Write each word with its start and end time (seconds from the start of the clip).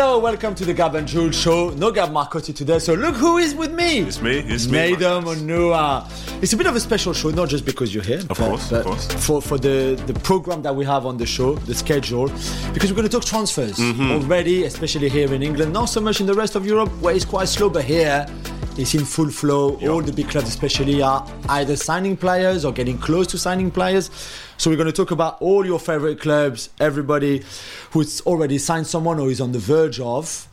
Hello, 0.00 0.16
welcome 0.20 0.54
to 0.54 0.64
the 0.64 0.72
Gab 0.72 0.94
and 0.94 1.08
Juls 1.08 1.34
show. 1.34 1.70
No 1.70 1.90
Gab 1.90 2.10
Marcotti 2.12 2.54
today, 2.54 2.78
so 2.78 2.94
look 2.94 3.16
who 3.16 3.38
is 3.38 3.52
with 3.52 3.72
me. 3.74 3.98
It's 3.98 4.22
me, 4.22 4.38
it's 4.38 4.68
me. 4.68 4.92
Nedum 4.94 5.24
Onuoha. 5.24 6.06
It's 6.40 6.52
a 6.52 6.56
bit 6.56 6.68
of 6.68 6.76
a 6.76 6.78
special 6.78 7.12
show, 7.12 7.30
not 7.30 7.48
just 7.48 7.64
because 7.64 7.92
you're 7.92 8.04
here, 8.04 8.20
Of 8.20 8.28
but, 8.28 8.36
course, 8.36 8.70
but 8.70 8.78
of 8.78 8.84
course. 8.86 9.06
for 9.26 9.42
for 9.42 9.58
the 9.58 10.00
the 10.06 10.14
program 10.20 10.62
that 10.62 10.76
we 10.76 10.84
have 10.84 11.04
on 11.04 11.16
the 11.16 11.26
show, 11.26 11.56
the 11.66 11.74
schedule, 11.74 12.28
because 12.72 12.90
we're 12.92 12.96
going 13.00 13.08
to 13.08 13.16
talk 13.16 13.24
transfers 13.24 13.76
Mm-hmm. 13.76 14.12
already, 14.12 14.62
especially 14.66 15.08
here 15.08 15.34
in 15.34 15.42
England. 15.42 15.72
Not 15.72 15.86
so 15.86 16.00
much 16.00 16.20
in 16.20 16.26
the 16.28 16.34
rest 16.42 16.54
of 16.54 16.64
Europe, 16.64 16.90
where 17.00 17.12
it's 17.16 17.24
quite 17.24 17.48
slow, 17.48 17.68
but 17.68 17.82
here. 17.82 18.24
It's 18.78 18.94
in 18.94 19.04
full 19.04 19.28
flow. 19.30 19.76
All 19.88 20.00
the 20.00 20.12
big 20.12 20.28
clubs, 20.28 20.48
especially, 20.48 21.02
are 21.02 21.26
either 21.48 21.74
signing 21.74 22.16
players 22.16 22.64
or 22.64 22.72
getting 22.72 22.96
close 22.96 23.26
to 23.28 23.38
signing 23.38 23.72
players. 23.72 24.08
So 24.56 24.70
we're 24.70 24.76
going 24.76 24.86
to 24.86 24.92
talk 24.92 25.10
about 25.10 25.42
all 25.42 25.66
your 25.66 25.80
favorite 25.80 26.20
clubs, 26.20 26.70
everybody 26.78 27.42
who's 27.90 28.20
already 28.20 28.56
signed 28.58 28.86
someone 28.86 29.18
or 29.18 29.30
is 29.30 29.40
on 29.40 29.50
the 29.50 29.58
verge 29.58 29.98
of. 29.98 30.46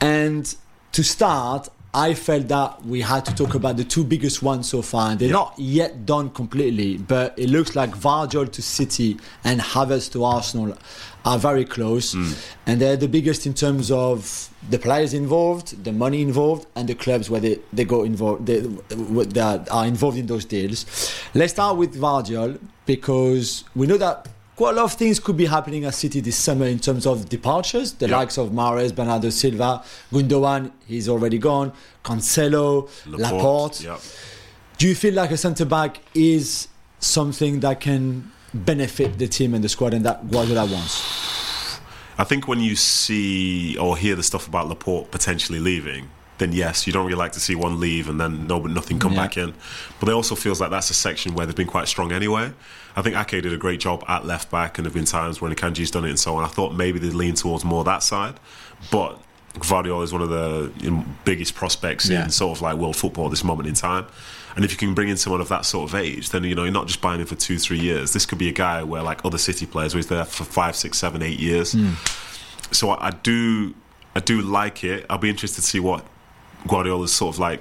And 0.00 0.52
to 0.92 1.04
start, 1.04 1.68
I 1.94 2.14
felt 2.14 2.48
that 2.48 2.84
we 2.84 3.02
had 3.02 3.24
to 3.26 3.34
talk 3.34 3.54
about 3.54 3.76
the 3.76 3.84
two 3.84 4.02
biggest 4.02 4.42
ones 4.42 4.68
so 4.68 4.82
far. 4.82 5.14
They're 5.14 5.30
not 5.30 5.54
yet 5.56 6.04
done 6.06 6.30
completely, 6.30 6.98
but 6.98 7.38
it 7.38 7.50
looks 7.50 7.76
like 7.76 7.90
Gvardiol 7.90 8.50
to 8.50 8.62
City 8.62 9.16
and 9.44 9.60
Havertz 9.60 10.10
to 10.12 10.24
Arsenal 10.24 10.76
are 11.24 11.38
very 11.38 11.64
close. 11.64 12.14
Mm. 12.16 12.52
And 12.66 12.80
they're 12.80 12.96
the 12.96 13.08
biggest 13.08 13.46
in 13.46 13.54
terms 13.54 13.92
of 13.92 14.49
the 14.68 14.78
players 14.78 15.14
involved, 15.14 15.82
the 15.84 15.92
money 15.92 16.20
involved, 16.22 16.66
and 16.76 16.88
the 16.88 16.94
clubs 16.94 17.30
where 17.30 17.40
they, 17.40 17.58
they 17.72 17.84
go 17.84 18.02
involved, 18.04 18.46
they, 18.46 18.58
that 18.60 19.68
are 19.70 19.86
involved 19.86 20.18
in 20.18 20.26
those 20.26 20.44
deals. 20.44 20.84
Let's 21.34 21.52
start 21.54 21.76
with 21.76 21.94
Gvardiol 21.96 22.58
because 22.86 23.64
we 23.74 23.86
know 23.86 23.96
that 23.96 24.28
quite 24.56 24.72
a 24.72 24.76
lot 24.76 24.84
of 24.84 24.92
things 24.92 25.18
could 25.18 25.36
be 25.38 25.46
happening 25.46 25.86
at 25.86 25.94
City 25.94 26.20
this 26.20 26.36
summer 26.36 26.66
in 26.66 26.78
terms 26.78 27.06
of 27.06 27.28
departures. 27.30 27.92
The 27.94 28.08
Yeah. 28.08 28.18
likes 28.18 28.36
of 28.36 28.50
Mahrez, 28.50 28.94
Bernardo 28.94 29.30
Silva, 29.30 29.82
Gundogan, 30.12 30.72
he's 30.86 31.08
already 31.08 31.38
gone. 31.38 31.72
Cancelo, 32.04 32.88
Laporte. 33.06 33.80
Yeah. 33.82 33.98
Do 34.76 34.86
you 34.88 34.94
feel 34.94 35.14
like 35.14 35.30
a 35.30 35.36
centre 35.38 35.64
back 35.64 36.00
is 36.14 36.68
something 36.98 37.60
that 37.60 37.80
can 37.80 38.30
benefit 38.52 39.18
the 39.18 39.28
team 39.28 39.54
and 39.54 39.64
the 39.64 39.68
squad 39.70 39.94
and 39.94 40.04
that 40.04 40.30
Guardiola 40.30 40.66
wants? 40.66 41.39
I 42.20 42.24
think 42.24 42.46
when 42.46 42.60
you 42.60 42.76
see 42.76 43.76
or 43.78 43.96
hear 43.96 44.14
the 44.14 44.22
stuff 44.22 44.46
about 44.46 44.68
Laporte 44.68 45.10
potentially 45.10 45.58
leaving, 45.58 46.10
then 46.38 46.52
yes, 46.52 46.86
you 46.86 46.92
don't 46.92 47.06
really 47.06 47.18
like 47.18 47.32
to 47.32 47.40
see 47.40 47.54
one 47.54 47.80
leave 47.80 48.08
and 48.10 48.20
then 48.20 48.46
no, 48.46 48.58
nothing 48.60 48.98
come 48.98 49.12
Yeah. 49.14 49.22
back 49.22 49.36
in. 49.36 49.54
But 49.98 50.08
it 50.10 50.12
also 50.12 50.34
feels 50.34 50.60
like 50.60 50.70
that's 50.70 50.90
a 50.90 50.94
section 50.94 51.34
where 51.34 51.46
they've 51.46 51.56
been 51.56 51.66
quite 51.66 51.88
strong 51.88 52.12
anyway. 52.12 52.52
I 52.96 53.02
think 53.02 53.16
Ake 53.16 53.42
did 53.42 53.52
a 53.52 53.56
great 53.56 53.80
job 53.80 54.04
at 54.08 54.26
left 54.26 54.50
back, 54.50 54.76
and 54.76 54.84
there 54.84 54.90
have 54.90 54.94
been 54.94 55.04
times 55.06 55.40
when 55.40 55.54
Akanji's 55.54 55.90
done 55.90 56.04
it 56.04 56.10
and 56.10 56.18
so 56.18 56.36
on. 56.36 56.44
I 56.44 56.48
thought 56.48 56.74
maybe 56.74 56.98
they'd 56.98 57.14
lean 57.14 57.34
towards 57.34 57.64
more 57.64 57.84
that 57.84 58.02
side, 58.02 58.34
but 58.90 59.18
Gvardiol 59.54 60.02
is 60.04 60.12
one 60.12 60.22
of 60.22 60.28
the 60.28 60.70
you 60.78 60.90
know, 60.90 61.04
biggest 61.24 61.54
prospects 61.54 62.08
Yeah. 62.08 62.24
in 62.24 62.30
sort 62.30 62.56
of 62.58 62.62
like 62.62 62.76
world 62.76 62.96
football 62.96 63.26
at 63.26 63.30
this 63.30 63.44
moment 63.44 63.68
in 63.68 63.74
time. 63.74 64.06
And 64.56 64.64
if 64.64 64.72
you 64.72 64.76
can 64.76 64.94
bring 64.94 65.08
in 65.08 65.16
someone 65.16 65.40
of 65.40 65.48
that 65.48 65.64
sort 65.64 65.88
of 65.88 65.94
age, 65.94 66.30
then 66.30 66.44
you 66.44 66.54
know 66.54 66.64
you're 66.64 66.72
not 66.72 66.86
just 66.86 67.00
buying 67.00 67.20
him 67.20 67.26
for 67.26 67.36
two, 67.36 67.58
three 67.58 67.78
years. 67.78 68.12
This 68.12 68.26
could 68.26 68.38
be 68.38 68.48
a 68.48 68.52
guy 68.52 68.82
where 68.82 69.02
like 69.02 69.24
other 69.24 69.38
City 69.38 69.66
players, 69.66 69.94
where 69.94 69.98
he's 69.98 70.08
there 70.08 70.24
for 70.24 70.44
five, 70.44 70.76
six, 70.76 70.98
seven, 70.98 71.22
eight 71.22 71.38
years. 71.38 71.72
Hmm. 71.72 71.92
So 72.72 72.90
I, 72.90 73.08
I 73.08 73.10
do, 73.10 73.74
I 74.14 74.20
do 74.20 74.40
like 74.40 74.84
it. 74.84 75.06
I'll 75.08 75.18
be 75.18 75.30
interested 75.30 75.60
to 75.62 75.66
see 75.66 75.80
what 75.80 76.04
Guardiola's 76.66 77.12
sort 77.12 77.34
of 77.34 77.38
like 77.38 77.60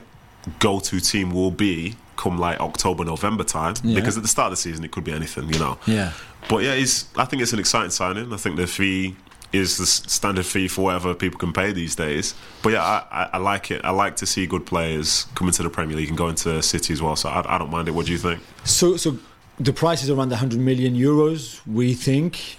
go-to 0.59 0.99
team 0.99 1.31
will 1.31 1.51
be 1.51 1.95
come 2.15 2.37
like 2.37 2.59
October, 2.59 3.05
November 3.05 3.43
time. 3.43 3.75
Yeah. 3.83 3.95
Because 3.95 4.17
at 4.17 4.23
the 4.23 4.29
start 4.29 4.47
of 4.47 4.51
the 4.51 4.61
season, 4.61 4.83
it 4.83 4.91
could 4.91 5.03
be 5.03 5.13
anything, 5.13 5.51
you 5.51 5.59
know. 5.59 5.77
Yeah. 5.85 6.13
But 6.49 6.63
yeah, 6.63 6.73
it's, 6.73 7.07
I 7.17 7.25
think 7.25 7.41
it's 7.41 7.53
an 7.53 7.59
exciting 7.59 7.91
signing. 7.91 8.33
I 8.33 8.37
think 8.37 8.57
the 8.57 8.67
fee 8.67 9.15
is 9.51 9.77
the 9.77 9.85
standard 9.85 10.45
fee 10.45 10.67
for 10.67 10.85
whatever 10.85 11.13
people 11.15 11.39
can 11.39 11.53
pay 11.53 11.71
these 11.71 11.95
days. 11.95 12.35
But 12.61 12.73
yeah, 12.73 12.83
I, 12.83 13.29
I, 13.33 13.37
like 13.37 13.71
it. 13.71 13.83
I 13.83 13.89
like 13.89 14.15
to 14.17 14.25
see 14.25 14.45
good 14.45 14.65
players 14.65 15.25
come 15.35 15.47
into 15.47 15.63
the 15.63 15.69
Premier 15.69 15.97
League 15.97 16.09
and 16.09 16.17
go 16.17 16.27
into 16.27 16.61
City 16.61 16.93
as 16.93 17.01
well. 17.01 17.15
So 17.15 17.29
I, 17.29 17.55
I 17.55 17.57
don't 17.57 17.71
mind 17.71 17.87
it. 17.87 17.91
What 17.91 18.05
do 18.05 18.11
you 18.11 18.17
think? 18.17 18.41
So, 18.63 18.95
so 18.97 19.17
the 19.59 19.73
price 19.73 20.03
is 20.03 20.09
around 20.09 20.29
100 20.29 20.59
million 20.59 20.95
euros, 20.95 21.65
we 21.65 21.93
think. 21.93 22.57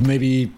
Maybe 0.00 0.52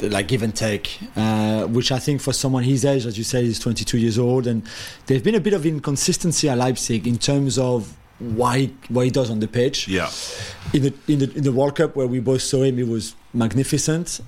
like 0.00 0.28
give 0.28 0.42
and 0.42 0.54
take, 0.54 0.98
uh, 1.16 1.64
which 1.66 1.92
I 1.92 1.98
think 1.98 2.20
for 2.20 2.32
someone 2.32 2.64
his 2.64 2.84
age, 2.84 3.06
as 3.06 3.16
you 3.16 3.24
say, 3.24 3.44
he's 3.44 3.58
22 3.58 3.98
years 3.98 4.18
old, 4.18 4.46
and 4.46 4.62
there's 5.06 5.22
been 5.22 5.34
a 5.34 5.40
bit 5.40 5.52
of 5.52 5.64
inconsistency 5.64 6.48
at 6.48 6.58
Leipzig 6.58 7.06
in 7.06 7.18
terms 7.18 7.58
of 7.58 7.96
why 8.18 8.66
what 8.88 9.04
he 9.04 9.10
does 9.10 9.30
on 9.30 9.40
the 9.40 9.48
pitch. 9.48 9.88
Yeah. 9.88 10.10
In 10.72 10.82
the 10.82 10.94
in 11.08 11.18
the 11.18 11.32
in 11.36 11.44
the 11.44 11.52
World 11.52 11.76
Cup 11.76 11.96
where 11.96 12.06
we 12.06 12.20
both 12.20 12.42
saw 12.42 12.62
him, 12.62 12.76
he 12.76 12.84
was 12.84 13.14
magnificent, 13.34 14.20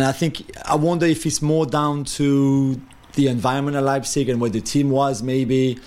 and 0.00 0.08
I 0.08 0.12
think 0.12 0.50
I 0.64 0.76
wonder 0.76 1.04
if 1.06 1.26
it's 1.26 1.42
more 1.42 1.66
down 1.66 2.04
to 2.16 2.80
the 3.14 3.26
environment 3.26 3.76
at 3.76 3.82
Leipzig 3.82 4.28
and 4.28 4.40
where 4.40 4.50
the 4.50 4.60
team 4.60 4.88
was, 4.90 5.22
maybe 5.22 5.78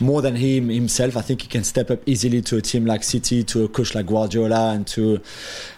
more 0.00 0.20
than 0.20 0.34
him 0.36 0.68
himself. 0.68 1.16
I 1.16 1.22
think 1.22 1.40
he 1.42 1.48
can 1.48 1.64
step 1.64 1.90
up 1.90 2.00
easily 2.06 2.42
to 2.42 2.56
a 2.56 2.60
team 2.60 2.84
like 2.84 3.02
City, 3.02 3.44
to 3.44 3.64
a 3.64 3.68
coach 3.68 3.94
like 3.94 4.06
Guardiola, 4.06 4.72
and 4.74 4.86
to 4.88 5.20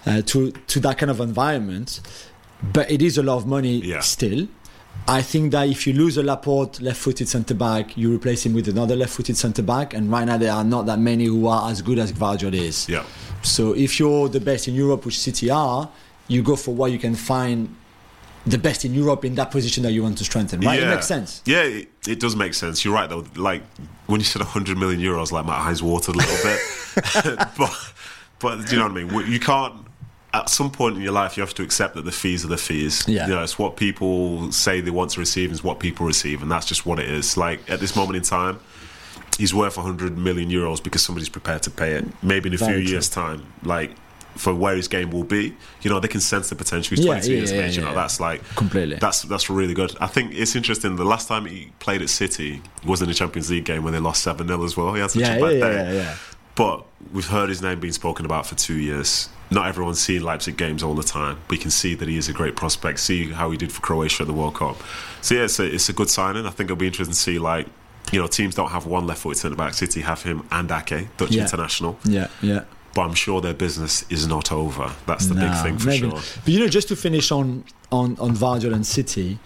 uh, 0.06 0.22
to 0.22 0.50
to 0.50 0.80
that 0.80 0.98
kind 0.98 1.10
of 1.10 1.20
environment. 1.20 2.00
But 2.72 2.90
it 2.90 3.00
is 3.02 3.16
a 3.18 3.22
lot 3.22 3.36
of 3.36 3.46
money 3.46 3.76
Yeah. 3.84 4.00
still. 4.00 4.48
I 5.06 5.22
think 5.22 5.52
that 5.52 5.68
if 5.68 5.86
you 5.86 5.92
lose 5.92 6.16
a 6.16 6.22
Laporte 6.22 6.80
left-footed 6.80 7.28
centre 7.28 7.54
back, 7.54 7.96
you 7.96 8.14
replace 8.14 8.46
him 8.46 8.54
with 8.54 8.68
another 8.68 8.96
left-footed 8.96 9.36
centre 9.36 9.62
back, 9.62 9.92
and 9.92 10.10
right 10.10 10.24
now 10.24 10.38
there 10.38 10.52
are 10.52 10.64
not 10.64 10.86
that 10.86 10.98
many 10.98 11.26
who 11.26 11.46
are 11.46 11.70
as 11.70 11.82
good 11.82 11.98
as 11.98 12.12
Gvardiol 12.12 12.54
is. 12.54 12.88
Yeah. 12.88 13.04
So 13.42 13.74
if 13.74 13.98
you're 14.00 14.28
the 14.28 14.40
best 14.40 14.66
in 14.68 14.74
Europe, 14.74 15.04
which 15.04 15.18
City 15.18 15.50
are, 15.50 15.90
you 16.28 16.42
go 16.42 16.56
for 16.56 16.74
what 16.74 16.90
you 16.92 16.98
can 16.98 17.14
find 17.14 17.74
the 18.46 18.58
best 18.58 18.84
in 18.84 18.94
Europe 18.94 19.24
in 19.24 19.34
that 19.36 19.50
position 19.50 19.82
that 19.84 19.92
you 19.92 20.02
want 20.02 20.18
to 20.18 20.24
strengthen. 20.24 20.60
Right? 20.60 20.80
It 20.80 20.86
makes 20.86 21.06
sense. 21.06 21.42
Yeah, 21.46 21.62
it, 21.62 21.88
it 22.06 22.20
does 22.20 22.36
make 22.36 22.54
sense. 22.54 22.84
You're 22.84 22.94
right 22.94 23.08
though. 23.08 23.24
Like 23.36 23.62
when 24.06 24.20
you 24.20 24.24
said 24.24 24.40
100 24.40 24.76
million 24.76 25.00
euros, 25.00 25.32
like 25.32 25.46
my 25.46 25.54
eyes 25.54 25.82
watered 25.82 26.14
a 26.14 26.18
little 26.18 26.36
bit. 26.42 27.38
but 27.58 27.92
but 28.38 28.66
do 28.66 28.72
you 28.72 28.78
know 28.78 28.88
what 28.88 28.98
I 28.98 29.04
mean? 29.04 29.32
You 29.32 29.40
can't. 29.40 29.74
At 30.34 30.48
some 30.48 30.72
point 30.72 30.96
in 30.96 31.02
your 31.02 31.12
life, 31.12 31.36
you 31.36 31.42
have 31.42 31.54
to 31.54 31.62
accept 31.62 31.94
that 31.94 32.04
the 32.04 32.10
fees 32.10 32.44
are 32.44 32.48
the 32.48 32.56
fees. 32.56 33.06
Yeah. 33.06 33.28
You 33.28 33.34
know, 33.36 33.42
it's 33.44 33.56
what 33.56 33.76
people 33.76 34.50
say 34.50 34.80
they 34.80 34.90
want 34.90 35.12
to 35.12 35.20
receive, 35.20 35.52
is 35.52 35.62
what 35.62 35.78
people 35.78 36.04
receive, 36.04 36.42
and 36.42 36.50
that's 36.50 36.66
just 36.66 36.84
what 36.84 36.98
it 36.98 37.08
is. 37.08 37.36
Like 37.36 37.70
at 37.70 37.78
this 37.78 37.94
moment 37.94 38.16
in 38.16 38.24
time, 38.24 38.58
he's 39.38 39.54
worth 39.54 39.76
100 39.76 40.18
million 40.18 40.50
euros 40.50 40.82
because 40.82 41.02
somebody's 41.02 41.28
prepared 41.28 41.62
to 41.62 41.70
pay 41.70 41.92
it. 41.92 42.04
Maybe 42.20 42.48
in 42.48 42.54
a 42.54 42.58
Very 42.58 42.78
few 42.78 42.82
true. 42.82 42.92
years' 42.94 43.08
time, 43.08 43.46
like 43.62 43.92
for 44.36 44.54
where 44.54 44.74
his 44.76 44.88
game 44.88 45.10
will 45.10 45.24
be, 45.24 45.54
you 45.82 45.90
know, 45.90 46.00
they 46.00 46.08
can 46.08 46.20
sense 46.20 46.48
the 46.48 46.56
potential. 46.56 46.96
He's 46.96 47.04
Yeah, 47.04 47.12
22 47.12 47.30
yeah, 47.32 47.36
years 47.38 47.52
yeah, 47.52 47.60
age. 47.62 47.76
You 47.76 47.82
know, 47.84 47.94
that's 47.94 48.18
like 48.20 48.42
Completely. 48.56 48.96
that's 48.96 49.22
that's 49.22 49.48
really 49.50 49.74
good. 49.74 49.96
I 50.00 50.06
think 50.06 50.34
it's 50.34 50.56
interesting. 50.56 50.96
The 50.96 51.04
last 51.04 51.28
time 51.28 51.44
he 51.46 51.70
played 51.78 52.02
at 52.02 52.08
City 52.10 52.60
was 52.84 53.00
in 53.02 53.08
the 53.08 53.14
Champions 53.14 53.50
League 53.50 53.64
game 53.64 53.84
when 53.84 53.92
they 53.92 54.00
lost 54.00 54.22
seven 54.22 54.48
0 54.48 54.64
as 54.64 54.76
well. 54.76 54.92
He 54.94 55.00
had 55.00 55.10
such 55.10 55.22
Yeah, 55.22 55.34
a 55.36 55.40
bad 55.40 55.52
yeah, 55.54 55.60
day. 55.60 55.74
yeah, 55.74 55.92
yeah. 55.92 56.16
But 56.56 56.84
we've 57.12 57.26
heard 57.26 57.48
his 57.48 57.62
name 57.62 57.80
being 57.80 57.92
spoken 57.92 58.24
about 58.26 58.46
for 58.46 58.54
two 58.54 58.74
years. 58.78 59.28
Not 59.50 59.66
everyone's 59.68 60.00
seen 60.00 60.22
Leipzig 60.22 60.56
games 60.56 60.82
all 60.82 60.94
the 60.94 61.02
time, 61.02 61.38
We 61.50 61.58
can 61.58 61.70
see 61.70 61.94
that 61.94 62.08
he 62.08 62.16
is 62.16 62.28
a 62.28 62.32
great 62.32 62.56
prospect. 62.56 62.98
See 63.00 63.30
how 63.30 63.50
he 63.50 63.56
did 63.56 63.70
for 63.72 63.80
Croatia 63.82 64.22
at 64.22 64.26
the 64.28 64.32
World 64.32 64.54
Cup. 64.54 64.76
So 65.20 65.34
yeah, 65.34 65.42
it's 65.44 65.58
a, 65.60 65.64
it's 65.74 65.88
a 65.88 65.92
good 65.92 66.08
signing. 66.10 66.46
I 66.46 66.50
think 66.50 66.68
it'll 66.68 66.76
be 66.76 66.86
interesting 66.86 67.12
to 67.14 67.18
see 67.20 67.38
like. 67.38 67.66
You 68.12 68.20
know, 68.20 68.26
teams 68.26 68.54
don't 68.54 68.68
have 68.70 68.84
one 68.84 69.06
left-footed 69.06 69.38
centre 69.38 69.56
back. 69.56 69.72
City 69.72 70.02
have 70.02 70.22
him 70.22 70.46
and 70.50 70.70
Ake, 70.70 71.08
Dutch 71.16 71.30
Yeah. 71.30 71.42
international. 71.42 71.98
Yeah, 72.04 72.28
yeah. 72.42 72.64
But 72.94 73.02
I'm 73.02 73.14
sure 73.14 73.40
their 73.40 73.54
business 73.54 74.04
is 74.08 74.26
not 74.26 74.52
over. 74.52 74.92
That's 75.06 75.26
the 75.26 75.34
big 75.34 75.52
thing 75.62 75.78
for 75.78 75.88
maybe- 75.88 76.10
sure. 76.10 76.20
But 76.44 76.48
you 76.48 76.60
know, 76.60 76.68
just 76.68 76.88
to 76.88 76.96
finish 76.96 77.32
on 77.32 77.64
on 77.90 78.16
on 78.20 78.36
Gvardiol 78.36 78.72
and 78.74 78.86
City, 78.86 79.38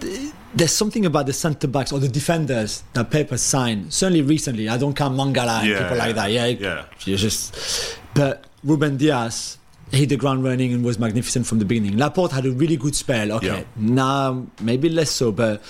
th- 0.00 0.32
there's 0.54 0.72
something 0.72 1.06
about 1.06 1.26
the 1.26 1.32
centre 1.32 1.68
backs 1.68 1.92
or 1.92 2.00
the 2.00 2.08
defenders 2.08 2.82
that 2.92 3.10
Pep 3.10 3.30
has 3.30 3.40
signed. 3.42 3.92
Certainly 3.94 4.22
recently, 4.22 4.68
I 4.68 4.76
don't 4.76 4.94
count 4.94 5.16
Mangala 5.16 5.60
and 5.60 5.68
Yeah, 5.68 5.82
people 5.82 5.96
like 5.98 6.14
that. 6.16 6.30
Yeah, 6.32 6.46
yeah. 6.46 6.84
you 7.04 7.16
just. 7.16 7.96
But 8.14 8.44
Ruben 8.64 8.96
Dias 8.96 9.56
hit 9.92 10.08
the 10.08 10.16
ground 10.16 10.44
running 10.44 10.72
and 10.74 10.84
was 10.84 10.98
magnificent 10.98 11.46
from 11.46 11.58
the 11.60 11.64
beginning. 11.64 11.96
Laporte 11.96 12.32
had 12.32 12.44
a 12.46 12.50
really 12.50 12.76
good 12.76 12.94
spell. 12.94 13.32
Okay, 13.32 13.46
Yeah. 13.46 13.62
now 13.76 14.46
maybe 14.60 14.88
less 14.88 15.10
so, 15.10 15.32
but 15.32 15.62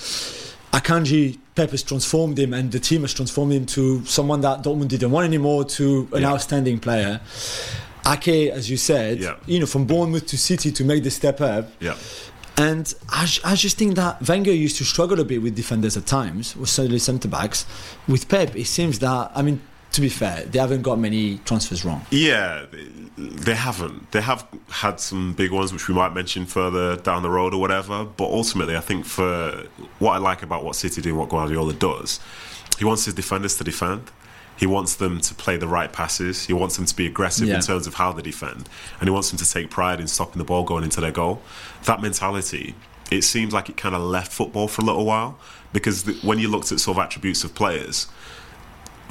Akanji. 0.72 1.38
Pep 1.60 1.72
has 1.72 1.82
transformed 1.82 2.38
him, 2.38 2.54
and 2.54 2.72
the 2.72 2.80
team 2.80 3.02
has 3.02 3.12
transformed 3.12 3.52
him 3.52 3.66
to 3.66 4.02
someone 4.06 4.40
that 4.40 4.62
Dortmund 4.62 4.88
didn't 4.88 5.10
want 5.10 5.26
anymore, 5.26 5.62
to 5.66 6.08
an 6.14 6.22
Yeah. 6.22 6.30
outstanding 6.32 6.78
player. 6.78 7.20
Ake, 8.06 8.50
as 8.50 8.70
you 8.70 8.78
said, 8.78 9.20
Yeah. 9.20 9.34
you 9.46 9.60
know, 9.60 9.66
from 9.66 9.84
Bournemouth 9.84 10.26
to 10.28 10.38
City 10.38 10.72
to 10.72 10.82
make 10.84 11.04
the 11.04 11.10
step 11.10 11.38
up. 11.42 11.70
Yeah. 11.78 11.96
And 12.56 12.94
I 13.10 13.54
just 13.56 13.76
think 13.76 13.94
that 13.96 14.26
Wenger 14.26 14.54
used 14.54 14.78
to 14.78 14.84
struggle 14.84 15.20
a 15.20 15.24
bit 15.24 15.42
with 15.42 15.54
defenders 15.54 15.98
at 15.98 16.06
times, 16.06 16.56
with 16.56 16.70
certainly 16.70 16.98
centre 16.98 17.28
backs. 17.28 17.66
With 18.08 18.26
Pep, 18.30 18.56
it 18.56 18.66
seems 18.66 18.98
that, 19.00 19.30
I 19.34 19.42
mean, 19.42 19.60
to 19.92 20.00
be 20.00 20.08
fair, 20.08 20.44
they 20.44 20.58
haven't 20.58 20.82
got 20.82 20.98
many 20.98 21.38
transfers 21.38 21.84
wrong. 21.84 22.04
Yeah, 22.10 22.64
they- 22.70 22.86
they 23.18 23.54
haven't. 23.54 24.12
They 24.12 24.20
have 24.22 24.46
had 24.70 24.98
some 25.00 25.32
big 25.34 25.50
ones, 25.50 25.72
which 25.72 25.88
we 25.88 25.94
might 25.94 26.14
mention 26.14 26.46
further 26.46 26.96
down 26.96 27.22
the 27.22 27.28
road 27.30 27.52
or 27.52 27.60
whatever. 27.60 28.04
But 28.04 28.30
ultimately, 28.30 28.76
I 28.76 28.80
think 28.80 29.04
for 29.04 29.64
what 29.98 30.12
I 30.12 30.18
like 30.18 30.42
about 30.42 30.64
what 30.64 30.76
City 30.76 31.02
do, 31.02 31.10
and 31.10 31.18
what 31.18 31.28
Guardiola 31.28 31.74
does, 31.74 32.20
he 32.78 32.84
wants 32.84 33.04
his 33.04 33.14
defenders 33.14 33.56
to 33.56 33.64
defend. 33.64 34.10
He 34.56 34.66
wants 34.66 34.94
them 34.94 35.20
to 35.22 35.34
play 35.34 35.56
the 35.56 35.66
right 35.68 35.92
passes. 35.92 36.46
He 36.46 36.52
wants 36.52 36.76
them 36.76 36.84
to 36.86 36.94
be 36.96 37.06
aggressive 37.06 37.48
Yeah. 37.48 37.56
in 37.56 37.60
terms 37.62 37.86
of 37.86 37.94
how 37.94 38.12
they 38.12 38.22
defend, 38.22 38.68
and 39.00 39.08
he 39.08 39.10
wants 39.10 39.30
them 39.30 39.38
to 39.38 39.50
take 39.50 39.70
pride 39.70 40.00
in 40.00 40.06
stopping 40.06 40.38
the 40.38 40.44
ball 40.44 40.64
going 40.64 40.84
into 40.84 41.00
their 41.00 41.12
goal. 41.12 41.42
That 41.84 42.00
mentality 42.00 42.74
it 43.10 43.22
seems 43.24 43.52
like 43.52 43.68
it 43.68 43.76
kind 43.76 43.92
of 43.96 44.00
left 44.02 44.30
football 44.32 44.68
for 44.68 44.82
a 44.82 44.84
little 44.84 45.04
while 45.04 45.36
because 45.72 46.04
the, 46.04 46.12
when 46.22 46.38
you 46.38 46.48
looked 46.48 46.70
at 46.70 46.78
sort 46.78 46.96
of 46.96 47.02
attributes 47.02 47.42
of 47.42 47.52
players, 47.56 48.06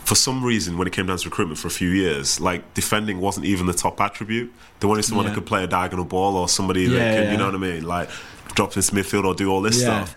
for 0.03 0.15
some 0.15 0.43
reason, 0.43 0.77
when 0.77 0.87
it 0.87 0.93
came 0.93 1.05
down 1.07 1.17
to 1.17 1.29
recruitment 1.29 1.59
for 1.59 1.67
a 1.67 1.71
few 1.71 1.89
years, 1.89 2.39
like 2.39 2.73
defending 2.73 3.19
wasn't 3.19 3.45
even 3.45 3.65
the 3.65 3.73
top 3.73 3.99
attribute. 4.01 4.51
They 4.79 4.87
wanted 4.87 5.03
someone 5.03 5.25
Yeah. 5.25 5.31
that 5.31 5.35
could 5.35 5.45
play 5.47 5.63
a 5.63 5.67
diagonal 5.67 6.05
ball 6.05 6.35
or 6.35 6.47
somebody 6.49 6.83
Yeah, 6.83 6.89
that 6.99 7.15
can, 7.15 7.23
yeah. 7.25 7.31
you 7.31 7.37
know 7.37 7.45
what 7.45 7.55
I 7.55 7.59
mean, 7.59 7.83
like 7.83 8.09
drop 8.55 8.75
into 8.75 8.91
midfield 8.93 9.25
or 9.25 9.33
do 9.35 9.49
all 9.51 9.61
this 9.61 9.81
stuff. 9.81 10.15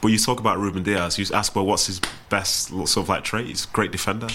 But 0.00 0.08
you 0.08 0.18
talk 0.18 0.40
about 0.40 0.58
Ruben 0.58 0.82
Dias, 0.82 1.18
you 1.18 1.26
ask, 1.34 1.54
well, 1.54 1.66
what's 1.66 1.86
his 1.86 2.00
best 2.30 2.68
sort 2.68 2.96
of 2.96 3.08
like 3.08 3.22
trait? 3.24 3.46
He's 3.46 3.64
a 3.66 3.68
great 3.68 3.92
defender. 3.92 4.28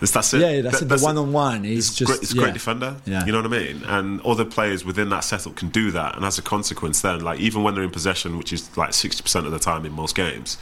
That's, 0.00 0.12
that's 0.12 0.32
it. 0.34 0.40
Yeah, 0.42 0.60
that's 0.60 0.80
That- 0.80 0.84
it. 0.94 0.98
The 0.98 1.04
one 1.04 1.16
on 1.18 1.32
one 1.32 1.64
is 1.64 1.88
it's 1.88 1.96
just 1.96 2.08
great, 2.10 2.22
it's 2.22 2.32
a 2.32 2.36
yeah. 2.36 2.42
great 2.42 2.54
defender. 2.54 2.96
Yeah. 3.06 3.24
You 3.24 3.32
know 3.32 3.40
what 3.42 3.52
I 3.52 3.58
mean? 3.58 3.82
And 3.86 4.20
other 4.20 4.44
players 4.44 4.84
within 4.84 5.08
that 5.08 5.20
setup 5.24 5.56
can 5.56 5.70
do 5.70 5.90
that. 5.92 6.14
And 6.14 6.24
as 6.24 6.38
a 6.38 6.42
consequence, 6.42 7.00
then, 7.00 7.20
like 7.20 7.40
even 7.40 7.62
when 7.64 7.74
they're 7.74 7.82
in 7.82 7.90
possession, 7.90 8.36
which 8.38 8.52
is 8.52 8.76
like 8.76 8.92
sixty 8.94 9.22
percent 9.22 9.46
of 9.46 9.52
the 9.52 9.58
time 9.58 9.84
in 9.86 9.92
most 9.92 10.14
games, 10.14 10.56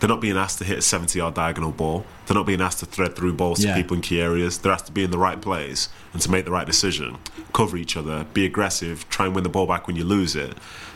they're 0.00 0.08
not 0.08 0.20
being 0.20 0.36
asked 0.36 0.58
to 0.58 0.64
hit 0.64 0.78
a 0.78 0.82
seventy-yard 0.82 1.34
diagonal 1.34 1.72
ball. 1.72 2.04
They're 2.26 2.34
not 2.36 2.46
being 2.46 2.60
asked 2.60 2.80
to 2.80 2.86
thread 2.86 3.16
through 3.16 3.32
balls 3.34 3.62
Yeah. 3.64 3.74
to 3.74 3.82
people 3.82 3.96
in 3.96 4.02
key 4.02 4.20
areas. 4.20 4.58
They're 4.58 4.72
asked 4.72 4.86
to 4.86 4.92
be 4.92 5.02
in 5.04 5.10
the 5.10 5.18
right 5.18 5.40
place 5.40 5.88
and 6.12 6.22
to 6.22 6.30
make 6.30 6.44
the 6.44 6.50
right 6.50 6.66
decision, 6.66 7.16
cover 7.52 7.76
each 7.76 7.96
other, 7.96 8.26
be 8.32 8.44
aggressive, 8.44 9.08
try 9.08 9.26
and 9.26 9.34
win 9.34 9.44
the 9.44 9.50
ball 9.50 9.66
back 9.66 9.86
when 9.86 9.96
you 9.96 10.04
lose 10.04 10.36
it, 10.36 10.54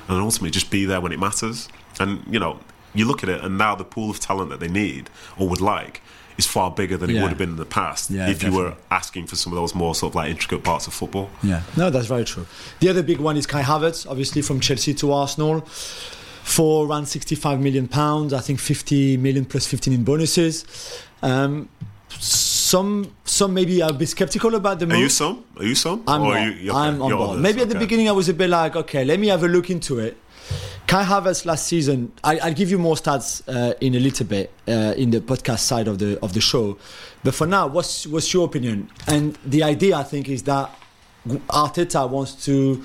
and 0.09 0.19
ultimately 0.21 0.51
just 0.51 0.71
be 0.71 0.85
there 0.85 1.01
when 1.01 1.13
it 1.13 1.19
matters. 1.19 1.69
And 1.99 2.23
you 2.31 2.39
know, 2.39 2.61
you 2.95 3.05
look 3.07 3.23
at 3.23 3.29
it, 3.29 3.43
and 3.43 3.57
now 3.59 3.75
the 3.75 3.85
pool 3.85 4.11
of 4.11 4.21
talent 4.21 4.51
that 4.51 4.61
they 4.61 4.69
need 4.69 5.11
or 5.39 5.49
would 5.49 5.61
like. 5.61 6.03
Is 6.39 6.47
far 6.47 6.71
bigger 6.71 6.97
than 6.97 7.11
it 7.11 7.21
would 7.21 7.29
have 7.29 7.37
been 7.37 7.51
in 7.51 7.57
the 7.57 7.67
past 7.67 8.09
Yeah, 8.11 8.27
if 8.31 8.43
you 8.43 8.55
were 8.55 8.75
asking 8.91 9.27
for 9.27 9.37
some 9.37 9.53
of 9.53 9.59
those 9.59 9.75
more 9.75 9.95
sort 9.95 10.13
of 10.13 10.15
like 10.17 10.31
intricate 10.31 10.65
parts 10.65 10.87
of 10.87 10.95
football. 10.95 11.29
Yeah, 11.43 11.61
no, 11.77 11.91
that's 11.91 12.07
very 12.07 12.25
true. 12.25 12.47
The 12.81 12.89
other 12.89 13.03
big 13.03 13.19
one 13.19 13.37
is 13.37 13.47
Kai 13.47 13.61
Havertz, 13.63 14.07
obviously 14.11 14.41
from 14.41 14.59
Chelsea 14.59 14.95
to 14.95 15.13
Arsenal, 15.13 15.67
for 16.43 16.87
around 16.87 17.07
65 17.07 17.61
million 17.61 17.89
pounds. 17.89 18.33
I 18.33 18.41
think 18.41 18.59
50 18.61 19.17
million 19.17 19.45
plus 19.45 19.67
15 19.67 19.93
in 19.95 20.05
bonuses. 20.05 20.65
Um, 21.23 21.69
some, 22.19 23.13
some 23.25 23.55
maybe 23.55 23.83
I'll 23.83 23.93
be 23.93 24.07
skeptical 24.07 24.55
about 24.55 24.79
the 24.79 24.87
move. 24.87 24.97
Are 24.99 25.01
you 25.01 25.09
some? 25.09 25.45
Are 25.57 25.65
you 25.65 25.75
some? 25.75 26.03
I'm 26.07 26.23
Or 26.23 26.35
not. 26.35 26.47
you- 26.47 26.53
you're- 26.65 26.77
I'm 26.77 27.01
on 27.03 27.11
board. 27.13 27.41
Maybe 27.41 27.61
at 27.63 27.69
the 27.69 27.79
beginning 27.79 28.09
I 28.09 28.13
was 28.13 28.29
a 28.29 28.35
bit 28.35 28.51
like, 28.51 28.77
okay, 28.77 29.05
let 29.05 29.19
me 29.19 29.29
have 29.29 29.43
a 29.45 29.49
look 29.49 29.71
into 29.71 29.99
it. 29.99 30.17
Kai 30.87 31.05
Havertz 31.05 31.47
last 31.47 31.67
season, 31.69 32.13
I, 32.25 32.39
I'll 32.39 32.53
give 32.53 32.71
you 32.71 32.77
more 32.79 32.97
stats 32.97 33.43
uh, 33.49 33.73
in 33.81 33.95
a 33.95 34.01
little 34.01 34.27
bit 34.27 34.51
uh, 34.69 34.95
in 34.97 35.11
the 35.11 35.21
podcast 35.21 35.61
side 35.61 35.87
of 35.89 35.99
the 35.99 36.19
of 36.21 36.33
the 36.35 36.41
show. 36.41 36.77
But 37.25 37.35
for 37.35 37.47
now, 37.47 37.69
what's 37.69 38.07
what's 38.07 38.35
your 38.35 38.45
opinion? 38.47 38.91
And 39.07 39.39
the 39.47 39.63
idea, 39.63 39.97
I 39.97 40.03
think, 40.03 40.29
is 40.29 40.43
that 40.43 40.71
Arteta 41.49 42.11
wants 42.11 42.45
to 42.47 42.85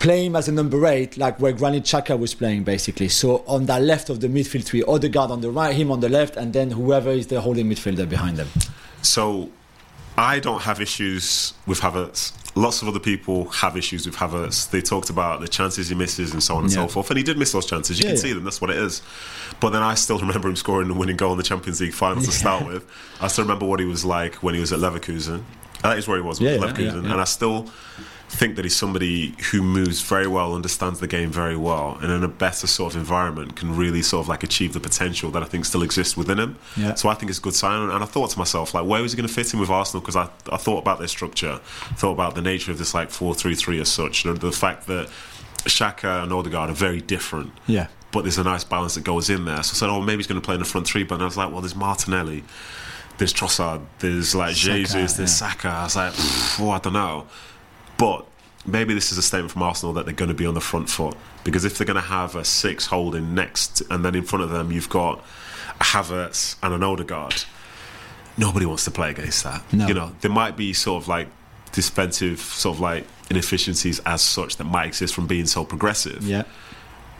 play 0.00 0.24
him 0.26 0.34
as 0.34 0.48
a 0.48 0.52
number 0.52 0.84
eight, 0.86 1.16
like 1.16 1.38
where 1.40 1.52
Granit 1.52 1.84
Xhaka 1.84 2.18
was 2.18 2.34
playing, 2.34 2.64
basically. 2.64 3.08
So 3.08 3.44
on 3.46 3.66
the 3.66 3.78
left 3.78 4.10
of 4.10 4.20
the 4.20 4.26
midfield 4.28 4.64
three, 4.64 4.82
Odegaard 4.82 5.30
on 5.30 5.40
the 5.40 5.50
right, 5.50 5.74
him 5.74 5.92
on 5.92 6.00
the 6.00 6.08
left, 6.08 6.36
and 6.36 6.52
then 6.52 6.72
whoever 6.72 7.10
is 7.10 7.28
the 7.28 7.40
holding 7.40 7.66
midfielder 7.70 8.08
behind 8.08 8.36
them. 8.38 8.48
So 9.02 9.50
I 10.18 10.40
don't 10.40 10.62
have 10.62 10.80
issues 10.80 11.54
with 11.66 11.80
Havertz. 11.80 12.32
Lots 12.56 12.82
of 12.82 12.88
other 12.88 12.98
people 12.98 13.48
have 13.50 13.76
issues 13.76 14.06
with 14.06 14.16
Havertz. 14.16 14.68
They 14.70 14.80
talked 14.80 15.08
about 15.08 15.40
the 15.40 15.46
chances 15.48 15.88
he 15.88 15.94
misses 15.94 16.32
and 16.32 16.42
so 16.42 16.56
on 16.56 16.64
and 16.64 16.72
so 16.72 16.88
forth. 16.88 17.08
And 17.10 17.16
he 17.16 17.22
did 17.22 17.38
miss 17.38 17.52
those 17.52 17.64
chances. 17.64 17.98
You 18.00 18.04
Yeah, 18.04 18.10
can 18.10 18.16
yeah. 18.16 18.22
see 18.22 18.32
them. 18.32 18.42
That's 18.42 18.60
what 18.60 18.70
it 18.70 18.76
is. 18.78 19.02
But 19.60 19.70
then 19.70 19.82
I 19.82 19.94
still 19.94 20.18
remember 20.26 20.48
him 20.48 20.56
scoring 20.56 20.88
the 20.88 20.94
winning 20.94 21.16
goal 21.16 21.30
in 21.32 21.36
the 21.38 21.44
Champions 21.44 21.80
League 21.80 21.94
final 21.94 22.22
to 22.22 22.32
start 22.32 22.66
with. 22.66 22.84
I 23.20 23.28
still 23.28 23.44
remember 23.44 23.66
what 23.66 23.78
he 23.80 23.86
was 23.86 24.04
like 24.04 24.36
when 24.36 24.54
he 24.54 24.60
was 24.60 24.72
at 24.72 24.80
Leverkusen. 24.80 25.44
That 25.82 25.96
is 25.96 26.08
where 26.08 26.16
he 26.18 26.22
was 26.22 26.40
with 26.40 26.50
Yeah, 26.50 26.56
yeah, 26.66 26.72
Leverkusen. 26.72 26.78
yeah, 27.02 27.02
yeah. 27.02 27.12
And 27.12 27.20
I 27.20 27.24
still 27.24 27.70
think 28.30 28.56
that 28.56 28.64
he's 28.64 28.76
somebody 28.76 29.34
who 29.50 29.60
moves 29.60 30.00
very 30.00 30.26
well, 30.26 30.54
understands 30.54 31.00
the 31.00 31.08
game 31.08 31.30
very 31.30 31.56
well, 31.56 31.98
and 32.00 32.12
in 32.12 32.22
a 32.22 32.28
better 32.28 32.66
sort 32.66 32.94
of 32.94 33.00
environment 33.00 33.56
can 33.56 33.76
really 33.76 34.02
sort 34.02 34.24
of 34.24 34.28
like 34.28 34.42
achieve 34.42 34.72
the 34.72 34.80
potential 34.80 35.30
that 35.32 35.42
I 35.42 35.46
think 35.46 35.64
still 35.64 35.82
exists 35.82 36.16
within 36.16 36.38
him. 36.38 36.56
Yeah. 36.76 36.94
So 36.94 37.08
I 37.08 37.14
think 37.14 37.30
it's 37.30 37.40
a 37.40 37.42
good 37.42 37.54
sign. 37.54 37.90
And 37.90 38.02
I 38.02 38.06
thought 38.06 38.30
to 38.30 38.38
myself, 38.38 38.72
like, 38.72 38.86
where 38.86 39.02
was 39.02 39.12
he 39.12 39.16
going 39.16 39.28
to 39.28 39.34
fit 39.34 39.52
in 39.52 39.60
with 39.60 39.68
Arsenal? 39.68 40.00
Because 40.00 40.16
I, 40.16 40.28
I 40.50 40.56
thought 40.56 40.78
about 40.78 40.98
their 40.98 41.08
structure, 41.08 41.60
thought 41.96 42.12
about 42.12 42.34
the 42.34 42.42
nature 42.42 42.70
of 42.70 42.78
this 42.78 42.94
like 42.94 43.10
four 43.10 43.34
three 43.34 43.54
three 43.54 43.80
as 43.80 43.88
such, 43.90 44.22
the, 44.22 44.32
the 44.32 44.52
fact 44.52 44.86
that 44.86 45.08
Xhaka 45.64 46.22
and 46.22 46.32
Odegaard 46.32 46.70
are 46.70 46.74
very 46.74 47.00
different. 47.00 47.52
Yeah. 47.66 47.88
But 48.12 48.22
there's 48.22 48.38
a 48.38 48.44
nice 48.44 48.64
balance 48.64 48.94
that 48.94 49.04
goes 49.04 49.28
in 49.28 49.44
there. 49.44 49.62
So 49.62 49.72
I 49.72 49.76
said, 49.76 49.88
oh, 49.90 50.00
maybe 50.00 50.18
he's 50.18 50.26
going 50.26 50.40
to 50.40 50.44
play 50.44 50.54
in 50.54 50.60
the 50.60 50.66
front 50.66 50.86
three. 50.86 51.02
But 51.02 51.20
I 51.20 51.24
was 51.24 51.36
like, 51.36 51.50
well, 51.50 51.60
there's 51.60 51.76
Martinelli, 51.76 52.42
there's 53.18 53.32
Trossard, 53.34 53.82
there's 53.98 54.34
like 54.34 54.54
Saka, 54.54 54.76
Jesus, 54.76 55.12
there's 55.14 55.40
yeah. 55.40 55.48
Saka. 55.48 55.68
I 55.68 55.82
was 55.84 55.96
like, 55.96 56.12
oh, 56.60 56.70
I 56.70 56.78
don't 56.78 56.92
know. 56.92 57.26
But 58.00 58.26
maybe 58.66 58.94
this 58.94 59.12
is 59.12 59.18
a 59.18 59.22
statement 59.22 59.52
from 59.52 59.62
Arsenal 59.62 59.92
that 59.94 60.06
they're 60.06 60.14
going 60.14 60.30
to 60.30 60.34
be 60.34 60.46
on 60.46 60.54
the 60.54 60.60
front 60.60 60.88
foot 60.88 61.16
because 61.44 61.64
if 61.64 61.76
they're 61.76 61.86
going 61.86 62.02
to 62.02 62.08
have 62.08 62.34
a 62.34 62.44
six 62.44 62.86
holding 62.86 63.34
next, 63.34 63.82
and 63.90 64.04
then 64.04 64.14
in 64.14 64.24
front 64.24 64.42
of 64.42 64.50
them 64.50 64.72
you've 64.72 64.88
got 64.88 65.22
a 65.80 65.84
Havertz 65.84 66.56
and 66.62 66.72
an 66.74 66.82
Odegaard, 66.82 67.44
nobody 68.36 68.66
wants 68.66 68.84
to 68.84 68.90
play 68.90 69.10
against 69.10 69.44
that. 69.44 69.62
No. 69.72 69.86
You 69.86 69.94
know, 69.94 70.12
there 70.22 70.30
might 70.30 70.56
be 70.56 70.72
sort 70.72 71.02
of 71.02 71.08
like 71.08 71.28
defensive 71.72 72.40
sort 72.40 72.76
of 72.76 72.80
like 72.80 73.06
inefficiencies 73.28 74.00
as 74.00 74.22
such 74.22 74.56
that 74.56 74.64
might 74.64 74.86
exist 74.86 75.14
from 75.14 75.26
being 75.26 75.46
so 75.46 75.64
progressive. 75.64 76.24
Yeah. 76.24 76.44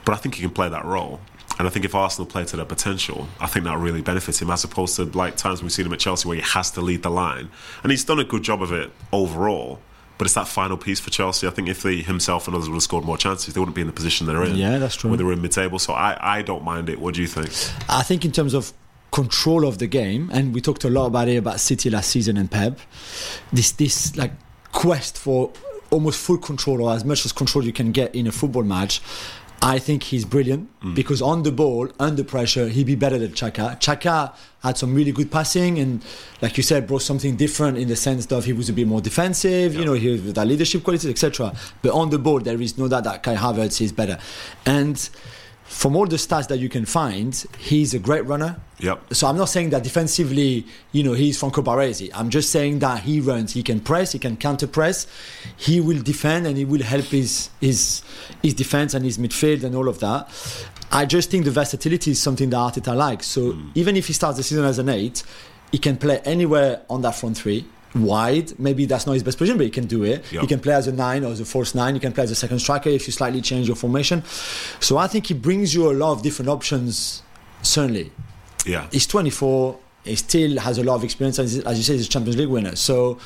But 0.05 0.15
I 0.15 0.17
think 0.17 0.37
he 0.37 0.43
can 0.43 0.51
play 0.51 0.69
that 0.69 0.85
role. 0.85 1.21
And 1.59 1.69
I 1.69 1.71
think 1.71 1.85
if 1.85 1.95
Arsenal 1.95 2.27
play 2.27 2.47
to 2.47 2.57
their 2.57 2.65
potential, 2.65 3.29
I 3.39 3.47
think 3.47 3.67
that 3.67 3.77
really 3.77 4.01
benefits 4.01 4.41
him 4.41 4.51
as 4.51 4.65
opposed 4.65 4.97
to 4.97 5.05
like 5.05 5.37
times 5.37 5.63
we've 5.63 5.73
seen 5.73 5.85
him 5.85 5.93
at 5.93 5.99
Chelsea 5.99 6.27
where 6.27 6.37
he 6.37 6.43
has 6.43 6.71
to 6.73 6.81
lead 6.81 7.03
the 7.03 7.11
line. 7.11 7.51
And 7.83 7.93
he's 7.93 8.05
done 8.05 8.19
a 8.19 8.25
good 8.25 8.43
job 8.43 8.63
of 8.63 8.73
it 8.73 8.91
overall. 9.13 9.81
But 10.21 10.27
it's 10.27 10.35
that 10.35 10.49
final 10.49 10.77
piece 10.77 11.01
for 11.01 11.09
Chelsea. 11.09 11.47
I 11.47 11.51
think 11.51 11.71
if 11.71 11.83
they 11.83 12.03
himself 12.03 12.47
and 12.47 12.55
others 12.55 12.69
would 12.69 12.75
have 12.75 12.83
scored 12.83 13.07
more 13.07 13.17
chances, 13.17 13.55
they 13.55 13.59
wouldn't 13.59 13.75
be 13.75 13.81
in 13.81 13.87
the 13.87 13.93
position 13.95 14.27
they're 14.27 14.45
in. 14.45 14.55
Yeah, 14.55 14.77
that's 14.77 14.95
true. 14.95 15.09
Where 15.09 15.17
they're 15.17 15.33
in 15.33 15.41
mid 15.41 15.53
table. 15.53 15.79
So 15.79 15.95
I, 15.95 16.19
I 16.21 16.43
don't 16.43 16.63
mind 16.63 16.91
it. 16.91 17.01
What 17.01 17.15
do 17.15 17.23
you 17.23 17.27
think? 17.27 17.49
I 17.89 18.03
think 18.03 18.27
in 18.27 18.31
terms 18.31 18.53
of 18.53 18.75
control 19.13 19.67
of 19.67 19.79
the 19.79 19.87
game, 19.87 20.29
and 20.31 20.53
we 20.53 20.61
talked 20.61 20.85
a 20.85 20.91
lot 20.91 21.07
about 21.07 21.29
it 21.29 21.37
about 21.37 21.59
City 21.59 21.89
last 21.89 22.11
season 22.11 22.37
and 22.37 22.51
Pep. 22.51 22.79
This 23.51 23.73
this 23.73 24.15
like 24.15 24.33
quest 24.73 25.17
for 25.17 25.55
almost 25.91 26.21
full 26.21 26.37
control 26.37 26.83
or 26.83 26.95
as 26.95 27.03
much 27.03 27.25
as 27.25 27.33
control 27.33 27.65
you 27.65 27.73
can 27.73 27.91
get 27.91 28.15
in 28.15 28.27
a 28.27 28.33
football 28.33 28.63
match. 28.63 29.01
I 29.63 29.79
think 29.79 30.05
he's 30.05 30.25
brilliant 30.25 30.71
mm. 30.81 30.95
because 30.95 31.21
on 31.21 31.43
the 31.43 31.53
ball, 31.53 31.89
under 31.99 32.25
pressure, 32.25 32.69
he'd 32.69 32.87
be 32.87 32.95
better 32.95 33.19
than 33.19 33.33
Xhaka. 33.33 33.79
Xhaka 33.79 34.33
had 34.63 34.79
some 34.79 34.95
really 34.95 35.13
good 35.13 35.31
passing 35.31 35.79
and, 35.79 36.03
like 36.41 36.57
you 36.57 36.63
said, 36.63 36.87
brought 36.87 37.03
something 37.03 37.37
different 37.37 37.77
in 37.77 37.89
the 37.89 37.97
sense 37.97 38.27
that 38.27 38.45
he 38.45 38.55
was 38.55 38.71
a 38.71 38.73
bit 38.73 38.87
more 38.87 39.03
defensive. 39.03 39.75
You 39.75 39.85
know, 39.85 39.93
he 39.93 40.19
had 40.19 40.35
that 40.35 40.47
leadership 40.47 40.83
qualities, 40.83 41.11
etc. 41.11 41.55
But 41.83 41.93
on 41.93 42.09
the 42.09 42.19
ball, 42.19 42.41
there 42.41 42.61
is 42.61 42.79
no 42.79 42.89
doubt 42.89 43.05
that 43.05 43.23
Kai 43.23 43.37
Havertz 43.37 43.83
is 43.83 43.93
better. 43.93 44.19
And 44.65 44.97
from 45.71 45.95
all 45.95 46.05
the 46.05 46.17
stats 46.17 46.49
that 46.49 46.59
you 46.59 46.69
can 46.69 46.85
find, 46.85 47.47
he's 47.57 47.95
a 47.95 47.99
great 48.01 48.27
runner. 48.27 48.61
Yep. 48.81 49.15
So 49.15 49.29
I'm 49.29 49.37
not 49.37 49.49
saying 49.49 49.71
that 49.71 49.85
defensively, 49.85 50.67
you 50.91 51.05
know, 51.05 51.13
he's 51.13 51.39
Franco 51.39 51.63
Baresi. 51.63 52.11
I'm 52.13 52.29
just 52.29 52.51
saying 52.51 52.81
that 52.81 53.05
he 53.05 53.21
runs, 53.21 53.53
he 53.53 53.63
can 53.63 53.79
press, 53.79 54.11
he 54.11 54.19
can 54.19 54.37
counter 54.37 54.67
press, 54.67 55.07
he 55.57 55.81
will 55.81 56.03
defend, 56.03 56.49
and 56.49 56.57
he 56.57 56.65
will 56.65 56.83
help 56.83 57.05
his 57.05 57.51
his 57.61 58.03
his 58.43 58.53
defense 58.53 58.95
and 58.95 59.05
his 59.05 59.17
midfield 59.17 59.63
and 59.63 59.77
all 59.77 59.89
of 59.89 60.01
that. 60.01 60.29
I 60.91 61.07
just 61.07 61.31
think 61.31 61.45
the 61.45 61.53
versatility 61.53 62.11
is 62.11 62.21
something 62.21 62.51
that 62.51 62.57
Arteta 62.57 62.97
likes. 62.97 63.29
So 63.29 63.53
hmm. 63.53 63.71
even 63.77 63.97
if 63.97 64.09
he 64.09 64.13
starts 64.13 64.39
the 64.39 64.43
season 64.43 64.65
as 64.65 64.81
an 64.81 64.89
eight, 64.89 65.23
he 65.71 65.79
can 65.79 65.97
play 65.97 66.19
anywhere 66.25 66.83
on 66.91 67.03
that 67.03 67.15
front 67.15 67.37
three. 67.37 67.65
Wide, 67.95 68.59
maybe 68.59 68.85
that's 68.87 69.07
not 69.07 69.15
his 69.15 69.23
best 69.25 69.37
position, 69.39 69.57
but 69.59 69.65
he 69.65 69.71
can 69.71 69.87
do 69.87 70.05
it. 70.05 70.25
Yep. 70.33 70.43
He 70.43 70.47
can 70.47 70.61
play 70.61 70.75
as 70.75 70.87
a 70.87 70.93
nine 70.93 71.25
or 71.25 71.33
as 71.33 71.41
a 71.41 71.45
false 71.45 71.75
nine. 71.75 71.95
You 71.95 72.01
can 72.01 72.13
play 72.13 72.23
as 72.25 72.31
a 72.31 72.37
second 72.37 72.61
striker 72.61 72.89
if 72.89 73.07
you 73.09 73.13
slightly 73.13 73.41
change 73.41 73.67
your 73.67 73.75
formation. 73.77 74.23
So 74.79 74.97
I 74.97 75.09
think 75.09 75.27
he 75.27 75.35
brings 75.35 75.75
you 75.75 75.91
a 75.91 75.95
lot 75.95 76.13
of 76.13 76.23
different 76.23 76.49
options. 76.49 77.23
Certainly, 77.63 78.13
Yeah. 78.65 78.87
he's 78.93 79.07
24. 79.07 79.77
He 80.05 80.15
still 80.17 80.59
has 80.61 80.79
a 80.79 80.85
lot 80.85 80.95
of 80.95 81.05
experience, 81.05 81.39
and 81.39 81.47
as 81.67 81.77
you 81.79 81.83
say, 81.85 81.95
he's 81.95 82.07
a 82.07 82.09
Champions 82.09 82.37
League 82.39 82.49
winner. 82.49 82.75
So 82.77 83.19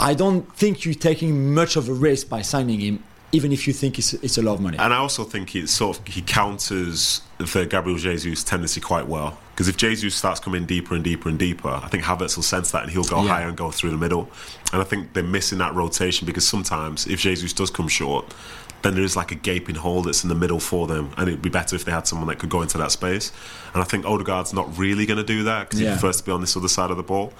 I 0.00 0.14
don't 0.14 0.50
think 0.56 0.84
you're 0.84 0.94
taking 0.94 1.52
much 1.54 1.76
of 1.76 1.88
a 1.88 1.92
risk 1.92 2.28
by 2.28 2.42
signing 2.42 2.80
him, 2.80 3.04
even 3.32 3.52
if 3.52 3.66
you 3.68 3.72
think 3.74 3.98
it's, 3.98 4.14
it's 4.14 4.38
a 4.38 4.42
lot 4.42 4.54
of 4.54 4.60
money. 4.60 4.78
And 4.78 4.92
I 4.92 4.96
also 4.96 5.24
think 5.24 5.50
he 5.50 5.66
sort 5.66 5.98
of 5.98 6.06
he 6.06 6.22
counters 6.22 7.20
the 7.38 7.66
Gabriel 7.66 7.98
Jesus 7.98 8.42
tendency 8.42 8.80
quite 8.80 9.06
well 9.06 9.38
because 9.60 9.68
if 9.68 9.76
Jesus 9.76 10.14
starts 10.14 10.40
coming 10.40 10.64
deeper 10.64 10.94
and 10.94 11.04
deeper 11.04 11.28
and 11.28 11.38
deeper, 11.38 11.68
I 11.68 11.88
think 11.88 12.02
Havertz 12.04 12.34
will 12.34 12.42
sense 12.42 12.70
that 12.70 12.82
and 12.84 12.90
he'll 12.90 13.04
go 13.04 13.22
Yeah. 13.22 13.28
higher 13.28 13.46
and 13.48 13.54
go 13.58 13.70
through 13.70 13.90
the 13.90 13.98
middle. 13.98 14.30
And 14.72 14.80
I 14.80 14.84
think 14.86 15.12
they're 15.12 15.22
missing 15.22 15.58
that 15.58 15.74
rotation 15.74 16.24
because 16.24 16.48
sometimes 16.48 17.06
if 17.06 17.20
Jesus 17.20 17.52
does 17.52 17.68
come 17.68 17.86
short, 17.86 18.32
then 18.80 18.94
there 18.94 19.04
is 19.04 19.16
like 19.16 19.32
a 19.32 19.34
gaping 19.34 19.74
hole 19.74 20.00
that's 20.00 20.22
in 20.22 20.30
the 20.30 20.34
middle 20.34 20.60
for 20.60 20.86
them, 20.86 21.10
and 21.18 21.28
it'd 21.28 21.42
be 21.42 21.50
better 21.50 21.76
if 21.76 21.84
they 21.84 21.92
had 21.92 22.06
someone 22.06 22.26
that 22.28 22.38
could 22.38 22.48
go 22.48 22.62
into 22.62 22.78
that 22.78 22.90
space. 22.90 23.32
And 23.74 23.82
I 23.82 23.84
think 23.84 24.06
Odegaard's 24.06 24.54
not 24.54 24.78
really 24.78 25.04
going 25.04 25.18
to 25.18 25.22
do 25.36 25.42
that 25.42 25.68
because 25.68 25.78
Yeah. 25.82 25.88
he 25.90 25.98
prefers 25.98 26.16
to 26.16 26.24
be 26.24 26.32
on 26.32 26.40
this 26.40 26.56
other 26.56 26.66
side 26.66 26.90
of 26.90 26.96
the 26.96 27.02
ball. 27.02 27.34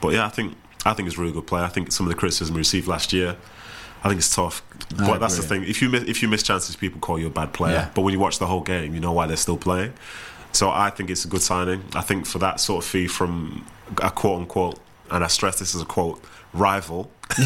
But 0.00 0.14
yeah, 0.14 0.24
I 0.24 0.30
think 0.30 0.56
I 0.86 0.94
think 0.94 1.06
he's 1.10 1.18
a 1.18 1.20
really 1.20 1.34
good 1.34 1.46
player. 1.46 1.64
I 1.64 1.68
think 1.68 1.92
some 1.92 2.06
of 2.06 2.08
the 2.08 2.16
criticism 2.16 2.54
he 2.54 2.60
received 2.60 2.88
last 2.88 3.12
year. 3.12 3.36
I 4.02 4.08
think 4.08 4.20
it's 4.20 4.34
tough, 4.34 4.62
I 4.98 5.06
but 5.06 5.18
that's 5.18 5.36
the 5.36 5.42
thing. 5.42 5.64
If 5.64 5.82
you 5.82 5.90
miss, 5.90 6.04
if 6.04 6.22
you 6.22 6.28
miss 6.28 6.42
chances, 6.42 6.76
people 6.76 6.98
call 7.00 7.18
you 7.18 7.26
a 7.26 7.30
bad 7.30 7.52
player. 7.52 7.74
Yeah. 7.74 7.88
But 7.94 8.02
when 8.02 8.14
you 8.14 8.20
watch 8.20 8.38
the 8.38 8.46
whole 8.46 8.62
game, 8.62 8.94
you 8.94 9.00
know 9.00 9.12
why 9.12 9.26
they're 9.26 9.36
still 9.36 9.58
playing. 9.58 9.92
So 10.52 10.70
I 10.70 10.90
think 10.90 11.10
it's 11.10 11.24
a 11.24 11.28
good 11.28 11.42
signing. 11.42 11.82
I 11.94 12.00
think 12.00 12.26
for 12.26 12.38
that 12.40 12.58
sort 12.60 12.84
of 12.84 12.90
fee 12.90 13.06
from 13.06 13.64
a 14.02 14.10
quote 14.10 14.40
unquote, 14.40 14.78
and 15.10 15.22
I 15.24 15.28
stress 15.28 15.58
this 15.58 15.74
as 15.74 15.82
a 15.82 15.84
quote, 15.86 16.22
rival. 16.52 17.10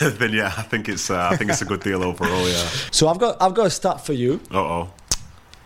then 0.00 0.32
yeah, 0.32 0.52
I 0.56 0.62
think 0.62 0.88
it's 0.88 1.10
uh, 1.10 1.28
I 1.32 1.36
think 1.36 1.50
it's 1.50 1.62
a 1.62 1.64
good 1.64 1.80
deal 1.82 2.02
overall. 2.02 2.48
Yeah. 2.48 2.68
So 2.90 3.08
I've 3.08 3.18
got 3.18 3.40
I've 3.42 3.54
got 3.54 3.66
a 3.66 3.70
start 3.70 4.00
for 4.06 4.12
you 4.12 4.40
Uh 4.50 4.58
oh. 4.58 4.92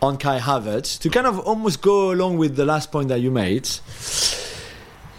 on 0.03 0.17
Kai 0.17 0.39
Havertz 0.41 0.99
to 1.01 1.11
kind 1.11 1.27
of 1.27 1.39
almost 1.41 1.81
go 1.83 2.11
along 2.11 2.39
with 2.39 2.57
the 2.57 2.65
last 2.65 2.91
point 2.91 3.09
that 3.09 3.21
you 3.21 3.31
made. 3.31 3.69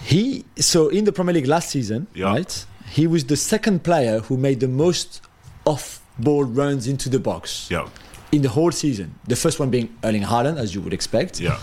He 0.04 0.46
so 0.58 0.90
in 0.90 1.06
the 1.06 1.12
Premier 1.12 1.34
League 1.34 1.48
last 1.48 1.70
season, 1.70 2.08
Yeah. 2.14 2.26
right? 2.26 2.66
He 2.90 3.08
was 3.08 3.26
the 3.26 3.36
second 3.38 3.84
player 3.84 4.20
who 4.20 4.38
made 4.38 4.60
the 4.60 4.68
most 4.68 5.22
off-ball 5.66 6.44
runs 6.46 6.88
into 6.88 7.10
the 7.10 7.20
box 7.20 7.68
Yeah. 7.72 7.88
In 8.32 8.42
the 8.42 8.50
whole 8.50 8.72
season. 8.72 9.16
The 9.28 9.36
first 9.36 9.60
one 9.60 9.70
being 9.70 9.96
Erling 10.04 10.24
Haaland, 10.24 10.58
as 10.58 10.74
you 10.76 10.82
would 10.82 10.94
expect. 10.94 11.40
Yeah. 11.40 11.60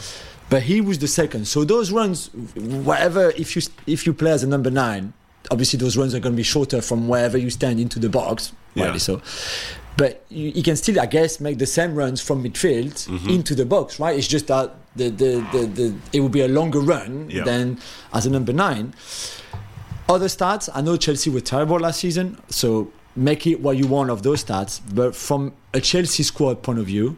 But 0.50 0.62
he 0.64 0.80
was 0.80 0.98
the 0.98 1.08
second. 1.08 1.46
So 1.48 1.64
those 1.64 1.90
runs, 1.90 2.30
whatever, 2.84 3.30
if 3.30 3.56
you 3.56 3.62
if 3.86 4.06
you 4.06 4.12
play 4.14 4.30
as 4.32 4.42
a 4.42 4.46
number 4.46 4.70
nine, 4.70 5.12
obviously 5.50 5.78
those 5.78 5.96
runs 5.96 6.14
are 6.14 6.20
going 6.20 6.34
to 6.34 6.36
be 6.36 6.42
shorter 6.42 6.80
from 6.82 7.08
wherever 7.08 7.38
you 7.38 7.50
stand 7.50 7.80
into 7.80 7.98
the 7.98 8.08
box. 8.08 8.52
Yeah. 8.74 8.96
So. 8.98 9.20
But 9.96 10.24
you, 10.30 10.48
you 10.50 10.62
can 10.62 10.76
still, 10.76 10.98
I 10.98 11.04
guess, 11.06 11.38
make 11.38 11.58
the 11.58 11.66
same 11.66 11.94
runs 11.94 12.20
from 12.22 12.42
midfield 12.42 12.94
Mm-hmm. 13.08 13.28
into 13.28 13.54
the 13.54 13.66
box, 13.66 14.00
right? 14.00 14.16
It's 14.18 14.26
just 14.26 14.46
that 14.46 14.74
the, 14.96 15.10
the, 15.10 15.46
the, 15.52 15.66
the 15.66 15.94
it 16.14 16.20
will 16.20 16.30
be 16.30 16.40
a 16.40 16.48
longer 16.48 16.80
run 16.80 17.28
Yeah. 17.30 17.44
than 17.44 17.78
as 18.14 18.24
a 18.24 18.30
number 18.30 18.54
nine. 18.54 18.94
Other 20.08 20.26
stats, 20.28 20.68
I 20.74 20.80
know 20.80 20.96
Chelsea 20.96 21.30
were 21.30 21.40
terrible 21.42 21.78
last 21.78 22.00
season, 22.00 22.38
so 22.48 22.90
make 23.14 23.46
it 23.46 23.60
what 23.60 23.76
you 23.76 23.86
want 23.86 24.10
of 24.10 24.22
those 24.22 24.44
stats. 24.44 24.80
But 24.94 25.14
from 25.14 25.52
a 25.74 25.80
Chelsea 25.80 26.22
squad 26.22 26.62
point 26.62 26.78
of 26.78 26.86
view, 26.86 27.16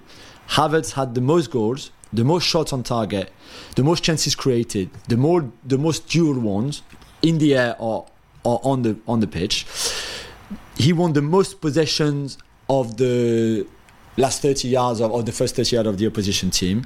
Havertz 0.50 0.92
had 0.92 1.14
the 1.14 1.20
most 1.20 1.50
goals, 1.50 1.90
the 2.12 2.24
most 2.24 2.44
shots 2.46 2.72
on 2.72 2.82
target, 2.82 3.32
the 3.76 3.82
most 3.82 4.02
chances 4.02 4.34
created, 4.34 4.90
the 5.08 5.16
more 5.16 5.50
the 5.64 5.78
most 5.78 6.08
duel 6.08 6.38
ones 6.38 6.82
in 7.22 7.38
the 7.38 7.54
air 7.54 7.76
or, 7.78 8.06
or 8.44 8.60
on 8.62 8.82
the 8.82 8.96
on 9.08 9.20
the 9.20 9.26
pitch. 9.26 9.66
He 10.76 10.92
won 10.92 11.12
the 11.12 11.22
most 11.22 11.60
possessions 11.60 12.38
of 12.68 12.96
the 12.96 13.66
last 14.16 14.42
30 14.42 14.68
yards 14.68 15.00
of, 15.00 15.12
of 15.12 15.26
the 15.26 15.32
first 15.32 15.56
30 15.56 15.76
yards 15.76 15.88
of 15.88 15.98
the 15.98 16.06
opposition 16.06 16.50
team. 16.50 16.84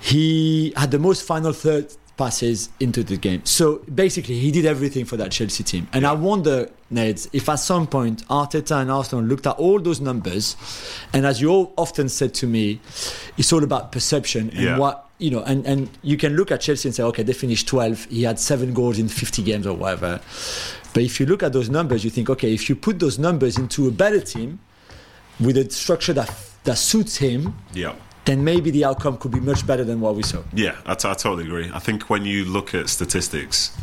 He 0.00 0.72
had 0.76 0.90
the 0.90 0.98
most 0.98 1.22
final 1.22 1.52
third 1.52 1.92
passes 2.16 2.68
into 2.78 3.02
the 3.02 3.16
game. 3.16 3.44
So 3.44 3.78
basically, 3.92 4.38
he 4.38 4.50
did 4.52 4.66
everything 4.66 5.04
for 5.04 5.16
that 5.16 5.32
Chelsea 5.32 5.64
team. 5.64 5.88
And 5.92 6.06
I 6.06 6.12
wonder, 6.12 6.70
Ned, 6.90 7.26
if 7.32 7.48
at 7.48 7.56
some 7.56 7.86
point 7.86 8.26
Arteta 8.28 8.80
and 8.80 8.90
Arsenal 8.90 9.24
looked 9.24 9.46
at 9.46 9.56
all 9.56 9.80
those 9.80 10.00
numbers, 10.00 10.56
and 11.12 11.26
as 11.26 11.40
you 11.40 11.50
all 11.50 11.72
often 11.76 12.08
said 12.08 12.32
to 12.34 12.46
me, 12.46 12.80
it's 13.36 13.52
all 13.52 13.64
about 13.64 13.90
perception 13.92 14.50
and 14.50 14.62
Yeah. 14.62 14.78
what 14.78 15.00
you 15.18 15.30
know. 15.30 15.42
And 15.42 15.66
and 15.66 15.88
you 16.02 16.16
can 16.16 16.36
look 16.36 16.50
at 16.52 16.60
Chelsea 16.60 16.88
and 16.88 16.94
say, 16.94 17.02
okay, 17.02 17.22
they 17.24 17.32
finished 17.32 17.66
12. 17.68 18.06
He 18.10 18.22
had 18.22 18.38
seven 18.38 18.72
goals 18.74 18.98
in 18.98 19.08
50 19.08 19.42
games 19.42 19.66
or 19.66 19.76
whatever. 19.76 20.20
But 20.92 21.02
if 21.02 21.18
you 21.18 21.26
look 21.26 21.42
at 21.42 21.52
those 21.52 21.68
numbers, 21.70 22.04
you 22.04 22.10
think, 22.10 22.30
okay, 22.30 22.54
if 22.54 22.68
you 22.68 22.76
put 22.76 23.00
those 23.00 23.18
numbers 23.18 23.58
into 23.58 23.88
a 23.88 23.90
better 23.90 24.20
team 24.20 24.60
with 25.40 25.56
a 25.56 25.68
structure 25.70 26.12
that 26.12 26.30
that 26.64 26.78
suits 26.78 27.16
him, 27.16 27.54
Yeah. 27.74 27.94
Then 28.24 28.44
maybe 28.44 28.70
the 28.70 28.84
outcome 28.84 29.16
could 29.18 29.32
be 29.32 29.40
much 29.40 29.66
better 29.66 29.84
than 29.84 30.00
what 30.00 30.14
we 30.14 30.22
saw. 30.22 30.42
Yeah, 30.52 30.76
I, 30.86 30.94
t- 30.94 31.08
I 31.08 31.14
totally 31.14 31.44
agree. 31.44 31.70
I 31.72 31.78
think 31.78 32.08
when 32.08 32.24
you 32.24 32.44
look 32.44 32.74
at 32.74 32.88
statistics, 32.88 33.76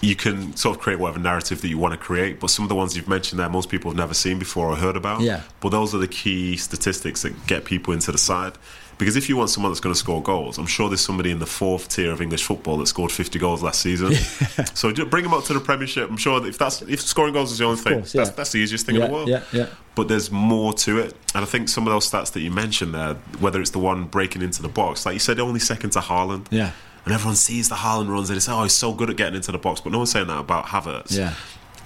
you 0.00 0.16
can 0.16 0.56
sort 0.56 0.76
of 0.76 0.82
create 0.82 0.98
whatever 0.98 1.20
narrative 1.20 1.60
that 1.60 1.68
you 1.68 1.78
want 1.78 1.92
to 1.92 1.98
create, 1.98 2.40
but 2.40 2.48
some 2.48 2.64
of 2.64 2.68
the 2.68 2.74
ones 2.74 2.96
you've 2.96 3.08
mentioned 3.08 3.38
there, 3.38 3.48
most 3.48 3.68
people 3.68 3.90
have 3.90 3.96
never 3.96 4.14
seen 4.14 4.38
before 4.38 4.68
or 4.68 4.76
heard 4.76 4.96
about. 4.96 5.20
Yeah. 5.20 5.42
But 5.60 5.68
those 5.68 5.94
are 5.94 5.98
the 5.98 6.08
key 6.08 6.56
statistics 6.56 7.22
that 7.22 7.46
get 7.46 7.64
people 7.64 7.94
into 7.94 8.10
the 8.10 8.18
side. 8.18 8.54
Because 9.02 9.16
if 9.16 9.28
you 9.28 9.36
want 9.36 9.50
someone 9.50 9.72
that's 9.72 9.80
going 9.80 9.92
to 9.92 9.98
score 9.98 10.22
goals, 10.22 10.58
I'm 10.58 10.66
sure 10.66 10.88
there's 10.88 11.00
somebody 11.00 11.32
in 11.32 11.40
the 11.40 11.46
fourth 11.46 11.88
tier 11.88 12.12
of 12.12 12.20
English 12.20 12.44
football 12.44 12.76
that 12.76 12.86
scored 12.86 13.10
50 13.10 13.36
goals 13.40 13.60
last 13.60 13.80
season. 13.80 14.14
so 14.74 14.94
bring 15.06 15.24
them 15.24 15.34
up 15.34 15.42
to 15.46 15.54
the 15.54 15.58
Premiership. 15.58 16.08
I'm 16.08 16.16
sure 16.16 16.38
that 16.38 16.46
if 16.46 16.56
that's 16.56 16.82
if 16.82 17.00
scoring 17.00 17.34
goals 17.34 17.50
is 17.50 17.58
the 17.58 17.64
only 17.64 17.80
thing, 17.80 17.94
course, 17.94 18.14
yeah. 18.14 18.22
that's, 18.22 18.36
that's 18.36 18.52
the 18.52 18.58
easiest 18.58 18.86
thing 18.86 18.94
yeah, 18.94 19.00
in 19.02 19.10
the 19.10 19.12
world 19.12 19.28
yeah, 19.28 19.42
yeah. 19.52 19.66
but 19.96 20.06
there's 20.06 20.30
more 20.30 20.72
to 20.74 20.98
it. 20.98 21.16
And 21.34 21.42
I 21.42 21.46
think 21.46 21.68
some 21.68 21.84
of 21.84 21.92
those 21.92 22.08
stats 22.08 22.30
that 22.30 22.42
you 22.42 22.52
mentioned 22.52 22.94
there, 22.94 23.14
whether 23.40 23.60
it's 23.60 23.70
the 23.70 23.80
one 23.80 24.04
breaking 24.04 24.40
into 24.40 24.62
the 24.62 24.68
box, 24.68 25.04
like 25.04 25.14
you 25.14 25.18
said, 25.18 25.40
only 25.40 25.58
second 25.58 25.90
to 25.90 25.98
Haaland. 25.98 26.46
Yeah. 26.52 26.70
And 27.04 27.12
everyone 27.12 27.34
sees 27.34 27.68
the 27.68 27.74
Haaland 27.74 28.08
runs 28.08 28.30
and 28.30 28.36
they 28.36 28.40
say, 28.40 28.52
oh, 28.52 28.62
he's 28.62 28.72
so 28.72 28.92
good 28.92 29.10
at 29.10 29.16
getting 29.16 29.34
into 29.34 29.50
the 29.50 29.58
box. 29.58 29.80
But 29.80 29.90
no 29.90 29.98
one's 29.98 30.12
saying 30.12 30.28
that 30.28 30.38
about 30.38 30.66
Havertz. 30.66 31.18
Yeah. 31.18 31.34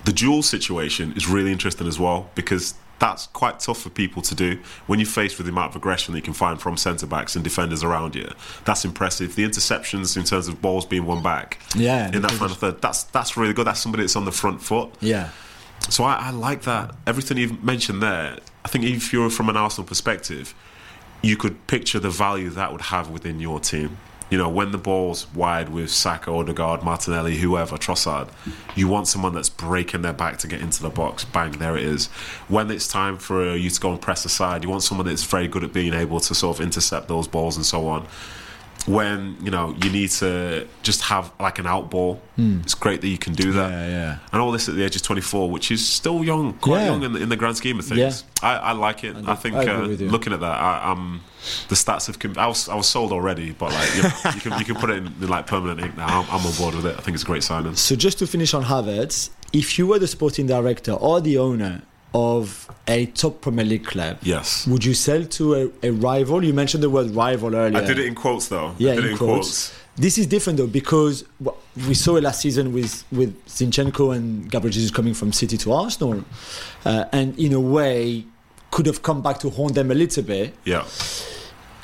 The 0.05 0.13
duel 0.13 0.43
situation 0.43 1.15
is 1.17 1.27
really 1.27 1.51
interesting 1.51 1.87
as 1.87 1.99
well 1.99 2.31
because 2.35 2.75
that's 2.99 3.27
quite 3.29 3.61
tough 3.61 3.81
for 3.81 3.91
people 3.91 4.23
to 4.23 4.35
do 4.35 4.59
when 4.87 4.99
you're 4.99 5.07
faced 5.07 5.37
with 5.39 5.47
the 5.47 5.53
amount 5.53 5.71
of 5.71 5.77
aggression 5.77 6.13
that 6.13 6.19
you 6.19 6.23
can 6.23 6.33
find 6.33 6.61
from 6.61 6.77
centre 6.77 7.07
backs 7.07 7.35
and 7.35 7.45
defenders 7.45 7.85
around 7.85 8.15
you. 8.15 8.31
That's 8.65 8.85
impressive. 8.85 9.35
The 9.35 9.45
interceptions 9.45 10.17
in 10.17 10.25
terms 10.25 10.49
of 10.49 10.63
balls 10.63 10.87
being 10.87 11.05
won 11.05 11.23
back 11.23 11.59
Yeah, 11.75 12.11
in 12.11 12.23
that 12.23 12.31
final 12.33 12.57
third, 12.57 12.81
that's 12.81 13.05
that's 13.05 13.37
really 13.37 13.53
good. 13.53 13.67
That's 13.67 13.81
somebody 13.81 14.03
that's 14.03 14.17
on 14.17 14.25
the 14.25 14.33
front 14.33 14.63
foot. 14.63 14.95
Yeah. 15.01 15.31
So 15.91 16.05
I, 16.05 16.15
I 16.15 16.31
like 16.31 16.63
that. 16.63 16.95
Everything 17.07 17.37
you've 17.37 17.63
mentioned 17.63 18.03
there, 18.03 18.39
I 18.65 18.69
think 18.69 18.85
if 18.85 19.13
you're 19.13 19.31
from 19.31 19.49
an 19.49 19.57
Arsenal 19.57 19.87
perspective, 19.87 20.55
you 21.23 21.37
could 21.37 21.67
picture 21.67 21.99
the 21.99 22.11
value 22.11 22.51
that 22.51 22.73
would 22.73 22.81
have 22.83 23.11
within 23.11 23.41
your 23.41 23.61
team. 23.61 23.99
You 24.29 24.39
know, 24.39 24.49
when 24.49 24.73
the 24.73 24.79
ball's 24.79 25.33
wide 25.35 25.69
with 25.69 25.91
Saka, 25.91 26.33
Odegaard, 26.33 26.83
Martinelli, 26.83 27.37
whoever, 27.37 27.77
Trossard, 27.77 28.29
you 28.75 28.89
want 28.89 29.07
someone 29.07 29.35
that's 29.35 29.49
breaking 29.49 30.03
their 30.03 30.13
back 30.13 30.39
to 30.39 30.49
get 30.49 30.61
into 30.61 30.83
the 30.83 30.91
box. 30.91 31.25
Bang, 31.25 31.53
there 31.53 31.77
it 31.77 31.85
is. 31.85 32.09
When 32.49 32.71
it's 32.71 32.89
time 32.89 33.19
for 33.19 33.55
you 33.55 33.71
to 33.71 33.81
go 33.81 33.93
and 33.93 34.01
press 34.01 34.25
aside, 34.25 34.65
you 34.65 34.71
want 34.71 34.83
someone 34.83 35.07
that's 35.07 35.23
very 35.23 35.47
good 35.47 35.63
at 35.63 35.73
being 35.73 35.95
able 35.95 36.19
to 36.21 36.35
sort 36.35 36.59
of 36.59 36.65
intercept 36.65 37.07
those 37.07 37.29
balls 37.29 37.57
and 37.57 37.65
so 37.65 37.87
on. 37.87 38.07
When, 38.87 39.37
you 39.43 39.51
know, 39.51 39.75
you 39.83 39.91
need 39.91 40.11
to 40.11 40.69
just 40.85 41.03
have 41.03 41.33
like 41.41 41.59
an 41.59 41.67
out 41.67 41.91
ball, 41.91 42.21
it's 42.39 42.75
great 42.75 43.01
that 43.01 43.09
you 43.09 43.19
can 43.19 43.33
do 43.33 43.51
that. 43.53 43.71
Yeah, 43.71 43.89
yeah. 43.89 44.19
And 44.33 44.41
all 44.41 44.53
this 44.53 44.69
at 44.69 44.77
the 44.77 44.85
age 44.85 44.95
of 44.95 45.03
24, 45.03 45.51
which 45.51 45.71
is 45.73 45.85
still 45.87 46.23
young, 46.23 46.53
quite 46.55 46.81
Yeah. 46.83 46.87
young 46.93 47.03
in 47.03 47.13
the, 47.15 47.21
in 47.23 47.29
the 47.29 47.37
grand 47.37 47.57
scheme 47.57 47.79
of 47.81 47.85
things. 47.85 48.23
I, 48.43 48.55
I 48.57 48.73
like 48.73 49.03
it. 49.03 49.17
I, 49.27 49.35
think 49.35 49.57
I 49.57 49.67
uh, 49.67 49.87
looking 49.87 50.33
at 50.33 50.39
that, 50.41 50.61
I, 50.61 50.93
um, 50.93 51.23
the 51.69 51.75
stats 51.75 52.07
have. 52.07 52.19
Com- 52.21 52.39
I 52.39 52.47
was 52.47 52.69
I 52.69 52.75
was 52.75 52.89
sold 52.89 53.13
already, 53.13 53.53
but 53.53 53.73
like 53.73 53.97
you, 53.97 54.03
know, 54.03 54.11
you 54.35 54.41
can 54.41 54.59
you 54.59 54.65
can 54.65 54.75
put 54.77 54.91
it 54.91 54.99
in, 54.99 55.07
in 55.07 55.29
like 55.29 55.47
permanent 55.47 55.81
ink 55.81 55.97
now. 55.97 56.07
I'm, 56.23 56.27
I'm 56.31 56.47
on 56.47 56.53
board 56.55 56.75
with 56.75 56.87
it. 56.87 56.97
I 56.99 57.01
think 57.03 57.15
it's 57.15 57.23
a 57.23 57.27
great 57.27 57.43
signing. 57.45 57.75
So 57.77 57.95
just 57.97 58.19
to 58.19 58.27
finish 58.27 58.53
on 58.53 58.65
Havertz, 58.65 59.31
if 59.53 59.79
you 59.79 59.87
were 59.87 59.99
the 59.99 60.09
sporting 60.09 60.47
director 60.47 60.93
or 60.93 61.21
the 61.21 61.39
owner 61.39 61.83
of 62.17 62.69
a 62.89 63.07
top 63.07 63.43
Premier 63.43 63.65
League 63.65 63.85
club, 63.85 64.17
Yes, 64.23 64.67
would 64.67 64.85
you 64.85 64.95
sell 64.95 65.25
to 65.25 65.55
a, 65.55 65.89
a 65.89 65.91
rival? 65.91 66.43
You 66.43 66.55
mentioned 66.55 66.83
the 66.83 66.89
word 66.91 67.11
rival 67.11 67.55
earlier. 67.55 67.83
I 67.83 67.85
did 67.85 67.99
it 67.99 68.07
in 68.07 68.15
quotes 68.15 68.49
though. 68.49 68.75
Yeah, 68.79 68.93
I 68.93 68.95
did 68.97 69.05
in 69.05 69.11
it 69.11 69.13
in 69.13 69.19
quotes. 69.19 69.69
quotes. 69.69 69.81
This 69.97 70.19
is 70.19 70.27
different 70.27 70.57
though 70.59 70.67
because 70.67 71.25
we 71.89 71.95
saw 71.95 72.17
it 72.17 72.23
last 72.23 72.41
season 72.41 72.73
with 72.73 73.05
with 73.13 73.33
Zinchenko 73.47 74.17
and 74.17 74.51
Gabriel 74.51 74.73
Jesus 74.73 74.91
coming 74.91 75.15
from 75.15 75.33
City 75.33 75.57
to 75.59 75.73
Arsenal, 75.73 76.25
uh, 76.85 77.05
and 77.13 77.39
in 77.39 77.53
a 77.53 77.61
way 77.61 78.25
could 78.71 78.87
have 78.87 79.03
come 79.03 79.21
back 79.23 79.39
to 79.41 79.51
haunt 79.51 79.75
them 79.75 79.91
a 79.91 79.95
little 79.95 80.23
bit. 80.23 80.55
Yeah, 80.65 80.85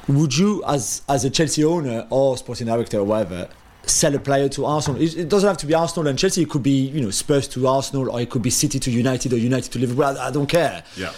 Would 0.08 0.36
you, 0.36 0.62
as 0.66 1.02
as 1.08 1.24
a 1.24 1.30
Chelsea 1.30 1.64
owner 1.64 2.06
or 2.10 2.36
sporting 2.38 2.66
director 2.66 2.98
or 2.98 3.04
whatever, 3.04 3.48
sell 3.86 4.14
a 4.14 4.18
player 4.18 4.48
to 4.50 4.64
Arsenal? 4.64 5.00
It, 5.00 5.28
doesn't 5.28 5.46
have 5.48 5.56
to 5.58 5.66
be 5.66 5.74
Arsenal 5.74 6.06
and 6.08 6.18
Chelsea. 6.18 6.42
It 6.42 6.50
could 6.50 6.62
be 6.62 6.86
you 6.88 7.00
know 7.00 7.10
Spurs 7.10 7.48
to 7.48 7.66
Arsenal, 7.66 8.10
or 8.10 8.20
it 8.20 8.30
could 8.30 8.42
be 8.42 8.50
City 8.50 8.78
to 8.78 8.90
United 8.90 9.32
or 9.32 9.36
United 9.38 9.72
to 9.72 9.78
Liverpool. 9.78 10.04
I, 10.04 10.28
I 10.28 10.30
don't 10.30 10.46
care. 10.48 10.84
yeah. 10.96 11.12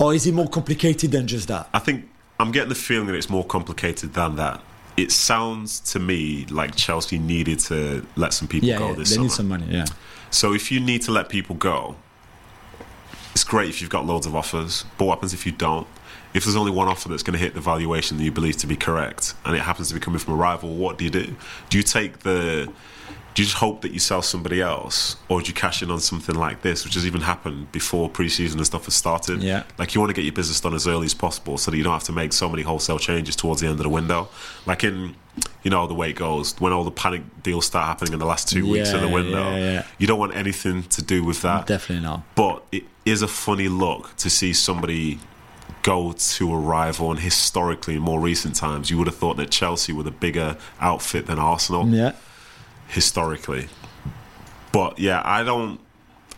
Or 0.00 0.14
is 0.14 0.26
it 0.28 0.32
more 0.32 0.48
complicated 0.48 1.10
than 1.10 1.26
just 1.26 1.48
that? 1.48 1.68
I 1.74 1.80
think 1.80 2.08
I'm 2.38 2.52
getting 2.52 2.68
the 2.68 2.74
feeling 2.76 3.06
that 3.08 3.14
it's 3.16 3.28
more 3.30 3.44
complicated 3.44 4.14
than 4.14 4.36
that. 4.36 4.60
It 4.96 5.10
sounds 5.12 5.80
to 5.92 5.98
me 5.98 6.44
like 6.50 6.76
Chelsea 6.76 7.18
needed 7.18 7.58
to 7.60 8.06
let 8.16 8.32
some 8.32 8.46
people 8.48 8.68
Yeah, 8.68 8.78
go 8.78 8.88
yeah 8.90 8.94
this 8.94 9.10
they 9.10 9.14
summer. 9.16 9.22
They 9.22 9.28
need 9.28 9.32
some 9.32 9.48
money. 9.48 9.66
Yeah, 9.70 9.84
So 10.30 10.54
if 10.54 10.70
you 10.70 10.78
need 10.80 11.02
to 11.02 11.10
let 11.12 11.28
people 11.28 11.56
go, 11.56 11.96
it's 13.32 13.44
great 13.44 13.68
if 13.68 13.80
you've 13.80 13.90
got 13.90 14.06
loads 14.06 14.26
of 14.26 14.34
offers. 14.34 14.84
But 14.98 15.04
what 15.06 15.14
happens 15.16 15.34
if 15.34 15.46
you 15.46 15.52
don't? 15.52 15.86
If 16.34 16.44
there's 16.44 16.56
only 16.56 16.72
one 16.72 16.88
offer 16.88 17.08
that's 17.08 17.22
going 17.22 17.38
to 17.38 17.42
hit 17.42 17.54
the 17.54 17.60
valuation 17.60 18.16
that 18.18 18.24
you 18.24 18.32
believe 18.32 18.56
to 18.58 18.66
be 18.66 18.76
correct, 18.76 19.34
and 19.44 19.56
it 19.56 19.60
happens 19.60 19.88
to 19.88 19.94
be 19.94 20.00
coming 20.00 20.18
from 20.18 20.34
a 20.34 20.36
rival, 20.36 20.74
what 20.74 20.98
do 20.98 21.04
you 21.04 21.10
do? 21.10 21.34
Do 21.70 21.78
you 21.78 21.82
take 21.84 22.20
the? 22.20 22.70
Do 23.34 23.42
you 23.42 23.46
just 23.46 23.58
hope 23.58 23.82
that 23.82 23.92
you 23.92 24.00
sell 24.00 24.20
somebody 24.20 24.60
else, 24.60 25.14
or 25.28 25.40
do 25.40 25.46
you 25.46 25.54
cash 25.54 25.80
in 25.80 25.92
on 25.92 26.00
something 26.00 26.34
like 26.34 26.62
this, 26.62 26.84
which 26.84 26.94
has 26.94 27.06
even 27.06 27.20
happened 27.20 27.70
before 27.70 28.10
preseason 28.10 28.54
and 28.56 28.66
stuff 28.66 28.86
has 28.86 28.94
started? 28.94 29.42
Yeah. 29.44 29.62
Like 29.78 29.94
you 29.94 30.00
want 30.00 30.10
to 30.10 30.14
get 30.14 30.24
your 30.24 30.32
business 30.32 30.60
done 30.60 30.74
as 30.74 30.88
early 30.88 31.04
as 31.06 31.14
possible, 31.14 31.56
so 31.56 31.70
that 31.70 31.76
you 31.76 31.84
don't 31.84 31.92
have 31.92 32.02
to 32.04 32.12
make 32.12 32.32
so 32.32 32.48
many 32.48 32.62
wholesale 32.62 32.98
changes 32.98 33.36
towards 33.36 33.60
the 33.60 33.68
end 33.68 33.78
of 33.78 33.84
the 33.84 33.88
window. 33.90 34.28
Like 34.66 34.82
in, 34.82 35.14
you 35.62 35.70
know, 35.70 35.86
the 35.86 35.94
way 35.94 36.10
it 36.10 36.16
goes 36.16 36.58
when 36.60 36.72
all 36.72 36.82
the 36.82 36.90
panic 36.90 37.22
deals 37.44 37.66
start 37.66 37.86
happening 37.86 38.12
in 38.12 38.18
the 38.18 38.26
last 38.26 38.48
two 38.48 38.68
weeks 38.68 38.92
of 38.92 39.02
the 39.02 39.08
window. 39.08 39.50
yeah, 39.50 39.72
yeah. 39.72 39.86
You 39.98 40.08
don't 40.08 40.18
want 40.18 40.34
anything 40.34 40.82
to 40.84 41.02
do 41.02 41.22
with 41.22 41.42
that. 41.42 41.66
definitely 41.66 42.02
not. 42.04 42.22
But 42.34 42.64
it 42.72 42.84
is 43.04 43.22
a 43.22 43.28
funny 43.28 43.68
look 43.68 44.16
to 44.16 44.30
see 44.30 44.52
somebody 44.52 45.20
go 45.82 46.12
to 46.12 46.52
a 46.52 46.56
rival, 46.58 47.10
and 47.10 47.20
historically, 47.20 47.94
in 47.96 48.02
more 48.02 48.20
recent 48.20 48.54
times, 48.56 48.90
you 48.90 48.98
would 48.98 49.06
have 49.06 49.16
thought 49.16 49.36
that 49.36 49.50
Chelsea 49.50 49.92
were 49.92 50.02
the 50.02 50.10
bigger 50.10 50.56
outfit 50.80 51.26
than 51.26 51.38
Arsenal 51.38 51.86
Yeah. 51.88 52.12
historically. 52.88 53.68
But 54.72 54.98
yeah, 54.98 55.22
I 55.24 55.42
don't. 55.44 55.80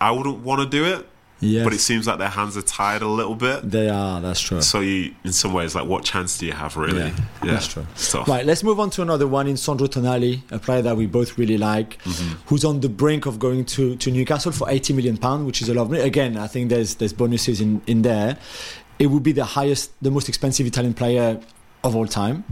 I 0.01 0.11
wouldn't 0.13 0.39
want 0.39 0.61
to 0.63 0.67
do 0.69 0.85
it. 0.85 1.07
Yeah. 1.43 1.65
but 1.65 1.73
it 1.73 1.79
seems 1.79 2.07
like 2.07 2.19
their 2.19 2.29
hands 2.29 2.55
are 2.59 2.61
tied 2.63 3.01
a 3.01 3.09
little 3.09 3.35
bit. 3.35 3.71
They 3.71 3.89
are. 3.89 4.21
That's 4.21 4.41
true. 4.41 4.61
So 4.61 4.81
you, 4.81 5.15
in 5.25 5.33
some 5.33 5.55
ways, 5.55 5.75
like 5.75 5.87
what 5.89 6.05
chance 6.05 6.37
do 6.37 6.45
you 6.45 6.53
have 6.53 6.77
really? 6.77 6.99
Yeah, 7.09 7.15
that's 7.43 7.67
true. 7.67 7.87
Right, 8.29 8.45
let's 8.45 8.63
move 8.63 8.79
on 8.79 8.91
to 8.91 9.01
another 9.01 9.27
one 9.27 9.47
in 9.47 9.57
Sandro 9.57 9.87
Tonali, 9.87 10.43
a 10.51 10.59
player 10.59 10.83
that 10.83 10.99
we 10.99 11.07
both 11.07 11.39
really 11.39 11.57
like, 11.57 11.97
Mm-hmm. 12.03 12.35
who's 12.49 12.63
on 12.63 12.81
the 12.81 12.91
brink 12.91 13.25
of 13.25 13.39
going 13.39 13.65
to, 13.65 13.97
to 13.97 14.11
Newcastle 14.11 14.53
for 14.53 14.69
80 14.69 14.93
million 14.93 15.17
pound, 15.17 15.47
which 15.47 15.63
is 15.63 15.71
a 15.71 15.75
lot 15.75 15.85
of 15.85 15.91
money. 15.93 16.03
Again, 16.03 16.37
I 16.37 16.47
think 16.47 16.69
there's 16.69 16.97
there's 16.97 17.15
bonuses 17.15 17.63
in, 17.63 17.81
in 17.87 18.03
there. 18.03 18.37
It 19.01 19.07
would 19.07 19.23
be 19.23 19.33
the 19.33 19.45
highest, 19.45 19.91
the 20.03 20.11
most 20.11 20.29
expensive 20.29 20.67
Italian 20.67 20.95
player 20.95 21.41
of 21.83 21.97
all 21.97 22.07
time. 22.07 22.45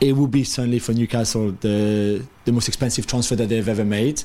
It 0.00 0.16
would 0.16 0.32
be 0.32 0.42
certainly 0.42 0.80
for 0.80 0.92
Newcastle 0.92 1.52
the 1.60 2.26
the 2.44 2.52
most 2.52 2.66
expensive 2.68 3.06
transfer 3.06 3.36
that 3.36 3.48
they've 3.48 3.68
ever 3.68 3.84
made, 3.84 4.22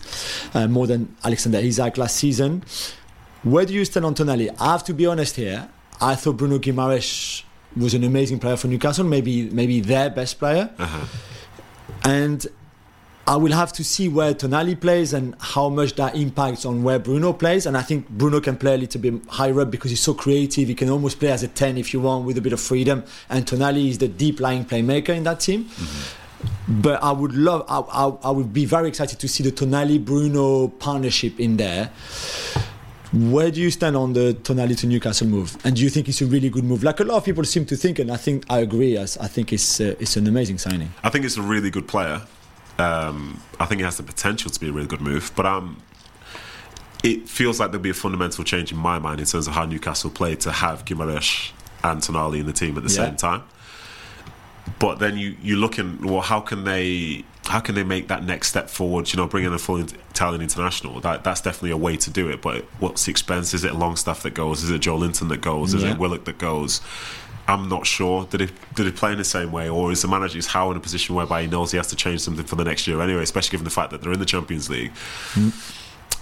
uh, 0.56 0.68
more 0.68 0.88
than 0.88 1.16
Alexander 1.24 1.60
Isak 1.60 1.98
last 1.98 2.16
season. 2.16 2.64
Where 3.44 3.66
do 3.66 3.74
you 3.74 3.86
stand 3.86 4.06
on 4.06 4.16
Tonali? 4.16 4.50
I 4.60 4.72
have 4.72 4.84
to 4.86 4.94
be 4.94 5.06
honest 5.06 5.36
here. 5.36 5.70
I 6.02 6.16
thought 6.16 6.38
Bruno 6.38 6.58
Guimaraes 6.58 7.44
was 7.78 7.94
an 7.94 8.04
amazing 8.04 8.40
player 8.40 8.58
for 8.58 8.68
Newcastle, 8.68 9.06
maybe 9.06 9.50
maybe 9.52 9.80
their 9.80 10.10
best 10.10 10.40
player. 10.40 10.72
Uh-huh. 10.80 11.06
And 12.04 12.48
I 13.30 13.36
will 13.36 13.52
have 13.52 13.72
to 13.74 13.84
see 13.84 14.10
where 14.10 14.34
Tonali 14.34 14.82
plays 14.82 15.14
and 15.14 15.36
how 15.40 15.70
much 15.70 15.94
that 15.98 16.16
impacts 16.16 16.66
on 16.66 16.82
where 16.82 16.98
Bruno 16.98 17.32
plays. 17.32 17.68
And 17.68 17.78
I 17.78 17.84
think 17.84 18.10
Bruno 18.10 18.40
can 18.42 18.58
play 18.58 18.74
a 18.74 18.78
little 18.80 19.00
bit 19.00 19.24
higher 19.28 19.62
up 19.62 19.70
because 19.70 19.92
he's 19.92 20.00
so 20.00 20.16
creative. 20.16 20.68
He 20.68 20.74
can 20.74 20.90
almost 20.90 21.20
play 21.20 21.32
as 21.32 21.44
a 21.44 21.48
10 21.48 21.78
if 21.78 21.94
you 21.94 22.00
want 22.00 22.26
with 22.26 22.40
a 22.40 22.42
bit 22.42 22.54
of 22.54 22.60
freedom. 22.60 23.04
And 23.30 23.46
Tonali 23.46 23.88
is 23.88 24.00
the 24.00 24.08
deep 24.08 24.40
lying 24.40 24.66
playmaker 24.66 25.10
in 25.10 25.26
that 25.26 25.42
team. 25.42 25.70
But 26.68 27.04
I 27.04 27.12
would 27.12 27.36
love, 27.36 27.66
I, 27.70 27.82
I, 27.82 28.30
I 28.30 28.32
would 28.32 28.52
be 28.52 28.66
very 28.66 28.88
excited 28.88 29.20
to 29.20 29.28
see 29.28 29.44
the 29.44 29.52
Tonali 29.52 30.04
Bruno 30.04 30.70
partnership 30.70 31.40
in 31.40 31.58
there. 31.58 31.92
Where 33.14 33.52
do 33.52 33.62
you 33.62 33.70
stand 33.70 33.96
on 33.96 34.14
the 34.14 34.34
Tonali 34.42 34.76
to 34.80 34.88
Newcastle 34.88 35.28
move? 35.28 35.56
And 35.64 35.76
do 35.76 35.84
you 35.84 35.92
think 35.92 36.10
it's 36.10 36.22
a 36.24 36.26
really 36.26 36.50
good 36.50 36.64
move? 36.64 36.82
Like 36.82 37.00
a 37.00 37.04
lot 37.04 37.18
of 37.18 37.26
people 37.26 37.44
seem 37.44 37.66
to 37.68 37.76
think, 37.76 38.00
and 38.00 38.12
I 38.12 38.18
think 38.18 38.46
I 38.50 38.58
agree. 38.60 38.98
As 38.98 39.20
I 39.20 39.28
think 39.28 39.54
it's 39.54 39.80
uh, 39.80 39.96
it's 40.00 40.16
an 40.16 40.28
amazing 40.28 40.58
signing. 40.58 40.94
I 41.04 41.10
think 41.10 41.26
it's 41.26 41.38
a 41.38 41.42
really 41.44 41.70
good 41.70 41.88
player. 41.88 42.22
Um, 42.80 43.42
I 43.60 43.66
think 43.66 43.82
it 43.82 43.84
has 43.84 43.98
the 43.98 44.04
potential 44.04 44.50
to 44.50 44.60
be 44.60 44.70
a 44.70 44.72
really 44.72 44.88
good 44.88 45.02
move, 45.02 45.32
but 45.36 45.46
um, 45.46 45.82
it 47.04 47.28
feels 47.28 47.60
like 47.60 47.72
there'll 47.72 47.84
be 47.84 47.90
a 47.90 47.94
fundamental 47.94 48.44
change 48.44 48.72
in 48.72 48.78
my 48.78 49.00
mind 49.00 49.20
in 49.20 49.26
terms 49.26 49.48
of 49.48 49.54
how 49.54 49.66
Newcastle 49.66 50.10
play 50.10 50.36
to 50.38 50.52
have 50.52 50.86
Guimaraes 50.86 51.52
and 51.84 52.02
Tonali 52.02 52.40
in 52.40 52.46
the 52.46 52.54
team 52.54 52.78
at 52.78 52.84
the 52.84 52.90
Yeah. 52.90 53.06
same 53.08 53.16
time. 53.18 53.44
But 54.78 55.00
then 55.00 55.18
you 55.18 55.36
you 55.42 55.56
look 55.56 55.80
in 55.80 56.06
well, 56.06 56.22
how 56.22 56.40
can 56.42 56.64
they 56.64 57.24
how 57.48 57.60
can 57.60 57.74
they 57.74 57.84
make 57.84 58.08
that 58.10 58.24
next 58.24 58.50
step 58.50 58.70
forward? 58.70 59.12
You 59.12 59.18
know, 59.18 59.26
bring 59.28 59.44
in 59.44 59.52
a 59.54 59.58
full 59.58 59.78
Italian 59.80 60.42
international. 60.42 61.00
That 61.00 61.24
that's 61.24 61.42
definitely 61.42 61.72
a 61.72 61.78
way 61.78 61.98
to 61.98 62.10
do 62.12 62.30
it. 62.30 62.42
But 62.42 62.66
what's 62.80 63.06
the 63.06 63.12
expense? 63.12 63.54
Is 63.56 63.64
it 63.64 63.74
Longstaff 63.76 64.22
that 64.24 64.36
goes? 64.36 64.64
Is 64.64 64.70
it 64.70 64.82
Joelinton 64.82 65.28
that 65.30 65.42
goes? 65.42 65.74
Is 65.74 65.84
Yeah. 65.84 65.92
it 65.94 65.98
Willock 65.98 66.26
that 66.26 66.38
goes? 66.38 66.82
I'm 67.50 67.68
not 67.68 67.88
sure. 67.88 68.26
Did 68.26 68.42
he 68.42 68.50
did 68.76 68.86
he 68.86 68.92
play 68.92 69.12
in 69.12 69.18
the 69.18 69.24
same 69.24 69.52
way, 69.52 69.70
or 69.70 69.92
is 69.92 70.02
the 70.02 70.08
manager 70.08 70.38
is 70.38 70.48
how 70.48 70.70
in 70.72 70.78
a 70.78 70.80
position 70.80 71.16
whereby 71.16 71.42
he 71.42 71.48
knows 71.48 71.72
he 71.72 71.78
has 71.78 71.88
to 71.88 71.96
change 71.96 72.22
something 72.22 72.46
for 72.46 72.56
the 72.56 72.64
next 72.64 72.88
year 72.88 73.02
anyway? 73.02 73.24
Especially 73.24 73.52
given 73.52 73.66
the 73.66 73.72
fact 73.72 73.92
that 73.92 74.02
they're 74.02 74.14
in 74.14 74.20
the 74.20 74.26
Champions 74.26 74.70
League. 74.70 74.92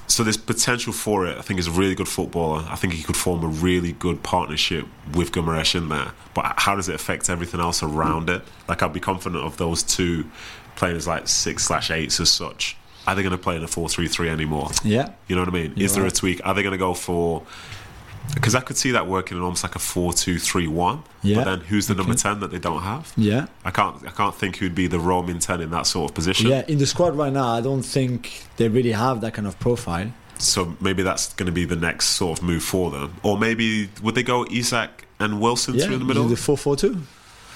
So 0.08 0.24
there's 0.24 0.38
potential 0.38 0.94
for 0.94 1.28
it. 1.28 1.38
I 1.38 1.42
think 1.42 1.58
he's 1.58 1.68
a 1.68 1.72
really 1.72 1.94
good 1.94 2.08
footballer. 2.08 2.66
I 2.70 2.78
think 2.78 2.94
he 2.94 3.04
could 3.04 3.18
form 3.18 3.44
a 3.44 3.48
really 3.48 3.92
good 3.92 4.24
partnership 4.24 4.88
with 5.14 5.34
Guimaraes 5.34 5.76
in 5.76 5.90
there. 5.90 6.14
But 6.34 6.54
how 6.58 6.76
does 6.78 6.88
it 6.88 6.96
affect 6.96 7.30
everything 7.30 7.60
else 7.60 7.84
around 7.84 8.30
it? 8.30 8.42
Like 8.70 8.82
I'd 8.82 8.94
be 8.94 9.02
confident 9.02 9.44
of 9.44 9.58
those 9.58 9.84
two 9.84 10.30
playing 10.78 10.96
as 10.96 11.08
like 11.08 11.28
six 11.28 11.66
slash 11.66 11.92
eights 11.92 12.22
as 12.22 12.32
such. 12.32 12.78
Are 13.06 13.16
they 13.16 13.22
going 13.22 13.32
to 13.32 13.38
play 13.38 13.58
in 13.58 13.64
a 13.64 13.68
four 13.68 13.90
three 13.90 14.08
three 14.08 14.30
anymore? 14.30 14.70
Yeah. 14.84 15.12
You 15.28 15.36
know 15.36 15.42
what 15.42 15.50
I 15.50 15.54
mean? 15.54 15.74
You're 15.76 15.86
is 15.86 15.94
there 15.94 16.04
right. 16.04 16.12
a 16.12 16.16
tweak? 16.16 16.42
Are 16.46 16.54
they 16.54 16.64
going 16.64 16.72
to 16.72 16.78
go 16.78 16.94
for? 16.94 17.44
Because 18.34 18.56
I 18.56 18.60
could 18.62 18.78
see 18.78 18.92
that 18.92 19.08
working 19.08 19.38
in 19.38 19.44
almost 19.44 19.64
like 19.64 19.76
a 19.76 19.80
four-two-three-one. 19.80 21.04
Yeah. 21.24 21.36
But 21.38 21.44
then 21.46 21.60
who's 21.62 21.88
the 21.88 21.96
number 21.96 22.14
ten 22.14 22.40
that 22.42 22.52
they 22.52 22.60
don't 22.60 22.82
have? 22.82 23.12
Yeah. 23.18 23.48
I 23.66 23.72
can't. 23.72 24.06
I 24.06 24.12
can't 24.12 24.36
think 24.36 24.58
who'd 24.58 24.76
be 24.76 24.88
the 24.88 25.00
roaming 25.00 25.40
ten 25.40 25.62
in 25.62 25.72
that 25.72 25.88
sort 25.88 26.12
of 26.12 26.16
position. 26.16 26.50
Yeah, 26.50 26.64
in 26.68 26.78
the 26.78 26.86
squad 26.86 27.16
right 27.16 27.32
now, 27.34 27.48
I 27.54 27.62
don't 27.62 27.84
think 27.84 28.44
they 28.58 28.68
really 28.68 28.92
have 28.92 29.22
that 29.22 29.34
kind 29.34 29.48
of 29.48 29.60
profile. 29.60 30.12
So 30.40 30.76
maybe 30.80 31.02
that's 31.02 31.34
going 31.34 31.48
to 31.48 31.52
be 31.52 31.66
the 31.66 31.76
next 31.76 32.10
sort 32.10 32.38
of 32.40 32.46
move 32.46 32.64
for 32.64 32.92
them. 32.92 33.16
Or 33.24 33.38
maybe 33.40 33.90
would 34.04 34.14
they 34.14 34.24
go 34.24 34.46
Isak 34.52 35.08
and 35.20 35.42
Wilson 35.42 35.74
Yeah, 35.76 35.86
through 35.86 35.98
the 35.98 36.06
middle? 36.06 36.26
the 36.28 36.36
4 36.36 36.56
4 36.58 36.76
2. 36.76 37.02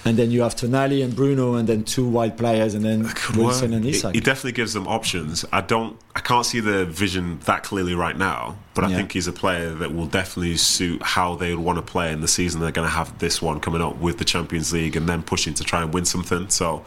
And 0.04 0.18
then 0.18 0.32
you 0.32 0.42
have 0.42 0.56
Tonali 0.56 1.04
and 1.04 1.16
Bruno, 1.16 1.56
and 1.56 1.70
then 1.70 1.84
two 1.84 2.08
wide 2.10 2.36
players, 2.38 2.74
and 2.74 2.84
then 2.84 3.04
Wilson 3.36 3.72
work. 3.72 3.78
and 3.78 3.86
Isak. 3.86 4.16
It, 4.16 4.24
definitely 4.24 4.54
gives 4.54 4.74
them 4.74 4.88
options. 4.88 5.46
I 5.52 5.62
don't. 5.62 5.96
I 6.16 6.22
can't 6.22 6.46
see 6.46 6.60
the 6.60 6.86
vision 6.86 7.40
that 7.46 7.64
clearly 7.64 7.94
right 7.94 8.18
now. 8.18 8.56
But 8.74 8.86
I 8.86 8.90
Yeah. 8.90 8.96
think 8.98 9.12
he's 9.12 9.28
a 9.28 9.32
player 9.34 9.70
that 9.76 9.94
will 9.94 10.08
definitely 10.08 10.58
suit 10.58 11.04
how 11.04 11.36
they 11.36 11.54
would 11.54 11.64
want 11.64 11.78
to 11.78 11.84
play 11.84 12.12
in 12.12 12.22
the 12.22 12.28
season. 12.28 12.62
They're 12.62 12.72
going 12.72 12.88
to 12.88 12.94
have 12.96 13.20
this 13.20 13.42
one 13.42 13.60
coming 13.60 13.82
up 13.82 13.98
with 13.98 14.18
the 14.18 14.26
Champions 14.26 14.74
League, 14.74 14.96
and 14.96 15.08
then 15.08 15.22
pushing 15.22 15.54
to 15.56 15.64
try 15.64 15.82
and 15.84 15.94
win 15.94 16.06
something. 16.06 16.50
So. 16.50 16.84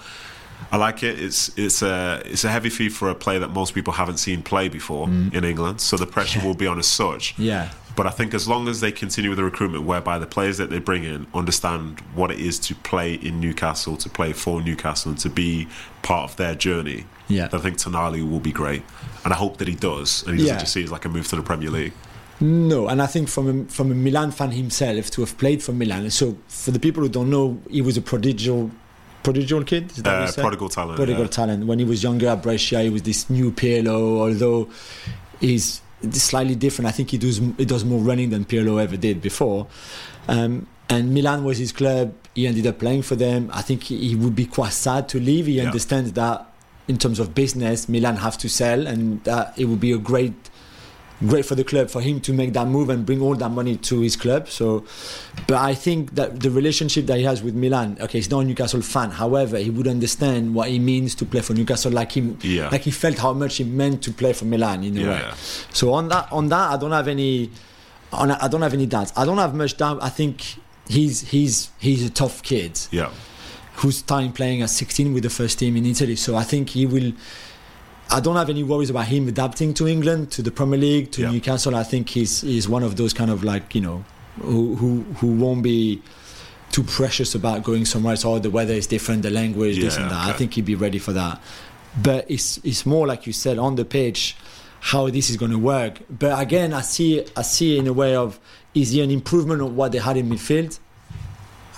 I 0.73 0.77
like 0.77 1.03
it. 1.03 1.21
It's 1.21 1.51
it's 1.57 1.83
a 1.83 2.23
it's 2.25 2.43
a 2.45 2.49
heavy 2.49 2.71
fee 2.71 2.89
for 2.89 3.11
a 3.11 3.15
player 3.15 3.39
that 3.41 3.51
most 3.51 3.75
people 3.75 3.93
haven't 3.93 4.17
seen 4.17 4.43
play 4.43 4.69
before 4.69 5.09
in 5.09 5.45
England. 5.45 5.81
So 5.81 5.97
the 5.97 6.07
pressure 6.07 6.41
will 6.45 6.55
be 6.55 6.67
on 6.67 6.79
as 6.79 6.87
such. 6.87 7.37
Mm. 7.37 7.45
yeah. 7.45 7.69
But 7.97 8.09
I 8.09 8.11
think 8.11 8.35
as 8.35 8.49
long 8.49 8.67
as 8.67 8.81
they 8.81 8.91
continue 8.91 9.31
with 9.31 9.37
the 9.39 9.45
recruitment, 9.45 9.85
whereby 9.85 10.19
the 10.19 10.27
players 10.27 10.59
that 10.59 10.69
they 10.69 10.81
bring 10.81 11.05
in 11.05 11.29
understand 11.33 12.01
what 12.15 12.33
it 12.33 12.41
is 12.41 12.59
to 12.61 12.75
play 12.75 13.15
in 13.15 13.39
Newcastle, 13.41 13.97
to 13.99 14.09
play 14.09 14.33
for 14.33 14.61
Newcastle, 14.61 15.11
and 15.13 15.19
to 15.21 15.31
be 15.31 15.69
part 16.03 16.29
of 16.31 16.37
their 16.37 16.55
journey, 16.57 17.07
Yeah. 17.29 17.49
I 17.53 17.59
think 17.59 17.79
Tonali 17.79 18.29
will 18.29 18.41
be 18.41 18.53
great. 18.53 18.83
And 19.25 19.33
I 19.33 19.37
hope 19.37 19.59
that 19.59 19.69
he 19.69 19.75
does, 19.77 20.25
and 20.27 20.33
he 20.35 20.43
doesn't 20.43 20.57
Yeah. 20.57 20.61
just 20.61 20.73
see 20.73 20.81
it 20.81 20.85
as 20.85 20.91
like 20.93 21.05
a 21.05 21.09
move 21.09 21.29
to 21.29 21.37
the 21.37 21.43
Premier 21.43 21.71
League. 21.71 21.93
No, 22.41 22.89
and 22.89 23.01
I 23.01 23.07
think 23.07 23.29
from 23.29 23.47
a, 23.49 23.65
from 23.73 23.93
a 23.93 23.95
Milan 23.95 24.33
fan 24.33 24.51
himself 24.51 25.09
to 25.13 25.21
have 25.21 25.39
played 25.39 25.63
for 25.63 25.71
Milan. 25.73 26.11
So 26.11 26.37
for 26.49 26.73
the 26.73 26.81
people 26.81 27.01
who 27.05 27.09
don't 27.09 27.31
know, 27.31 27.59
he 27.71 27.81
was 27.81 27.97
a 27.97 28.03
prodigal, 28.03 28.73
prodigal 29.23 29.63
kid. 29.63 29.93
Is 29.93 30.03
that 30.03 30.37
Uh, 30.37 30.43
prodigal 30.43 30.69
talent. 30.69 30.97
prodigal 30.97 31.23
yeah. 31.27 31.31
talent. 31.31 31.67
When 31.67 31.79
he 31.79 31.85
was 31.85 32.03
younger 32.03 32.27
at 32.27 32.43
Brescia, 32.43 32.83
he 32.83 32.91
was 32.91 33.03
this 33.03 33.31
new 33.31 33.53
Pirlo, 33.53 34.19
although 34.19 34.69
he's 36.05 36.23
slightly 36.23 36.55
different. 36.55 36.89
I 36.89 36.93
think 36.93 37.11
he 37.11 37.19
does 37.19 37.39
he 37.57 37.65
does 37.65 37.85
more 37.85 38.01
running 38.01 38.31
than 38.31 38.45
Pirlo 38.45 38.83
ever 38.83 38.97
did 38.97 39.21
before. 39.21 39.67
Um, 40.29 40.67
and 40.89 41.13
Milan 41.15 41.45
was 41.45 41.59
his 41.59 41.73
club. 41.73 42.15
He 42.35 42.47
ended 42.47 42.67
up 42.67 42.79
playing 42.79 43.03
for 43.03 43.17
them. 43.17 43.51
I 43.53 43.63
think 43.63 43.85
he, 43.85 44.09
he 44.09 44.15
would 44.15 44.35
be 44.37 44.47
quite 44.47 44.73
sad 44.73 45.09
to 45.11 45.21
leave. 45.21 45.47
He 45.47 45.55
Yeah. 45.59 45.65
understands 45.67 46.13
that 46.13 46.47
in 46.89 46.99
terms 46.99 47.19
of 47.19 47.35
business, 47.35 47.89
Milan 47.89 48.17
have 48.17 48.37
to 48.39 48.49
sell, 48.49 48.87
and 48.87 49.23
that 49.25 49.55
it 49.57 49.65
would 49.67 49.81
be 49.81 49.93
a 49.93 49.99
great 49.99 50.35
great 51.27 51.45
for 51.45 51.55
the 51.55 51.65
club 51.65 51.89
for 51.91 52.01
him 52.01 52.21
to 52.21 52.33
make 52.33 52.53
that 52.53 52.67
move 52.69 52.91
and 52.91 53.05
bring 53.07 53.21
all 53.23 53.35
that 53.35 53.49
money 53.51 53.77
to 53.77 54.01
his 54.01 54.17
club. 54.17 54.49
So, 54.49 54.85
but 55.47 55.57
I 55.59 55.75
think 55.75 56.15
that 56.15 56.41
the 56.41 56.51
relationship 56.51 57.07
that 57.07 57.19
he 57.19 57.25
has 57.25 57.43
with 57.43 57.55
Milan, 57.55 57.97
okay, 58.01 58.19
he's 58.19 58.31
not 58.31 58.41
a 58.41 58.45
Newcastle 58.45 58.83
fan. 58.83 59.11
However, 59.11 59.59
he 59.59 59.71
would 59.71 59.89
understand 59.89 60.55
what 60.55 60.69
it 60.71 60.79
means 60.81 61.15
to 61.17 61.25
play 61.25 61.41
for 61.41 61.55
Newcastle, 61.55 61.93
like 61.93 62.13
him, 62.13 62.39
Yeah. 62.43 62.69
like 62.71 62.83
he 62.83 62.91
felt 62.91 63.19
how 63.19 63.33
much 63.33 63.61
it 63.61 63.67
meant 63.67 64.03
to 64.03 64.11
play 64.13 64.33
for 64.33 64.45
Milan 64.45 64.85
in 64.85 64.97
a 64.97 65.01
Yeah, 65.01 65.07
way. 65.11 65.19
yeah. 65.21 65.35
So 65.73 65.93
on 65.93 66.09
that, 66.09 66.29
on 66.33 66.49
that, 66.49 66.73
I 66.73 66.77
don't 66.77 66.93
have 66.93 67.09
any, 67.09 67.51
on, 68.13 68.31
I 68.31 68.49
don't 68.49 68.63
have 68.63 68.75
any 68.75 68.87
doubts. 68.87 69.13
I 69.17 69.25
don't 69.25 69.39
have 69.39 69.55
much 69.55 69.77
doubt. 69.77 69.99
I 70.03 70.09
think 70.09 70.57
he's 70.89 71.23
he's 71.31 71.71
he's 71.79 72.05
a 72.05 72.11
tough 72.11 72.43
kid 72.43 72.79
Yeah. 72.91 73.11
who's 73.77 74.03
time 74.03 74.33
playing 74.33 74.63
at 74.63 74.71
16 74.71 75.15
with 75.15 75.23
the 75.23 75.31
first 75.31 75.59
team 75.59 75.77
in 75.77 75.87
Italy. 75.87 76.17
So 76.17 76.37
I 76.37 76.45
think 76.45 76.71
he 76.71 76.87
will. 76.87 77.13
I 78.11 78.21
don't 78.21 78.37
have 78.37 78.51
any 78.51 78.63
worries 78.63 78.91
about 78.91 79.07
him 79.07 79.29
adapting 79.29 79.75
to 79.75 79.89
England, 79.89 80.31
to 80.33 80.43
the 80.43 80.51
Premier 80.51 80.79
League, 80.79 81.11
to 81.13 81.23
Yeah. 81.23 81.31
Newcastle. 81.31 81.75
I 81.75 81.83
think 81.85 82.09
he's 82.11 82.43
he's 82.43 82.69
one 82.69 82.83
of 82.83 82.97
those 82.97 83.13
kind 83.13 83.31
of 83.31 83.43
like 83.43 83.75
you 83.75 83.81
know, 83.81 84.05
who 84.41 84.77
who 84.77 85.03
who 85.19 85.29
won't 85.29 85.63
be 85.63 86.03
too 86.71 86.83
precious 86.83 87.35
about 87.35 87.63
going 87.63 87.85
somewhere 87.85 88.13
else. 88.13 88.25
Oh, 88.25 88.39
the 88.39 88.51
weather 88.51 88.75
is 88.75 88.87
different, 88.87 89.23
the 89.23 89.31
language, 89.31 89.79
this 89.81 89.97
Yeah, 89.97 90.03
and 90.03 90.11
that. 90.11 90.29
I 90.29 90.33
think 90.33 90.55
he'd 90.55 90.65
be 90.65 90.75
ready 90.75 90.99
for 90.99 91.13
that. 91.13 91.41
But 92.03 92.31
it's 92.31 92.59
it's 92.65 92.85
more 92.85 93.07
like 93.07 93.27
you 93.27 93.33
said 93.33 93.59
on 93.59 93.77
the 93.77 93.85
pitch 93.85 94.37
how 94.81 95.09
this 95.09 95.31
is 95.31 95.37
going 95.37 95.53
to 95.53 95.59
work. 95.59 96.01
But 96.11 96.39
again, 96.41 96.73
I 96.75 96.83
see 96.83 97.25
I 97.37 97.43
see 97.43 97.79
in 97.79 97.87
a 97.87 97.93
way 97.93 98.15
of 98.17 98.39
is 98.75 98.91
he 98.91 99.01
an 99.03 99.11
improvement 99.11 99.63
on 99.63 99.77
what 99.77 99.93
they 99.93 99.99
had 99.99 100.17
in 100.17 100.29
midfield? 100.29 100.79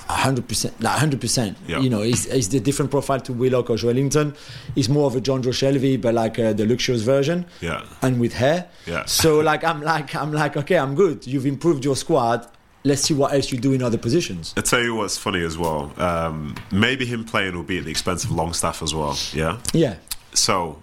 Hundred 0.09 0.47
percent, 0.49 0.81
like 0.81 0.99
hundred 0.99 1.21
percent. 1.21 1.57
Yeah. 1.66 1.81
You 1.81 1.90
know, 1.90 2.01
is 2.03 2.49
the 2.49 2.61
different 2.61 2.90
profile 2.92 3.21
to 3.21 3.33
Willock 3.33 3.71
or 3.71 3.77
Joelinton? 3.77 4.37
He's 4.75 4.88
more 4.88 5.07
of 5.09 5.16
a 5.16 5.21
Jonjo 5.21 5.53
Shelvey, 5.53 6.01
but 6.01 6.14
like 6.14 6.38
uh, 6.38 6.53
the 6.53 6.64
luxurious 6.64 7.03
version, 7.03 7.45
Yeah. 7.61 7.83
and 8.03 8.21
with 8.21 8.33
hair. 8.35 8.69
Yeah. 8.87 9.05
So 9.07 9.40
like 9.40 9.64
I'm 9.64 9.83
like 9.83 10.14
I'm 10.14 10.33
like 10.33 10.57
okay, 10.57 10.79
I'm 10.79 10.95
good. 10.95 11.27
You've 11.27 11.47
improved 11.47 11.85
your 11.85 11.97
squad. 11.97 12.47
Let's 12.85 13.03
see 13.03 13.14
what 13.14 13.35
else 13.35 13.51
you 13.51 13.59
do 13.59 13.73
in 13.73 13.83
other 13.83 13.99
positions. 13.99 14.55
I 14.57 14.61
tell 14.61 14.81
you 14.81 14.95
what's 14.95 15.19
funny 15.19 15.42
as 15.45 15.59
well. 15.59 15.92
Um, 16.01 16.55
maybe 16.71 17.05
him 17.05 17.25
playing 17.25 17.57
will 17.57 17.64
be 17.64 17.79
at 17.79 17.85
the 17.85 17.90
expense 17.90 18.23
of 18.23 18.31
Longstaff 18.31 18.81
as 18.83 18.95
well. 18.95 19.19
Yeah. 19.33 19.59
Yeah, 19.73 19.97
So, 20.35 20.81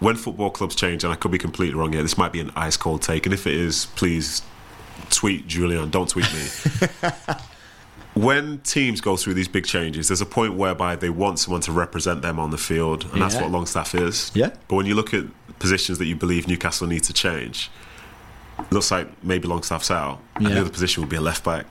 when 0.00 0.16
football 0.16 0.50
clubs 0.50 0.74
change, 0.74 1.04
and 1.04 1.12
I 1.12 1.16
could 1.16 1.30
be 1.30 1.38
completely 1.38 1.76
wrong 1.78 1.92
here, 1.92 2.02
this 2.02 2.18
might 2.18 2.32
be 2.32 2.40
an 2.40 2.50
ice 2.56 2.76
cold 2.76 3.02
take, 3.02 3.26
and 3.26 3.32
if 3.32 3.46
it 3.46 3.54
is, 3.54 3.86
please 3.94 4.42
tweet 5.10 5.46
Julien, 5.46 5.88
don't 5.90 6.08
tweet 6.08 6.26
me. 6.34 6.48
when 8.16 8.58
teams 8.60 9.02
go 9.02 9.16
through 9.16 9.34
these 9.34 9.46
big 9.46 9.66
changes, 9.66 10.08
there's 10.08 10.22
a 10.22 10.26
point 10.26 10.54
whereby 10.54 10.96
they 10.96 11.10
want 11.10 11.38
someone 11.38 11.60
to 11.60 11.70
represent 11.72 12.22
them 12.22 12.38
on 12.38 12.50
the 12.50 12.56
field, 12.58 13.04
and 13.12 13.20
that's 13.20 13.36
what 13.36 13.50
Longstaff 13.50 13.94
is. 13.94 14.30
Yeah. 14.34 14.50
But 14.68 14.76
when 14.76 14.86
you 14.86 14.94
look 14.94 15.12
at 15.12 15.24
positions 15.58 15.98
that 15.98 16.06
you 16.06 16.16
believe 16.16 16.48
Newcastle 16.48 16.86
need 16.86 17.02
to 17.04 17.12
change, 17.12 17.70
looks 18.70 18.90
like 18.90 19.06
maybe 19.22 19.46
Longstaff's 19.46 19.90
out, 19.90 20.18
and 20.36 20.44
Yeah. 20.48 20.54
the 20.54 20.60
other 20.62 20.70
position 20.70 21.02
would 21.02 21.10
be 21.10 21.16
a 21.16 21.20
left 21.20 21.44
back, 21.44 21.66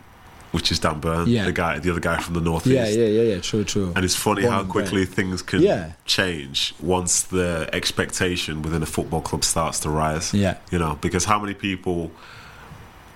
which 0.52 0.72
is 0.72 0.78
Dan 0.78 1.00
Burn, 1.00 1.28
Yeah. 1.28 1.46
the 1.46 1.52
guy, 1.52 1.80
the 1.80 1.90
other 1.90 2.00
guy 2.00 2.22
from 2.22 2.36
the 2.36 2.42
northeast. 2.42 2.76
Yeah, 2.76 2.88
yeah, 2.90 3.08
yeah, 3.08 3.34
yeah. 3.34 3.40
True, 3.42 3.64
true. 3.64 3.92
And 3.96 4.06
it's 4.06 4.16
funny 4.16 4.44
Born 4.44 4.54
how 4.54 4.64
quickly 4.66 5.04
bred. 5.06 5.16
things 5.16 5.42
can 5.42 5.64
Yeah. 5.64 5.94
change 6.06 6.76
once 6.80 7.22
the 7.24 7.68
expectation 7.74 8.62
within 8.62 8.84
a 8.84 8.86
football 8.86 9.22
club 9.22 9.44
starts 9.44 9.80
to 9.80 9.90
rise. 9.90 10.32
Yeah. 10.32 10.58
You 10.72 10.78
know, 10.78 11.00
because 11.02 11.26
how 11.26 11.40
many 11.40 11.56
people 11.56 12.12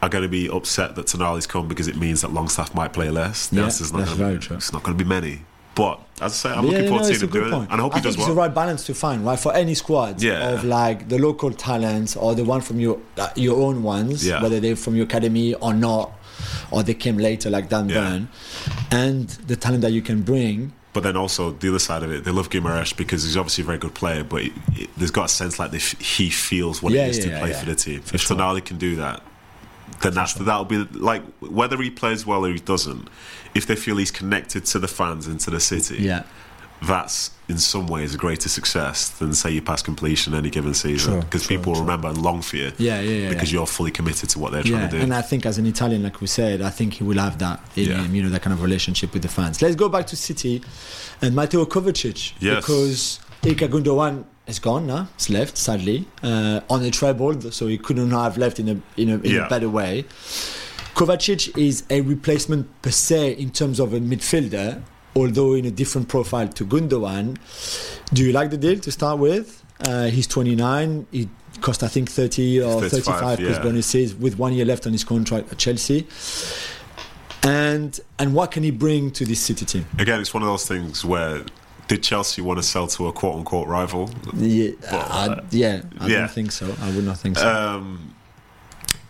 are 0.02 0.10
going 0.10 0.22
to 0.24 0.30
be 0.30 0.50
upset 0.50 0.96
that 0.96 1.08
Tonali's 1.08 1.48
come 1.48 1.68
because 1.68 1.88
it 1.88 1.96
means 1.96 2.22
that 2.22 2.32
Longstaff 2.32 2.74
might 2.74 2.94
play 2.94 3.10
less? 3.10 3.48
The 3.48 3.58
Yeah, 3.58 3.64
answer's 3.66 3.92
not 3.92 4.00
that's 4.00 4.12
gonna 4.12 4.24
very 4.24 4.38
be, 4.38 4.42
true. 4.46 4.58
It's 4.58 4.72
not 4.74 4.84
going 4.84 4.98
to 4.98 5.04
be 5.04 5.08
many. 5.08 5.42
But 5.76 6.00
as 6.20 6.34
I 6.34 6.36
say, 6.36 6.50
I'm 6.50 6.66
Yeah, 6.66 6.72
looking 6.72 6.88
forward 6.88 7.04
no, 7.04 7.08
to 7.10 7.16
seeing 7.16 7.32
him 7.32 7.40
do 7.42 7.46
it. 7.48 7.54
And 7.54 7.72
I 7.74 7.78
hope 7.78 7.94
he 7.96 8.02
does 8.02 8.18
well. 8.18 8.26
It's 8.28 8.34
the 8.36 8.38
right 8.40 8.54
balance 8.54 8.86
to 8.88 8.94
find, 8.94 9.26
right, 9.26 9.40
for 9.40 9.54
any 9.54 9.74
squad. 9.76 10.22
Yeah. 10.22 10.50
Of 10.50 10.64
like 10.66 11.08
the 11.10 11.18
local 11.20 11.52
talents 11.52 12.16
or 12.18 12.36
the 12.36 12.44
one 12.44 12.62
from 12.62 12.80
your 12.80 13.00
uh, 13.18 13.30
your 13.36 13.62
own 13.62 13.82
ones, 13.84 14.26
Yeah. 14.28 14.42
whether 14.42 14.60
they're 14.60 14.76
from 14.76 14.96
your 14.96 15.06
academy 15.06 15.54
or 15.54 15.74
not, 15.74 16.12
or 16.72 16.84
they 16.84 16.94
came 16.96 17.18
later 17.18 17.50
like 17.50 17.70
Dan. 17.70 17.88
Burn, 17.88 18.28
and 18.92 19.30
the 19.48 19.56
talent 19.56 19.82
that 19.82 19.92
you 19.92 20.02
can 20.02 20.22
bring. 20.22 20.74
But 20.92 21.04
then 21.04 21.16
also 21.16 21.52
the 21.52 21.70
other 21.70 21.80
side 21.80 22.04
of 22.04 22.12
it, 22.12 22.24
they 22.24 22.32
love 22.32 22.50
Guimaraes 22.50 22.98
because 22.98 23.24
he's 23.24 23.38
obviously 23.38 23.64
a 23.64 23.68
very 23.68 23.78
good 23.78 23.94
player, 23.94 24.24
but 24.24 24.42
it, 24.42 24.52
it, 24.76 24.90
there's 24.98 25.12
got 25.12 25.26
a 25.26 25.30
sense 25.30 25.60
like 25.60 25.72
they 25.72 25.78
f- 25.78 26.00
he 26.00 26.30
feels 26.32 26.82
what 26.82 26.94
it 26.94 26.98
is 27.08 27.20
to 27.20 27.30
play 27.40 27.54
for 27.54 27.66
the 27.68 27.76
team. 27.76 28.02
For 28.02 28.16
if 28.16 28.22
sure. 28.22 28.36
Tonali 28.36 28.66
can 28.66 28.78
do 28.80 28.96
that, 28.98 29.22
then 30.02 30.14
that's 30.14 30.34
that'll 30.36 30.66
be 30.66 30.78
like 30.94 31.22
whether 31.40 31.78
he 31.82 31.90
plays 31.90 32.26
well 32.26 32.46
or 32.46 32.52
he 32.54 32.60
doesn't. 32.60 33.08
If 33.56 33.66
they 33.66 33.76
feel 33.76 33.98
he's 33.98 34.12
connected 34.12 34.66
to 34.66 34.80
the 34.80 34.88
fans 34.88 35.28
and 35.28 35.40
to 35.42 35.50
the 35.50 35.60
city, 35.60 35.98
Yeah. 35.98 36.24
that's 36.88 37.32
in 37.50 37.58
some 37.58 37.88
ways 37.88 38.14
a 38.14 38.18
greater 38.18 38.48
success 38.48 39.10
than 39.10 39.34
say 39.34 39.50
you 39.52 39.62
pass 39.62 39.82
completion 39.82 40.34
any 40.36 40.50
given 40.52 40.74
season 40.74 41.20
because 41.22 41.46
people 41.48 41.74
true. 41.74 41.82
remember 41.82 42.08
and 42.08 42.18
long 42.22 42.42
for 42.44 42.58
you. 42.58 42.72
Yeah, 42.78 43.02
yeah, 43.02 43.10
yeah, 43.24 43.30
Because 43.30 43.52
yeah. 43.52 43.58
you're 43.60 43.66
fully 43.68 43.90
committed 43.92 44.30
to 44.30 44.40
what 44.40 44.52
they're 44.52 44.62
trying 44.64 44.82
Yeah, 44.84 44.88
to 44.90 44.98
do. 44.98 45.04
and 45.04 45.14
I 45.14 45.22
think 45.24 45.46
as 45.48 45.58
an 45.58 45.66
Italian, 45.66 46.04
like 46.04 46.22
we 46.22 46.28
said, 46.28 46.62
I 46.62 46.70
think 46.70 46.94
he 46.94 47.04
will 47.04 47.18
have 47.18 47.40
that 47.40 47.60
in 47.76 47.90
Yeah. 47.90 48.04
him, 48.04 48.14
you 48.16 48.22
know, 48.24 48.30
that 48.30 48.44
kind 48.44 48.54
of 48.54 48.62
relationship 48.62 49.14
with 49.14 49.24
the 49.24 49.28
fans. 49.30 49.62
Let's 49.64 49.76
go 49.76 49.90
back 49.90 50.06
to 50.08 50.16
City 50.16 50.62
and 51.22 51.36
Mateo 51.36 51.66
Kovacic. 51.66 52.34
Yes. 52.40 52.58
Because 52.58 53.20
Ilkay 53.42 53.68
Gundogan 53.70 54.26
is 54.50 54.60
gone 54.60 54.88
now. 54.88 55.08
It's 55.16 55.30
left, 55.30 55.58
sadly, 55.58 56.08
uh, 56.24 56.62
on 56.70 56.84
a 56.84 56.92
treble, 56.92 57.40
so 57.52 57.68
he 57.68 57.78
couldn't 57.78 58.12
have 58.12 58.38
left 58.38 58.60
in 58.60 58.70
a, 58.70 58.82
in 59.02 59.10
a, 59.10 59.16
in 59.16 59.26
Yeah. 59.26 59.46
a 59.46 59.50
better 59.50 59.70
way. 59.70 60.06
Kovacic 60.96 61.58
is 61.58 61.84
a 61.90 62.02
replacement 62.02 62.68
per 62.82 62.92
se 62.92 63.34
in 63.34 63.52
terms 63.52 63.80
of 63.80 63.94
a 63.94 64.00
midfielder, 64.00 64.82
although 65.16 65.54
in 65.54 65.66
a 65.66 65.72
different 65.72 66.08
profile 66.10 66.48
to 66.48 66.66
Gundogan. 66.66 67.38
Do 68.14 68.26
you 68.26 68.34
like 68.34 68.50
the 68.50 68.58
deal 68.58 68.80
to 68.80 68.92
start 68.92 69.20
with? 69.20 69.64
Uh, 69.86 70.08
he's 70.08 70.28
29. 70.28 71.08
He 71.12 71.30
cost, 71.62 71.84
I 71.84 71.88
think, 71.88 72.10
30 72.10 72.62
or 72.62 72.82
35, 72.82 72.92
35 72.92 73.38
plus 73.40 73.40
yeah. 73.58 73.64
bonuses 73.64 74.16
with 74.16 74.38
one 74.38 74.54
year 74.54 74.66
left 74.66 74.86
on 74.88 74.92
his 74.92 75.04
contract 75.04 75.52
at 75.52 75.58
Chelsea. 75.58 76.08
And 77.44 77.98
and 78.18 78.34
what 78.34 78.52
can 78.52 78.64
he 78.64 78.72
bring 78.72 79.12
to 79.12 79.26
this 79.26 79.40
City 79.40 79.66
team? 79.66 79.86
Again, 79.98 80.20
it's 80.20 80.34
one 80.34 80.44
of 80.44 80.50
those 80.50 80.68
things 80.68 81.06
where 81.06 81.44
did 81.90 82.02
Chelsea 82.04 82.42
want 82.42 82.58
to 82.60 82.64
sell 82.64 82.88
to 82.88 83.08
a 83.08 83.12
quote 83.12 83.36
unquote 83.36 83.68
rival? 83.68 84.10
Yeah, 84.34 84.72
I, 84.90 85.42
yeah, 85.52 85.82
I 86.00 86.08
yeah. 86.08 86.20
don't 86.20 86.32
think 86.32 86.52
so. 86.54 86.74
I 86.82 86.92
would 86.92 87.04
not 87.04 87.18
think 87.18 87.38
so. 87.38 87.50
Um, 87.50 88.16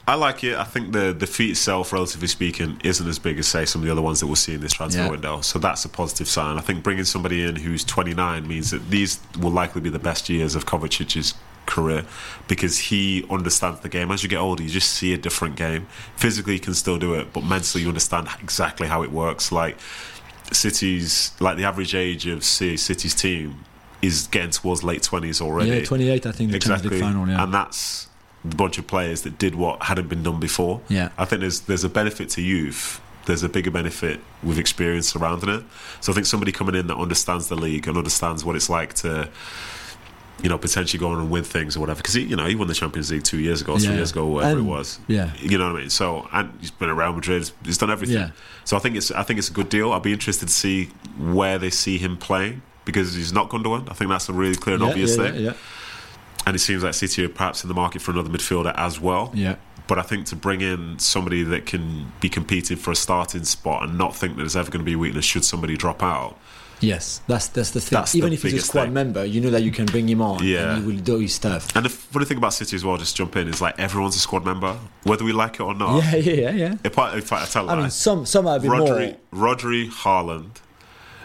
I 0.07 0.15
like 0.15 0.43
it. 0.43 0.57
I 0.57 0.63
think 0.63 0.93
the 0.93 1.13
the 1.13 1.27
fee 1.27 1.51
itself, 1.51 1.93
relatively 1.93 2.27
speaking, 2.27 2.79
isn't 2.83 3.07
as 3.07 3.19
big 3.19 3.37
as 3.37 3.47
say 3.47 3.65
some 3.65 3.81
of 3.81 3.85
the 3.85 3.91
other 3.91 4.01
ones 4.01 4.21
that 4.21 4.27
we'll 4.27 4.37
see 4.37 4.55
in 4.55 4.61
this 4.61 4.73
transfer 4.73 5.03
Yeah. 5.03 5.09
window. 5.11 5.41
So 5.41 5.59
that's 5.59 5.85
a 5.85 5.89
positive 5.89 6.27
sign. 6.27 6.57
I 6.57 6.61
think 6.61 6.81
bringing 6.81 7.05
somebody 7.05 7.43
in 7.43 7.57
who's 7.57 7.83
29 7.83 8.47
means 8.47 8.71
that 8.71 8.89
these 8.89 9.19
will 9.39 9.51
likely 9.51 9.81
be 9.81 9.89
the 9.91 9.99
best 9.99 10.27
years 10.29 10.55
of 10.55 10.65
Kovacic's 10.65 11.35
career 11.67 12.05
because 12.47 12.79
he 12.79 13.23
understands 13.29 13.81
the 13.81 13.89
game. 13.89 14.09
As 14.09 14.23
you 14.23 14.29
get 14.29 14.39
older, 14.39 14.63
you 14.63 14.69
just 14.69 14.89
see 14.93 15.13
a 15.13 15.17
different 15.17 15.55
game. 15.55 15.85
Physically, 16.15 16.53
you 16.53 16.59
can 16.59 16.73
still 16.73 16.97
do 16.97 17.13
it, 17.13 17.31
but 17.31 17.43
mentally, 17.43 17.83
you 17.83 17.89
understand 17.89 18.29
exactly 18.41 18.87
how 18.87 19.03
it 19.03 19.11
works. 19.11 19.51
Like 19.51 19.77
City's, 20.51 21.31
like 21.39 21.57
the 21.57 21.65
average 21.65 21.95
age 21.95 22.25
of 22.27 22.43
City's 22.43 23.15
team 23.15 23.63
is 24.01 24.27
getting 24.27 24.51
towards 24.51 24.83
late 24.83 25.01
20s 25.01 25.41
already. 25.41 25.71
yeah, 25.71 25.83
28, 25.85 26.25
I 26.25 26.31
think, 26.31 26.51
the 26.51 26.55
exactly, 26.57 26.99
final. 26.99 27.27
Yeah. 27.27 27.43
and 27.43 27.53
that's 27.53 28.07
a 28.43 28.55
bunch 28.55 28.77
of 28.77 28.87
players 28.87 29.23
that 29.23 29.37
did 29.37 29.55
what 29.55 29.83
hadn't 29.83 30.07
been 30.07 30.23
done 30.23 30.39
before. 30.39 30.81
Yeah. 30.87 31.09
I 31.17 31.25
think 31.25 31.41
there's 31.41 31.61
there's 31.61 31.83
a 31.83 31.89
benefit 31.89 32.29
to 32.31 32.41
youth. 32.41 33.01
There's 33.25 33.43
a 33.43 33.49
bigger 33.49 33.69
benefit 33.69 34.21
with 34.41 34.57
experience 34.57 35.09
surrounding 35.09 35.49
it. 35.49 35.63
So 36.01 36.11
I 36.11 36.15
think 36.15 36.25
somebody 36.25 36.51
coming 36.51 36.73
in 36.73 36.87
that 36.87 36.97
understands 36.97 37.47
the 37.47 37.55
league 37.55 37.87
and 37.87 37.97
understands 37.97 38.43
what 38.43 38.55
it's 38.55 38.69
like 38.69 38.93
to, 38.95 39.29
you 40.41 40.49
know, 40.49 40.57
potentially 40.57 40.99
go 40.99 41.09
on 41.11 41.19
and 41.19 41.29
win 41.29 41.43
things 41.43 41.75
or 41.75 41.81
whatever. 41.81 41.97
Because 41.97 42.13
he, 42.13 42.23
you 42.23 42.35
know, 42.35 42.45
he 42.45 42.55
won 42.55 42.67
the 42.67 42.73
Champions 42.73 43.11
League 43.11 43.23
two 43.23 43.39
years 43.39 43.61
ago, 43.61 43.77
three 43.77 43.87
Yeah. 43.89 43.95
years 43.95 44.11
ago, 44.11 44.25
whatever 44.25 44.57
And- 44.59 44.67
it 44.67 44.69
was. 44.69 44.99
yeah. 45.07 45.31
You 45.41 45.57
know 45.57 45.67
what 45.71 45.77
I 45.77 45.79
mean? 45.81 45.89
So 45.89 46.27
and 46.31 46.51
he's 46.61 46.71
been 46.71 46.89
around 46.89 47.15
Madrid. 47.15 47.49
He's 47.65 47.77
done 47.77 47.91
everything. 47.91 48.15
Yeah. 48.17 48.29
So 48.63 48.77
I 48.77 48.79
think 48.79 48.95
it's 48.95 49.11
I 49.11 49.23
think 49.23 49.39
it's 49.39 49.49
a 49.49 49.53
good 49.53 49.69
deal. 49.69 49.91
I'll 49.91 49.99
be 49.99 50.13
interested 50.13 50.47
to 50.47 50.53
see 50.53 50.89
where 51.17 51.57
they 51.57 51.69
see 51.69 51.97
him 51.97 52.17
playing 52.17 52.61
because 52.85 53.13
he's 53.15 53.33
not 53.33 53.49
Gundogan. 53.49 53.89
I 53.91 53.93
think 53.93 54.09
that's 54.09 54.29
a 54.29 54.33
really 54.33 54.55
clear 54.55 54.75
and 54.75 54.83
yeah, 54.83 54.89
obvious 54.89 55.17
yeah, 55.17 55.31
thing. 55.31 55.53
And 56.45 56.55
it 56.55 56.59
seems 56.59 56.83
like 56.83 56.93
City 56.93 57.25
are 57.25 57.29
perhaps 57.29 57.63
in 57.63 57.67
the 57.67 57.73
market 57.73 58.01
for 58.01 58.11
another 58.11 58.29
midfielder 58.29 58.73
as 58.77 58.99
well. 58.99 59.31
yeah. 59.35 59.55
But 59.87 59.97
I 59.97 60.03
think 60.03 60.27
to 60.27 60.35
bring 60.35 60.61
in 60.61 60.99
somebody 60.99 61.41
that 61.43 61.65
can 61.65 62.11
be 62.21 62.29
competing 62.29 62.77
for 62.77 62.91
a 62.91 62.95
starting 62.95 63.43
spot 63.43 63.83
and 63.89 63.97
not 63.97 64.15
think 64.15 64.35
that 64.35 64.43
there's 64.43 64.55
ever 64.55 64.69
going 64.69 64.81
to 64.81 64.85
be 64.85 64.93
a 64.93 64.97
weakness 64.99 65.25
should 65.25 65.43
somebody 65.43 65.75
drop 65.75 66.03
out. 66.03 66.37
Yes, 66.81 67.21
that's 67.27 67.47
that's 67.49 67.71
the 67.71 67.81
thing. 67.81 67.97
That's 67.97 68.15
Even 68.15 68.29
the 68.29 68.35
if 68.35 68.43
he's 68.43 68.53
a 68.53 68.59
squad 68.61 68.83
thing. 68.85 68.93
member, 68.93 69.25
you 69.25 69.41
know 69.41 69.49
that 69.49 69.63
you 69.63 69.71
can 69.71 69.85
bring 69.85 70.07
him 70.07 70.21
on 70.21 70.41
Yeah. 70.43 70.75
and 70.75 70.81
he 70.85 70.91
will 70.91 70.99
do 71.01 71.19
his 71.19 71.33
stuff. 71.33 71.75
And 71.75 71.83
the 71.85 71.89
funny 71.89 72.25
thing 72.25 72.37
about 72.37 72.53
City 72.53 72.75
as 72.75 72.85
well, 72.85 72.95
just 72.97 73.17
jump 73.17 73.35
in, 73.35 73.49
is 73.49 73.61
like 73.61 73.77
everyone's 73.77 74.15
a 74.15 74.19
squad 74.19 74.45
member, 74.45 74.77
whether 75.03 75.25
we 75.25 75.33
like 75.33 75.55
it 75.55 75.61
or 75.63 75.73
not. 75.73 76.01
Yeah, 76.03 76.15
yeah, 76.15 76.33
yeah, 76.33 76.51
yeah. 76.51 76.75
If 76.85 76.97
I, 76.97 77.17
if 77.17 77.33
I, 77.33 77.43
tell 77.45 77.69
I 77.69 77.73
lie, 77.73 77.81
mean, 77.81 77.89
some 77.89 78.25
some 78.25 78.47
are 78.47 78.55
a 78.57 78.59
bit 78.61 78.71
Rodri, 78.71 79.17
more. 79.33 79.55
Rodri, 79.55 79.89
Haaland, 79.91 80.51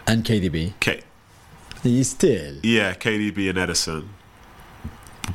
And 0.05 0.25
KDB, 0.25 0.73
K, 0.81 1.01
he's 1.83 2.09
still. 2.09 2.55
yeah, 2.61 2.93
KDB 2.93 3.49
and 3.49 3.57
Ederson. 3.57 4.07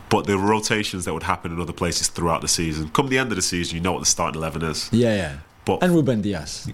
But 0.08 0.26
the 0.26 0.36
rotations 0.38 1.04
that 1.06 1.14
would 1.14 1.22
happen 1.24 1.50
in 1.52 1.60
other 1.60 1.72
places 1.72 2.08
throughout 2.08 2.42
the 2.42 2.48
season, 2.48 2.90
come 2.90 3.08
the 3.08 3.18
end 3.18 3.32
of 3.32 3.36
the 3.36 3.42
season, 3.42 3.76
you 3.76 3.80
know 3.82 3.92
what 3.92 4.00
the 4.00 4.06
starting 4.06 4.38
eleven 4.38 4.62
is. 4.62 4.88
Yeah, 4.92 5.14
yeah. 5.16 5.36
But 5.64 5.82
And 5.82 5.94
Ruben 5.94 6.20
Dias. 6.20 6.68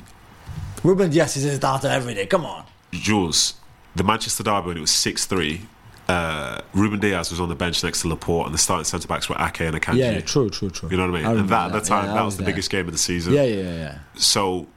Ruben 0.82 1.10
Dias 1.10 1.36
is 1.36 1.44
a 1.44 1.56
starter 1.56 1.88
every 1.88 2.14
day. 2.14 2.26
Come 2.26 2.44
on. 2.44 2.64
Jules, 3.00 3.54
the 3.94 4.04
Manchester 4.04 4.42
derby 4.42 4.68
when 4.68 4.76
it 4.76 4.80
was 4.80 4.90
six 4.90 5.24
three. 5.26 5.62
Uh, 6.08 6.60
Ruben 6.72 7.00
Dias 7.00 7.30
was 7.30 7.40
on 7.40 7.48
the 7.48 7.56
bench 7.56 7.82
next 7.82 8.02
to 8.02 8.08
Laporte, 8.08 8.46
and 8.46 8.54
the 8.54 8.58
starting 8.58 8.84
centre 8.84 9.08
backs 9.08 9.28
were 9.28 9.34
Ake 9.40 9.62
and 9.62 9.74
Akanji. 9.74 9.98
Yeah, 9.98 10.20
true, 10.20 10.48
true, 10.48 10.70
true. 10.70 10.88
You 10.88 10.96
know 10.96 11.10
what 11.10 11.16
I 11.16 11.18
mean? 11.18 11.26
I 11.26 11.40
and 11.40 11.48
that 11.48 11.66
at 11.66 11.72
the 11.72 11.78
that. 11.80 11.84
time, 11.84 12.06
Yeah, 12.06 12.14
that 12.14 12.22
was, 12.22 12.34
was 12.34 12.36
the 12.38 12.44
biggest 12.44 12.70
game 12.70 12.86
of 12.86 12.92
the 12.92 12.98
season. 12.98 13.32
Yeah, 13.32 13.42
yeah, 13.42 13.62
yeah. 13.62 13.98
So, 14.14 14.68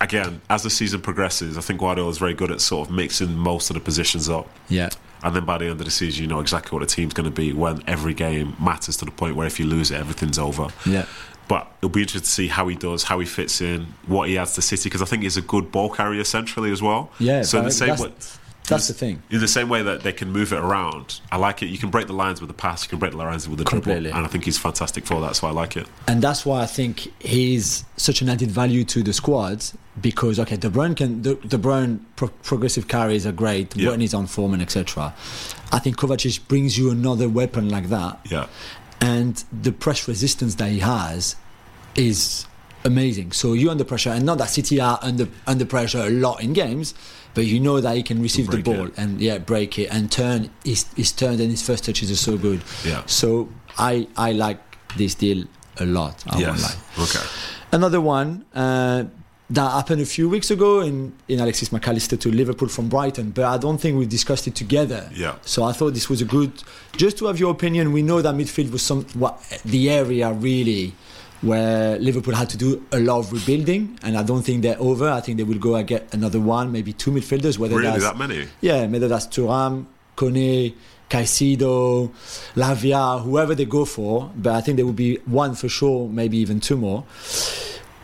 again, 0.00 0.40
as 0.48 0.62
the 0.62 0.70
season 0.70 1.00
progresses, 1.00 1.58
I 1.58 1.62
think 1.62 1.80
Guardiola 1.80 2.10
is 2.10 2.18
very 2.18 2.34
good 2.34 2.52
at 2.52 2.60
sort 2.60 2.88
of 2.88 2.94
mixing 2.94 3.34
most 3.34 3.70
of 3.70 3.74
the 3.74 3.80
positions 3.80 4.28
up. 4.28 4.48
Yeah. 4.68 4.90
And 5.24 5.34
then 5.34 5.44
by 5.44 5.58
the 5.58 5.64
end 5.64 5.80
of 5.80 5.84
the 5.84 5.90
season, 5.90 6.22
you 6.22 6.28
know 6.28 6.38
exactly 6.38 6.76
what 6.76 6.88
the 6.88 6.94
team's 6.94 7.12
going 7.12 7.28
to 7.28 7.34
be 7.34 7.52
when 7.52 7.82
every 7.88 8.14
game 8.14 8.54
matters 8.60 8.96
to 8.98 9.04
the 9.04 9.10
point 9.10 9.34
where 9.34 9.48
if 9.48 9.58
you 9.58 9.66
lose 9.66 9.90
it, 9.90 9.96
everything's 9.98 10.38
over. 10.38 10.68
Yeah. 10.86 11.06
But 11.48 11.66
it'll 11.78 11.88
be 11.88 12.02
interesting 12.02 12.22
to 12.22 12.30
see 12.30 12.48
how 12.48 12.68
he 12.68 12.76
does, 12.76 13.04
how 13.04 13.18
he 13.20 13.26
fits 13.26 13.60
in, 13.60 13.86
what 14.06 14.28
he 14.28 14.36
adds 14.38 14.52
to 14.54 14.62
City, 14.62 14.84
because 14.90 15.00
I 15.02 15.06
think 15.06 15.22
he's 15.22 15.36
a 15.38 15.42
good 15.42 15.72
ball 15.72 15.88
carrier 15.90 16.24
centrally 16.24 16.70
as 16.70 16.82
well. 16.82 17.10
Yeah. 17.18 17.42
So 17.42 17.58
in 17.58 17.64
the 17.64 17.70
same 17.70 17.88
that's, 17.88 18.02
way, 18.02 18.12
that's 18.68 18.88
the 18.88 18.92
thing. 18.94 19.22
in 19.30 19.40
the 19.40 19.48
same 19.48 19.70
way 19.70 19.80
that 19.82 20.02
they 20.02 20.12
can 20.12 20.30
move 20.30 20.52
it 20.52 20.58
around, 20.58 21.20
I 21.32 21.38
like 21.38 21.62
it. 21.62 21.66
You 21.68 21.78
can 21.78 21.88
break 21.88 22.06
the 22.06 22.12
lines 22.12 22.42
with 22.42 22.48
the 22.48 22.54
pass, 22.54 22.84
you 22.84 22.90
can 22.90 22.98
break 22.98 23.12
the 23.12 23.16
lines 23.16 23.48
with 23.48 23.58
the 23.58 23.64
dribble, 23.64 24.06
and 24.08 24.14
I 24.14 24.26
think 24.26 24.44
he's 24.44 24.58
fantastic 24.58 25.06
for 25.06 25.22
that. 25.22 25.36
So 25.36 25.46
I 25.46 25.52
like 25.52 25.74
it. 25.78 25.86
And 26.06 26.20
that's 26.20 26.44
why 26.44 26.60
I 26.60 26.66
think 26.66 27.10
he's 27.22 27.84
such 27.96 28.20
an 28.20 28.28
added 28.28 28.50
value 28.50 28.84
to 28.84 29.02
the 29.02 29.14
squad 29.14 29.64
because 30.02 30.38
okay, 30.38 30.56
De 30.58 30.68
Bruyne 30.68 30.94
can 30.94 31.22
the 31.22 31.34
De 31.36 31.56
Bruyne 31.56 32.00
pro- 32.16 32.28
progressive 32.28 32.88
carries 32.88 33.26
are 33.26 33.32
great 33.32 33.74
Yeah. 33.74 33.90
when 33.90 34.00
he's 34.00 34.12
on 34.12 34.26
form 34.26 34.52
and 34.52 34.60
etc. 34.62 35.14
I 35.72 35.78
think 35.78 35.96
Kovacic 35.96 36.46
brings 36.46 36.76
you 36.76 36.90
another 36.90 37.28
weapon 37.28 37.70
like 37.70 37.88
that, 37.88 38.20
Yeah, 38.30 38.46
and 39.00 39.44
the 39.52 39.72
press 39.72 40.08
resistance 40.08 40.56
that 40.56 40.70
he 40.70 40.80
has 40.80 41.36
is 41.94 42.46
amazing. 42.84 43.32
So 43.32 43.52
you're 43.52 43.70
under 43.70 43.84
pressure, 43.84 44.10
and 44.10 44.24
not 44.24 44.38
that 44.38 44.50
City 44.50 44.80
are 44.80 44.98
under 45.02 45.28
under 45.46 45.64
pressure 45.64 45.98
a 46.00 46.10
lot 46.10 46.42
in 46.42 46.52
games, 46.52 46.94
but 47.34 47.46
you 47.46 47.60
know 47.60 47.80
that 47.80 47.96
he 47.96 48.02
can 48.02 48.20
receive 48.22 48.48
the 48.50 48.62
ball 48.62 48.86
it. 48.86 48.94
and 48.96 49.20
yeah, 49.20 49.38
break 49.38 49.78
it 49.78 49.86
and 49.92 50.10
turn. 50.10 50.50
His 50.64 50.86
his 50.96 51.12
turn 51.12 51.40
and 51.40 51.50
his 51.50 51.62
first 51.62 51.84
touches 51.84 52.10
are 52.10 52.16
so 52.16 52.36
good. 52.36 52.62
yeah, 52.84 53.02
So 53.06 53.48
I 53.76 54.08
I 54.16 54.32
like 54.32 54.60
this 54.96 55.14
deal 55.14 55.44
a 55.78 55.86
lot. 55.86 56.24
I 56.28 56.38
yes, 56.40 56.76
okay. 56.98 57.24
Another 57.70 58.00
one 58.00 58.44
uh, 58.54 59.04
that 59.50 59.70
happened 59.72 60.02
a 60.02 60.06
few 60.06 60.28
weeks 60.28 60.50
ago 60.50 60.80
in, 60.80 61.12
in 61.26 61.40
Alexis 61.40 61.70
McAllister 61.70 62.20
to 62.20 62.30
Liverpool 62.30 62.68
from 62.68 62.88
Brighton, 62.88 63.30
but 63.30 63.44
I 63.44 63.56
don't 63.56 63.78
think 63.78 63.98
we 63.98 64.04
discussed 64.04 64.46
it 64.46 64.54
together. 64.54 65.08
Yeah. 65.14 65.36
So 65.42 65.64
I 65.64 65.72
thought 65.72 65.94
this 65.94 66.08
was 66.10 66.20
a 66.20 66.26
good, 66.26 66.52
just 66.96 67.16
to 67.18 67.26
have 67.26 67.38
your 67.40 67.50
opinion. 67.52 67.92
We 67.92 68.02
know 68.02 68.20
that 68.20 68.34
midfield 68.34 68.70
was 68.72 68.82
some 68.82 69.04
what 69.14 69.40
the 69.64 69.88
area 69.90 70.30
really 70.32 70.94
where 71.40 71.98
Liverpool 72.00 72.34
had 72.34 72.50
to 72.50 72.56
do 72.56 72.84
a 72.92 72.98
lot 72.98 73.20
of 73.20 73.32
rebuilding, 73.32 73.98
and 74.02 74.18
I 74.18 74.22
don't 74.24 74.42
think 74.42 74.62
they're 74.62 74.78
over. 74.80 75.08
I 75.08 75.20
think 75.20 75.38
they 75.38 75.44
will 75.44 75.58
go 75.58 75.76
and 75.76 75.86
get 75.86 76.12
another 76.12 76.40
one, 76.40 76.72
maybe 76.72 76.92
two 76.92 77.12
midfielders. 77.12 77.58
Whether 77.58 77.76
Really, 77.76 77.90
that's 77.92 78.02
that 78.04 78.18
many? 78.18 78.48
yeah, 78.60 78.84
whether 78.86 79.06
that's 79.08 79.28
Thuram, 79.28 79.86
Kone, 80.16 80.74
Caicedo, 81.08 82.10
Lavia, 82.54 83.22
whoever 83.22 83.54
they 83.54 83.64
go 83.66 83.84
for, 83.84 84.30
but 84.36 84.54
I 84.54 84.60
think 84.60 84.76
there 84.76 84.84
will 84.86 84.92
be 84.92 85.16
one 85.26 85.54
for 85.54 85.68
sure, 85.68 86.08
maybe 86.08 86.38
even 86.38 86.58
two 86.60 86.76
more. 86.76 87.04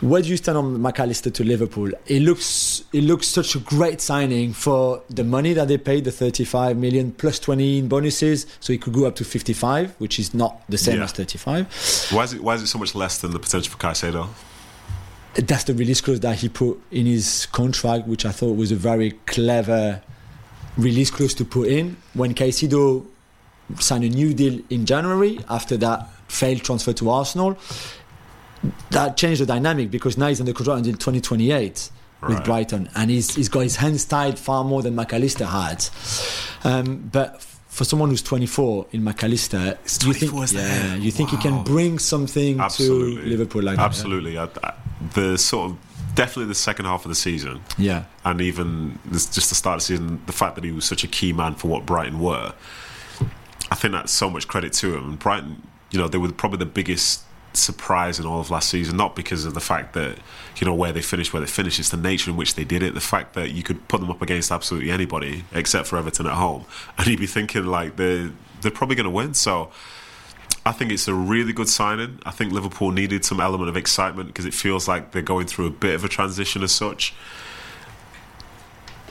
Where 0.00 0.20
do 0.20 0.28
you 0.28 0.36
stand 0.36 0.58
on 0.58 0.76
McAllister 0.78 1.32
to 1.34 1.44
Liverpool? 1.44 1.90
It 2.06 2.20
looks 2.22 2.82
it 2.92 3.04
looks 3.04 3.26
such 3.28 3.54
a 3.54 3.60
great 3.60 4.00
signing 4.00 4.52
for 4.52 5.02
the 5.08 5.22
money 5.24 5.52
that 5.52 5.68
they 5.68 5.78
paid, 5.78 6.04
the 6.04 6.10
35 6.10 6.76
million 6.76 7.12
plus 7.12 7.38
20 7.38 7.78
in 7.78 7.88
bonuses, 7.88 8.46
so 8.60 8.72
it 8.72 8.82
could 8.82 8.92
go 8.92 9.06
up 9.06 9.14
to 9.16 9.24
55, 9.24 9.94
which 9.98 10.18
is 10.18 10.34
not 10.34 10.62
the 10.68 10.76
same 10.78 10.98
Yeah. 10.98 11.04
as 11.04 11.12
35. 11.12 11.66
Why 12.10 12.24
is 12.24 12.32
it 12.34 12.42
why 12.42 12.54
is 12.54 12.62
it 12.62 12.66
so 12.66 12.78
much 12.78 12.94
less 12.94 13.18
than 13.18 13.30
the 13.30 13.38
potential 13.38 13.70
for 13.72 13.78
Caicedo? 13.78 14.28
That's 15.34 15.64
the 15.64 15.74
release 15.74 16.00
clause 16.00 16.20
that 16.20 16.36
he 16.38 16.48
put 16.48 16.80
in 16.90 17.06
his 17.06 17.46
contract, 17.52 18.06
which 18.06 18.26
I 18.26 18.30
thought 18.32 18.56
was 18.56 18.72
a 18.72 18.76
very 18.76 19.12
clever 19.26 20.02
release 20.76 21.10
clause 21.10 21.34
to 21.34 21.44
put 21.44 21.68
in. 21.68 21.96
When 22.14 22.34
Caicedo 22.34 23.06
signed 23.78 24.04
a 24.04 24.08
new 24.08 24.34
deal 24.34 24.60
in 24.70 24.86
January 24.86 25.38
after 25.48 25.76
that 25.78 26.08
failed 26.28 26.62
transfer 26.62 26.92
to 26.94 27.10
Arsenal, 27.10 27.56
that 28.90 29.16
changed 29.16 29.40
the 29.40 29.46
dynamic 29.46 29.90
because 29.90 30.16
now 30.18 30.28
he's 30.28 30.38
the 30.38 30.52
contract 30.52 30.78
until 30.78 30.92
2028 30.94 31.90
with 32.28 32.42
Brighton, 32.44 32.88
and 32.94 33.10
he's, 33.10 33.34
he's 33.34 33.50
got 33.50 33.60
his 33.60 33.76
hands 33.76 34.04
tied 34.06 34.38
far 34.38 34.64
more 34.64 34.82
than 34.82 34.96
McAllister 34.96 35.44
had. 35.46 35.84
Um, 36.66 37.10
but 37.12 37.42
for 37.42 37.84
someone 37.84 38.08
who's 38.08 38.22
24 38.22 38.86
in 38.92 39.02
McAllister, 39.02 39.72
you 40.06 40.14
think, 40.14 40.30
24 40.30 40.44
is 40.44 40.52
the 40.52 40.60
yeah, 40.60 40.94
you 40.94 41.10
think 41.10 41.30
he 41.30 41.36
can 41.36 41.62
bring 41.64 41.98
something 41.98 42.60
Absolutely, 42.60 43.22
to 43.24 43.28
Liverpool 43.28 43.62
like 43.62 43.76
that? 43.76 43.82
absolutely. 43.84 44.38
I, 44.38 44.48
the 45.12 45.36
sort 45.36 45.72
of 45.72 45.76
definitely 46.14 46.46
the 46.46 46.54
second 46.54 46.86
half 46.86 47.04
of 47.04 47.10
the 47.10 47.14
season, 47.14 47.60
Yeah. 47.76 48.04
and 48.24 48.40
even 48.40 48.98
just 49.10 49.34
the 49.34 49.54
start 49.54 49.74
of 49.74 49.80
the 49.80 49.84
season, 49.86 50.22
the 50.24 50.32
fact 50.32 50.54
that 50.54 50.64
he 50.64 50.70
was 50.72 50.86
such 50.86 51.04
a 51.04 51.08
key 51.08 51.34
man 51.34 51.56
for 51.56 51.68
what 51.68 51.84
Brighton 51.84 52.20
were, 52.20 52.54
I 53.70 53.74
think 53.74 53.92
that's 53.92 54.12
so 54.12 54.30
much 54.30 54.48
credit 54.48 54.72
to 54.74 54.96
him. 54.96 55.04
And 55.10 55.18
Brighton, 55.18 55.62
you 55.90 55.98
know, 55.98 56.08
they 56.08 56.16
were 56.18 56.32
probably 56.32 56.58
the 56.58 56.66
biggest 56.66 57.23
surprise 57.56 58.18
in 58.18 58.26
all 58.26 58.40
of 58.40 58.50
last 58.50 58.68
season, 58.70 58.96
not 58.96 59.16
because 59.16 59.44
of 59.44 59.54
the 59.54 59.60
fact 59.60 59.94
that 59.94 60.18
you 60.56 60.66
know 60.66 60.74
where 60.74 60.92
they 60.92 61.02
finished, 61.02 61.32
where 61.32 61.40
they 61.40 61.46
finished. 61.46 61.78
It's 61.78 61.90
the 61.90 61.96
nature 61.96 62.30
in 62.30 62.36
which 62.36 62.54
they 62.54 62.64
did 62.64 62.82
it. 62.82 62.94
The 62.94 63.00
fact 63.00 63.34
that 63.34 63.50
you 63.50 63.62
could 63.62 63.86
put 63.88 64.00
them 64.00 64.10
up 64.10 64.22
against 64.22 64.50
absolutely 64.50 64.90
anybody 64.90 65.44
except 65.52 65.88
for 65.88 65.96
Everton 65.96 66.26
at 66.26 66.34
home, 66.34 66.64
and 66.98 67.06
you'd 67.06 67.20
be 67.20 67.26
thinking 67.26 67.66
like 67.66 67.96
they're 67.96 68.30
they're 68.60 68.70
probably 68.70 68.96
going 68.96 69.04
to 69.04 69.10
win. 69.10 69.34
So. 69.34 69.70
I 70.66 70.72
think 70.72 70.92
it's 70.92 71.06
a 71.08 71.12
really 71.12 71.52
good 71.52 71.68
signing. 71.68 72.20
I 72.24 72.30
think 72.30 72.50
Liverpool 72.50 72.90
needed 72.90 73.22
some 73.22 73.38
element 73.38 73.68
of 73.68 73.76
excitement 73.76 74.28
because 74.28 74.46
it 74.46 74.54
feels 74.54 74.88
like 74.88 75.10
they're 75.10 75.20
going 75.20 75.46
through 75.46 75.66
a 75.66 75.70
bit 75.70 75.94
of 75.94 76.04
a 76.04 76.08
transition 76.08 76.62
as 76.62 76.72
such. 76.72 77.12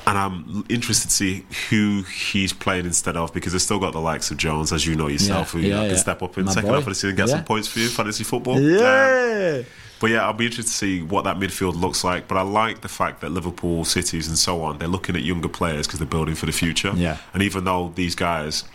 And 0.05 0.17
I'm 0.17 0.65
interested 0.69 1.07
to 1.07 1.13
see 1.13 1.45
who 1.69 2.03
he's 2.03 2.51
playing 2.51 2.85
instead 2.85 3.15
of 3.15 3.33
because 3.33 3.53
they've 3.53 3.61
still 3.61 3.79
got 3.79 3.93
the 3.93 4.01
likes 4.01 4.31
of 4.31 4.37
Jones, 4.37 4.73
as 4.73 4.85
you 4.85 4.95
know 4.95 5.07
yourself, 5.07 5.53
Yeah, 5.53 5.61
who 5.61 5.67
yeah, 5.67 5.75
can 5.83 5.89
yeah. 5.91 5.95
step 5.95 6.21
up 6.21 6.37
in 6.37 6.43
the 6.43 6.49
My 6.49 6.53
second 6.55 6.69
boy. 6.69 6.73
half 6.75 6.83
of 6.83 6.89
the 6.89 6.95
season 6.95 7.09
and 7.11 7.17
get 7.17 7.29
some 7.29 7.43
points 7.45 7.67
for 7.69 7.79
you, 7.79 7.87
fantasy 7.87 8.25
football. 8.25 8.57
Um, 8.57 8.63
Yeah. 8.69 9.61
but 10.01 10.09
yeah, 10.09 10.25
I'll 10.25 10.33
be 10.33 10.45
interested 10.45 10.69
to 10.71 10.77
see 10.77 11.01
what 11.01 11.23
that 11.23 11.37
midfield 11.39 11.79
looks 11.79 12.03
like. 12.03 12.27
But 12.27 12.37
I 12.37 12.41
like 12.41 12.81
the 12.81 12.89
fact 12.89 13.21
that 13.21 13.31
Liverpool, 13.31 13.85
cities, 13.85 14.27
and 14.27 14.37
so 14.37 14.61
on, 14.61 14.77
they're 14.77 14.89
looking 14.89 15.15
at 15.15 15.23
younger 15.23 15.47
players 15.47 15.87
because 15.87 15.99
they're 15.99 16.07
building 16.07 16.35
for 16.35 16.47
the 16.47 16.51
future. 16.51 16.91
Yeah. 16.95 17.17
And 17.33 17.41
even 17.41 17.63
though 17.63 17.93
these 17.95 18.13
guys, 18.13 18.65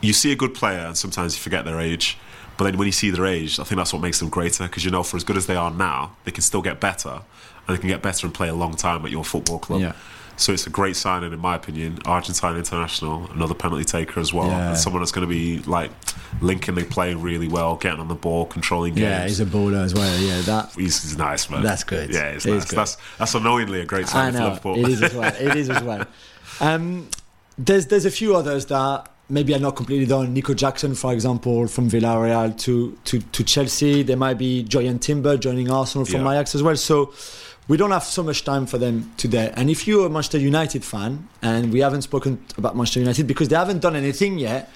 you 0.00 0.12
see 0.12 0.32
a 0.32 0.36
good 0.36 0.54
player 0.54 0.80
and 0.80 0.96
sometimes 0.98 1.36
you 1.36 1.40
forget 1.40 1.64
their 1.66 1.78
age. 1.80 2.18
But 2.56 2.64
then 2.64 2.78
when 2.78 2.86
you 2.86 2.92
see 2.92 3.10
their 3.10 3.26
age, 3.26 3.60
I 3.60 3.62
think 3.62 3.76
that's 3.78 3.92
what 3.92 4.02
makes 4.02 4.18
them 4.18 4.28
greater 4.28 4.64
because 4.64 4.84
you 4.84 4.90
know, 4.90 5.04
for 5.04 5.16
as 5.16 5.22
good 5.22 5.36
as 5.36 5.46
they 5.46 5.54
are 5.54 5.70
now, 5.70 6.16
they 6.24 6.32
can 6.32 6.42
still 6.42 6.62
get 6.62 6.80
better 6.80 7.20
and 7.68 7.76
they 7.76 7.80
can 7.80 7.88
get 7.88 8.02
better 8.02 8.26
and 8.26 8.34
play 8.34 8.48
a 8.48 8.54
long 8.54 8.74
time 8.74 9.04
at 9.04 9.12
your 9.12 9.24
football 9.24 9.60
club. 9.60 9.80
Yeah. 9.82 9.92
So 10.38 10.52
it's 10.52 10.66
a 10.66 10.70
great 10.70 10.96
signing, 10.96 11.32
in 11.32 11.38
my 11.40 11.56
opinion. 11.56 11.98
Argentine 12.06 12.56
international, 12.56 13.28
another 13.32 13.54
penalty 13.54 13.84
taker 13.84 14.20
as 14.20 14.32
well, 14.32 14.46
Yeah. 14.48 14.68
and 14.70 14.78
someone 14.78 15.02
that's 15.02 15.12
going 15.12 15.26
to 15.26 15.30
be 15.32 15.58
like 15.64 15.90
linking 16.40 16.74
the 16.76 16.84
play 16.84 17.14
really 17.14 17.48
well, 17.48 17.76
getting 17.76 18.00
on 18.00 18.08
the 18.08 18.14
ball, 18.14 18.46
controlling 18.46 18.94
games. 18.94 19.02
Yeah, 19.02 19.24
he's 19.26 19.40
a 19.40 19.46
bowler 19.46 19.78
as 19.78 19.94
well. 19.94 20.18
Yeah, 20.20 20.40
that 20.42 20.72
He's, 20.74 21.02
he's 21.02 21.18
nice, 21.18 21.50
man. 21.50 21.62
That's 21.62 21.84
good. 21.84 22.10
Yeah, 22.14 22.28
it's 22.30 22.46
It 22.46 22.52
nice. 22.54 22.70
That's 22.70 22.96
that's 23.18 23.34
annoyingly 23.34 23.80
a 23.80 23.84
great 23.84 24.06
signing 24.08 24.40
for 24.40 24.76
Liverpool. 24.76 24.78
it 24.84 24.88
is 24.88 25.02
as 25.02 25.14
well. 25.14 25.34
It 25.34 25.56
is 25.56 25.70
as 25.70 25.82
well. 25.82 26.06
Um, 26.60 27.08
there's 27.56 27.86
there's 27.86 28.04
a 28.04 28.10
few 28.10 28.34
others 28.34 28.66
that 28.66 29.08
maybe 29.28 29.54
are 29.54 29.60
not 29.60 29.76
completely 29.76 30.06
done. 30.06 30.32
Nico 30.32 30.54
Jackson, 30.54 30.94
for 30.96 31.12
example, 31.12 31.68
from 31.68 31.88
Villarreal 31.88 32.58
to 32.60 32.98
to, 33.04 33.20
to 33.20 33.44
Chelsea. 33.44 34.02
There 34.02 34.16
might 34.16 34.38
be 34.38 34.64
Jurrien 34.64 35.00
Timber 35.00 35.36
joining 35.36 35.70
Arsenal 35.70 36.04
from 36.04 36.22
Yeah. 36.24 36.32
Ajax 36.32 36.54
as 36.56 36.62
well. 36.62 36.74
So 36.76 37.12
we 37.68 37.76
don't 37.76 37.90
have 37.90 38.04
so 38.04 38.22
much 38.22 38.44
time 38.44 38.66
for 38.66 38.78
them 38.78 39.12
today. 39.18 39.52
And 39.54 39.68
if 39.68 39.86
you're 39.86 40.06
a 40.06 40.10
Manchester 40.10 40.38
United 40.38 40.84
fan, 40.84 41.28
and 41.42 41.70
we 41.70 41.80
haven't 41.80 42.02
spoken 42.02 42.42
about 42.56 42.74
Manchester 42.74 43.00
United 43.00 43.26
because 43.26 43.48
they 43.48 43.56
haven't 43.56 43.80
done 43.80 43.94
anything 43.94 44.38
yet. 44.38 44.70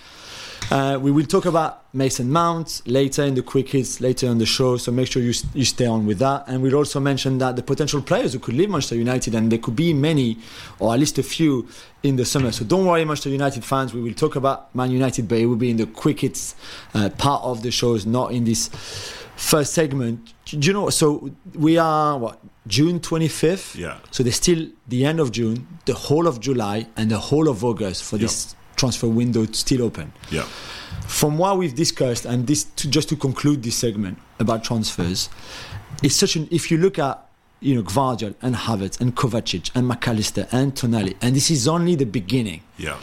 Uh, 0.71 0.97
we 0.99 1.11
will 1.11 1.27
talk 1.27 1.45
about 1.45 1.83
Mason 1.93 2.31
Mount 2.31 2.83
later 2.87 3.25
in 3.25 3.35
the 3.35 3.43
quick 3.43 3.71
hits 3.71 4.01
later 4.01 4.29
on 4.29 4.39
the 4.39 4.47
show, 4.47 4.77
so 4.77 4.93
make 4.93 5.11
sure 5.11 5.21
you, 5.21 5.35
you 5.55 5.65
stay 5.65 5.87
on 5.87 6.07
with 6.07 6.19
that. 6.21 6.45
And 6.47 6.63
we'll 6.63 6.77
also 6.77 7.01
mention 7.01 7.39
that 7.39 7.57
the 7.57 7.63
potential 7.63 8.01
players 8.01 8.33
who 8.33 8.39
could 8.39 8.55
leave 8.55 8.71
Manchester 8.71 8.95
United, 8.95 9.35
and 9.35 9.51
there 9.51 9.59
could 9.59 9.77
be 9.77 9.93
many, 9.93 10.39
or 10.79 10.95
at 10.95 11.01
least 11.01 11.19
a 11.19 11.23
few, 11.23 11.69
in 12.03 12.17
the 12.17 12.25
summer. 12.25 12.53
So 12.53 12.65
don't 12.65 12.87
worry, 12.87 13.05
Manchester 13.05 13.31
United 13.31 13.65
fans. 13.65 13.93
We 13.93 14.01
will 14.01 14.15
talk 14.15 14.37
about 14.37 14.75
Man 14.75 14.91
United, 14.91 15.29
but 15.29 15.39
it 15.39 15.47
will 15.47 15.57
be 15.57 15.71
in 15.71 15.79
the 15.79 15.87
quick 15.87 16.21
hits 16.21 16.55
uh, 16.95 17.11
part 17.11 17.43
of 17.43 17.63
the 17.63 17.71
shows, 17.71 18.07
not 18.07 18.33
in 18.33 18.45
this 18.45 18.71
first 19.37 19.75
segment. 19.75 20.33
Do 20.47 20.59
you 20.59 20.73
know? 20.73 20.91
So 20.91 21.33
we 21.55 21.77
are 21.77 22.19
what 22.19 22.39
June 22.67 23.01
25th. 23.01 23.77
Yeah. 23.77 23.99
So 24.11 24.23
there's 24.23 24.37
still 24.37 24.69
the 24.89 25.05
end 25.05 25.21
of 25.21 25.33
June, 25.33 25.67
the 25.87 25.95
whole 25.95 26.27
of 26.27 26.41
July, 26.41 26.87
and 26.97 27.11
the 27.11 27.19
whole 27.19 27.49
of 27.49 27.65
August 27.65 28.05
for 28.05 28.17
Yep. 28.17 28.23
this 28.23 28.55
transfer 28.77 29.09
window 29.09 29.47
still 29.53 29.83
open. 29.83 30.13
yeah, 30.31 30.45
From 31.07 31.39
what 31.39 31.59
we've 31.59 31.75
discussed, 31.75 32.25
and 32.25 32.47
this 32.47 32.65
to, 32.77 32.89
just 32.89 33.09
to 33.11 33.17
conclude 33.17 33.63
this 33.63 33.77
segment 33.77 34.19
about 34.39 34.63
transfers, 34.65 35.29
it's 36.03 36.15
such 36.17 36.37
an. 36.37 36.49
If 36.51 36.71
you 36.71 36.79
look 36.79 36.99
at 36.99 37.27
you 37.61 37.75
know 37.77 37.83
Gvardiol 37.83 38.35
and 38.43 38.55
Havertz 38.57 39.01
and 39.01 39.15
Kovacic 39.15 39.71
and 39.75 39.89
McAllister 39.91 40.49
and 40.53 40.75
Tonali, 40.75 41.15
and 41.21 41.35
this 41.37 41.51
is 41.51 41.69
only 41.69 41.95
the 41.97 42.07
beginning. 42.07 42.63
yeah, 42.79 42.97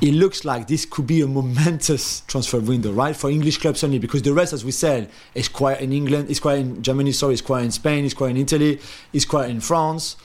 It 0.00 0.12
looks 0.12 0.44
like 0.44 0.66
this 0.66 0.84
could 0.84 1.06
be 1.06 1.20
a 1.22 1.26
momentous 1.26 2.20
transfer 2.26 2.58
window, 2.60 2.92
right, 2.92 3.14
for 3.16 3.30
English 3.30 3.58
clubs 3.58 3.82
only, 3.84 3.98
because 3.98 4.22
the 4.22 4.34
rest, 4.34 4.52
as 4.52 4.64
we 4.64 4.72
said, 4.72 5.08
is 5.34 5.48
quiet 5.48 5.80
in 5.80 5.92
England, 5.92 6.28
is 6.30 6.40
quiet 6.40 6.60
in 6.60 6.82
Germany, 6.82 7.12
sorry, 7.12 7.34
is 7.34 7.40
quiet 7.42 7.64
in 7.64 7.70
Spain, 7.70 8.04
is 8.04 8.12
quiet 8.12 8.30
in 8.30 8.38
Italy, 8.38 8.80
is 9.12 9.24
quiet 9.24 9.50
in 9.50 9.60
France. 9.60 10.16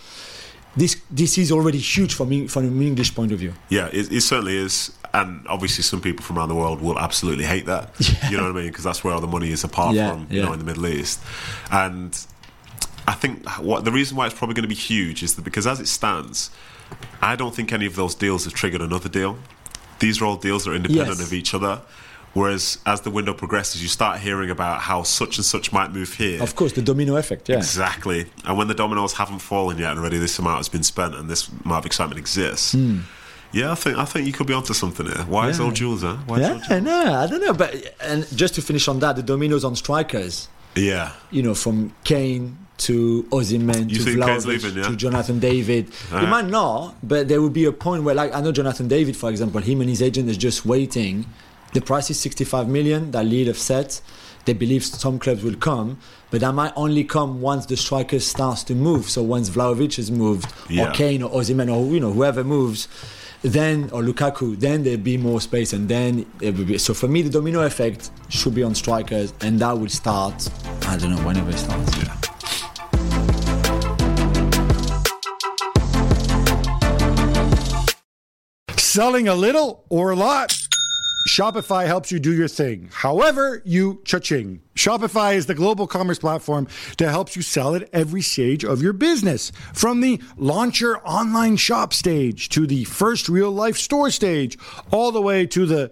This 0.75 0.97
this 1.09 1.37
is 1.37 1.51
already 1.51 1.77
huge 1.79 2.13
from 2.13 2.47
from 2.47 2.65
an 2.65 2.81
English 2.81 3.13
point 3.15 3.31
of 3.31 3.39
view. 3.39 3.53
yeah. 3.69 3.87
It, 3.91 4.11
it 4.11 4.21
certainly 4.21 4.55
is, 4.57 4.91
and 5.13 5.45
obviously 5.47 5.83
some 5.83 5.99
people 6.01 6.23
from 6.23 6.37
around 6.37 6.49
the 6.49 6.55
world 6.55 6.79
will 6.81 6.99
absolutely 6.99 7.45
hate 7.45 7.65
that. 7.65 7.89
You 8.31 8.37
know 8.37 8.43
what 8.43 8.51
I 8.57 8.61
mean? 8.61 8.67
Because 8.67 8.83
that's 8.83 9.03
where 9.03 9.13
all 9.13 9.21
the 9.21 9.27
money 9.27 9.51
is, 9.51 9.63
apart 9.63 9.95
Yeah, 9.95 10.11
from 10.11 10.27
you 10.29 10.39
yeah. 10.39 10.45
know 10.45 10.53
in 10.53 10.59
the 10.59 10.65
Middle 10.65 10.87
East. 10.87 11.19
And 11.71 12.17
I 13.07 13.13
think 13.13 13.47
what 13.59 13.83
the 13.85 13.91
reason 13.91 14.15
why 14.17 14.25
it's 14.27 14.35
probably 14.35 14.53
going 14.55 14.63
to 14.69 14.75
be 14.75 14.75
huge 14.93 15.23
is 15.23 15.35
that 15.35 15.43
because 15.43 15.65
as 15.67 15.79
it 15.79 15.87
stands, 15.87 16.51
I 17.21 17.35
don't 17.35 17.53
think 17.55 17.71
any 17.73 17.85
of 17.87 17.95
those 17.95 18.13
deals 18.15 18.45
have 18.45 18.53
triggered 18.53 18.81
another 18.81 19.09
deal. 19.09 19.37
These 19.99 20.21
are 20.21 20.25
all 20.25 20.35
deals 20.37 20.63
that 20.65 20.71
are 20.71 20.75
independent 20.75 21.17
Yes. 21.19 21.27
of 21.27 21.33
each 21.33 21.53
other. 21.53 21.81
Whereas 22.33 22.77
as 22.85 23.01
the 23.01 23.09
window 23.09 23.33
progresses, 23.33 23.81
you 23.81 23.87
start 23.87 24.19
hearing 24.19 24.51
about 24.51 24.81
how 24.81 25.01
such 25.03 25.37
and 25.37 25.45
such 25.45 25.71
might 25.73 25.91
move 25.91 26.13
here. 26.13 26.41
Of 26.43 26.55
course, 26.55 26.73
the 26.73 26.81
domino 26.81 27.15
effect, 27.17 27.49
yeah. 27.49 27.57
Exactly. 27.57 28.27
And 28.45 28.55
when 28.57 28.67
the 28.67 28.75
dominoes 28.75 29.13
haven't 29.13 29.39
fallen 29.39 29.79
yet 29.79 29.91
and 29.91 29.99
already 29.99 30.19
this 30.19 30.37
amount 30.37 30.57
has 30.57 30.69
been 30.69 30.83
spent 30.83 31.15
and 31.15 31.27
this 31.27 31.47
amount 31.65 31.79
of 31.79 31.85
excitement 31.87 32.19
exists, 32.19 32.73
hmm. 32.73 32.99
yeah, 33.51 33.71
I 33.71 33.75
think 33.75 33.97
I 33.97 34.05
think 34.05 34.27
you 34.27 34.33
could 34.33 34.45
be 34.45 34.53
onto 34.53 34.73
something 34.75 35.07
here. 35.07 35.25
Why 35.27 35.49
is. 35.49 35.57
Yeah. 35.57 35.65
old 35.65 35.75
Jules, 35.75 36.03
huh? 36.03 36.17
Why 36.27 36.39
Yeah, 36.39 36.59
I 36.69 36.79
know, 36.79 37.13
I 37.15 37.25
don't 37.25 37.41
know, 37.41 37.53
but 37.53 37.95
and 37.99 38.27
just 38.37 38.53
to 38.55 38.61
finish 38.61 38.87
on 38.87 38.99
that, 38.99 39.15
the 39.15 39.23
dominoes 39.23 39.63
on 39.65 39.75
strikers, 39.75 40.49
Yeah. 40.75 41.13
you 41.31 41.41
know, 41.41 41.55
from 41.55 41.93
Kane 42.03 42.57
to 42.79 43.23
Osimhen 43.31 43.89
to 43.89 43.99
think 44.03 44.23
Kane's 44.23 44.45
Vlahovic 44.45 44.47
leaving, 44.47 44.77
yeah? 44.77 44.89
to 44.89 44.95
Jonathan 44.95 45.39
David. 45.39 45.89
He 46.09 46.25
might 46.25 46.45
not, 46.45 46.95
but 47.03 47.27
there 47.27 47.41
will 47.41 47.49
be 47.49 47.65
a 47.65 47.71
point 47.71 48.03
where, 48.03 48.15
like, 48.15 48.33
I 48.33 48.41
know 48.41 48.51
Jonathan 48.51 48.87
David, 48.87 49.15
for 49.15 49.29
example, 49.29 49.61
him 49.61 49.81
and 49.81 49.89
his 49.89 50.01
agent 50.01 50.29
is 50.29 50.37
just 50.37 50.65
waiting. 50.65 51.25
The 51.73 51.81
price 51.81 52.09
is 52.09 52.19
65 52.19 52.67
million 52.67 53.11
that 53.11 53.25
Lille 53.25 53.47
have 53.47 53.57
set. 53.57 54.01
They 54.45 54.53
believe 54.53 54.83
some 54.83 55.19
clubs 55.19 55.43
will 55.43 55.55
come, 55.55 55.99
but 56.31 56.41
that 56.41 56.53
might 56.53 56.73
only 56.75 57.03
come 57.03 57.41
once 57.41 57.65
the 57.67 57.77
striker 57.77 58.19
starts 58.19 58.63
to 58.63 58.75
move. 58.75 59.09
So 59.09 59.21
once 59.21 59.49
Vlahovic 59.49 59.97
has 59.97 60.09
moved, 60.09 60.51
or 60.79 60.91
Kane 60.91 61.21
or 61.21 61.29
Osimhen 61.29 61.71
or 61.71 61.93
you 61.93 61.99
know 61.99 62.11
whoever 62.11 62.43
moves, 62.43 62.87
then 63.41 63.89
or 63.91 64.01
Lukaku, 64.01 64.59
then 64.59 64.83
there'll 64.83 64.99
be 64.99 65.17
more 65.17 65.41
space, 65.41 65.73
and 65.73 65.87
then 65.87 66.25
it 66.41 66.57
will 66.57 66.65
be. 66.65 66.77
So 66.77 66.93
for 66.93 67.07
me, 67.07 67.21
the 67.21 67.29
domino 67.29 67.61
effect 67.61 68.11
should 68.29 68.55
be 68.55 68.63
on 68.63 68.73
strikers, 68.75 69.33
and 69.41 69.59
that 69.59 69.77
will 69.77 69.89
start. 69.89 70.49
I 70.87 70.97
don't 70.97 71.15
know 71.15 71.25
whenever 71.25 71.51
it 71.51 71.57
starts. 71.57 72.28
Selling 78.89 79.27
a 79.27 79.35
little 79.35 79.85
or 79.89 80.09
a 80.09 80.15
lot? 80.15 80.49
Shopify 81.27 81.85
helps 81.85 82.11
you 82.11 82.19
do 82.19 82.33
your 82.33 82.47
thing, 82.47 82.89
however 82.91 83.61
you 83.63 84.01
cha-ching. 84.03 84.61
Shopify 84.73 85.35
is 85.35 85.45
the 85.45 85.53
global 85.53 85.85
commerce 85.85 86.17
platform 86.17 86.67
that 86.97 87.11
helps 87.11 87.35
you 87.35 87.43
sell 87.43 87.75
at 87.75 87.87
every 87.93 88.23
stage 88.23 88.65
of 88.65 88.81
your 88.81 88.93
business. 88.93 89.51
From 89.75 90.01
the 90.01 90.19
launch 90.37 90.81
your 90.81 91.07
online 91.07 91.55
shop 91.57 91.93
stage 91.93 92.49
to 92.49 92.65
the 92.65 92.83
first 92.85 93.29
real 93.29 93.51
life 93.51 93.77
store 93.77 94.09
stage, 94.09 94.57
all 94.89 95.11
the 95.11 95.21
way 95.21 95.45
to 95.45 95.67
the 95.67 95.91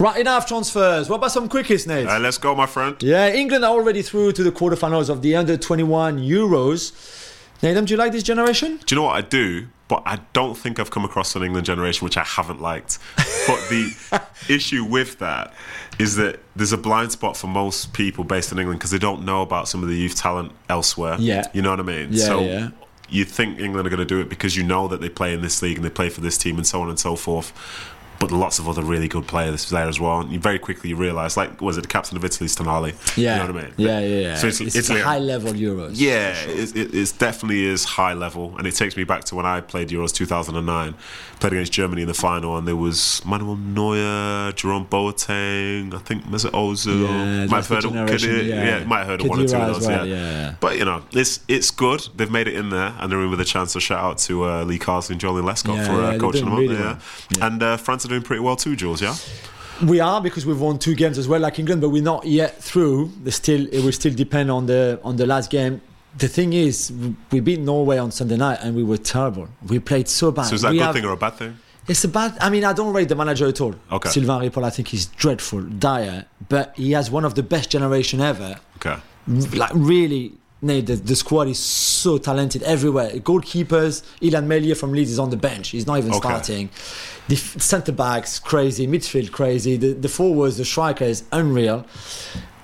Right, 0.00 0.20
enough 0.20 0.46
transfers. 0.46 1.08
What 1.08 1.16
about 1.16 1.30
some 1.30 1.48
quickies, 1.48 1.86
Nate? 1.86 2.08
Uh, 2.08 2.18
let's 2.18 2.36
go, 2.36 2.52
my 2.54 2.66
friend. 2.66 2.96
yeah, 3.00 3.32
England 3.32 3.64
are 3.64 3.70
already 3.70 4.02
through 4.02 4.32
to 4.32 4.42
the 4.42 4.50
quarterfinals 4.50 5.08
of 5.08 5.22
the 5.22 5.36
under 5.36 5.56
21 5.56 6.18
Euros. 6.18 6.92
Nathan, 7.62 7.84
do 7.84 7.94
you 7.94 7.98
like 7.98 8.10
this 8.10 8.24
generation? 8.24 8.80
Do 8.84 8.94
you 8.94 9.00
know 9.00 9.06
what 9.06 9.16
I 9.16 9.20
do? 9.20 9.68
But 9.86 10.02
I 10.04 10.18
don't 10.32 10.56
think 10.56 10.80
I've 10.80 10.90
come 10.90 11.04
across 11.04 11.36
an 11.36 11.44
England 11.44 11.66
generation 11.66 12.04
which 12.04 12.16
I 12.16 12.24
haven't 12.24 12.60
liked. 12.60 12.98
But 13.46 13.60
the 13.68 14.20
issue 14.48 14.84
with 14.84 15.20
that 15.20 15.54
is 16.00 16.16
that 16.16 16.40
there's 16.56 16.72
a 16.72 16.78
blind 16.78 17.12
spot 17.12 17.36
for 17.36 17.46
most 17.46 17.92
people 17.92 18.24
based 18.24 18.50
in 18.50 18.58
England 18.58 18.80
because 18.80 18.90
they 18.90 18.98
don't 18.98 19.24
know 19.24 19.42
about 19.42 19.68
some 19.68 19.82
of 19.84 19.88
the 19.88 19.94
youth 19.94 20.16
talent 20.16 20.50
elsewhere. 20.68 21.16
Yeah. 21.20 21.44
You 21.52 21.62
know 21.62 21.70
what 21.70 21.80
I 21.80 21.84
mean? 21.84 22.08
Yeah, 22.10 22.24
so 22.24 22.40
yeah. 22.40 22.70
you 23.08 23.24
think 23.24 23.60
England 23.60 23.86
are 23.86 23.90
going 23.90 24.00
to 24.00 24.04
do 24.04 24.20
it 24.20 24.28
because 24.28 24.56
you 24.56 24.64
know 24.64 24.88
that 24.88 25.00
they 25.00 25.08
play 25.08 25.32
in 25.32 25.40
this 25.42 25.62
league 25.62 25.76
and 25.76 25.84
they 25.84 25.90
play 25.90 26.08
for 26.08 26.20
this 26.20 26.36
team 26.36 26.56
and 26.56 26.66
so 26.66 26.82
on 26.82 26.88
and 26.88 26.98
so 26.98 27.14
forth. 27.14 27.52
But 28.20 28.30
lots 28.30 28.58
of 28.58 28.68
other 28.68 28.82
really 28.82 29.08
good 29.08 29.26
players 29.26 29.68
there 29.70 29.86
as 29.86 30.00
well. 30.00 30.20
And 30.20 30.32
you 30.32 30.38
very 30.38 30.58
quickly 30.58 30.94
realise, 30.94 31.36
like, 31.36 31.60
was 31.60 31.76
it 31.76 31.82
the 31.82 31.88
captain 31.88 32.16
of 32.16 32.24
Italy's 32.24 32.56
Tonali? 32.56 32.94
Yeah. 33.16 33.34
You 33.34 33.48
know 33.48 33.54
what 33.54 33.62
I 33.62 33.66
mean? 33.66 33.74
Yeah, 33.76 34.00
yeah, 34.00 34.18
yeah. 34.20 34.34
So 34.36 34.46
it's, 34.46 34.60
it's, 34.60 34.76
Italy- 34.76 35.00
high 35.00 35.18
level 35.18 35.52
Euros. 35.52 35.92
yeah, 35.94 36.34
it, 36.46 36.76
it, 36.76 36.94
it 36.94 37.12
definitely 37.18 37.64
is 37.64 37.84
high 37.84 38.14
level, 38.14 38.56
and 38.56 38.66
it 38.66 38.72
takes 38.72 38.96
me 38.96 39.04
back 39.04 39.24
to 39.24 39.34
when 39.34 39.46
I 39.46 39.60
played 39.60 39.88
Euros 39.88 40.12
2009. 40.14 40.94
Played 41.40 41.52
against 41.52 41.72
Germany 41.72 42.02
in 42.02 42.08
the 42.08 42.14
final, 42.14 42.56
and 42.56 42.66
there 42.66 42.76
was 42.76 43.20
Manuel 43.26 43.56
Neuer, 43.56 44.52
Jerome 44.52 44.86
Boateng, 44.86 45.92
I 45.92 45.98
think 45.98 46.24
Mesut 46.24 46.52
Ozil. 46.52 47.02
Yeah, 47.02 47.46
might 47.46 47.56
have 47.56 47.68
heard 47.68 47.84
of, 47.84 47.92
generation, 47.92 48.46
yeah. 48.46 48.78
yeah, 48.78 48.84
might 48.84 49.00
have 49.00 49.06
heard 49.08 49.20
of 49.20 49.28
one 49.28 49.40
or 49.40 49.46
two 49.46 49.56
of 49.56 49.74
those. 49.74 49.86
well, 49.86 50.06
yeah. 50.06 50.14
yeah. 50.14 50.54
but 50.60 50.78
you 50.78 50.84
know, 50.84 51.02
it's 51.12 51.40
it's 51.48 51.70
good. 51.70 52.08
They've 52.16 52.30
made 52.30 52.48
it 52.48 52.54
in 52.54 52.70
there, 52.70 52.94
and 52.98 53.10
they're 53.10 53.20
in 53.20 53.30
with 53.30 53.40
a 53.40 53.44
chance. 53.44 53.72
So 53.72 53.80
shout 53.80 54.02
out 54.02 54.18
to 54.18 54.44
uh, 54.44 54.64
Lee 54.64 54.78
Carsley 54.78 55.10
and 55.10 55.20
Joleon 55.20 55.44
Lescott 55.44 55.84
for 55.86 56.02
uh, 56.02 56.18
coaching 56.18 56.44
them 56.44 56.54
up. 56.54 56.60
really 56.60 56.76
yeah. 56.76 56.98
well. 57.36 57.50
and 57.50 57.62
uh, 57.62 57.76
France 57.76 58.03
are 58.04 58.08
doing 58.08 58.22
pretty 58.22 58.40
well 58.40 58.56
too, 58.56 58.76
Jules. 58.76 59.00
Yeah, 59.02 59.16
We 59.82 60.00
are 60.00 60.20
because 60.20 60.46
we've 60.46 60.60
won 60.60 60.78
two 60.78 60.94
games 60.94 61.18
as 61.18 61.26
well, 61.28 61.40
like 61.40 61.58
England, 61.58 61.80
but 61.80 61.88
we're 61.90 62.02
not 62.02 62.24
yet 62.26 62.62
through. 62.62 63.10
There's 63.22 63.34
still, 63.36 63.66
it 63.72 63.82
will 63.84 63.92
still 63.92 64.14
depend 64.14 64.50
on 64.50 64.66
the 64.66 65.00
on 65.04 65.16
the 65.16 65.26
last 65.26 65.50
game. 65.50 65.80
The 66.16 66.28
thing 66.28 66.52
is, 66.52 66.92
we 67.32 67.40
beat 67.40 67.58
Norway 67.60 67.98
on 67.98 68.12
Sunday 68.12 68.36
night 68.36 68.60
and 68.62 68.76
we 68.76 68.84
were 68.84 68.98
terrible. 68.98 69.48
We 69.66 69.80
played 69.80 70.08
so 70.08 70.30
bad. 70.30 70.46
so 70.46 70.54
is 70.54 70.62
that 70.62 70.68
a 70.70 70.72
good 70.74 70.82
have- 70.82 70.94
thing 70.94 71.04
or 71.04 71.12
a 71.12 71.16
bad 71.16 71.34
thing? 71.34 71.58
It's 71.86 72.02
a 72.04 72.08
bad. 72.08 72.38
I 72.40 72.48
mean, 72.48 72.64
I 72.64 72.72
don't 72.72 72.94
rate 72.94 73.08
the 73.10 73.14
manager 73.16 73.46
at 73.46 73.60
all. 73.60 73.74
Okay. 73.92 74.08
Sylvain 74.08 74.40
Ripoll, 74.48 74.64
I 74.64 74.70
think 74.70 74.88
he's 74.88 75.04
dreadful, 75.06 75.60
dire, 75.62 76.24
but 76.48 76.72
he 76.76 76.92
has 76.92 77.10
one 77.10 77.24
of 77.26 77.34
the 77.34 77.42
best 77.42 77.68
generation 77.70 78.20
ever. 78.22 78.58
Okay, 78.76 78.96
Like 79.26 79.70
really, 79.74 80.32
no, 80.64 80.80
the, 80.80 80.96
the 80.96 81.14
squad 81.16 81.46
is 81.48 81.58
so 81.58 82.18
talented 82.18 82.62
everywhere. 82.64 83.10
Goalkeepers, 83.10 84.02
Illan 84.20 84.46
Meslier 84.46 84.74
from 84.74 84.92
Leeds 84.92 85.10
is 85.10 85.18
on 85.18 85.30
the 85.30 85.36
bench. 85.36 85.68
He's 85.68 85.86
not 85.86 85.98
even 85.98 86.10
Okay. 86.12 86.20
starting. 86.28 86.70
The 87.28 87.36
centre 87.36 87.92
backs 87.92 88.38
crazy, 88.38 88.86
midfield 88.86 89.30
crazy. 89.30 89.76
The 89.76 89.92
the 89.92 90.08
forwards, 90.08 90.56
the 90.56 90.64
striker 90.64 91.04
is 91.04 91.24
unreal, 91.32 91.84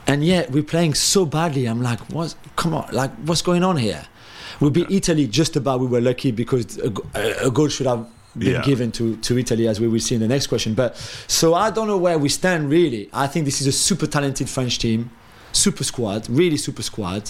and 0.06 0.24
yet 0.24 0.50
we're 0.50 0.62
playing 0.74 0.94
so 0.94 1.24
badly. 1.24 1.66
I'm 1.66 1.82
like, 1.82 2.00
what? 2.12 2.34
Come 2.56 2.74
on, 2.74 2.88
like 2.92 3.12
what's 3.26 3.42
going 3.42 3.64
on 3.64 3.76
here? 3.76 4.02
We 4.60 4.68
beat 4.70 4.90
Italy 4.90 5.26
just 5.26 5.56
about. 5.56 5.80
We 5.80 5.86
were 5.86 6.00
lucky 6.10 6.30
because 6.32 6.78
a, 6.78 6.92
a 7.14 7.46
a 7.48 7.50
goal 7.50 7.68
should 7.68 7.86
have 7.86 8.06
been 8.36 8.52
Yeah. 8.54 8.62
given 8.62 8.92
to, 8.92 9.16
to 9.16 9.38
Italy, 9.38 9.66
as 9.66 9.80
we 9.80 9.88
will 9.88 10.00
see 10.08 10.14
in 10.14 10.20
the 10.20 10.28
next 10.28 10.46
question. 10.48 10.74
But 10.74 10.96
so 11.26 11.54
I 11.54 11.70
don't 11.70 11.86
know 11.88 11.98
where 12.06 12.18
we 12.18 12.28
stand 12.28 12.70
really. 12.70 13.08
I 13.12 13.26
think 13.26 13.44
this 13.44 13.60
is 13.60 13.66
a 13.66 13.72
super 13.72 14.06
talented 14.06 14.48
French 14.48 14.78
team, 14.78 15.10
super 15.52 15.84
squad, 15.84 16.28
really 16.28 16.56
super 16.58 16.82
squad. 16.82 17.22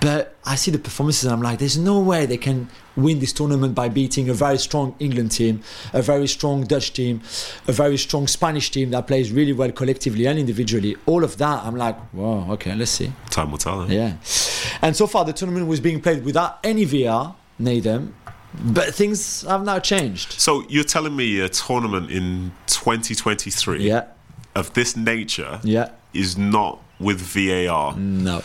But 0.00 0.36
I 0.46 0.54
see 0.54 0.70
the 0.70 0.78
performances 0.78 1.24
and 1.24 1.32
I'm 1.32 1.42
like, 1.42 1.58
there's 1.58 1.76
no 1.76 2.00
way 2.00 2.24
they 2.26 2.38
can 2.38 2.68
win 2.96 3.18
this 3.18 3.32
tournament 3.34 3.74
by 3.74 3.88
beating 3.88 4.30
a 4.30 4.34
very 4.34 4.56
strong 4.58 4.94
England 4.98 5.32
team, 5.32 5.62
a 5.92 6.00
very 6.00 6.26
strong 6.26 6.64
Dutch 6.64 6.92
team, 6.94 7.20
a 7.68 7.72
very 7.72 7.98
strong 7.98 8.26
Spanish 8.26 8.70
team 8.70 8.90
that 8.90 9.06
plays 9.06 9.30
really 9.30 9.52
well 9.52 9.70
collectively 9.72 10.26
and 10.26 10.38
individually. 10.38 10.96
All 11.06 11.22
of 11.22 11.36
that, 11.38 11.64
I'm 11.64 11.76
like, 11.76 11.96
wow, 12.14 12.46
okay, 12.52 12.74
let's 12.74 12.90
see. 12.92 13.12
time 13.28 13.50
will 13.50 13.58
tell. 13.58 13.82
eh? 13.82 13.86
Yeah. 13.94 14.16
And 14.82 14.96
so 14.96 15.06
far, 15.06 15.24
the 15.24 15.32
tournament 15.34 15.66
was 15.66 15.80
being 15.80 16.00
played 16.00 16.24
without 16.24 16.58
any 16.64 16.86
VR, 16.86 17.34
Nedum. 17.60 18.12
But 18.64 18.94
things 18.94 19.42
have 19.42 19.64
now 19.64 19.78
changed. 19.78 20.32
So 20.40 20.64
you're 20.68 20.82
telling 20.82 21.14
me 21.14 21.38
a 21.40 21.48
tournament 21.48 22.10
in 22.10 22.50
2023 22.66 23.86
Yeah. 23.86 24.06
of 24.56 24.72
this 24.72 24.96
nature 24.96 25.60
Yeah. 25.62 25.90
is 26.12 26.36
not 26.36 26.82
with 26.98 27.20
VAR? 27.20 27.96
No. 27.96 28.42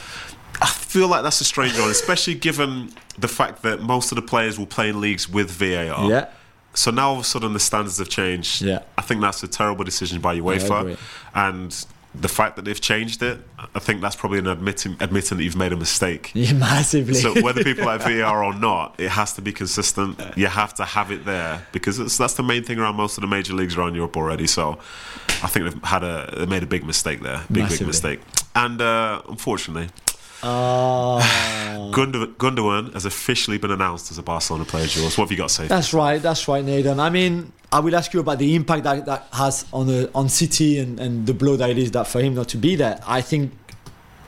I 0.62 0.68
feel 0.68 1.08
like 1.08 1.24
that's 1.24 1.42
a 1.42 1.46
strange 1.46 1.78
one, 1.78 1.90
especially 1.90 2.36
given 2.36 2.92
the 3.18 3.28
fact 3.28 3.64
that 3.64 3.82
most 3.82 4.12
of 4.12 4.16
the 4.16 4.22
players 4.22 4.58
will 4.58 4.66
play 4.66 4.90
in 4.90 5.02
leagues 5.02 5.30
with 5.30 5.52
VAR. 5.52 6.10
Yeah. 6.10 6.30
So 6.74 6.92
now 6.92 7.10
all 7.10 7.16
of 7.16 7.22
a 7.22 7.24
sudden 7.24 7.54
the 7.54 7.60
standards 7.60 7.98
have 8.00 8.10
changed. 8.10 8.62
Yeah. 8.62 8.80
I 8.98 9.02
think 9.02 9.22
that's 9.22 9.42
a 9.44 9.48
terrible 9.48 9.84
decision 9.84 10.20
by. 10.22 10.38
UEFA. 10.40 10.98
and 11.34 11.86
the 12.22 12.28
fact 12.28 12.56
that 12.56 12.64
they've 12.66 12.80
changed 12.80 13.22
it, 13.24 13.40
I 13.74 13.80
think 13.80 14.02
that's 14.02 14.16
probably 14.16 14.40
an 14.40 14.48
admitting 14.48 14.96
admitting 15.00 15.38
that 15.38 15.44
you've 15.44 15.56
made 15.56 15.74
a 15.74 15.78
mistake. 15.78 16.32
Yeah, 16.34 16.54
massively. 16.54 17.16
So 17.16 17.42
whether 17.42 17.64
people 17.64 17.86
like 17.86 18.02
VAR 18.08 18.44
or 18.44 18.54
not, 18.54 18.96
it 19.00 19.10
has 19.10 19.34
to 19.34 19.42
be 19.42 19.52
consistent. 19.52 20.20
You 20.36 20.48
have 20.48 20.74
to 20.76 20.86
have 20.86 21.12
it 21.12 21.26
there 21.26 21.66
because 21.72 22.00
it's, 22.00 22.18
that's 22.18 22.36
the 22.36 22.44
main 22.44 22.64
thing 22.64 22.80
around 22.80 22.96
most 22.96 23.18
of 23.18 23.22
the 23.22 23.28
major 23.28 23.54
leagues 23.54 23.78
around 23.78 23.96
Europe 23.96 24.16
already. 24.18 24.48
So 24.48 24.80
I 25.44 25.48
think 25.48 25.66
they've 25.66 25.84
had 25.84 26.04
a 26.04 26.34
they 26.38 26.46
made 26.46 26.64
a 26.64 26.68
big 26.68 26.86
mistake 26.86 27.22
there, 27.22 27.42
big 27.52 27.64
Massively. 27.64 27.78
big 27.80 27.88
mistake. 27.88 28.20
And 28.56 28.82
uh, 28.82 29.22
unfortunately, 29.28 29.90
Oh. 30.46 31.92
Gund- 31.94 32.38
Gundogan 32.38 32.94
has 32.94 33.06
officially 33.06 33.58
been 33.58 33.72
announced 33.72 34.12
as 34.12 34.18
a 34.18 34.24
Barcelona 34.24 34.66
player. 34.66 34.86
Jules, 34.86 35.18
what 35.18 35.26
have 35.26 35.32
you 35.32 35.38
got 35.38 35.50
to 35.50 35.54
say? 35.54 35.68
That's 35.68 35.94
right. 35.94 36.22
That's 36.22 36.48
right, 36.48 36.64
Nathan. 36.64 37.00
I 37.00 37.10
mean, 37.10 37.52
I 37.72 37.80
will 37.80 37.96
ask 37.96 38.14
you 38.14 38.20
about 38.20 38.38
the 38.38 38.56
impact 38.56 38.84
that 38.84 39.06
that 39.06 39.28
has 39.34 39.66
on 39.74 39.88
the 39.88 40.12
on 40.14 40.30
City 40.30 40.80
and, 40.80 41.00
and 41.00 41.26
the 41.26 41.34
blow 41.34 41.56
that 41.56 41.70
it 41.70 41.78
is 41.78 41.92
that 41.92 42.08
for 42.08 42.22
him 42.22 42.36
not 42.36 42.50
to 42.50 42.58
be 42.58 42.76
there. 42.76 43.00
I 43.08 43.22
think, 43.22 43.54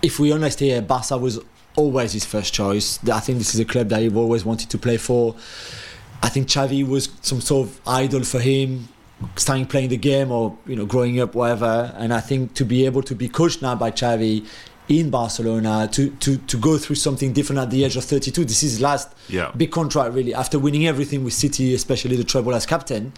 if 0.01 0.19
we're 0.19 0.34
honest 0.34 0.60
here, 0.60 0.82
Barca 0.82 1.17
was 1.17 1.39
always 1.75 2.13
his 2.13 2.25
first 2.25 2.53
choice. 2.53 2.99
I 3.08 3.19
think 3.19 3.38
this 3.38 3.53
is 3.53 3.60
a 3.60 3.65
club 3.65 3.89
that 3.89 4.01
he 4.01 4.10
always 4.10 4.43
wanted 4.43 4.69
to 4.71 4.77
play 4.77 4.97
for. 4.97 5.36
I 6.23 6.30
think 6.30 6.47
Xavi 6.47 6.88
was 6.88 7.10
some 7.21 7.41
sort 7.41 7.67
of 7.67 7.80
idol 7.86 8.23
for 8.23 8.39
him, 8.39 8.88
starting 9.36 9.67
playing 9.67 9.89
the 9.89 9.97
game 9.97 10.32
or 10.32 10.58
you 10.65 10.75
know 10.75 10.86
growing 10.86 11.19
up, 11.19 11.36
whatever. 11.36 11.93
And 11.97 12.13
I 12.13 12.21
think 12.21 12.56
to 12.56 12.65
be 12.65 12.86
able 12.86 13.03
to 13.03 13.13
be 13.13 13.30
coached 13.30 13.62
now 13.62 13.75
by 13.75 13.91
Xavi 13.91 14.47
in 14.89 15.10
Barcelona, 15.10 15.88
to 15.91 16.10
to 16.19 16.38
to 16.38 16.58
go 16.58 16.78
through 16.78 16.95
something 16.95 17.34
different 17.34 17.60
at 17.60 17.69
the 17.69 17.84
age 17.84 17.97
of 17.97 18.04
32. 18.06 18.45
This 18.45 18.63
is 18.63 18.71
his 18.73 18.82
last 18.82 19.10
Yeah. 19.30 19.52
big 19.56 19.71
contract 19.71 20.13
really 20.13 20.34
after 20.34 20.58
winning 20.60 20.88
everything 20.88 21.23
with 21.23 21.34
City, 21.34 21.73
especially 21.73 22.15
the 22.15 22.23
treble 22.23 22.54
as 22.56 22.65
captain. 22.65 23.12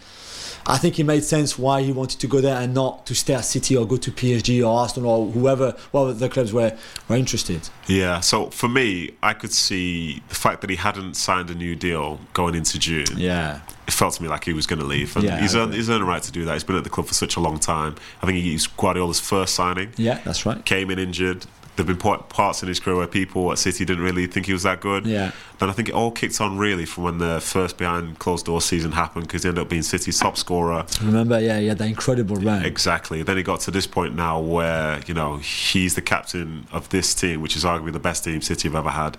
I 0.68 0.78
think 0.78 1.00
it 1.00 1.06
made 1.06 1.24
sense 1.24 1.58
why 1.58 1.82
he 1.84 1.92
wanted 1.94 2.20
to 2.20 2.28
go 2.28 2.42
there 2.42 2.58
and 2.58 2.74
not 2.74 3.06
to 3.08 3.16
stay 3.16 3.34
at 3.34 3.46
City 3.46 3.78
or 3.78 3.88
go 3.88 3.96
to 3.98 4.12
PSG 4.12 4.62
or 4.62 4.78
Arsenal 4.82 5.10
or 5.10 5.32
whoever, 5.32 5.74
whatever 5.92 6.14
the 6.14 6.28
clubs 6.30 6.52
were 6.52 6.74
were 7.08 7.16
interested. 7.16 7.62
Yeah. 7.88 8.20
So 8.20 8.50
for 8.50 8.68
me, 8.68 9.12
I 9.24 9.34
could 9.34 9.54
see 9.54 10.22
the 10.28 10.36
fact 10.36 10.62
that 10.62 10.70
he 10.70 10.76
hadn't 10.76 11.16
signed 11.16 11.50
a 11.50 11.56
new 11.56 11.76
deal 11.76 12.20
going 12.34 12.56
into 12.56 12.78
June. 12.78 13.06
Yeah, 13.16 13.62
It 13.88 13.94
felt 13.94 14.16
to 14.16 14.22
me 14.24 14.28
like 14.28 14.44
he 14.44 14.54
was 14.54 14.68
going 14.68 14.80
to 14.82 14.86
leave, 14.86 15.16
and 15.16 15.24
Yeah, 15.26 15.40
he's 15.40 15.56
earned, 15.56 15.74
he's 15.74 15.90
earned 15.90 16.04
a 16.04 16.06
right 16.06 16.22
to 16.22 16.32
do 16.32 16.44
that. 16.46 16.54
He's 16.54 16.66
been 16.66 16.76
at 16.76 16.84
the 16.84 16.90
club 16.90 17.08
for 17.08 17.14
such 17.16 17.36
a 17.38 17.40
long 17.40 17.58
time. 17.58 17.96
I 18.22 18.26
think 18.28 18.38
he's 18.44 18.68
Guardiola's 18.68 19.20
first 19.22 19.56
signing. 19.56 19.90
yeah, 19.98 20.20
that's 20.26 20.46
right. 20.46 20.64
Came 20.66 20.92
in 20.92 21.00
injured, 21.00 21.46
There've 21.80 21.88
been 21.88 22.20
parts 22.28 22.62
in 22.62 22.68
his 22.68 22.82
career 22.82 22.98
where 22.98 23.08
people 23.08 23.50
at 23.54 23.58
City 23.58 23.86
didn't 23.86 24.04
really 24.04 24.28
think 24.28 24.48
he 24.48 24.52
was 24.54 24.64
that 24.64 24.82
good. 24.82 25.06
Yeah. 25.06 25.32
Then 25.60 25.70
I 25.70 25.72
think 25.72 25.88
it 25.88 25.96
all 25.96 26.12
kicked 26.12 26.42
on 26.42 26.58
really 26.58 26.86
from 26.86 27.06
when 27.06 27.18
the 27.20 27.40
first 27.40 27.78
behind 27.78 28.20
closed 28.20 28.48
door 28.48 28.62
season 28.62 28.92
happened 28.92 29.28
because 29.28 29.44
he 29.44 29.50
ended 29.50 29.62
up 29.62 29.70
being 29.70 29.82
City's 29.82 30.20
top 30.20 30.36
scorer. 30.36 30.86
Remember, 31.02 31.40
yeah, 31.40 31.58
he 31.58 31.68
had 31.68 31.78
that 31.78 31.88
incredible 31.88 32.36
run. 32.36 32.66
Exactly. 32.66 33.24
Then 33.24 33.38
he 33.38 33.44
got 33.44 33.62
to 33.62 33.72
this 33.72 33.88
point 33.88 34.14
now 34.14 34.42
where 34.42 35.00
you 35.08 35.14
know 35.14 35.38
he's 35.38 35.96
the 35.96 36.02
captain 36.02 36.68
of 36.74 36.90
this 36.90 37.16
team, 37.16 37.42
which 37.42 37.56
is 37.56 37.64
arguably 37.64 37.94
the 37.94 38.00
best 38.00 38.26
team 38.26 38.42
City 38.42 38.68
have 38.68 38.76
ever 38.76 38.90
had. 38.90 39.18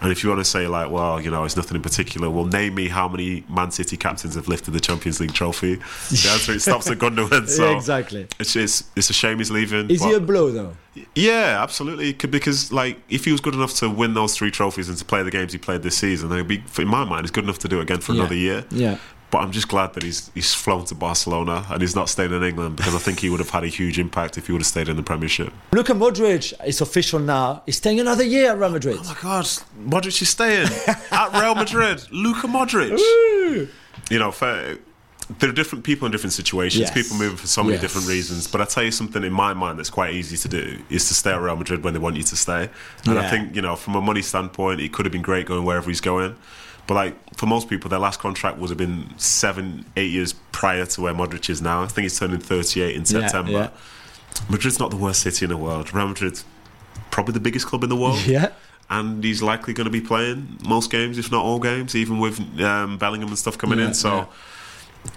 And 0.00 0.12
if 0.12 0.22
you 0.22 0.28
want 0.30 0.40
to 0.40 0.44
say 0.44 0.66
like, 0.66 0.90
well, 0.90 1.20
you 1.20 1.30
know, 1.30 1.44
it's 1.44 1.56
nothing 1.56 1.74
in 1.76 1.82
particular, 1.82 2.30
well, 2.30 2.44
name 2.44 2.74
me 2.76 2.88
how 2.88 3.08
many 3.08 3.44
Man 3.48 3.70
City 3.70 3.96
captains 3.96 4.34
have 4.36 4.46
lifted 4.48 4.70
the 4.72 4.80
Champions 4.80 5.20
League 5.20 5.32
trophy. 5.34 5.74
The 5.76 6.28
answer 6.32 6.52
it 6.52 6.60
stops 6.60 6.88
at 6.90 6.98
Gundogan. 6.98 7.48
So 7.58 7.74
exactly. 7.76 8.26
It's, 8.38 8.54
it's 8.56 8.84
it's 8.94 9.10
a 9.10 9.12
shame 9.12 9.38
he's 9.38 9.50
leaving. 9.50 9.90
Is 9.90 10.04
he 10.04 10.12
a 10.14 10.20
blow 10.20 10.50
though? 10.50 10.76
yeah, 11.14 11.60
absolutely. 11.62 12.12
Because 12.12 12.72
like, 12.72 12.98
if 13.08 13.24
he 13.24 13.32
was 13.32 13.40
good 13.40 13.54
enough 13.54 13.74
to 13.74 13.88
win 13.90 14.14
those 14.14 14.36
three 14.36 14.50
trophies 14.50 14.88
and 14.88 14.98
to 14.98 15.04
play 15.04 15.22
the 15.22 15.30
games 15.30 15.52
he 15.52 15.58
played 15.58 15.82
this 15.82 15.96
season, 15.96 16.28
then 16.28 16.38
he'd 16.38 16.48
be, 16.48 16.82
in 16.82 16.88
my 16.88 17.04
mind, 17.04 17.22
he's 17.22 17.30
good 17.30 17.44
enough 17.44 17.58
to 17.60 17.68
do 17.68 17.78
it 17.78 17.82
again 17.82 18.00
for 18.00 18.12
Yeah. 18.12 18.20
another 18.20 18.34
year. 18.34 18.64
Yeah. 18.70 18.98
But 19.30 19.38
I'm 19.42 19.52
just 19.52 19.68
glad 19.68 19.92
that 19.92 20.02
he's 20.02 20.30
he's 20.34 20.54
flown 20.54 20.86
to 20.86 20.94
Barcelona 20.94 21.66
and 21.70 21.82
he's 21.82 21.94
not 21.94 22.08
staying 22.08 22.32
in 22.32 22.42
England 22.42 22.76
because 22.76 22.94
I 22.94 22.98
think 22.98 23.20
he 23.20 23.28
would 23.28 23.40
have 23.40 23.50
had 23.50 23.62
a 23.62 23.66
huge 23.68 23.98
impact 23.98 24.38
if 24.38 24.46
he 24.46 24.52
would 24.52 24.62
have 24.62 24.66
stayed 24.66 24.88
in 24.88 24.96
the 24.96 25.02
Premiership. 25.02 25.52
Luka 25.72 25.92
Modric 25.92 26.54
is 26.66 26.80
official 26.80 27.18
now. 27.20 27.62
He's 27.66 27.76
staying 27.76 28.00
another 28.00 28.24
year 28.24 28.52
at 28.52 28.58
Real 28.58 28.70
Madrid. 28.70 28.96
Oh 29.00 29.04
my 29.04 29.16
God, 29.20 29.44
Modric 29.78 30.22
is 30.22 30.30
staying 30.30 30.68
at 31.12 31.32
Real 31.38 31.54
Madrid. 31.54 32.06
Luka 32.10 32.46
Modric. 32.46 32.98
You 34.10 34.18
know, 34.18 34.32
fair, 34.32 34.78
there 35.40 35.50
are 35.50 35.52
different 35.52 35.84
people 35.84 36.06
in 36.06 36.12
different 36.12 36.32
situations. 36.32 36.80
Yes. 36.80 36.94
People 36.94 37.18
moving 37.18 37.36
for 37.36 37.46
so 37.46 37.62
many 37.62 37.74
Yes. 37.74 37.82
different 37.82 38.08
reasons. 38.08 38.46
But 38.46 38.62
I 38.62 38.64
tell 38.64 38.82
you 38.84 38.90
something 38.90 39.22
in 39.22 39.32
my 39.32 39.52
mind 39.52 39.78
that's 39.78 39.90
quite 39.90 40.14
easy 40.14 40.38
to 40.38 40.48
do 40.48 40.78
is 40.88 41.06
to 41.08 41.14
stay 41.14 41.32
at 41.32 41.40
Real 41.42 41.56
Madrid 41.56 41.84
when 41.84 41.92
they 41.92 42.00
want 42.00 42.16
you 42.16 42.22
to 42.22 42.36
stay. 42.36 42.70
And 43.04 43.18
I 43.18 43.28
think 43.28 43.54
you 43.54 43.60
know, 43.60 43.76
from 43.76 43.94
a 43.94 44.00
money 44.00 44.22
standpoint, 44.22 44.80
it 44.80 44.94
could 44.94 45.04
have 45.04 45.12
been 45.12 45.20
great 45.20 45.44
going 45.46 45.64
wherever 45.66 45.90
he's 45.90 46.00
going. 46.00 46.34
But 46.88 46.94
like 46.94 47.36
for 47.36 47.46
most 47.46 47.68
people, 47.68 47.88
their 47.88 48.00
last 48.00 48.18
contract 48.18 48.58
would 48.58 48.70
have 48.70 48.78
been 48.78 49.16
seven, 49.18 49.84
eight 49.96 50.10
years 50.10 50.32
prior 50.50 50.84
to 50.86 51.00
where 51.00 51.14
Modric 51.14 51.48
is 51.48 51.62
now. 51.62 51.82
I 51.84 51.86
think 51.86 52.02
he's 52.02 52.18
turning 52.18 52.40
38 52.40 52.96
in 52.96 53.04
September. 53.04 53.50
yeah. 53.52 53.70
Madrid's 54.50 54.78
not 54.80 54.90
the 54.90 54.96
worst 54.96 55.20
city 55.22 55.44
in 55.44 55.50
the 55.50 55.56
world. 55.56 55.94
Real 55.94 56.08
Madrid's 56.08 56.44
probably 57.12 57.34
the 57.34 57.40
biggest 57.40 57.66
club 57.66 57.84
in 57.84 57.90
the 57.90 57.96
world 57.96 58.18
Yeah. 58.26 58.50
and 58.90 59.22
he's 59.22 59.42
likely 59.42 59.72
going 59.74 59.84
to 59.84 59.90
be 59.90 60.00
playing 60.00 60.58
most 60.66 60.90
games, 60.90 61.18
if 61.18 61.30
not 61.30 61.44
all 61.44 61.60
games, 61.60 61.94
even 61.94 62.18
with 62.18 62.40
um, 62.60 62.98
Bellingham 62.98 63.28
and 63.28 63.38
stuff 63.38 63.56
coming 63.58 63.78
Yeah, 63.78 63.88
in. 63.88 63.94
So. 63.94 64.28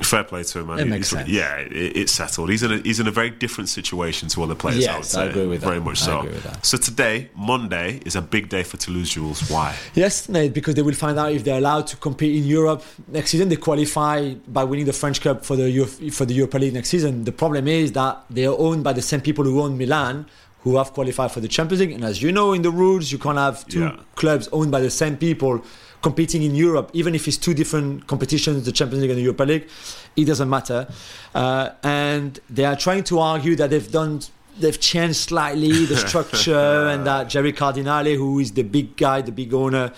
Fair 0.04 0.24
play 0.24 0.44
to 0.44 0.60
him, 0.60 0.68
man. 0.68 0.80
It 0.80 0.86
makes 0.88 1.10
sense. 1.10 1.30
Yeah, 1.30 1.58
it, 1.58 1.72
it's 1.98 2.12
settled. 2.12 2.50
He's 2.50 2.64
in 2.64 2.72
a 2.72 2.78
he's 2.78 3.00
in 3.00 3.08
a 3.08 3.12
very 3.12 3.30
different 3.30 3.70
situation 3.70 4.30
to 4.30 4.44
other 4.44 4.56
players. 4.56 4.88
I 4.88 4.92
would 4.94 4.98
Yes, 5.00 5.10
say. 5.10 5.22
I 5.22 5.26
agree 5.26 5.46
with 5.48 5.62
that. 5.62 5.68
Very 5.68 5.80
much 5.80 6.02
I 6.04 6.06
so. 6.06 6.20
agree 6.20 6.32
with 6.34 6.44
that. 6.44 6.66
So 6.66 6.78
today, 6.78 7.30
Monday, 7.36 8.00
is 8.06 8.16
a 8.16 8.22
big 8.22 8.50
day 8.50 8.64
for 8.64 8.78
Toulouse 8.78 9.12
Jules. 9.12 9.50
Why? 9.50 9.76
Yes, 9.94 10.28
Nate, 10.30 10.54
because 10.54 10.76
they 10.76 10.82
will 10.82 10.94
find 10.96 11.20
out 11.20 11.32
if 11.34 11.44
they're 11.44 11.58
allowed 11.58 11.88
to 11.88 11.98
compete 11.98 12.36
in 12.36 12.46
Europe 12.48 12.84
next 13.10 13.32
season. 13.32 13.50
They 13.50 13.58
qualify 13.58 14.34
by 14.48 14.64
winning 14.64 14.86
the 14.86 14.94
French 14.94 15.22
Cup 15.22 15.46
for 15.46 15.56
the 15.56 15.70
Euro- 15.70 15.88
for 16.12 16.26
the 16.26 16.34
Europa 16.34 16.58
League 16.58 16.74
next 16.74 16.90
season. 16.90 17.24
The 17.24 17.32
problem 17.34 17.68
is 17.68 17.92
that 17.92 18.24
they 18.30 18.46
are 18.46 18.58
owned 18.58 18.84
by 18.84 18.94
the 18.94 19.02
same 19.04 19.22
people 19.22 19.44
who 19.44 19.62
own 19.62 19.78
Milan, 19.78 20.26
who 20.64 20.78
have 20.78 20.94
qualified 20.94 21.32
for 21.32 21.42
the 21.42 21.48
Champions 21.48 21.82
League. 21.82 21.92
And 21.92 22.04
as 22.04 22.22
you 22.24 22.32
know, 22.32 22.54
in 22.54 22.62
the 22.64 22.72
rules, 22.72 23.12
you 23.12 23.18
can't 23.20 23.38
have 23.38 23.68
two 23.68 23.82
Yeah. 23.82 23.98
clubs 24.16 24.48
owned 24.52 24.72
by 24.72 24.80
the 24.82 24.90
same 24.92 25.18
people 25.18 25.64
competing 26.02 26.44
in 26.44 26.56
Europe, 26.56 26.90
even 26.94 27.14
if 27.16 27.28
it's 27.28 27.38
two 27.38 27.54
different 27.54 28.08
competitions, 28.08 28.66
the 28.66 28.72
Champions 28.72 29.02
League 29.02 29.12
and 29.12 29.18
the 29.20 29.24
Europa 29.24 29.44
League. 29.44 29.68
It 30.16 30.26
doesn't 30.26 30.50
matter. 30.50 30.88
Uh, 31.34 31.70
and 31.84 32.40
they 32.50 32.66
are 32.66 32.76
trying 32.76 33.04
to 33.06 33.20
argue 33.20 33.56
that 33.56 33.70
they've 33.70 33.92
done. 33.92 34.22
They've 34.62 34.80
changed 34.80 35.18
slightly 35.18 35.86
the 35.86 35.98
structure, 36.08 36.88
and 36.88 37.06
that 37.06 37.30
Jerry 37.30 37.54
Cardinale, 37.54 38.16
who 38.16 38.40
is 38.40 38.52
the 38.52 38.64
big 38.64 38.96
guy, 38.96 39.22
the 39.22 39.32
big 39.32 39.54
owner 39.54 39.92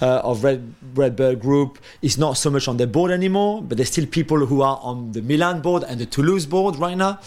uh, 0.00 0.20
of 0.20 0.44
Red 0.44 0.74
Redbird 0.94 1.40
Group, 1.40 1.78
is 2.02 2.18
not 2.18 2.36
so 2.36 2.50
much 2.50 2.68
on 2.68 2.76
their 2.76 2.86
board 2.86 3.10
anymore. 3.10 3.62
But 3.62 3.78
there's 3.78 3.90
still 3.90 4.06
people 4.06 4.46
who 4.46 4.62
are 4.62 4.78
on 4.82 5.12
the 5.12 5.22
Milan 5.22 5.60
board 5.62 5.84
and 5.84 6.00
the 6.00 6.06
Toulouse 6.06 6.46
board 6.46 6.76
right 6.76 6.96
now. 6.96 7.20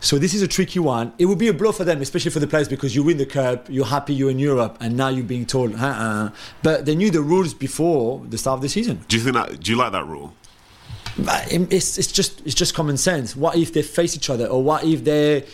So 0.00 0.18
this 0.18 0.34
is 0.34 0.42
a 0.42 0.48
tricky 0.48 0.78
one. 0.78 1.12
It 1.18 1.26
would 1.26 1.38
be 1.38 1.48
a 1.48 1.54
blow 1.54 1.72
for 1.72 1.84
them, 1.84 2.02
especially 2.02 2.30
for 2.30 2.40
the 2.40 2.46
players, 2.46 2.68
because 2.68 2.94
you 2.94 3.02
win 3.02 3.16
the 3.16 3.26
cup, 3.26 3.68
you're 3.68 3.86
happy 3.86 4.14
you're 4.14 4.30
in 4.30 4.38
Europe, 4.38 4.76
and 4.80 4.96
now 4.96 5.08
you're 5.08 5.24
being 5.24 5.46
told, 5.46 5.74
uh-uh. 5.74 6.30
But 6.62 6.86
they 6.86 6.94
knew 6.94 7.10
the 7.10 7.22
rules 7.22 7.54
before 7.54 8.22
the 8.28 8.38
start 8.38 8.58
of 8.58 8.62
the 8.62 8.68
season. 8.68 9.04
Do 9.08 9.16
you 9.16 9.22
think 9.22 9.34
that? 9.34 9.60
Do 9.60 9.70
you 9.70 9.78
like 9.78 9.92
that 9.92 10.06
rule? 10.06 10.34
But 11.16 11.52
it's, 11.52 11.96
it's 11.96 12.10
just 12.10 12.40
it's 12.44 12.56
just 12.56 12.74
common 12.74 12.96
sense. 12.96 13.36
What 13.36 13.56
if 13.56 13.72
they 13.72 13.82
face 13.82 14.16
each 14.16 14.30
other, 14.30 14.46
or 14.46 14.62
what 14.62 14.82
if 14.84 15.04
their 15.04 15.44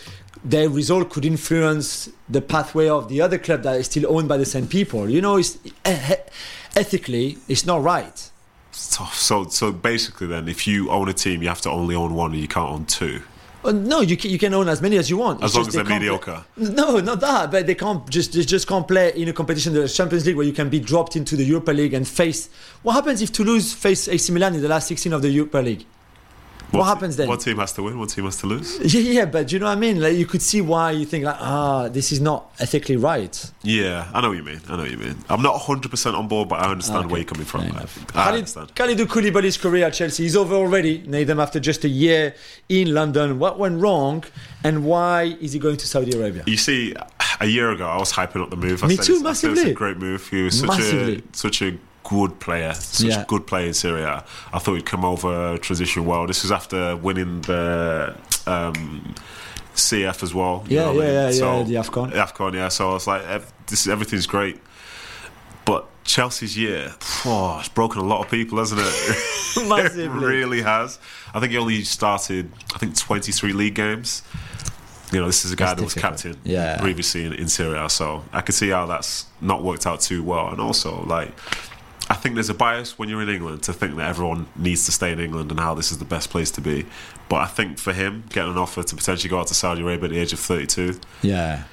their 0.43 0.69
result 0.69 1.09
could 1.09 1.25
influence 1.25 2.09
the 2.29 2.41
pathway 2.41 2.87
of 2.89 3.09
the 3.09 3.21
other 3.21 3.37
club 3.37 3.63
that 3.63 3.77
is 3.79 3.85
still 3.85 4.05
owned 4.15 4.27
by 4.27 4.37
the 4.37 4.45
same 4.45 4.67
people? 4.67 5.09
You 5.09 5.21
know, 5.21 5.37
it's 5.37 5.57
eh, 5.85 6.15
ethically 6.75 7.37
it's 7.47 7.65
not 7.65 7.81
right. 7.83 8.29
So, 8.71 9.43
so 9.49 9.71
basically, 9.71 10.27
then, 10.27 10.47
if 10.47 10.65
you 10.65 10.89
own 10.91 11.09
a 11.09 11.13
team, 11.13 11.41
you 11.41 11.49
have 11.49 11.61
to 11.61 11.69
only 11.69 11.93
own 11.93 12.15
one, 12.15 12.31
and 12.31 12.39
you 12.41 12.47
can't 12.47 12.69
own 12.71 12.85
two. 12.85 13.21
Uh, 13.63 13.71
no, 13.71 14.01
you 14.01 14.15
can, 14.17 14.31
you 14.31 14.39
can 14.39 14.53
own 14.55 14.67
as 14.69 14.81
many 14.81 14.97
as 14.97 15.09
you 15.09 15.17
want. 15.17 15.43
As 15.43 15.51
It's 15.51 15.57
long 15.57 15.67
as 15.67 15.73
they're 15.75 15.83
they 15.83 15.93
mediocre. 15.99 16.43
play- 16.55 16.69
No, 16.69 16.97
not 16.99 17.19
that. 17.19 17.51
But 17.51 17.67
they 17.67 17.75
can't 17.75 18.09
just 18.09 18.33
they 18.33 18.41
just 18.43 18.67
can't 18.67 18.87
play 18.87 19.11
in 19.15 19.27
a 19.27 19.33
competition, 19.33 19.73
the 19.73 19.87
Champions 19.87 20.25
League, 20.25 20.35
where 20.37 20.45
you 20.45 20.53
can 20.53 20.69
be 20.69 20.79
dropped 20.79 21.15
into 21.15 21.35
the 21.35 21.43
Europa 21.43 21.71
League 21.71 21.93
and 21.93 22.07
face. 22.07 22.49
What 22.81 22.93
happens 22.93 23.21
if 23.21 23.31
Toulouse 23.31 23.73
face 23.73 24.07
AC 24.07 24.31
Milan 24.31 24.55
in 24.55 24.61
the 24.61 24.67
last 24.69 24.87
16 24.87 25.13
of 25.13 25.21
the 25.21 25.29
Europa 25.29 25.57
League? 25.59 25.85
What 26.71 26.85
happens 26.85 27.17
then? 27.17 27.27
One 27.27 27.37
team 27.37 27.57
has 27.57 27.73
to 27.73 27.83
win. 27.83 27.99
One 27.99 28.07
team 28.07 28.25
has 28.25 28.37
to 28.37 28.47
lose. 28.47 28.79
Yeah, 28.93 29.01
yeah, 29.01 29.25
but 29.25 29.51
you 29.51 29.59
know 29.59 29.65
what 29.65 29.77
I 29.77 29.79
mean. 29.79 29.99
Like 29.99 30.15
you 30.15 30.25
could 30.25 30.41
see 30.41 30.61
why 30.61 30.91
you 30.91 31.05
think 31.05 31.25
like, 31.25 31.35
ah, 31.39 31.87
this 31.89 32.11
is 32.11 32.19
not 32.21 32.51
ethically 32.59 32.95
right. 32.97 33.51
Yeah, 33.63 34.09
I 34.13 34.21
know 34.21 34.29
what 34.29 34.37
you 34.37 34.43
mean. 34.43 34.61
I 34.69 34.71
know 34.77 34.83
what 34.83 34.91
you 34.91 34.97
mean. 34.97 35.17
I'm 35.29 35.41
not 35.41 35.53
100 35.53 35.89
percent 35.91 36.15
on 36.15 36.27
board, 36.27 36.49
but 36.49 36.59
I 36.59 36.71
understand 36.71 36.99
Okay, 37.05 37.07
where 37.11 37.19
you're 37.21 37.25
coming 37.27 37.45
from. 37.45 37.61
enough. 37.63 37.97
I 38.15 38.23
Khalid, 38.25 38.35
understand. 38.35 38.75
Kalidou 38.75 39.05
Koulibaly's 39.05 39.57
career 39.57 39.85
at 39.87 39.93
Chelsea 39.93 40.25
is 40.25 40.35
over 40.35 40.55
already. 40.55 41.03
Nathan, 41.05 41.39
after 41.39 41.59
just 41.59 41.83
a 41.83 41.89
year 41.89 42.33
in 42.69 42.93
London, 42.93 43.37
what 43.39 43.59
went 43.59 43.81
wrong, 43.81 44.23
and 44.63 44.85
why 44.85 45.35
is 45.41 45.53
he 45.53 45.59
going 45.59 45.77
to 45.77 45.87
Saudi 45.87 46.17
Arabia? 46.17 46.43
You 46.47 46.57
see, 46.57 46.95
a 47.39 47.45
year 47.47 47.71
ago 47.71 47.85
I 47.87 47.97
was 47.97 48.13
hyping 48.13 48.41
up 48.41 48.49
the 48.49 48.55
move. 48.55 48.83
I 48.83 48.87
Me 48.87 48.97
too, 48.97 49.21
I 49.25 49.33
said 49.33 49.51
it's 49.51 49.61
a 49.63 49.73
great 49.73 49.97
move. 49.97 50.27
He 50.29 50.43
was 50.43 50.59
such 50.59 50.69
Massively. 50.69 51.17
a 51.17 51.35
such 51.35 51.61
a 51.61 51.77
good 52.03 52.39
player, 52.39 52.73
such 52.73 53.07
Yeah. 53.07 53.25
good 53.27 53.45
player 53.47 53.67
in 53.67 53.73
Serie 53.73 54.03
A. 54.03 54.23
I 54.53 54.59
thought 54.59 54.75
he'd 54.75 54.85
come 54.85 55.05
over, 55.05 55.57
transition 55.57 56.05
well. 56.05 56.27
This 56.27 56.43
was 56.43 56.51
after 56.51 56.95
winning 56.95 57.41
the. 57.41 58.15
Um, 58.47 59.15
CF 59.73 60.21
as 60.21 60.33
well. 60.33 60.65
Yeah, 60.67 60.87
what 60.87 61.05
I 61.05 61.07
yeah, 61.07 61.29
mean? 61.29 61.39
yeah, 61.39 61.57
yeah, 61.57 61.63
the 61.63 61.73
AFCON. 61.75 62.11
AFCON, 62.11 62.53
yeah. 62.55 62.67
So 62.67 62.89
I 62.89 62.93
was 62.93 63.07
like, 63.07 63.21
this 63.67 63.87
everything's 63.87 64.27
great. 64.27 64.59
But 65.63 65.87
Chelsea's 66.03 66.57
year, 66.57 66.93
oh, 67.25 67.57
it's 67.59 67.69
broken 67.69 68.01
a 68.01 68.03
lot 68.03 68.19
of 68.23 68.29
people, 68.29 68.57
hasn't 68.57 68.81
it? 68.83 68.87
Massively. 69.69 70.03
it 70.03 70.09
really 70.09 70.61
has. 70.61 70.99
I 71.33 71.39
think 71.39 71.53
he 71.53 71.57
only 71.57 71.83
started, 71.83 72.51
I 72.75 72.79
think, 72.79 72.97
23 72.97 73.53
league 73.53 73.75
games. 73.75 74.23
You 75.13 75.21
know, 75.21 75.27
this 75.27 75.45
is 75.45 75.53
a 75.53 75.55
guy 75.55 75.67
That's 75.67 75.79
that 75.79 75.83
was 75.85 75.93
difficult. 75.93 76.13
captain 76.21 76.37
Yeah. 76.43 76.77
previously 76.79 77.23
in, 77.25 77.33
in 77.33 77.47
Serie 77.47 77.79
A, 77.79 77.89
so 77.89 78.23
I 78.33 78.41
could 78.41 78.55
see 78.55 78.69
how 78.69 78.85
that's 78.87 79.25
not 79.39 79.63
worked 79.63 79.85
out 79.87 80.01
too 80.01 80.21
well. 80.21 80.49
And 80.49 80.59
also, 80.59 81.03
like, 81.05 81.31
think 82.21 82.35
there's 82.35 82.49
a 82.49 82.53
bias 82.53 82.97
when 82.97 83.09
you're 83.09 83.21
in 83.21 83.29
England 83.29 83.63
to 83.63 83.73
think 83.73 83.95
that 83.97 84.07
everyone 84.07 84.47
needs 84.55 84.85
to 84.85 84.91
stay 84.91 85.11
in 85.11 85.19
England 85.19 85.51
and 85.51 85.59
how 85.59 85.73
this 85.73 85.91
is 85.91 85.97
the 85.97 86.05
best 86.05 86.29
place 86.29 86.51
to 86.51 86.61
be. 86.61 86.85
But 87.29 87.37
I 87.37 87.47
think 87.47 87.77
for 87.77 87.93
him, 87.93 88.23
getting 88.29 88.51
an 88.51 88.57
offer 88.57 88.83
to 88.83 88.95
potentially 88.95 89.29
go 89.29 89.39
out 89.39 89.47
to 89.47 89.53
Saudi 89.53 89.81
Arabia 89.81 90.05
at 90.05 90.11
the 90.11 90.19
age 90.19 90.33
of 90.33 90.39
32, 90.39 90.99
Yeah, 91.21 91.63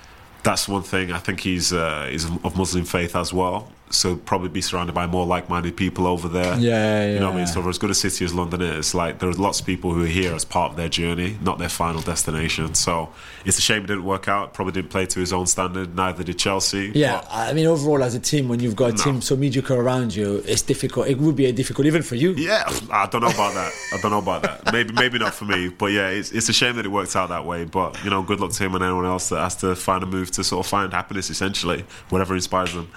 that's 0.42 0.68
one 0.68 0.82
thing. 0.82 1.12
I 1.12 1.18
think 1.18 1.40
he's 1.40 1.72
uh, 1.72 2.09
he's 2.11 2.24
of 2.24 2.57
Muslim 2.57 2.84
faith 2.84 3.14
as 3.14 3.32
well, 3.32 3.70
so 3.91 4.16
probably 4.16 4.49
be 4.49 4.61
surrounded 4.61 4.95
by 4.95 5.07
more 5.07 5.24
like-minded 5.26 5.76
people 5.76 6.07
over 6.07 6.28
there. 6.28 6.59
Yeah, 6.59 7.07
You 7.12 7.18
know 7.20 7.26
what 7.26 7.32
I 7.32 7.36
mean? 7.36 7.39
yeah. 7.47 7.53
So 7.53 7.62
for 7.62 7.68
as 7.70 7.78
good 7.78 7.91
a 7.91 7.95
city 7.95 8.24
as 8.24 8.34
London 8.34 8.61
is, 8.62 8.95
like 8.95 9.18
there's 9.18 9.39
lots 9.39 9.61
of 9.61 9.66
people 9.66 9.93
who 9.93 10.05
are 10.05 10.07
here 10.07 10.34
as 10.34 10.45
part 10.45 10.70
of 10.72 10.76
their 10.76 10.89
journey, 10.89 11.39
not 11.43 11.59
their 11.59 11.68
final 11.68 12.01
destination. 12.01 12.74
So 12.74 13.11
it's 13.45 13.59
a 13.59 13.62
shame 13.62 13.84
it 13.84 13.89
didn't 13.89 14.05
work 14.05 14.28
out. 14.28 14.55
Probably 14.55 14.72
didn't 14.72 14.91
play 14.91 15.07
to 15.07 15.20
his 15.20 15.32
own 15.32 15.47
standard. 15.47 15.95
Neither 15.97 16.24
did 16.24 16.39
Chelsea. 16.39 16.93
yeah. 16.95 17.20
but- 17.22 17.28
I 17.30 17.53
mean, 17.53 17.66
overall, 17.66 18.03
as 18.03 18.14
a 18.14 18.20
team, 18.20 18.49
when 18.49 18.61
you've 18.61 18.76
got 18.76 18.91
a 18.91 18.93
No. 18.97 19.03
team 19.05 19.22
so 19.22 19.36
mediocre 19.36 19.74
around 19.74 20.14
you, 20.14 20.43
it's 20.47 20.62
difficult. 20.62 21.07
It 21.09 21.18
would 21.18 21.36
be 21.36 21.47
a 21.47 21.53
difficult 21.53 21.86
even 21.86 22.03
for 22.03 22.14
you. 22.14 22.32
Yeah, 22.32 22.64
I 22.91 23.07
don't 23.07 23.22
know 23.22 23.28
about 23.30 23.55
that. 23.55 23.72
I 23.93 23.99
don't 24.01 24.11
know 24.11 24.18
about 24.18 24.43
that. 24.43 24.72
Maybe, 24.72 24.93
maybe 24.93 25.18
not 25.18 25.34
for 25.34 25.45
me. 25.47 25.68
But 25.68 25.93
yeah, 25.93 26.09
it's, 26.09 26.30
it's 26.32 26.49
a 26.49 26.53
shame 26.53 26.76
that 26.76 26.84
it 26.84 26.91
worked 26.91 27.16
out 27.16 27.28
that 27.30 27.45
way. 27.47 27.64
But 27.64 28.03
you 28.05 28.11
know, 28.11 28.22
good 28.22 28.41
luck 28.41 28.53
to 28.53 28.64
him 28.64 28.74
and 28.74 28.84
anyone 28.84 29.07
else 29.07 29.28
that 29.30 29.39
has 29.41 29.57
to 29.57 29.74
find 29.74 30.03
a 30.03 30.07
move 30.07 30.30
to 30.32 30.45
sort 30.45 30.64
of 30.64 30.70
find 30.70 30.93
happiness, 30.93 31.30
essentially, 31.30 31.84
whatever 32.11 32.34
inspires 32.34 32.74
them. 32.74 32.91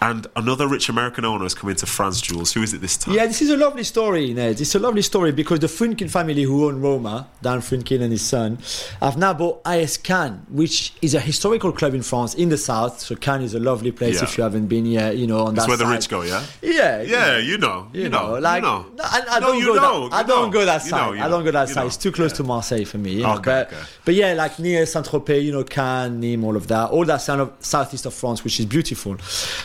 And 0.00 0.26
another 0.38 0.66
rich 0.68 0.88
American 0.88 1.24
owner 1.24 1.44
has 1.44 1.54
come 1.54 1.68
into 1.70 1.86
France, 1.86 2.20
Jules. 2.20 2.52
Who 2.52 2.62
is 2.62 2.72
it 2.72 2.80
this 2.80 2.96
time? 2.96 3.14
Yeah, 3.14 3.26
this 3.26 3.42
is 3.42 3.50
a 3.50 3.56
lovely 3.56 3.84
story, 3.84 4.32
Ned. 4.32 4.60
It's 4.60 4.74
a 4.74 4.78
lovely 4.78 5.02
story 5.02 5.32
because 5.32 5.60
the 5.60 5.66
Friedkin 5.66 6.10
family 6.10 6.42
who 6.42 6.66
own 6.66 6.80
Roma, 6.80 7.28
Dan 7.42 7.60
Friedkin 7.60 8.00
and 8.02 8.12
his 8.12 8.22
son, 8.22 8.58
have 9.00 9.16
now 9.16 9.34
bought 9.34 9.60
AS 9.66 9.96
Cannes, 9.98 10.46
which 10.48 10.92
is 11.02 11.14
a 11.14 11.20
historical 11.20 11.72
club 11.72 11.94
in 11.94 12.02
France 12.02 12.34
in 12.34 12.48
the 12.48 12.56
south. 12.58 13.00
So 13.00 13.14
Cannes 13.16 13.42
is 13.44 13.54
a 13.54 13.60
lovely 13.60 13.92
place 13.92 14.16
Yeah. 14.16 14.24
if 14.24 14.38
you 14.38 14.44
haven't 14.44 14.66
been 14.66 14.86
yet, 14.86 15.16
you 15.16 15.26
know, 15.26 15.40
on 15.46 15.54
That's 15.54 15.66
that 15.66 15.68
where 15.70 15.76
the 15.76 15.84
side. 15.84 15.94
rich 15.94 16.08
go, 16.08 16.22
yeah? 16.22 16.44
Yeah, 16.62 17.02
Yeah, 17.02 17.38
you 17.38 17.58
know. 17.58 17.88
You, 17.92 18.02
you 18.02 18.08
know. 18.08 18.34
know, 18.34 18.38
like 18.38 18.62
you 18.62 18.68
know. 18.68 18.86
no, 18.96 19.04
I, 19.04 19.24
I 19.32 19.40
don't 19.40 19.58
you 19.58 19.66
go 19.66 19.74
know, 19.74 20.08
that. 20.08 20.16
I 20.16 20.22
don't 20.22 20.50
go 20.50 20.64
that 20.64 20.82
side. 20.82 21.18
I 21.18 21.28
don't 21.28 21.44
go 21.44 21.50
that 21.50 21.68
side. 21.68 21.86
It's 21.86 21.96
too 21.96 22.12
close 22.12 22.30
know. 22.32 22.36
to 22.38 22.44
Marseille 22.44 22.84
for 22.84 22.98
me. 22.98 23.24
Okay, 23.24 23.42
but 23.44 23.66
okay. 23.72 23.82
but 24.04 24.14
yeah, 24.14 24.32
like 24.34 24.58
near 24.58 24.86
Saint 24.86 25.06
Tropez, 25.06 25.42
you 25.44 25.52
know, 25.52 25.64
Cannes, 25.64 26.20
Nîmes, 26.22 26.44
all 26.44 26.56
of 26.56 26.66
that, 26.68 26.90
all 26.90 27.04
that 27.04 27.18
sound 27.18 27.40
of 27.40 27.52
southeast 27.60 28.06
of 28.06 28.14
France, 28.14 28.44
which 28.44 28.58
is 28.60 28.66
beautiful. 28.66 29.16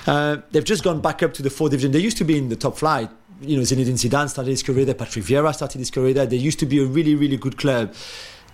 Uh, 0.07 0.37
they've 0.51 0.62
just 0.63 0.83
gone 0.83 1.01
back 1.01 1.23
up 1.23 1.33
to 1.35 1.41
the 1.41 1.49
fourth 1.49 1.71
division. 1.71 1.91
They 1.91 1.99
used 1.99 2.17
to 2.17 2.23
be 2.23 2.37
in 2.37 2.49
the 2.49 2.55
top 2.55 2.77
flight. 2.77 3.09
You 3.41 3.57
know, 3.57 3.63
Zinedine 3.63 3.93
Zidane 3.93 4.29
started 4.29 4.51
his 4.51 4.63
career 4.63 4.85
there. 4.85 4.95
Patrick 4.95 5.25
Vieira 5.25 5.53
started 5.53 5.79
his 5.79 5.91
career 5.91 6.13
there. 6.13 6.25
They 6.25 6.37
used 6.37 6.59
to 6.59 6.65
be 6.65 6.81
a 6.81 6.85
really, 6.85 7.15
really 7.15 7.37
good 7.37 7.57
club. 7.57 7.93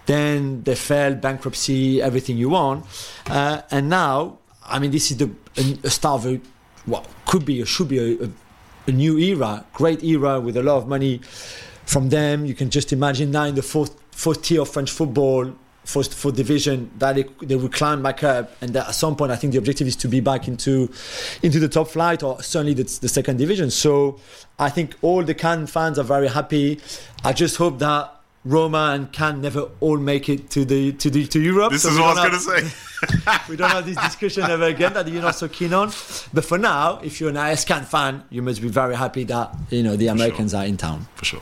Then 0.05 0.63
they 0.63 0.75
fell, 0.75 1.13
bankruptcy, 1.13 2.01
everything 2.01 2.37
you 2.37 2.49
want, 2.49 2.85
uh, 3.27 3.61
and 3.69 3.89
now, 3.89 4.39
I 4.65 4.79
mean, 4.79 4.89
this 4.89 5.11
is 5.11 5.17
the 5.17 5.29
a, 5.55 5.77
a 5.83 5.89
start 5.91 6.21
of 6.21 6.33
a, 6.33 6.41
what 6.85 7.07
could 7.27 7.45
be 7.45 7.61
or 7.61 7.67
should 7.67 7.89
be 7.89 7.99
a, 7.99 8.25
a, 8.25 8.29
a 8.87 8.91
new 8.91 9.19
era, 9.19 9.65
great 9.73 10.03
era 10.03 10.39
with 10.39 10.57
a 10.57 10.63
lot 10.63 10.77
of 10.77 10.87
money 10.87 11.21
from 11.85 12.09
them. 12.09 12.45
You 12.45 12.55
can 12.55 12.71
just 12.71 12.91
imagine 12.91 13.29
now 13.29 13.43
in 13.43 13.53
the 13.53 13.61
fourth 13.61 13.93
fourth 14.09 14.41
tier 14.41 14.61
of 14.61 14.69
French 14.69 14.89
football, 14.89 15.53
fourth 15.83 16.13
fourth 16.13 16.35
division, 16.35 16.91
that 16.99 17.15
they, 17.15 17.23
they 17.41 17.55
will 17.55 17.69
climb 17.69 18.03
back 18.03 18.23
up, 18.23 18.51
and 18.61 18.73
that 18.73 18.87
at 18.89 18.95
some 18.95 19.15
point, 19.15 19.31
I 19.31 19.35
think 19.35 19.53
the 19.53 19.59
objective 19.59 19.87
is 19.87 19.95
to 19.97 20.07
be 20.07 20.19
back 20.19 20.47
into 20.47 20.89
into 21.43 21.59
the 21.59 21.67
top 21.69 21.87
flight 21.89 22.23
or 22.23 22.41
certainly 22.43 22.73
the, 22.73 22.83
the 23.01 23.07
second 23.09 23.37
division. 23.37 23.71
So 23.71 24.19
I 24.57 24.69
think 24.69 24.95
all 25.01 25.23
the 25.23 25.33
Cannes 25.35 25.67
fans 25.67 25.97
are 25.99 26.03
very 26.03 26.27
happy. 26.27 26.79
I 27.23 27.33
just 27.33 27.57
hope 27.57 27.79
that. 27.79 28.15
Roma 28.45 28.91
and 28.95 29.11
Cannes 29.11 29.41
never 29.41 29.67
all 29.81 29.97
make 29.97 30.29
it 30.29 30.49
to 30.51 30.63
the 30.63 30.93
to 30.93 31.09
the 31.09 31.27
to 31.27 31.41
Europe. 31.41 31.73
This 31.73 31.81
so 31.81 31.89
is 31.89 31.95
we 31.95 32.01
what 32.01 32.15
don't 32.15 32.25
I 32.25 32.29
was 32.29 32.45
have- 32.45 32.55
going 32.55 32.63
to 32.63 33.19
say. 33.19 33.37
we 33.49 33.57
don't 33.57 33.69
have 33.69 33.85
this 33.85 33.97
discussion 33.97 34.43
ever 34.43 34.63
again 34.63 34.93
that 34.93 35.09
you're 35.09 35.21
not 35.21 35.35
so 35.35 35.49
keen 35.49 35.73
on. 35.73 35.87
But 36.33 36.45
for 36.45 36.57
now, 36.57 36.99
if 37.03 37.19
you're 37.19 37.31
an 37.31 37.35
AS 37.37 37.65
ISCAN 37.65 37.83
fan, 37.83 38.23
you 38.29 38.41
must 38.41 38.61
be 38.61 38.69
very 38.69 38.95
happy 38.95 39.25
that 39.25 39.53
you 39.69 39.83
know 39.83 39.97
the 39.97 40.07
Americans 40.07 40.53
are 40.53 40.63
in 40.65 40.77
town. 40.77 41.05
For 41.15 41.25
sure. 41.25 41.41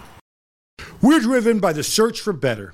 We're 1.00 1.20
driven 1.20 1.60
by 1.60 1.72
the 1.72 1.84
search 1.84 2.20
for 2.20 2.34
better. 2.34 2.74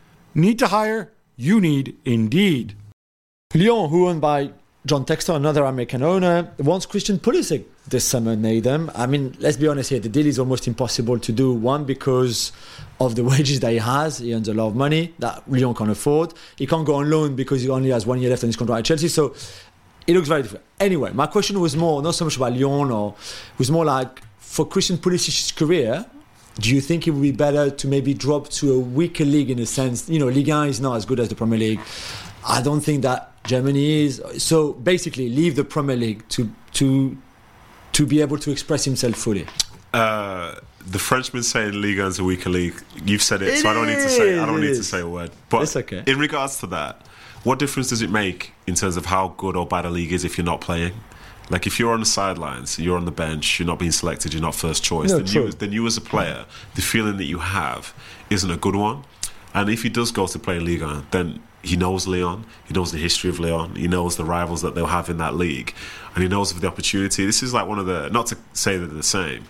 Need 0.33 0.59
to 0.59 0.67
hire? 0.67 1.11
You 1.35 1.59
need 1.59 1.97
Indeed. 2.05 2.75
Lyon, 3.53 3.89
who 3.89 4.07
owned 4.07 4.21
by 4.21 4.51
John 4.85 5.03
Textor, 5.05 5.35
another 5.35 5.65
American 5.65 6.03
owner, 6.03 6.53
wants 6.57 6.85
Christian 6.85 7.19
Pulisic 7.19 7.65
this 7.87 8.07
summer, 8.07 8.35
Nathan. 8.35 8.89
I 8.95 9.07
mean, 9.07 9.35
let's 9.39 9.57
be 9.57 9.67
honest 9.67 9.89
here, 9.89 9.99
the 9.99 10.07
deal 10.07 10.25
is 10.25 10.39
almost 10.39 10.67
impossible 10.67 11.19
to 11.19 11.31
do. 11.33 11.51
One, 11.51 11.83
because 11.83 12.53
of 13.01 13.15
the 13.15 13.23
wages 13.31 13.59
that 13.59 13.71
he 13.71 13.79
has. 13.79 14.19
He 14.19 14.33
earns 14.33 14.47
a 14.47 14.53
lot 14.53 14.67
of 14.67 14.75
money 14.75 15.13
that 15.19 15.43
Lyon 15.51 15.73
can't 15.75 15.89
afford. 15.89 16.33
He 16.55 16.65
can't 16.65 16.85
go 16.85 16.95
on 16.95 17.09
loan 17.09 17.35
because 17.35 17.61
he 17.61 17.69
only 17.69 17.89
has 17.89 18.05
one 18.05 18.21
year 18.21 18.29
left 18.29 18.43
on 18.43 18.47
his 18.47 18.55
contract 18.55 18.79
at 18.79 18.85
Chelsea. 18.85 19.09
So 19.09 19.35
it 20.07 20.13
looks 20.13 20.29
very 20.29 20.43
different. 20.43 20.63
Anyway, 20.79 21.11
my 21.11 21.27
question 21.27 21.59
was 21.59 21.75
more, 21.75 22.01
not 22.01 22.15
so 22.15 22.25
much 22.25 22.37
about 22.37 22.53
Lyon, 22.53 22.91
or 22.91 23.15
was 23.57 23.69
more 23.69 23.83
like, 23.83 24.21
for 24.37 24.65
Christian 24.65 24.97
Pulisic's 24.97 25.51
career, 25.51 26.05
do 26.59 26.73
you 26.73 26.81
think 26.81 27.07
it 27.07 27.11
would 27.11 27.21
be 27.21 27.31
better 27.31 27.69
to 27.69 27.87
maybe 27.87 28.13
drop 28.13 28.49
to 28.49 28.73
a 28.73 28.79
weaker 28.79 29.25
league 29.25 29.49
in 29.49 29.59
a 29.59 29.65
sense? 29.65 30.09
You 30.09 30.19
know, 30.19 30.27
Ligue 30.27 30.49
1 30.49 30.67
is 30.69 30.81
not 30.81 30.95
as 30.95 31.05
good 31.05 31.19
as 31.19 31.29
the 31.29 31.35
Premier 31.35 31.57
League. 31.59 31.79
I 32.47 32.61
don't 32.61 32.81
think 32.81 33.03
that 33.03 33.31
Germany 33.45 34.05
is. 34.05 34.21
So 34.37 34.73
basically, 34.73 35.29
leave 35.29 35.55
the 35.55 35.63
Premier 35.63 35.95
League 35.95 36.27
to 36.29 36.51
to 36.73 37.17
to 37.93 38.05
be 38.05 38.21
able 38.21 38.37
to 38.39 38.51
express 38.51 38.85
himself 38.85 39.15
fully. 39.15 39.45
Uh, 39.93 40.55
the 40.85 40.99
Frenchman 40.99 41.43
saying 41.43 41.73
Ligue 41.79 41.99
1 41.99 42.07
is 42.07 42.19
a 42.19 42.23
weaker 42.23 42.49
league. 42.49 42.73
You've 43.05 43.21
said 43.21 43.41
it, 43.41 43.49
It 43.49 43.57
so 43.59 43.69
I 43.69 43.73
don't 43.73 43.87
need 43.87 43.95
to 43.95 44.09
say. 44.09 44.39
I 44.39 44.45
don't 44.45 44.61
need 44.61 44.75
to 44.75 44.83
say 44.83 45.01
a 45.01 45.07
word. 45.07 45.31
But 45.49 45.63
It's 45.63 45.75
okay. 45.75 46.03
in 46.07 46.17
regards 46.19 46.59
to 46.59 46.67
that, 46.67 47.01
what 47.43 47.59
difference 47.59 47.89
does 47.89 48.01
it 48.01 48.09
make 48.09 48.53
in 48.67 48.75
terms 48.75 48.97
of 48.97 49.05
how 49.05 49.29
good 49.37 49.55
or 49.55 49.65
bad 49.65 49.85
a 49.85 49.89
league 49.89 50.11
is 50.13 50.23
if 50.23 50.37
you're 50.37 50.45
not 50.45 50.61
playing? 50.61 50.93
Like 51.51 51.67
if 51.67 51.79
you're 51.79 51.93
on 51.93 51.99
the 51.99 52.05
sidelines, 52.05 52.79
you're 52.79 52.97
on 52.97 53.05
the 53.05 53.11
bench, 53.11 53.59
you're 53.59 53.67
not 53.67 53.77
being 53.77 53.91
selected, 53.91 54.33
you're 54.33 54.41
not 54.41 54.55
first 54.55 54.83
choice. 54.83 55.09
No, 55.09 55.17
then, 55.17 55.25
true. 55.25 55.45
you, 55.45 55.51
then 55.51 55.71
you 55.73 55.85
as 55.85 55.97
a 55.97 56.01
player, 56.01 56.45
the 56.75 56.81
feeling 56.81 57.17
that 57.17 57.25
you 57.25 57.39
have 57.39 57.93
isn't 58.29 58.49
a 58.49 58.57
good 58.57 58.75
one. 58.75 59.03
And 59.53 59.69
if 59.69 59.83
he 59.83 59.89
does 59.89 60.11
go 60.11 60.27
to 60.27 60.39
play 60.39 60.57
in 60.57 60.65
Ligue 60.65 60.81
1, 60.81 61.07
then 61.11 61.41
he 61.61 61.75
knows 61.75 62.07
Lyon, 62.07 62.45
he 62.65 62.73
knows 62.73 62.91
the 62.91 62.97
history 62.97 63.29
of 63.29 63.39
Lyon, 63.39 63.75
he 63.75 63.87
knows 63.87 64.15
the 64.15 64.23
rivals 64.23 64.61
that 64.61 64.75
they'll 64.75 64.87
have 64.87 65.09
in 65.09 65.17
that 65.17 65.35
league, 65.35 65.73
and 66.15 66.23
he 66.23 66.29
knows 66.29 66.51
of 66.51 66.61
the 66.61 66.67
opportunity. 66.67 67.25
This 67.25 67.43
is 67.43 67.53
like 67.53 67.67
one 67.67 67.79
of 67.79 67.85
the, 67.85 68.09
not 68.09 68.27
to 68.27 68.37
say 68.53 68.77
that 68.77 68.87
they're 68.87 68.95
the 68.95 69.03
same, 69.03 69.45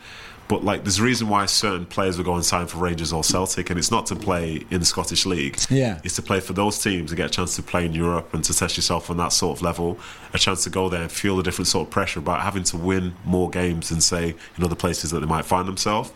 but 0.52 0.66
like 0.66 0.84
there's 0.84 1.00
a 1.00 1.04
reason 1.04 1.30
why 1.30 1.46
certain 1.46 1.86
players 1.86 2.18
will 2.18 2.26
go 2.26 2.36
and 2.36 2.44
sign 2.44 2.68
for 2.68 2.78
Rangers 2.78 3.14
or 3.14 3.24
Celtic, 3.24 3.70
and 3.70 3.80
it's 3.80 3.90
not 3.90 4.06
to 4.08 4.18
play 4.18 4.66
in 4.70 4.82
the 4.82 4.86
Scottish 4.86 5.26
League. 5.26 5.58
Yeah. 5.70 6.02
It's 6.04 6.18
to 6.18 6.22
play 6.22 6.42
for 6.42 6.52
those 6.52 6.78
teams 6.78 7.10
and 7.10 7.16
get 7.16 7.28
a 7.28 7.30
chance 7.30 7.56
to 7.56 7.64
play 7.64 7.86
in 7.86 7.94
Europe 7.94 8.34
and 8.34 8.44
to 8.44 8.54
test 8.54 8.76
yourself 8.76 9.10
on 9.10 9.16
that 9.16 9.32
sort 9.32 9.58
of 9.58 9.62
level, 9.64 9.98
a 10.34 10.38
chance 10.38 10.66
to 10.66 10.70
go 10.70 10.90
there 10.90 11.04
and 11.04 11.10
feel 11.10 11.40
a 11.40 11.44
different 11.44 11.70
sort 11.70 11.88
of 11.88 11.90
pressure 11.90 12.20
about 12.20 12.42
having 12.42 12.64
to 12.64 12.76
win 12.76 13.14
more 13.24 13.50
games 13.50 13.88
than 13.88 14.02
say 14.02 14.36
in 14.58 14.64
other 14.66 14.76
places 14.76 15.12
that 15.12 15.22
they 15.22 15.26
might 15.26 15.46
find 15.46 15.70
themselves. 15.70 16.12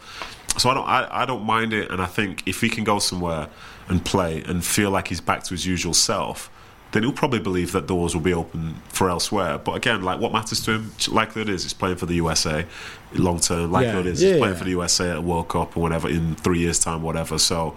So 0.58 0.70
I 0.70 0.74
don't 0.74 0.86
I, 0.86 1.08
I 1.22 1.26
don't 1.26 1.44
mind 1.44 1.72
it 1.72 1.90
and 1.90 2.02
I 2.02 2.06
think 2.06 2.46
if 2.46 2.60
he 2.60 2.68
can 2.68 2.84
go 2.84 3.00
somewhere 3.00 3.48
and 3.88 4.04
play 4.04 4.44
and 4.44 4.66
feel 4.66 4.92
like 4.92 5.08
he's 5.08 5.22
back 5.22 5.44
to 5.44 5.52
his 5.52 5.66
usual 5.66 5.94
self, 5.94 6.52
then 6.92 7.04
he'll 7.04 7.12
probably 7.12 7.40
believe 7.40 7.72
that 7.74 7.88
doors 7.88 8.16
will 8.16 8.22
be 8.22 8.34
open 8.34 8.76
for 8.90 9.10
elsewhere. 9.10 9.58
But 9.58 9.74
again, 9.74 10.02
like 10.02 10.20
what 10.20 10.32
matters 10.32 10.62
to 10.66 10.72
him, 10.74 10.92
likelihood 11.12 11.50
is 11.54 11.64
he's 11.64 11.74
playing 11.74 11.98
for 11.98 12.06
the 12.06 12.16
USA 12.16 12.66
long 13.14 13.40
term. 13.40 13.72
Likelihood 13.72 14.06
Yeah. 14.06 14.12
is 14.12 14.20
he's 14.22 14.32
Yeah, 14.32 14.38
playing 14.38 14.54
yeah. 14.54 14.58
for 14.60 14.64
the 14.66 14.70
USA 14.72 15.12
at 15.12 15.18
a 15.18 15.22
World 15.22 15.50
Cup 15.50 15.76
or 15.76 15.82
whatever 15.82 16.08
in 16.10 16.36
three 16.36 16.60
years' 16.60 16.80
time, 16.80 17.02
whatever. 17.02 17.38
So 17.38 17.76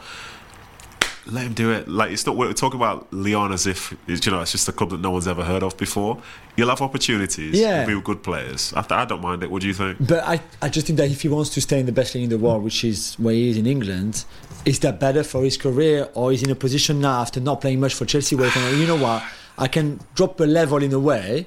let 1.31 1.47
him 1.47 1.55
do 1.55 1.71
it. 1.71 1.89
Like 1.89 2.11
it's 2.11 2.27
not 2.27 2.37
we're 2.37 2.53
talking 2.53 2.81
about 2.81 3.13
Lyon 3.13 3.53
as 3.53 3.67
if 3.67 3.95
it's, 4.07 4.25
you 4.25 4.33
know 4.33 4.41
it's 4.41 4.53
just 4.53 4.69
a 4.69 4.73
club 4.73 4.91
that 4.91 5.01
no 5.01 5.11
one's 5.11 5.29
ever 5.29 5.45
heard 5.45 5.63
of 5.63 5.77
before. 5.77 6.21
You'll 6.57 6.71
have 6.71 6.81
opportunities. 6.81 7.59
Yeah. 7.59 7.79
You'll 7.79 7.87
be 7.87 7.95
with 7.95 8.05
good 8.05 8.23
players. 8.23 8.73
I, 8.75 8.85
I 8.91 9.05
don't 9.05 9.21
mind 9.21 9.43
it. 9.43 9.51
What 9.51 9.63
do 9.63 9.69
you 9.69 9.75
think? 9.75 9.99
But 10.01 10.25
I, 10.25 10.41
I 10.61 10.69
just 10.69 10.87
think 10.87 10.97
that 10.99 11.11
if 11.11 11.23
he 11.23 11.29
wants 11.29 11.51
to 11.51 11.61
stay 11.61 11.79
in 11.79 11.87
the 11.87 11.93
best 11.93 12.15
league 12.15 12.25
in 12.25 12.31
the 12.31 12.39
world, 12.39 12.65
which 12.65 12.85
is 12.85 13.15
where 13.15 13.35
he 13.35 13.51
is 13.51 13.57
in 13.57 13.67
England, 13.67 14.25
is 14.65 14.81
that 14.81 14.99
better 14.99 15.23
for 15.23 15.45
his 15.45 15.57
career 15.57 16.09
or 16.15 16.33
is 16.33 16.41
he 16.41 16.47
in 16.47 16.51
a 16.51 16.57
position 16.57 17.01
now 17.01 17.21
after 17.21 17.41
not 17.41 17.61
playing 17.61 17.81
much 17.81 17.95
for 17.95 18.05
Chelsea 18.05 18.35
where 18.35 18.51
you 18.75 18.87
know 18.87 18.97
what, 18.97 19.23
I 19.57 19.69
can 19.69 20.01
drop 20.15 20.41
a 20.41 20.45
level 20.45 20.83
in 20.83 20.93
a 20.93 20.99
way, 20.99 21.47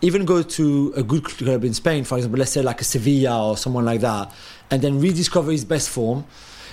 even 0.00 0.24
go 0.24 0.42
to 0.42 0.92
a 0.96 1.02
good 1.02 1.24
club 1.24 1.64
in 1.64 1.72
Spain, 1.74 2.04
for 2.04 2.16
example, 2.16 2.38
let's 2.38 2.52
say 2.52 2.62
like 2.62 2.80
a 2.80 2.84
Sevilla 2.84 3.50
or 3.50 3.56
someone 3.56 3.84
like 3.84 4.00
that, 4.00 4.32
and 4.70 4.82
then 4.82 5.00
rediscover 5.00 5.50
his 5.50 5.64
best 5.64 5.88
form. 5.88 6.24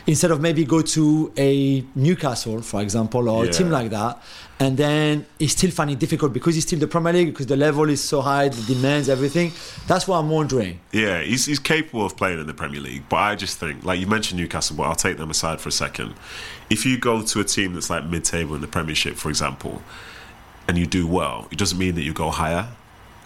Instead 0.08 0.32
of 0.32 0.41
maybe 0.41 0.66
go 0.66 0.82
to 0.82 1.32
a 1.38 1.86
Newcastle, 1.95 2.62
for 2.62 2.82
example, 2.82 3.30
or 3.30 3.45
a 3.45 3.49
team 3.49 3.70
like 3.70 3.91
that, 3.91 4.22
and 4.60 4.78
then 4.78 5.26
he's 5.39 5.52
still 5.54 5.72
finding 5.72 5.95
it 5.95 5.99
difficult 5.99 6.34
because 6.34 6.56
he's 6.56 6.66
still 6.66 6.80
the 6.80 6.88
Premier 6.88 7.14
League, 7.14 7.28
because 7.28 7.47
the 7.47 7.56
level 7.56 7.89
is 7.89 8.04
so 8.04 8.22
high, 8.22 8.47
the 8.49 8.62
demands, 8.74 9.10
everything. 9.10 9.52
That's 9.88 10.08
what 10.08 10.18
I'm 10.18 10.30
wondering. 10.30 10.80
Yeah, 10.91 11.22
he's, 11.22 11.45
he's 11.45 11.60
capable 11.60 12.06
of 12.06 12.16
playing 12.16 12.39
in 12.39 12.47
the 12.47 12.54
Premier 12.54 12.80
League, 12.80 13.04
but 13.10 13.18
I 13.18 13.36
just 13.36 13.60
think, 13.60 13.84
like 13.84 13.99
you 13.99 14.08
mentioned 14.08 14.39
Newcastle, 14.39 14.76
but 14.76 14.84
I'll 14.84 14.95
take 14.95 15.18
them 15.18 15.30
aside 15.30 15.62
for 15.62 15.70
a 15.70 15.72
second. 15.72 16.14
If 16.70 16.86
you 16.86 16.97
go 16.97 17.22
to 17.22 17.39
a 17.39 17.43
team 17.43 17.74
that's 17.74 17.89
like 17.89 18.06
mid-table 18.06 18.56
in 18.56 18.62
the 18.62 18.68
Premiership, 18.68 19.16
for 19.16 19.30
example, 19.30 19.82
and 20.68 20.78
you 20.78 20.86
do 20.86 21.08
well, 21.08 21.47
it 21.52 21.58
doesn't 21.58 21.78
mean 21.78 21.95
that 21.95 22.04
you 22.04 22.14
go 22.14 22.30
higher. 22.30 22.68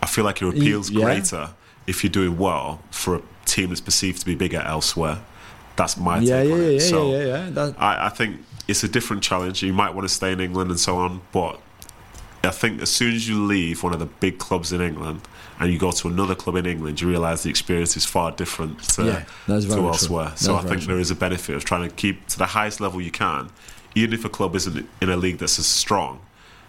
I 0.01 0.07
feel 0.07 0.23
like 0.23 0.39
your 0.39 0.51
appeal's 0.51 0.89
yeah. 0.89 1.03
greater 1.03 1.49
if 1.88 2.03
you're 2.03 2.11
doing 2.11 2.38
well 2.38 2.82
for 2.91 3.15
a 3.15 3.21
team 3.45 3.69
that's 3.69 3.82
perceived 3.82 4.19
to 4.19 4.26
be 4.26 4.36
bigger 4.36 4.59
elsewhere. 4.59 5.19
That's 5.76 5.97
my 5.97 6.19
Yeah, 6.19 6.41
take 6.41 6.47
yeah, 6.49 6.53
on 6.55 6.61
yeah, 6.61 6.67
it. 6.67 6.73
yeah, 6.73 6.80
so 6.89 7.11
yeah, 7.11 7.23
yeah. 7.26 7.49
That- 7.51 7.76
I, 7.82 8.05
I 8.07 8.09
think 8.09 8.41
it's 8.67 8.84
a 8.84 8.88
different 8.88 9.23
challenge. 9.23 9.61
You 9.61 9.73
might 9.73 9.93
want 9.93 10.07
to 10.07 10.13
stay 10.13 10.32
in 10.32 10.39
England 10.39 10.69
and 10.71 10.80
so 10.80 10.97
on, 10.97 11.21
but 11.32 11.59
I 12.43 12.49
think 12.51 12.82
as 12.82 12.89
soon 12.89 13.13
as 13.15 13.28
you 13.28 13.43
leave 13.43 13.84
one 13.84 13.93
of 13.93 13.99
the 13.99 14.05
big 14.05 14.38
clubs 14.38 14.71
in 14.71 14.80
England 14.82 15.21
and 15.59 15.71
you 15.71 15.80
go 15.80 15.91
to 15.91 16.07
another 16.07 16.36
club 16.36 16.55
in 16.57 16.65
England, 16.65 17.01
you 17.01 17.07
realise 17.09 17.43
the 17.43 17.49
experience 17.49 17.95
is 17.97 18.05
far 18.05 18.32
different 18.32 18.84
to, 18.95 19.05
Yeah, 19.47 19.59
to 19.59 19.69
elsewhere. 19.88 20.32
So 20.36 20.55
I 20.55 20.61
think 20.61 20.82
true. 20.84 20.93
there 20.93 20.99
is 20.99 21.11
a 21.11 21.15
benefit 21.15 21.55
of 21.55 21.65
trying 21.65 21.88
to 21.89 21.95
keep 21.95 22.28
to 22.28 22.38
the 22.38 22.45
highest 22.47 22.80
level 22.82 23.01
you 23.01 23.11
can, 23.11 23.49
even 23.95 24.13
if 24.13 24.26
a 24.26 24.30
club 24.30 24.55
isn't 24.55 24.88
in 25.01 25.09
a 25.09 25.15
league 25.17 25.38
that's 25.39 25.57
as 25.59 25.65
strong. 25.65 26.19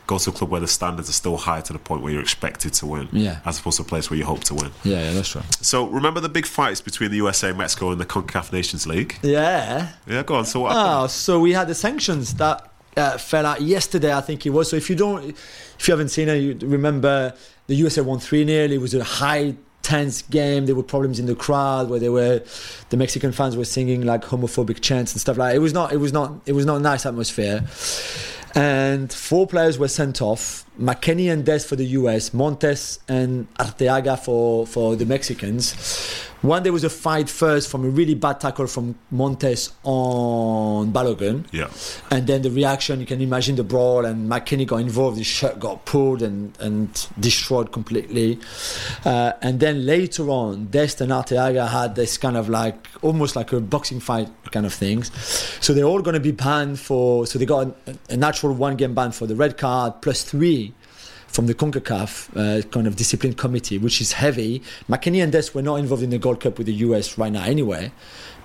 Go 0.07 0.19
to 0.19 0.31
a 0.31 0.33
club 0.33 0.51
where 0.51 0.61
the 0.61 0.69
standards 0.69 1.09
are 1.09 1.13
still 1.13 1.37
high 1.37 1.61
to 1.63 1.73
the 1.73 1.79
point 1.81 2.03
where 2.03 2.13
you're 2.13 2.23
expected 2.23 2.73
to 2.75 2.87
win, 2.87 3.09
Yeah. 3.13 3.39
as 3.45 3.59
opposed 3.59 3.79
to 3.79 3.83
a 3.83 3.87
place 3.87 4.09
where 4.09 4.17
you 4.19 4.25
hope 4.25 4.45
to 4.45 4.55
win. 4.55 4.71
Yeah, 4.85 5.03
yeah, 5.03 5.13
that's 5.15 5.29
true. 5.31 5.43
So 5.61 5.87
remember 5.87 6.21
the 6.21 6.29
big 6.29 6.47
fights 6.47 6.81
between 6.81 7.11
the 7.11 7.17
USA, 7.17 7.53
Mexico, 7.53 7.91
and 7.91 8.01
the 8.01 8.07
Concacaf 8.07 8.53
Nations 8.53 8.87
League? 8.87 9.19
Yeah. 9.23 9.89
Yeah, 10.07 10.23
go 10.23 10.37
on. 10.37 10.45
So 10.45 10.61
what 10.61 10.73
happened? 10.73 10.95
Oh, 11.05 11.07
so 11.09 11.41
we 11.41 11.53
had 11.53 11.67
the 11.67 11.75
sanctions 11.75 12.35
that 12.35 12.71
uh, 12.97 13.19
fell 13.19 13.45
out 13.47 13.61
yesterday, 13.63 14.15
I 14.15 14.21
think 14.21 14.47
it 14.47 14.51
was. 14.51 14.71
So 14.71 14.77
if 14.77 14.89
you 14.89 14.97
don't, 14.97 15.25
if 15.79 15.89
you 15.89 15.93
haven't 15.93 16.09
seen 16.11 16.29
it, 16.29 16.37
you 16.37 16.57
remember 16.69 17.35
the 17.67 17.75
USA 17.75 18.01
won 18.03 18.21
3 18.21 18.47
0. 18.47 18.65
It 18.73 18.79
was 18.81 18.95
a 18.95 19.03
high 19.03 19.55
tense 19.83 20.23
game. 20.23 20.67
There 20.67 20.75
were 20.75 20.83
problems 20.83 21.19
in 21.21 21.27
the 21.27 21.35
crowd 21.35 21.91
where 21.91 22.01
they 22.01 22.09
were, 22.09 22.43
the 22.91 22.97
Mexican 22.97 23.33
fans 23.33 23.57
were 23.57 23.65
singing 23.65 24.03
like 24.03 24.23
homophobic 24.23 24.81
chants 24.81 25.13
and 25.13 25.21
stuff 25.21 25.37
like 25.37 25.51
that. 25.51 25.57
It 25.57 25.61
was 25.61 25.73
not, 25.73 25.93
it 25.93 25.99
was 25.99 26.13
not, 26.13 26.33
it 26.47 26.53
was 26.53 26.65
not 26.65 26.77
a 26.77 26.81
nice 26.81 27.05
atmosphere. 27.07 27.65
And 28.57 29.13
four 29.13 29.47
players 29.47 29.79
were 29.79 29.89
sent 29.89 30.23
off. 30.23 30.65
McKennie 30.81 31.31
and 31.31 31.45
Dest 31.45 31.69
for 31.69 31.77
the 31.77 31.85
US, 31.89 32.33
Montes 32.33 33.01
and 33.07 33.53
Arteaga 33.57 34.19
for, 34.19 34.67
for 34.67 34.97
the 34.97 35.05
Mexicans. 35.05 35.75
One, 36.47 36.63
there 36.63 36.73
was 36.73 36.85
a 36.85 36.91
fight 36.91 37.29
first 37.29 37.69
from 37.69 37.85
a 37.85 37.89
really 37.89 38.15
bad 38.15 38.41
tackle 38.41 38.67
from 38.67 38.95
Montes 39.11 39.73
on 39.83 40.93
Balogun. 40.93 41.47
Yeah. 41.51 41.69
And 42.11 42.27
then 42.27 42.43
the 42.43 42.51
reaction, 42.51 43.01
you 43.01 43.07
can 43.07 43.21
imagine 43.21 43.57
the 43.57 43.65
brawl, 43.65 44.05
and 44.05 44.31
McKennie 44.31 44.67
got 44.67 44.77
involved. 44.77 45.19
His 45.19 45.27
shirt 45.27 45.59
got 45.59 45.85
pulled 45.85 46.23
and, 46.23 46.57
and 46.61 47.09
destroyed 47.19 47.73
completely. 47.73 48.39
Uh, 49.05 49.33
and 49.43 49.61
then 49.61 49.85
later 49.85 50.31
on, 50.31 50.67
Dest 50.67 51.01
and 51.01 51.11
Arteaga 51.11 51.69
had 51.69 51.95
this 51.97 52.17
kind 52.17 52.37
of 52.37 52.49
like 52.49 52.89
almost 53.03 53.35
like 53.35 53.53
a 53.53 53.61
boxing 53.61 54.01
fight 54.01 54.29
kind 54.53 54.67
of 54.67 54.73
things. 54.73 55.11
So 55.61 55.75
they're 55.75 55.85
all 55.85 56.03
going 56.03 56.15
to 56.15 56.21
be 56.21 56.33
banned 56.33 56.79
for. 56.79 57.27
So 57.27 57.39
they 57.39 57.47
got 57.47 57.67
a, 57.87 57.99
a 58.11 58.17
natural 58.17 58.55
one 58.55 58.77
game 58.77 58.95
ban 58.95 59.13
for 59.13 59.27
the 59.27 59.35
red 59.35 59.57
card 59.57 60.01
plus 60.01 60.23
three 60.23 60.75
from 61.37 61.47
the 61.47 61.55
CONCACAF 61.55 62.11
uh, 62.35 62.67
kind 62.69 62.87
of 62.87 62.97
discipline 62.97 63.35
committee, 63.35 63.77
which 63.77 64.01
is 64.01 64.13
heavy. 64.13 64.63
McKennie 64.89 65.23
and 65.23 65.31
Dest 65.31 65.55
were 65.55 65.61
not 65.61 65.77
involved 65.77 66.03
in 66.03 66.09
the 66.09 66.17
Gold 66.17 66.41
Cup 66.41 66.57
with 66.57 66.67
the 66.67 66.73
US 66.87 67.19
right 67.19 67.31
now 67.31 67.45
anyway, 67.45 67.93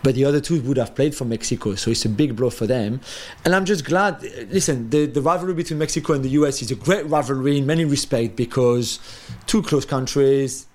but 0.03 0.13
the 0.13 0.25
other 0.25 0.41
two 0.41 0.61
would 0.63 0.75
have 0.75 0.93
played 0.93 1.15
for 1.15 1.23
Mexico, 1.23 1.75
so 1.75 1.89
it's 1.89 2.03
a 2.03 2.09
big 2.09 2.35
blow 2.35 2.49
for 2.49 2.67
them. 2.67 2.99
And 3.45 3.55
I'm 3.55 3.63
just 3.63 3.85
glad. 3.85 4.21
Listen, 4.49 4.89
the, 4.89 5.05
the 5.05 5.21
rivalry 5.21 5.53
between 5.53 5.79
Mexico 5.79 6.11
and 6.13 6.25
the 6.25 6.31
US 6.41 6.61
is 6.61 6.69
a 6.69 6.75
great 6.75 7.07
rivalry 7.07 7.57
in 7.57 7.65
many 7.65 7.85
respects 7.85 8.33
because 8.35 8.99
two 9.47 9.61
close 9.63 9.85
countries, 9.85 10.67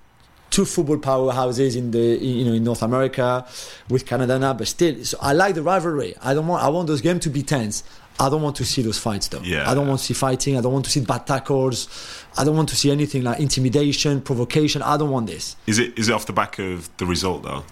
two 0.49 0.64
football 0.64 0.97
powerhouses 0.97 1.77
in 1.77 1.91
the 1.91 2.17
you 2.17 2.47
know 2.47 2.55
in 2.55 2.64
North 2.64 2.83
America 2.83 3.47
with 3.91 4.07
Canada 4.07 4.39
now, 4.39 4.55
but 4.55 4.69
still, 4.69 5.05
so 5.05 5.19
I 5.21 5.35
like 5.35 5.55
the 5.55 5.62
rivalry. 5.62 6.14
I 6.23 6.33
don't 6.33 6.47
want 6.47 6.64
I 6.64 6.69
want 6.69 6.87
those 6.87 7.03
games 7.03 7.25
to 7.25 7.31
be 7.31 7.43
tense. 7.43 7.85
I 8.19 8.29
don't 8.31 8.43
want 8.43 8.57
to 8.57 8.64
see 8.64 8.83
those 8.83 8.99
fights 8.99 9.29
though. 9.29 9.41
Yeah. 9.43 9.71
I 9.71 9.75
don't 9.75 9.87
want 9.87 10.01
to 10.01 10.07
see 10.07 10.14
fighting. 10.14 10.57
I 10.57 10.61
don't 10.61 10.73
want 10.73 10.85
to 10.87 10.91
see 10.91 11.01
bad 11.01 11.27
tackles. 11.27 11.89
I 12.37 12.45
don't 12.45 12.57
want 12.57 12.69
to 12.71 12.77
see 12.77 12.91
anything 12.91 13.23
like 13.23 13.41
intimidation, 13.41 14.21
provocation. 14.21 14.83
I 14.83 14.97
don't 14.97 15.11
want 15.11 15.27
this. 15.27 15.57
Is 15.67 15.79
it 15.79 15.99
is 15.99 16.09
it 16.09 16.12
off 16.12 16.27
the 16.27 16.33
back 16.33 16.59
of 16.59 16.89
the 16.97 17.07
result 17.07 17.43
though? 17.43 17.64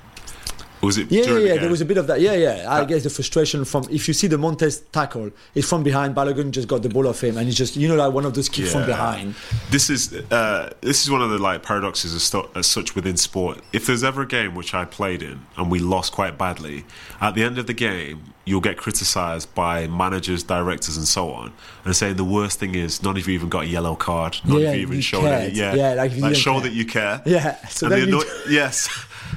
Was 0.85 0.99
it 0.99 1.11
Yeah, 1.11 1.20
yeah, 1.20 1.26
during 1.26 1.45
the 1.55 1.59
There 1.61 1.70
was 1.70 1.80
a 1.80 1.85
bit 1.85 1.97
of 1.99 2.07
that. 2.09 2.20
Yeah, 2.20 2.35
yeah. 2.35 2.64
I 2.72 2.85
guess 2.85 3.03
the 3.05 3.11
frustration 3.11 3.64
from 3.64 3.85
if 3.91 4.07
you 4.09 4.14
see 4.14 4.26
the 4.26 4.39
Montes 4.39 4.80
tackle, 4.93 5.30
it's 5.55 5.68
from 5.68 5.82
behind. 5.82 6.14
Balogun 6.14 6.51
just 6.51 6.68
got 6.68 6.82
the 6.82 6.89
ball 6.89 7.09
off 7.09 7.22
him, 7.24 7.37
and 7.39 7.49
it's 7.49 7.57
just 7.57 7.76
you 7.76 7.89
know 7.89 7.97
like 7.97 8.12
one 8.12 8.24
of 8.24 8.35
those 8.35 8.49
kicks 8.49 8.72
from 8.72 8.82
Yeah. 8.82 8.87
behind. 8.95 9.35
This 9.70 9.89
is 9.91 10.12
uh, 10.30 10.72
this 10.80 11.03
is 11.03 11.11
one 11.11 11.22
of 11.22 11.30
the 11.30 11.39
like 11.39 11.62
paradoxes 11.62 12.12
as, 12.14 12.66
such 12.66 12.95
within 12.95 13.16
sport. 13.16 13.59
If 13.72 13.87
there's 13.87 14.05
ever 14.05 14.22
a 14.22 14.26
game 14.26 14.55
which 14.55 14.74
I 14.74 14.85
played 14.85 15.22
in 15.22 15.41
and 15.57 15.70
we 15.70 15.78
lost 15.78 16.12
quite 16.12 16.37
badly, 16.39 16.85
at 17.20 17.35
the 17.35 17.43
end 17.43 17.59
of 17.59 17.66
the 17.66 17.74
game 17.74 18.22
you'll 18.47 18.61
get 18.61 18.76
criticised 18.76 19.55
by 19.55 19.87
managers, 19.87 20.43
directors, 20.43 20.99
and 20.99 21.09
so 21.09 21.30
on, 21.30 21.51
and 21.87 21.97
saying 21.97 22.16
the 22.16 22.24
worst 22.24 22.59
thing 22.61 22.74
is 22.74 23.03
none 23.03 23.16
of 23.16 23.26
you 23.26 23.32
even 23.32 23.49
got 23.49 23.64
a 23.64 23.66
yellow 23.66 23.95
card, 23.97 24.37
none 24.45 24.61
Yeah, 24.61 24.68
of 24.68 24.74
you 24.76 24.82
even 24.82 24.97
you 24.97 25.03
showed 25.03 25.22
cared. 25.22 25.45
it. 25.53 25.55
Yeah, 25.57 25.74
Yeah, 25.74 25.95
like 25.95 26.12
you 26.12 26.20
didn't 26.20 26.37
show 26.37 26.53
care. 26.53 26.61
that 26.64 26.72
you 26.74 26.85
care. 26.85 27.22
Yeah. 27.24 27.57
So 27.68 27.87
and 27.87 27.93
then 27.95 28.01
the 28.03 28.07
you, 28.09 28.20
anno- 28.20 28.30
yes. 28.51 28.89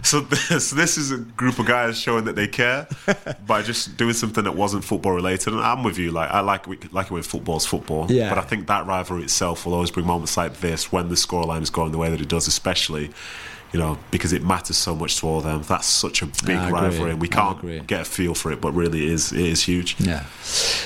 So 0.03 0.21
this, 0.21 0.69
this 0.71 0.97
is 0.97 1.11
a 1.11 1.17
group 1.17 1.59
of 1.59 1.65
guys 1.65 1.99
showing 1.99 2.25
that 2.25 2.35
they 2.35 2.47
care 2.47 2.87
by 3.47 3.61
just 3.61 3.97
doing 3.97 4.13
something 4.13 4.43
that 4.43 4.55
wasn't 4.55 4.83
football 4.83 5.13
related. 5.13 5.53
And 5.53 5.61
I'm 5.61 5.83
with 5.83 5.97
you. 5.97 6.11
Like 6.11 6.29
I 6.31 6.41
like 6.41 6.67
like 6.93 7.07
it 7.07 7.11
when 7.11 7.23
football's 7.23 7.65
football. 7.65 8.11
Yeah. 8.11 8.29
But 8.29 8.37
I 8.37 8.41
think 8.41 8.67
that 8.67 8.85
rivalry 8.85 9.23
itself 9.23 9.65
will 9.65 9.73
always 9.73 9.91
bring 9.91 10.05
moments 10.05 10.37
like 10.37 10.59
this 10.59 10.91
when 10.91 11.09
the 11.09 11.15
scoreline 11.15 11.61
is 11.61 11.69
going 11.69 11.91
the 11.91 11.97
way 11.97 12.09
that 12.09 12.21
it 12.21 12.29
does, 12.29 12.47
especially. 12.47 13.11
You 13.73 13.79
know, 13.79 13.97
because 14.11 14.31
it 14.31 14.43
matters 14.43 14.77
so 14.77 14.95
much 14.95 15.19
to 15.19 15.27
all 15.27 15.37
of 15.39 15.43
them. 15.43 15.61
That's 15.63 15.87
such 15.87 16.21
a 16.21 16.25
big 16.45 16.57
rivalry, 16.71 17.11
and 17.11 17.21
we 17.21 17.27
can't 17.27 17.85
get 17.85 18.01
a 18.01 18.05
feel 18.05 18.33
for 18.33 18.51
it. 18.51 18.61
But 18.61 18.71
really, 18.71 19.05
it 19.05 19.11
is 19.11 19.33
it 19.33 19.45
is 19.45 19.63
huge. 19.63 19.99
yeah. 19.99 20.23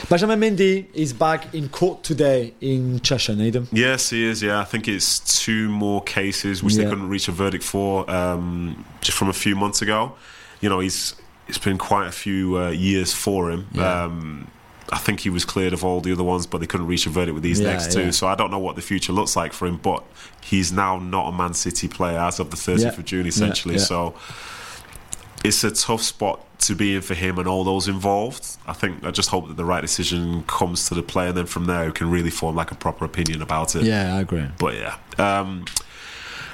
Benjamin 0.09 0.39
Mendy 0.39 0.88
is 0.93 1.13
back 1.13 1.53
in 1.53 1.69
court 1.69 2.03
today 2.03 2.53
in 2.59 2.99
Cheshire, 3.01 3.34
Nedum. 3.34 3.67
Yes, 3.71 4.09
he 4.09 4.25
is. 4.25 4.41
Yeah, 4.41 4.59
I 4.59 4.63
think 4.63 4.88
it's 4.88 5.43
two 5.43 5.69
more 5.69 6.01
cases 6.03 6.63
which 6.63 6.75
they 6.75 6.84
couldn't 6.86 7.07
reach 7.07 7.27
a 7.27 7.32
verdict 7.32 7.63
for 7.63 8.09
um, 8.09 8.84
just 9.01 9.17
from 9.17 9.29
a 9.29 9.34
few 9.34 9.55
months 9.55 9.82
ago. 9.82 10.13
You 10.59 10.69
know, 10.69 10.79
he's 10.79 11.15
it's 11.47 11.57
been 11.57 11.77
quite 11.77 12.07
a 12.07 12.11
few 12.11 12.57
uh, 12.57 12.69
years 12.69 13.13
for 13.13 13.51
him. 13.51 13.67
Yeah. 13.73 14.03
Um, 14.03 14.47
I 14.93 14.97
think 14.97 15.21
he 15.21 15.29
was 15.29 15.45
cleared 15.45 15.71
of 15.71 15.85
all 15.85 16.01
the 16.01 16.11
other 16.11 16.23
ones, 16.23 16.45
but 16.45 16.59
they 16.59 16.67
couldn't 16.67 16.87
reach 16.87 17.05
a 17.05 17.09
verdict 17.09 17.33
with 17.33 17.43
these 17.43 17.59
Yeah, 17.61 17.71
next 17.71 17.93
two. 17.93 18.03
yeah. 18.05 18.11
So 18.11 18.27
I 18.27 18.35
don't 18.35 18.51
know 18.51 18.59
what 18.59 18.75
the 18.75 18.81
future 18.81 19.13
looks 19.13 19.35
like 19.37 19.53
for 19.53 19.65
him. 19.67 19.77
But 19.77 20.03
he's 20.41 20.71
now 20.73 20.99
not 20.99 21.29
a 21.29 21.31
Man 21.31 21.53
City 21.53 21.87
player 21.87 22.19
as 22.19 22.39
of 22.39 22.51
the 22.51 22.57
30th 22.57 22.81
Yeah. 22.93 22.99
of 22.99 23.05
June, 23.05 23.25
essentially. 23.25 23.77
So 23.79 24.13
it's 25.43 25.63
a 25.63 25.71
tough 25.71 26.01
spot 26.03 26.41
to 26.59 26.75
be 26.75 26.95
in 26.95 27.01
for 27.01 27.13
him 27.15 27.39
and 27.39 27.47
all 27.47 27.63
those 27.63 27.87
involved. 27.87 28.45
I 28.67 28.73
think 28.73 29.03
I 29.03 29.11
just 29.11 29.29
hope 29.29 29.47
that 29.47 29.57
the 29.57 29.65
right 29.65 29.81
decision 29.81 30.43
comes 30.43 30.87
to 30.89 30.93
the 30.95 31.01
player, 31.03 31.29
and 31.29 31.37
then 31.37 31.45
from 31.47 31.65
there, 31.65 31.85
who 31.85 31.91
can 31.91 32.11
really 32.11 32.29
form 32.29 32.55
like 32.55 32.71
a 32.71 32.75
proper 32.75 33.05
opinion 33.05 33.41
about 33.41 33.75
it. 33.75 33.83
Yeah, 33.83 34.15
I 34.15 34.19
agree. 34.19 34.45
But 34.59 34.75
yeah. 34.75 34.95
Um, 35.17 35.65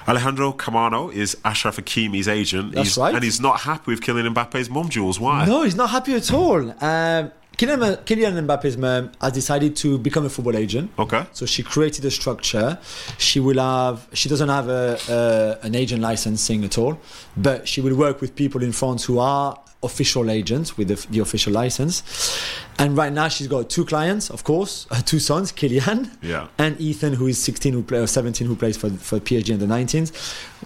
Alejandro 0.07 0.53
Camano 0.53 1.11
is 1.13 1.35
Ashraf 1.43 1.75
Hakimi's 1.75 2.29
agent. 2.29 2.73
That's 2.73 2.89
he's, 2.89 2.97
right. 2.97 3.13
And 3.13 3.21
he's 3.23 3.41
not 3.41 3.61
happy 3.61 3.91
with 3.91 3.99
Kylian 3.99 4.33
Mbappe's 4.33 4.69
mum, 4.69 4.87
Jules. 4.87 5.19
Why? 5.19 5.45
No, 5.45 5.63
he's 5.63 5.75
not 5.75 5.89
happy 5.89 6.13
at 6.13 6.31
all. 6.31 6.71
Um, 6.81 7.31
Kylian, 7.57 7.97
Kylian 8.05 8.45
Mbappe's 8.45 8.77
mom 8.77 9.11
has 9.19 9.31
decided 9.33 9.75
to 9.77 9.97
become 9.97 10.25
a 10.25 10.29
football 10.29 10.55
agent. 10.55 10.91
Okay. 10.99 11.25
So 11.33 11.45
she 11.47 11.63
created 11.63 12.05
a 12.05 12.11
structure. 12.11 12.77
She 13.17 13.39
will 13.39 13.57
have. 13.59 14.07
She 14.13 14.29
doesn't 14.29 14.49
have 14.49 14.69
a, 14.69 14.99
a 15.09 15.65
an 15.65 15.73
agent 15.73 16.01
licensing 16.03 16.63
at 16.63 16.77
all, 16.77 16.99
but 17.35 17.67
she 17.67 17.81
will 17.81 17.95
work 17.95 18.21
with 18.21 18.35
people 18.35 18.61
in 18.61 18.71
France 18.73 19.05
who 19.05 19.17
are 19.17 19.59
official 19.83 20.29
agents 20.29 20.75
with 20.77 20.87
the, 20.89 21.07
the 21.09 21.19
official 21.19 21.51
license. 21.53 22.03
And 22.79 22.95
right 22.97 23.11
now 23.13 23.27
she's 23.27 23.47
got 23.47 23.69
two 23.71 23.85
clients, 23.85 24.29
of 24.29 24.43
course, 24.43 24.85
her 24.91 25.01
two 25.01 25.19
sons, 25.19 25.51
Kylian 25.51 26.15
Yeah. 26.21 26.47
and 26.59 26.79
Ethan, 26.79 27.13
who 27.13 27.25
is 27.27 27.39
16 27.41 27.73
who 27.73 27.81
play, 27.83 27.99
or 27.99 28.07
17 28.07 28.45
who 28.47 28.55
plays 28.55 28.77
for 28.77 28.91
for 28.91 29.19
PSG 29.19 29.49
in 29.49 29.59
the 29.59 29.65
19s. 29.65 30.11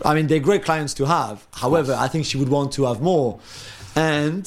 I 0.04 0.14
mean, 0.14 0.28
they're 0.28 0.40
great 0.40 0.66
clients 0.66 0.94
to 0.96 1.06
have. 1.06 1.46
However, 1.54 1.96
I 1.98 2.10
think 2.10 2.26
she 2.26 2.38
would 2.38 2.50
want 2.50 2.74
to 2.74 2.84
have 2.86 3.02
more, 3.02 3.40
and 3.96 4.44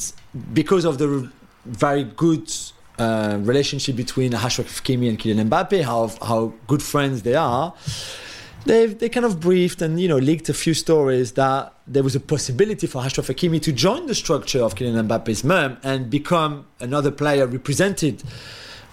because 0.53 0.85
of 0.85 0.99
the 0.99 1.31
very 1.65 2.05
good. 2.05 2.51
Uh, 2.97 3.39
relationship 3.43 3.97
between 3.97 4.33
Ashraf 4.35 4.69
Hakimi 4.69 5.09
and 5.09 5.19
Kylian 5.19 5.49
Mbappe, 5.49 5.83
how 5.83 6.13
how 6.25 6.53
good 6.69 6.81
friends 6.81 7.23
they 7.23 7.35
are. 7.35 7.75
They've 8.67 8.97
they 8.97 9.09
kind 9.09 9.27
of 9.27 9.41
briefed 9.41 9.83
and 9.83 10.01
you 10.01 10.07
know 10.07 10.17
leaked 10.17 10.49
a 10.49 10.55
few 10.55 10.75
stories 10.75 11.33
that 11.33 11.75
there 11.89 12.05
was 12.05 12.15
a 12.15 12.21
possibility 12.21 12.87
for 12.87 13.03
Ashraf 13.03 13.27
Hakimi 13.27 13.61
to 13.63 13.73
join 13.73 14.07
the 14.07 14.15
structure 14.15 14.63
of 14.63 14.77
Kylian 14.77 15.09
Mbappe's 15.09 15.43
mum 15.43 15.77
and 15.83 16.09
become 16.09 16.67
another 16.79 17.11
player 17.11 17.49
represented 17.49 18.23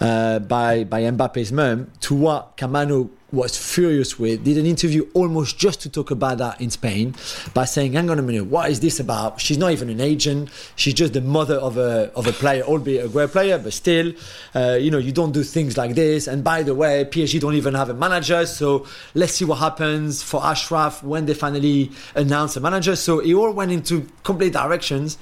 uh, 0.01 0.39
by 0.39 0.83
by 0.83 1.03
Mbappe's 1.03 1.51
mum. 1.51 1.91
To 2.01 2.15
what 2.15 2.57
Camano 2.57 3.09
was 3.31 3.57
furious 3.57 4.19
with, 4.19 4.43
did 4.43 4.57
an 4.57 4.65
interview 4.65 5.07
almost 5.13 5.57
just 5.57 5.81
to 5.81 5.89
talk 5.89 6.11
about 6.11 6.37
that 6.39 6.59
in 6.59 6.69
Spain 6.69 7.15
by 7.53 7.65
saying, 7.65 7.93
"Hang 7.93 8.09
on 8.09 8.19
a 8.19 8.21
minute, 8.21 8.45
what 8.45 8.69
is 8.69 8.79
this 8.79 8.99
about? 8.99 9.39
She's 9.39 9.57
not 9.57 9.71
even 9.71 9.89
an 9.89 10.01
agent. 10.01 10.49
She's 10.75 10.93
just 10.93 11.13
the 11.13 11.21
mother 11.21 11.55
of 11.55 11.77
a 11.77 12.11
of 12.15 12.27
a 12.27 12.33
player, 12.33 12.63
albeit 12.63 13.05
a 13.05 13.09
great 13.09 13.31
player, 13.31 13.57
but 13.57 13.73
still, 13.73 14.13
uh, 14.53 14.77
you 14.79 14.91
know, 14.91 14.97
you 14.97 15.11
don't 15.11 15.31
do 15.31 15.43
things 15.43 15.77
like 15.77 15.95
this. 15.95 16.27
And 16.27 16.43
by 16.43 16.63
the 16.63 16.75
way, 16.75 17.05
PSG 17.05 17.39
don't 17.39 17.55
even 17.55 17.73
have 17.73 17.89
a 17.89 17.93
manager, 17.93 18.45
so 18.45 18.85
let's 19.15 19.33
see 19.33 19.45
what 19.45 19.59
happens 19.59 20.21
for 20.21 20.43
Ashraf 20.43 21.03
when 21.03 21.25
they 21.25 21.33
finally 21.33 21.91
announce 22.15 22.57
a 22.57 22.59
manager." 22.59 22.95
So 22.95 23.19
it 23.19 23.33
all 23.33 23.51
went 23.51 23.71
into 23.71 24.07
complete 24.23 24.53
directions. 24.53 25.17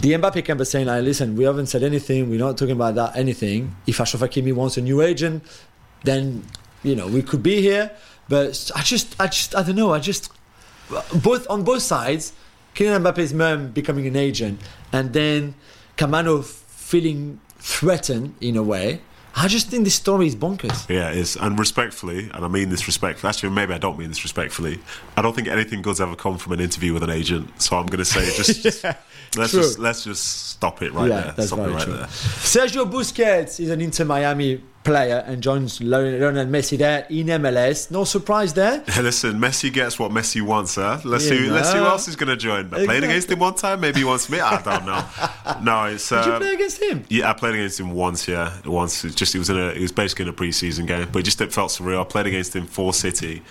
The 0.00 0.12
Mbappe 0.12 0.44
camp 0.46 0.60
is 0.62 0.70
saying, 0.70 0.86
like, 0.86 1.04
"Listen, 1.04 1.36
we 1.36 1.44
haven't 1.44 1.66
said 1.66 1.82
anything. 1.82 2.30
We're 2.30 2.38
not 2.38 2.56
talking 2.56 2.72
about 2.72 2.94
that 2.94 3.16
anything. 3.16 3.76
If 3.86 4.00
Ashraf 4.00 4.22
Hakimi 4.22 4.54
wants 4.54 4.78
a 4.78 4.80
new 4.80 5.02
agent, 5.02 5.42
then." 6.04 6.44
You 6.84 6.94
know 6.94 7.08
we 7.08 7.22
could 7.22 7.42
be 7.42 7.60
here 7.60 7.90
but 8.28 8.70
i 8.74 8.80
just 8.82 9.14
i 9.20 9.26
just 9.26 9.54
i 9.54 9.62
don't 9.62 9.76
know 9.76 9.92
i 9.92 9.98
just 9.98 10.32
both 11.22 11.46
on 11.50 11.62
both 11.62 11.82
sides 11.82 12.32
Kylian 12.74 13.02
Mbappe's 13.02 13.32
mum 13.32 13.70
becoming 13.70 14.06
an 14.06 14.16
agent, 14.16 14.60
and 14.92 15.12
then 15.12 15.54
Camano 15.96 16.44
feeling 16.44 17.40
threatened 17.58 18.34
in 18.40 18.56
a 18.56 18.62
way. 18.62 19.00
I 19.36 19.48
just 19.48 19.68
think 19.68 19.84
this 19.84 19.94
story 19.96 20.26
is 20.28 20.36
bonkers. 20.36 20.88
Yeah, 20.88 21.10
it 21.10 21.16
is. 21.18 21.36
And 21.36 21.58
respectfully, 21.58 22.30
and 22.32 22.44
I 22.44 22.48
mean 22.48 22.68
this 22.68 22.86
respectfully, 22.86 23.28
actually, 23.30 23.50
maybe 23.50 23.74
I 23.74 23.78
don't 23.78 23.98
mean 23.98 24.08
this 24.08 24.22
respectfully, 24.22 24.80
I 25.16 25.22
don't 25.22 25.34
think 25.34 25.48
anything 25.48 25.82
good's 25.82 26.00
ever 26.00 26.14
come 26.14 26.38
from 26.38 26.52
an 26.52 26.60
interview 26.60 26.92
with 26.92 27.02
an 27.02 27.10
agent. 27.10 27.60
So 27.60 27.76
I'm 27.76 27.86
going 27.86 27.98
to 27.98 28.04
say 28.04 28.24
just, 28.36 28.84
Yeah, 28.84 28.96
let's 29.36 29.52
true. 29.52 29.62
just 29.62 29.78
let's 29.78 30.04
just 30.04 30.50
stop 30.50 30.82
it 30.82 30.92
right 30.92 31.08
yeah, 31.08 31.20
there. 31.20 31.32
that's 31.32 31.48
Stop 31.48 31.60
very 31.60 31.72
it 31.72 31.74
right 31.76 31.84
true. 31.84 31.92
there. 31.94 32.06
Sergio 32.06 32.90
Busquets 32.90 33.58
is 33.60 33.70
an 33.70 33.80
Inter 33.80 34.04
Miami 34.04 34.60
player 34.84 35.24
and 35.26 35.42
joins 35.42 35.80
Lionel 35.82 36.46
Messi 36.46 36.76
there 36.78 37.06
in 37.08 37.26
MLS. 37.28 37.90
No 37.90 38.04
surprise 38.04 38.52
there. 38.52 38.84
Listen, 39.00 39.38
Messi 39.40 39.72
gets 39.72 39.98
what 39.98 40.10
Messi 40.12 40.42
wants, 40.42 40.76
huh? 40.76 41.00
Let's 41.04 41.24
Yeah, 41.24 41.30
see. 41.38 41.50
Let's 41.50 41.72
see 41.72 41.78
who 41.78 41.84
else 41.84 42.06
is 42.06 42.16
going 42.16 42.28
to 42.28 42.36
join. 42.36 42.66
I 42.74 42.84
Played 42.84 43.04
against 43.04 43.30
him 43.30 43.38
one 43.38 43.54
time. 43.54 43.80
Maybe 43.80 44.00
he 44.00 44.04
wants 44.04 44.28
me. 44.30 44.40
I 44.40 44.60
don't 44.62 44.84
know. 44.86 45.04
No, 45.62 45.84
it's. 45.84 46.08
Did 46.08 46.26
you 46.26 46.32
Uh, 46.32 46.38
play 46.38 46.52
against 46.54 46.82
him? 46.82 47.04
yeah, 47.08 47.30
I 47.30 47.32
played 47.32 47.54
against 47.54 47.78
him 47.80 47.92
once. 47.92 48.26
Yeah, 48.28 48.52
once. 48.64 49.04
It 49.04 49.14
just 49.14 49.34
it 49.34 49.38
was 49.38 49.50
in 49.50 49.56
a. 49.56 49.68
It 49.68 49.80
was 49.80 49.92
basically 49.92 50.24
in 50.24 50.28
a 50.30 50.32
preseason 50.32 50.86
game, 50.86 51.08
but 51.12 51.20
it 51.20 51.22
just 51.22 51.40
it 51.40 51.52
felt 51.52 51.70
surreal. 51.70 52.00
I 52.00 52.04
played 52.04 52.26
against 52.26 52.54
him 52.56 52.66
for 52.66 52.92
City 52.92 53.42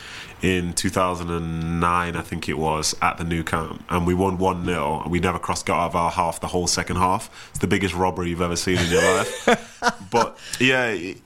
in 0.44 0.74
2009, 0.74 2.16
I 2.18 2.22
think 2.22 2.50
it 2.50 2.58
was, 2.58 2.94
at 3.02 3.18
the 3.18 3.24
Nou 3.24 3.44
Camp, 3.44 3.82
and 3.90 4.06
we 4.06 4.14
won 4.14 4.38
one 4.38 4.66
0 4.66 5.02
and 5.04 5.12
we 5.12 5.20
never 5.20 5.40
crossed 5.40 5.66
got 5.66 5.80
out 5.80 5.86
of 5.92 5.96
our 5.96 6.12
half 6.12 6.42
the 6.42 6.48
whole 6.48 6.68
second 6.68 6.98
half. 6.98 7.50
It's 7.52 7.60
the 7.60 7.68
biggest 7.68 7.96
robbery 7.96 8.30
you've 8.30 8.42
ever 8.42 8.58
seen 8.58 8.78
in 8.78 8.92
your 8.92 9.02
life. 9.02 9.80
but 10.12 10.38
yeah. 10.60 10.90
It, 10.90 11.18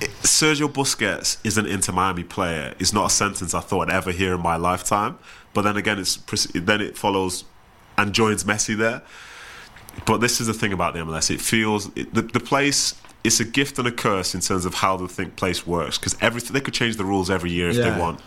it- 0.00 0.10
Sergio 0.22 0.68
Busquets 0.68 1.44
is 1.44 1.58
an 1.58 1.66
Inter 1.66 1.92
Miami 1.92 2.22
player. 2.22 2.72
Is 2.78 2.92
not 2.92 3.06
a 3.06 3.10
sentence 3.10 3.52
I 3.52 3.58
thought 3.60 3.88
I'd 3.88 3.94
ever 3.96 4.12
hear 4.12 4.34
in 4.36 4.40
my 4.40 4.54
lifetime. 4.54 5.18
But 5.52 5.62
then 5.62 5.76
again, 5.76 5.98
it's 5.98 6.16
then 6.54 6.80
it 6.80 6.96
follows 6.96 7.44
and 7.96 8.12
joins 8.12 8.44
Messi 8.44 8.76
there. 8.76 9.02
But 10.06 10.18
this 10.18 10.40
is 10.40 10.46
the 10.46 10.54
thing 10.54 10.72
about 10.72 10.94
the 10.94 11.00
MLS. 11.00 11.32
It 11.32 11.40
feels 11.40 11.90
it, 11.96 12.14
the, 12.14 12.22
the 12.22 12.38
place. 12.38 12.94
It's 13.24 13.40
a 13.40 13.44
gift 13.44 13.78
and 13.78 13.86
a 13.88 13.92
curse 13.92 14.34
in 14.34 14.40
terms 14.40 14.64
of 14.64 14.74
how 14.74 14.96
the 14.96 15.08
think 15.08 15.36
place 15.36 15.66
works 15.66 15.98
because 15.98 16.16
everything 16.20 16.52
they 16.52 16.60
could 16.60 16.74
change 16.74 16.96
the 16.96 17.04
rules 17.04 17.30
every 17.30 17.50
year 17.50 17.68
if 17.68 17.76
Yeah. 17.76 17.90
they 17.90 18.00
want. 18.00 18.20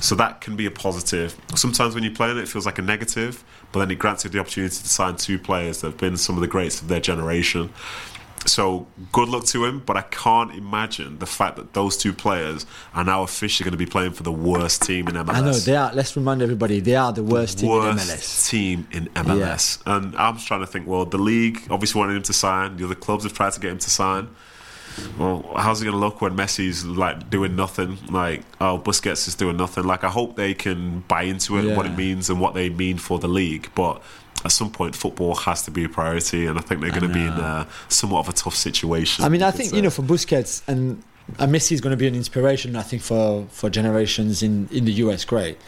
So 0.00 0.14
that 0.14 0.40
can 0.40 0.56
be 0.56 0.66
a 0.66 0.70
positive. 0.70 1.34
Sometimes 1.56 1.94
when 1.94 2.04
you 2.04 2.10
play 2.12 2.30
in 2.30 2.38
it, 2.38 2.42
it 2.42 2.48
feels 2.48 2.64
like 2.64 2.78
a 2.78 2.82
negative, 2.82 3.42
but 3.72 3.80
then 3.80 3.90
it 3.90 3.96
grants 3.98 4.24
you 4.24 4.30
the 4.30 4.38
opportunity 4.38 4.74
to 4.74 4.88
sign 4.88 5.16
two 5.16 5.38
players 5.38 5.80
that 5.80 5.88
have 5.88 5.98
been 5.98 6.16
some 6.16 6.36
of 6.36 6.40
the 6.40 6.46
greats 6.46 6.80
of 6.80 6.88
their 6.88 7.00
generation. 7.00 7.70
So 8.46 8.86
good 9.12 9.28
luck 9.28 9.44
to 9.46 9.64
him, 9.66 9.80
but 9.80 9.96
I 9.96 10.02
can't 10.02 10.54
imagine 10.54 11.18
the 11.18 11.26
fact 11.26 11.56
that 11.56 11.74
those 11.74 11.96
two 11.96 12.12
players 12.12 12.64
are 12.94 13.04
now 13.04 13.22
officially 13.22 13.64
going 13.64 13.78
to 13.78 13.84
be 13.84 13.90
playing 13.90 14.12
for 14.12 14.22
the 14.22 14.32
worst 14.32 14.82
team 14.82 15.08
in 15.08 15.14
MLS 15.14 15.34
I 15.34 15.40
know 15.42 15.52
they 15.52 15.76
are. 15.76 15.92
Let's 15.92 16.16
remind 16.16 16.40
everybody 16.40 16.80
they 16.80 16.96
are 16.96 17.12
the 17.12 17.22
worst 17.22 17.58
team 17.58 17.70
in 17.70 17.96
MLS. 17.96 18.48
team 18.48 18.88
in 18.92 19.06
MLS. 19.08 19.82
And 19.84 20.16
I'm 20.16 20.36
just 20.36 20.46
trying 20.46 20.60
to 20.60 20.66
think, 20.66 20.86
well, 20.86 21.04
the 21.04 21.18
league 21.18 21.66
obviously 21.70 21.98
wanted 21.98 22.16
him 22.16 22.22
to 22.22 22.32
sign. 22.32 22.76
The 22.76 22.84
other 22.84 22.94
clubs 22.94 23.24
have 23.24 23.34
tried 23.34 23.52
to 23.52 23.60
get 23.60 23.72
him 23.72 23.78
to 23.78 23.90
sign. 23.90 24.28
Well, 25.18 25.52
how's 25.56 25.80
it 25.80 25.84
going 25.84 25.94
to 25.94 26.00
look 26.00 26.20
when 26.20 26.36
Messi's 26.36 26.84
like 26.84 27.30
doing 27.30 27.56
nothing? 27.56 27.98
Like, 28.10 28.42
oh, 28.60 28.78
Busquets 28.78 29.28
is 29.28 29.34
doing 29.34 29.56
nothing. 29.56 29.84
Like, 29.84 30.04
I 30.04 30.08
hope 30.08 30.36
they 30.36 30.54
can 30.54 31.00
buy 31.00 31.22
into 31.22 31.58
it, 31.58 31.76
what 31.76 31.86
it 31.86 31.96
means, 31.96 32.28
and 32.30 32.40
what 32.40 32.54
they 32.54 32.70
mean 32.70 32.98
for 32.98 33.18
the 33.18 33.28
league. 33.28 33.70
But 33.74 34.02
at 34.44 34.52
some 34.52 34.70
point, 34.70 34.94
football 34.94 35.34
has 35.34 35.62
to 35.62 35.70
be 35.70 35.84
a 35.84 35.88
priority, 35.88 36.46
and 36.46 36.58
I 36.58 36.62
think 36.62 36.80
they're 36.80 36.90
going 36.90 37.02
to 37.02 37.08
be 37.08 37.22
in 37.22 37.28
a, 37.28 37.66
somewhat 37.88 38.20
of 38.20 38.28
a 38.28 38.32
tough 38.32 38.54
situation. 38.54 39.24
I 39.24 39.28
mean, 39.28 39.42
I 39.42 39.50
think 39.50 39.72
you 39.72 39.82
know 39.82 39.90
for 39.90 40.02
Busquets 40.02 40.62
and. 40.68 41.02
And 41.38 41.54
Messi 41.54 41.72
is 41.72 41.80
going 41.80 41.92
to 41.92 41.96
be 41.96 42.08
an 42.08 42.16
inspiration, 42.16 42.74
I 42.74 42.82
think, 42.82 43.02
for, 43.02 43.46
for 43.50 43.70
generations 43.70 44.42
in, 44.42 44.68
in 44.72 44.84
the 44.84 44.92
US. 45.04 45.24
Great. 45.24 45.58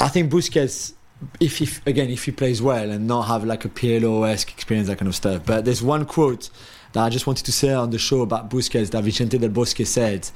I 0.00 0.08
think 0.08 0.32
Busquets, 0.32 0.94
if 1.38 1.58
he, 1.58 1.68
again, 1.84 2.08
if 2.08 2.24
he 2.24 2.32
plays 2.32 2.62
well 2.62 2.90
and 2.90 3.06
not 3.06 3.24
have 3.24 3.44
like 3.44 3.66
a 3.66 3.68
Pirlo 3.68 4.26
esque 4.26 4.52
experience, 4.52 4.88
that 4.88 4.96
kind 4.96 5.08
of 5.08 5.14
stuff. 5.14 5.44
But 5.44 5.66
there's 5.66 5.82
one 5.82 6.06
quote 6.06 6.48
that 6.92 7.04
I 7.04 7.10
just 7.10 7.26
wanted 7.26 7.44
to 7.44 7.52
say 7.52 7.74
on 7.74 7.90
the 7.90 7.98
show 7.98 8.22
about 8.22 8.48
Busquets 8.48 8.90
that 8.92 9.04
Vicente 9.04 9.36
del 9.36 9.50
Bosque 9.50 9.84
said. 9.84 10.30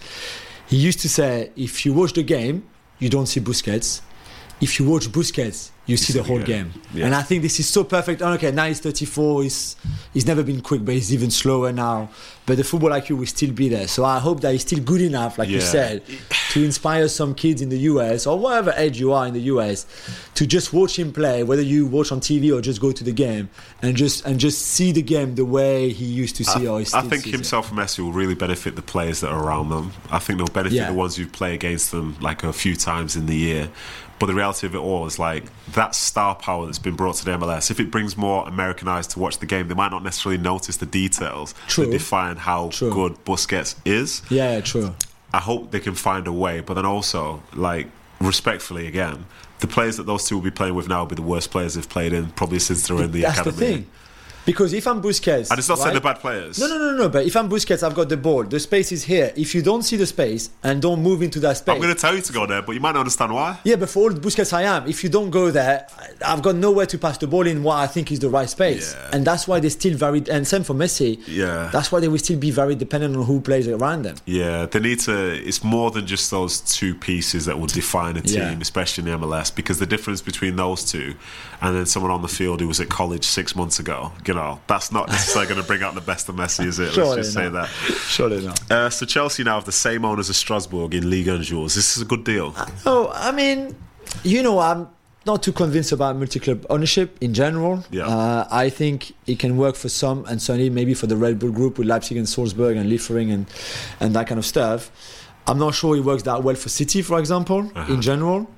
He 0.66 0.76
used 0.76 1.00
to 1.00 1.08
say, 1.08 1.50
if 1.56 1.86
you 1.86 1.94
watch 1.94 2.12
the 2.12 2.22
game, 2.22 2.68
you 2.98 3.08
don't 3.08 3.26
see 3.26 3.40
Busquets. 3.40 4.02
If 4.60 4.78
you 4.78 4.86
watch 4.86 5.08
Busquets, 5.08 5.70
you 5.90 5.96
see 5.96 6.12
the 6.12 6.22
whole 6.22 6.40
game. 6.40 6.72
Yeah. 6.94 7.06
And 7.06 7.14
I 7.14 7.22
think 7.22 7.42
this 7.42 7.58
is 7.60 7.68
so 7.68 7.84
perfect. 7.84 8.22
And 8.22 8.34
okay, 8.34 8.50
now 8.50 8.66
he's 8.66 8.80
34. 8.80 9.42
He's, 9.42 9.76
he's 10.14 10.26
never 10.26 10.42
been 10.42 10.60
quick, 10.60 10.84
but 10.84 10.94
he's 10.94 11.12
even 11.12 11.30
slower 11.30 11.72
now. 11.72 12.08
But 12.46 12.56
the 12.56 12.64
football 12.64 12.90
IQ 12.90 13.18
will 13.18 13.26
still 13.26 13.52
be 13.52 13.68
there. 13.68 13.86
So 13.86 14.04
I 14.04 14.18
hope 14.18 14.40
that 14.40 14.50
he's 14.52 14.62
still 14.62 14.80
good 14.80 15.00
enough, 15.00 15.38
like 15.38 15.48
you 15.48 15.60
said, 15.60 16.02
to 16.50 16.64
inspire 16.64 17.06
some 17.08 17.34
kids 17.34 17.62
in 17.62 17.68
the 17.68 17.78
US 17.90 18.26
or 18.26 18.38
whatever 18.38 18.72
age 18.76 18.98
you 18.98 19.12
are 19.12 19.26
in 19.26 19.34
the 19.34 19.42
US 19.42 19.86
to 20.34 20.46
just 20.46 20.72
watch 20.72 20.98
him 20.98 21.12
play, 21.12 21.42
whether 21.44 21.62
you 21.62 21.86
watch 21.86 22.10
on 22.10 22.20
TV 22.20 22.52
or 22.56 22.60
just 22.60 22.80
go 22.80 22.90
to 22.90 23.04
the 23.04 23.12
game 23.12 23.50
and 23.82 23.96
just 23.96 24.24
and 24.26 24.40
just 24.40 24.62
see 24.62 24.90
the 24.90 25.02
game 25.02 25.36
the 25.36 25.44
way 25.44 25.90
he 25.92 26.06
used 26.06 26.34
to 26.36 26.44
see. 26.44 26.66
I, 26.66 26.70
or 26.70 26.80
I 26.80 26.84
think 27.02 27.22
sees 27.22 27.26
it. 27.26 27.32
himself 27.32 27.70
and 27.70 27.78
Messi 27.78 28.00
will 28.00 28.12
really 28.12 28.34
benefit 28.34 28.74
the 28.74 28.82
players 28.82 29.20
that 29.20 29.30
are 29.30 29.44
around 29.44 29.68
them. 29.68 29.92
I 30.10 30.18
think 30.18 30.38
they'll 30.38 30.46
benefit 30.48 30.74
Yeah. 30.76 30.88
the 30.90 30.94
ones 30.94 31.16
who 31.16 31.26
play 31.26 31.54
against 31.54 31.92
them 31.92 32.16
like 32.20 32.42
a 32.42 32.52
few 32.52 32.74
times 32.74 33.14
in 33.14 33.26
the 33.26 33.36
year. 33.36 33.70
But 34.18 34.26
the 34.26 34.34
reality 34.34 34.66
of 34.66 34.74
it 34.74 34.78
all 34.78 35.06
is 35.06 35.18
like 35.18 35.44
that 35.80 35.94
star 35.94 36.34
power 36.34 36.66
that's 36.66 36.78
been 36.78 36.94
brought 36.94 37.16
to 37.16 37.24
the 37.24 37.30
MLS. 37.30 37.70
If 37.70 37.80
it 37.80 37.90
brings 37.90 38.14
more 38.14 38.46
American 38.46 38.86
eyes 38.86 39.06
to 39.08 39.18
watch 39.18 39.38
the 39.38 39.46
game, 39.46 39.66
they 39.68 39.74
might 39.74 39.90
not 39.90 40.02
necessarily 40.02 40.36
notice 40.36 40.76
the 40.76 40.84
details 40.84 41.54
True. 41.68 41.86
that 41.86 41.90
define 41.90 42.36
how 42.36 42.68
True. 42.68 42.92
good 42.92 43.24
Busquets 43.24 43.76
is. 43.86 44.20
Yeah, 44.28 44.52
yeah, 44.56 44.60
true. 44.60 44.94
I 45.32 45.38
hope 45.38 45.70
they 45.70 45.80
can 45.80 45.94
find 45.94 46.26
a 46.26 46.32
way. 46.32 46.60
But 46.60 46.74
then 46.74 46.84
also, 46.84 47.42
like 47.54 47.86
respectfully, 48.20 48.88
again, 48.88 49.24
the 49.60 49.66
players 49.66 49.96
that 49.96 50.04
those 50.04 50.28
two 50.28 50.34
will 50.34 50.42
be 50.42 50.50
playing 50.50 50.74
with 50.74 50.86
now 50.86 50.98
will 51.00 51.06
be 51.06 51.14
the 51.14 51.22
worst 51.22 51.50
players 51.50 51.72
they've 51.74 51.88
played 51.88 52.12
in 52.12 52.30
probably 52.32 52.58
since 52.58 52.86
they 52.86 52.92
were 52.92 53.04
in 53.04 53.12
the 53.12 53.22
That's 53.22 53.38
academy. 53.38 53.56
the 53.56 53.72
thing. 53.72 53.86
Because 54.46 54.72
if 54.72 54.86
I'm 54.86 55.02
Busquets, 55.02 55.50
And 55.50 55.58
it's 55.58 55.68
not 55.68 55.78
saying 55.78 55.88
right? 55.94 56.02
they're 56.02 56.12
bad 56.14 56.20
players. 56.20 56.58
No, 56.58 56.66
no, 56.66 56.78
no, 56.78 56.96
no. 56.96 57.08
But 57.08 57.26
if 57.26 57.36
I'm 57.36 57.48
Busquets, 57.48 57.82
I've 57.82 57.94
got 57.94 58.08
the 58.08 58.16
ball. 58.16 58.44
The 58.44 58.58
space 58.58 58.90
is 58.90 59.04
here. 59.04 59.32
If 59.36 59.54
you 59.54 59.62
don't 59.62 59.82
see 59.82 59.96
the 59.96 60.06
space 60.06 60.50
and 60.62 60.80
don't 60.80 61.02
move 61.02 61.22
into 61.22 61.38
that 61.40 61.58
space, 61.58 61.74
I'm 61.74 61.80
going 61.80 61.94
to 61.94 62.00
tell 62.00 62.14
you 62.16 62.22
to 62.22 62.32
go 62.32 62.46
there, 62.46 62.62
but 62.62 62.72
you 62.72 62.80
might 62.80 62.92
not 62.92 63.00
understand 63.00 63.32
why. 63.34 63.58
yeah. 63.64 63.76
But 63.76 63.90
for 63.90 64.00
all 64.04 64.10
the 64.10 64.20
Busquets 64.20 64.52
I 64.52 64.62
am, 64.62 64.86
if 64.88 65.04
you 65.04 65.10
don't 65.10 65.30
go 65.30 65.50
there, 65.50 65.86
I've 66.24 66.42
got 66.42 66.56
nowhere 66.56 66.86
to 66.86 66.98
pass 66.98 67.18
the 67.18 67.26
ball 67.26 67.46
in 67.46 67.62
what 67.62 67.76
I 67.76 67.86
think 67.86 68.10
is 68.12 68.18
the 68.20 68.28
right 68.30 68.48
space, 68.48 68.94
Yeah. 68.94 69.10
and 69.12 69.26
that's 69.26 69.46
why 69.46 69.60
they 69.60 69.68
still 69.68 69.96
very. 69.96 70.22
And 70.30 70.46
same 70.46 70.64
for 70.64 70.74
Messi. 70.74 71.20
Yeah. 71.26 71.68
That's 71.72 71.92
why 71.92 72.00
they 72.00 72.08
will 72.08 72.18
still 72.18 72.38
be 72.38 72.50
very 72.50 72.74
dependent 72.74 73.16
on 73.16 73.24
who 73.24 73.40
plays 73.40 73.68
around 73.68 74.02
them. 74.02 74.16
Yeah, 74.26 74.66
they 74.66 74.80
need 74.80 75.00
to. 75.00 75.34
It's 75.46 75.62
more 75.62 75.90
than 75.90 76.06
just 76.06 76.30
those 76.30 76.60
two 76.60 76.94
pieces 76.94 77.44
that 77.46 77.58
will 77.58 77.66
define 77.66 78.16
a 78.16 78.22
team, 78.22 78.38
Yeah. 78.38 78.58
especially 78.60 79.02
in 79.02 79.20
the 79.20 79.26
MLS, 79.26 79.50
because 79.54 79.78
the 79.78 79.86
difference 79.86 80.22
between 80.22 80.56
those 80.56 80.84
two 80.90 81.14
and 81.60 81.76
then 81.76 81.86
someone 81.86 82.10
on 82.10 82.22
the 82.22 82.28
field 82.28 82.60
who 82.60 82.68
was 82.68 82.80
at 82.80 82.88
college 82.88 83.24
six 83.24 83.54
months 83.54 83.78
ago, 83.78 84.12
you 84.30 84.34
know, 84.36 84.60
that's 84.68 84.92
not 84.92 85.08
necessarily 85.08 85.48
going 85.48 85.60
to 85.60 85.66
bring 85.66 85.82
out 85.82 85.96
the 85.96 86.00
best 86.00 86.28
of 86.28 86.36
Messi, 86.36 86.64
is 86.64 86.78
it? 86.78 86.92
Surely 86.92 87.16
Let's 87.16 87.22
just 87.26 87.34
say 87.34 87.48
that. 87.48 87.66
Surely 87.66 88.46
not. 88.46 88.70
Uh, 88.70 88.88
so 88.88 89.04
Chelsea 89.04 89.42
now 89.42 89.56
have 89.56 89.64
the 89.64 89.72
same 89.72 90.04
owners 90.04 90.30
as 90.30 90.36
Strasbourg 90.36 90.94
in 90.94 91.10
Ligue 91.10 91.26
1 91.26 91.42
Jules. 91.42 91.74
This 91.74 91.96
is 91.96 92.02
a 92.04 92.06
good 92.06 92.22
deal. 92.22 92.54
Oh, 92.86 93.10
I 93.12 93.32
mean, 93.32 93.74
you 94.22 94.44
know, 94.44 94.60
I'm 94.60 94.88
not 95.26 95.42
too 95.42 95.50
convinced 95.50 95.90
about 95.90 96.14
multi-club 96.14 96.64
ownership 96.70 97.18
in 97.20 97.34
general. 97.34 97.84
Yeah. 97.90 98.06
Uh, 98.06 98.46
I 98.52 98.70
think 98.70 99.14
it 99.26 99.40
can 99.40 99.56
work 99.56 99.74
for 99.74 99.88
some, 99.88 100.24
and 100.26 100.40
certainly 100.40 100.70
maybe 100.70 100.94
for 100.94 101.08
the 101.08 101.16
Red 101.16 101.40
Bull 101.40 101.50
Group 101.50 101.78
with 101.78 101.88
Leipzig 101.88 102.16
and 102.16 102.28
Salzburg 102.28 102.76
and 102.76 102.88
Liefering 102.88 103.32
and 103.32 103.46
and 103.98 104.14
that 104.14 104.28
kind 104.28 104.38
of 104.38 104.46
stuff. 104.46 104.92
I'm 105.50 105.58
not 105.58 105.74
sure 105.74 105.96
it 105.96 106.04
works 106.04 106.22
that 106.22 106.44
well 106.44 106.54
for 106.54 106.68
City, 106.68 107.02
for 107.02 107.18
example, 107.18 107.58
in 107.58 107.76
uh-huh. 107.76 108.00
general. 108.00 108.48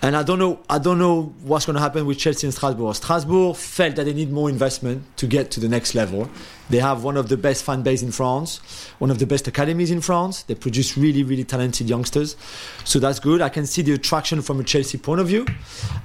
And 0.00 0.16
I 0.16 0.22
don't 0.22 0.38
know. 0.38 0.60
I 0.70 0.78
don't 0.78 1.00
know 1.00 1.34
what's 1.42 1.66
going 1.66 1.74
to 1.74 1.82
happen 1.82 2.06
with 2.06 2.18
Chelsea 2.18 2.46
and 2.46 2.54
Strasbourg. 2.54 2.94
Strasbourg 2.94 3.56
felt 3.56 3.96
that 3.96 4.04
they 4.04 4.12
need 4.14 4.30
more 4.30 4.48
investment 4.48 5.02
to 5.16 5.26
get 5.26 5.50
to 5.50 5.60
the 5.60 5.68
next 5.68 5.96
level. 5.96 6.30
They 6.70 6.78
have 6.78 7.02
one 7.02 7.16
of 7.16 7.28
the 7.28 7.36
best 7.36 7.64
fan 7.64 7.82
base 7.82 8.02
in 8.02 8.12
France, 8.12 8.60
one 9.00 9.10
of 9.10 9.18
the 9.18 9.26
best 9.26 9.48
academies 9.48 9.90
in 9.90 10.00
France. 10.00 10.44
They 10.44 10.54
produce 10.54 10.96
really, 10.96 11.24
really 11.24 11.42
talented 11.42 11.88
youngsters, 11.88 12.36
so 12.84 13.00
that's 13.00 13.18
good. 13.18 13.42
I 13.42 13.48
can 13.48 13.66
see 13.66 13.82
the 13.82 13.94
attraction 13.94 14.40
from 14.40 14.60
a 14.60 14.64
Chelsea 14.64 14.98
point 14.98 15.20
of 15.20 15.26
view. 15.26 15.46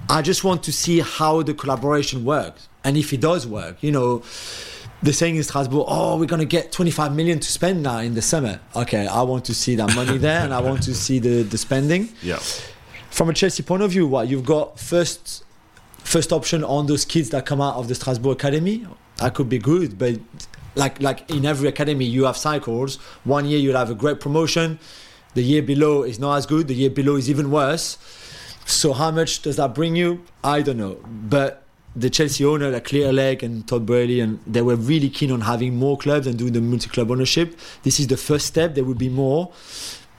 I 0.10 0.24
just 0.24 0.44
want 0.44 0.64
to 0.64 0.74
see 0.74 1.02
how 1.02 1.44
the 1.44 1.54
collaboration 1.54 2.26
works 2.26 2.68
and 2.84 2.98
if 2.98 3.14
it 3.14 3.22
does 3.22 3.46
work. 3.46 3.78
You 3.84 3.92
know, 3.92 4.24
they're 5.06 5.14
saying 5.14 5.36
in 5.36 5.44
Strasbourg, 5.44 5.86
oh, 5.88 6.18
we're 6.18 6.26
going 6.26 6.40
to 6.40 6.46
get 6.46 6.72
25 6.72 7.16
million 7.16 7.40
to 7.40 7.52
spend 7.52 7.84
now 7.84 8.00
in 8.00 8.16
the 8.16 8.22
summer. 8.22 8.60
Okay, 8.76 9.06
I 9.06 9.22
want 9.22 9.46
to 9.46 9.54
see 9.54 9.76
that 9.76 9.96
money 9.96 10.18
there 10.18 10.42
and 10.42 10.54
I 10.54 10.62
want 10.62 10.82
to 10.84 10.96
see 10.96 11.20
the, 11.20 11.44
the 11.44 11.58
spending. 11.60 12.10
Yeah. 12.24 12.40
From 13.12 13.30
a 13.30 13.34
Chelsea 13.34 13.62
point 13.62 13.84
of 13.84 13.92
view, 13.92 14.08
what 14.08 14.28
you've 14.28 14.46
got 14.46 14.80
first 14.80 15.44
first 16.00 16.32
option 16.32 16.64
on 16.64 16.86
those 16.86 17.04
kids 17.04 17.30
that 17.32 17.46
come 17.46 17.62
out 17.62 17.76
of 17.76 17.88
the 17.88 17.96
Strasbourg 17.96 18.38
academy, 18.38 18.86
that 19.18 19.34
could 19.34 19.48
be 19.48 19.60
good. 19.60 19.98
But 19.98 20.20
like 20.76 21.02
like 21.02 21.30
in 21.30 21.46
every 21.46 21.70
academy, 21.70 22.06
you 22.06 22.26
have 22.26 22.36
cycles. 22.36 22.98
One 23.24 23.46
year 23.46 23.60
you'll 23.60 23.78
have 23.78 23.92
a 23.92 23.96
great 23.96 24.20
promotion. 24.20 24.80
The 25.36 25.44
year 25.44 25.62
below 25.62 26.04
is 26.04 26.20
not 26.20 26.36
as 26.38 26.46
good. 26.46 26.68
The 26.68 26.76
year 26.76 26.90
below 26.90 27.16
is 27.16 27.30
even 27.30 27.52
worse. 27.52 27.98
So 28.66 28.94
how 28.94 29.12
much 29.12 29.44
does 29.44 29.58
that 29.58 29.76
bring 29.76 29.96
you? 29.96 30.24
I 30.44 30.62
don't 30.62 30.78
know. 30.78 30.98
But 31.06 31.65
the 31.96 32.10
Chelsea 32.10 32.44
owner, 32.46 32.70
like 32.70 32.86
Clear 32.86 33.12
Lake 33.14 33.42
and 33.44 33.68
Todd 33.68 33.86
Boehly, 33.86 34.20
and 34.22 34.40
they 34.46 34.62
were 34.62 34.76
really 34.76 35.10
keen 35.10 35.32
on 35.32 35.42
having 35.42 35.76
more 35.76 35.98
clubs 35.98 36.28
and 36.28 36.38
doing 36.38 36.54
the 36.54 36.62
multi-club 36.62 37.10
ownership. 37.10 37.58
This 37.84 38.00
is 38.00 38.08
the 38.08 38.18
first 38.18 38.46
step. 38.48 38.76
There 38.76 38.84
will 38.84 38.96
be 38.96 39.10
more. 39.10 39.52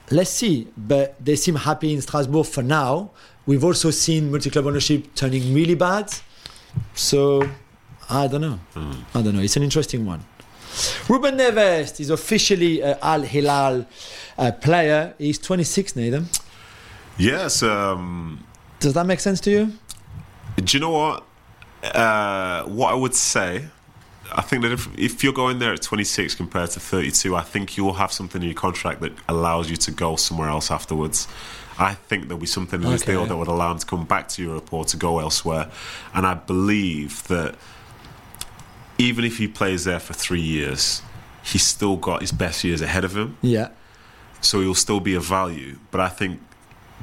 let's 0.09 0.29
see. 0.31 0.67
But 0.77 1.15
they 1.23 1.35
seem 1.35 1.55
happy 1.55 1.93
in 1.93 2.01
Strasbourg 2.01 2.45
for 2.45 2.63
now. 2.63 3.11
We've 3.45 3.63
also 3.63 3.91
seen 3.91 4.31
multi-club 4.31 4.65
ownership 4.65 5.13
turning 5.15 5.53
really 5.53 5.75
bad. 5.75 6.13
So 6.95 7.47
I 8.09 8.27
don't 8.27 8.41
know. 8.41 8.59
I 9.13 9.21
don't 9.21 9.35
know. 9.35 9.41
It's 9.41 9.57
an 9.57 9.63
interesting 9.63 10.05
one. 10.05 10.23
Ruben 11.09 11.37
Neves 11.37 11.99
is 11.99 12.09
officially 12.09 12.81
a 12.81 12.97
Al 13.01 13.21
Hilal 13.21 13.85
uh, 14.37 14.51
player. 14.51 15.13
He's 15.17 15.39
26, 15.39 15.95
Nathan. 15.95 16.27
Yes. 17.17 17.63
Um, 17.63 18.45
Does 18.79 18.93
that 18.93 19.05
make 19.05 19.19
sense 19.19 19.39
to 19.41 19.51
you? 19.51 19.71
do 20.57 20.75
you 20.77 20.81
know 20.81 20.91
what? 20.91 21.23
Uh, 21.83 22.63
what 22.63 22.91
I 22.91 22.95
would 22.95 23.13
say, 23.15 23.65
I 24.31 24.41
think 24.41 24.63
that 24.63 24.71
if, 24.71 24.87
if 24.97 25.23
you're 25.23 25.33
going 25.33 25.59
there 25.59 25.73
at 25.73 25.81
26 25.81 26.35
compared 26.35 26.71
to 26.71 26.79
32, 26.79 27.35
I 27.35 27.41
think 27.43 27.77
you 27.77 27.83
will 27.85 27.93
have 27.93 28.11
something 28.11 28.41
in 28.41 28.47
your 28.47 28.55
contract 28.55 29.01
that 29.01 29.13
allows 29.29 29.69
you 29.69 29.77
to 29.77 29.91
go 29.91 30.15
somewhere 30.15 30.49
else 30.49 30.71
afterwards. 30.71 31.27
I 31.79 31.93
think 31.93 32.23
there'll 32.23 32.39
be 32.39 32.47
something 32.47 32.81
in 32.83 32.89
this 32.89 33.03
Okay. 33.03 33.11
deal 33.13 33.25
that 33.27 33.37
would 33.37 33.47
allow 33.47 33.71
him 33.71 33.77
to 33.79 33.85
come 33.85 34.05
back 34.05 34.27
to 34.29 34.41
Europe 34.43 34.73
or 34.73 34.83
to 34.85 34.97
go 34.97 35.19
elsewhere. 35.19 35.69
And 36.13 36.25
I 36.25 36.33
believe 36.33 37.25
that 37.27 37.55
even 38.97 39.23
if 39.23 39.37
he 39.37 39.47
plays 39.47 39.83
there 39.83 39.99
for 39.99 40.13
three 40.13 40.41
years, 40.41 41.03
he's 41.43 41.63
still 41.65 41.95
got 41.95 42.21
his 42.21 42.31
best 42.31 42.63
years 42.63 42.81
ahead 42.81 43.05
of 43.05 43.15
him. 43.15 43.37
Yeah. 43.41 43.69
so 44.41 44.61
he'll 44.61 44.73
still 44.75 44.99
be 44.99 45.13
a 45.15 45.19
value. 45.19 45.77
But 45.91 46.01
I 46.01 46.09
think 46.09 46.39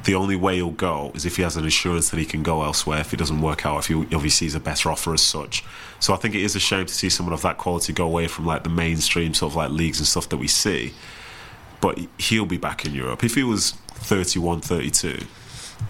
the 0.02 0.14
only 0.14 0.34
way 0.36 0.56
he'll 0.56 0.70
go 0.72 1.12
is 1.14 1.24
if 1.24 1.36
he 1.36 1.42
has 1.42 1.56
an 1.56 1.64
assurance 1.64 2.10
that 2.10 2.18
he 2.18 2.24
can 2.26 2.42
go 2.42 2.62
elsewhere 2.64 2.98
if 3.00 3.14
it 3.14 3.16
doesn't 3.18 3.40
work 3.40 3.64
out, 3.64 3.78
if 3.78 3.86
he 3.86 3.94
obviously 3.94 4.30
sees 4.30 4.54
a 4.54 4.60
better 4.60 4.90
offer 4.90 5.14
as 5.14 5.20
such. 5.22 5.64
So 6.00 6.12
I 6.12 6.16
think 6.16 6.34
it 6.34 6.42
is 6.42 6.56
a 6.56 6.60
shame 6.60 6.86
to 6.86 6.92
see 6.94 7.08
someone 7.08 7.32
of 7.32 7.42
that 7.42 7.58
quality 7.58 7.92
go 7.92 8.04
away 8.04 8.26
from 8.26 8.44
like 8.44 8.64
the 8.64 8.70
mainstream 8.70 9.32
sort 9.34 9.52
of 9.52 9.56
like 9.56 9.70
leagues 9.70 10.00
and 10.00 10.06
stuff 10.06 10.28
that 10.30 10.36
we 10.38 10.48
see. 10.48 10.92
But 11.80 11.98
he'll 12.18 12.44
be 12.46 12.56
back 12.56 12.84
in 12.84 12.92
Europe. 12.92 13.22
If 13.22 13.34
he 13.36 13.44
was 13.44 13.72
31, 13.92 14.62
32, 14.62 15.18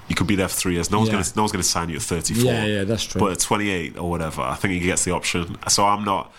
you 0.09 0.14
could 0.14 0.26
be 0.26 0.34
there 0.36 0.48
for 0.48 0.55
three 0.57 0.74
years. 0.74 0.90
No 0.90 0.98
one's 0.98 1.09
Yeah. 1.09 1.14
gonna 1.14 1.26
no 1.36 1.42
one's 1.42 1.52
gonna 1.52 1.62
sign 1.62 1.88
you 1.88 1.96
at 1.96 2.02
34. 2.02 2.44
Yeah, 2.44 2.64
yeah, 2.66 2.84
that's 2.84 3.05
true. 3.05 3.20
But 3.20 3.32
at 3.32 3.40
28 3.40 3.96
or 3.98 4.11
whatever, 4.11 4.42
I 4.42 4.55
think 4.55 4.74
he 4.74 4.80
gets 4.80 5.05
the 5.05 5.12
option. 5.12 5.57
So 5.68 5.86
I'm 5.86 6.05
not. 6.05 6.32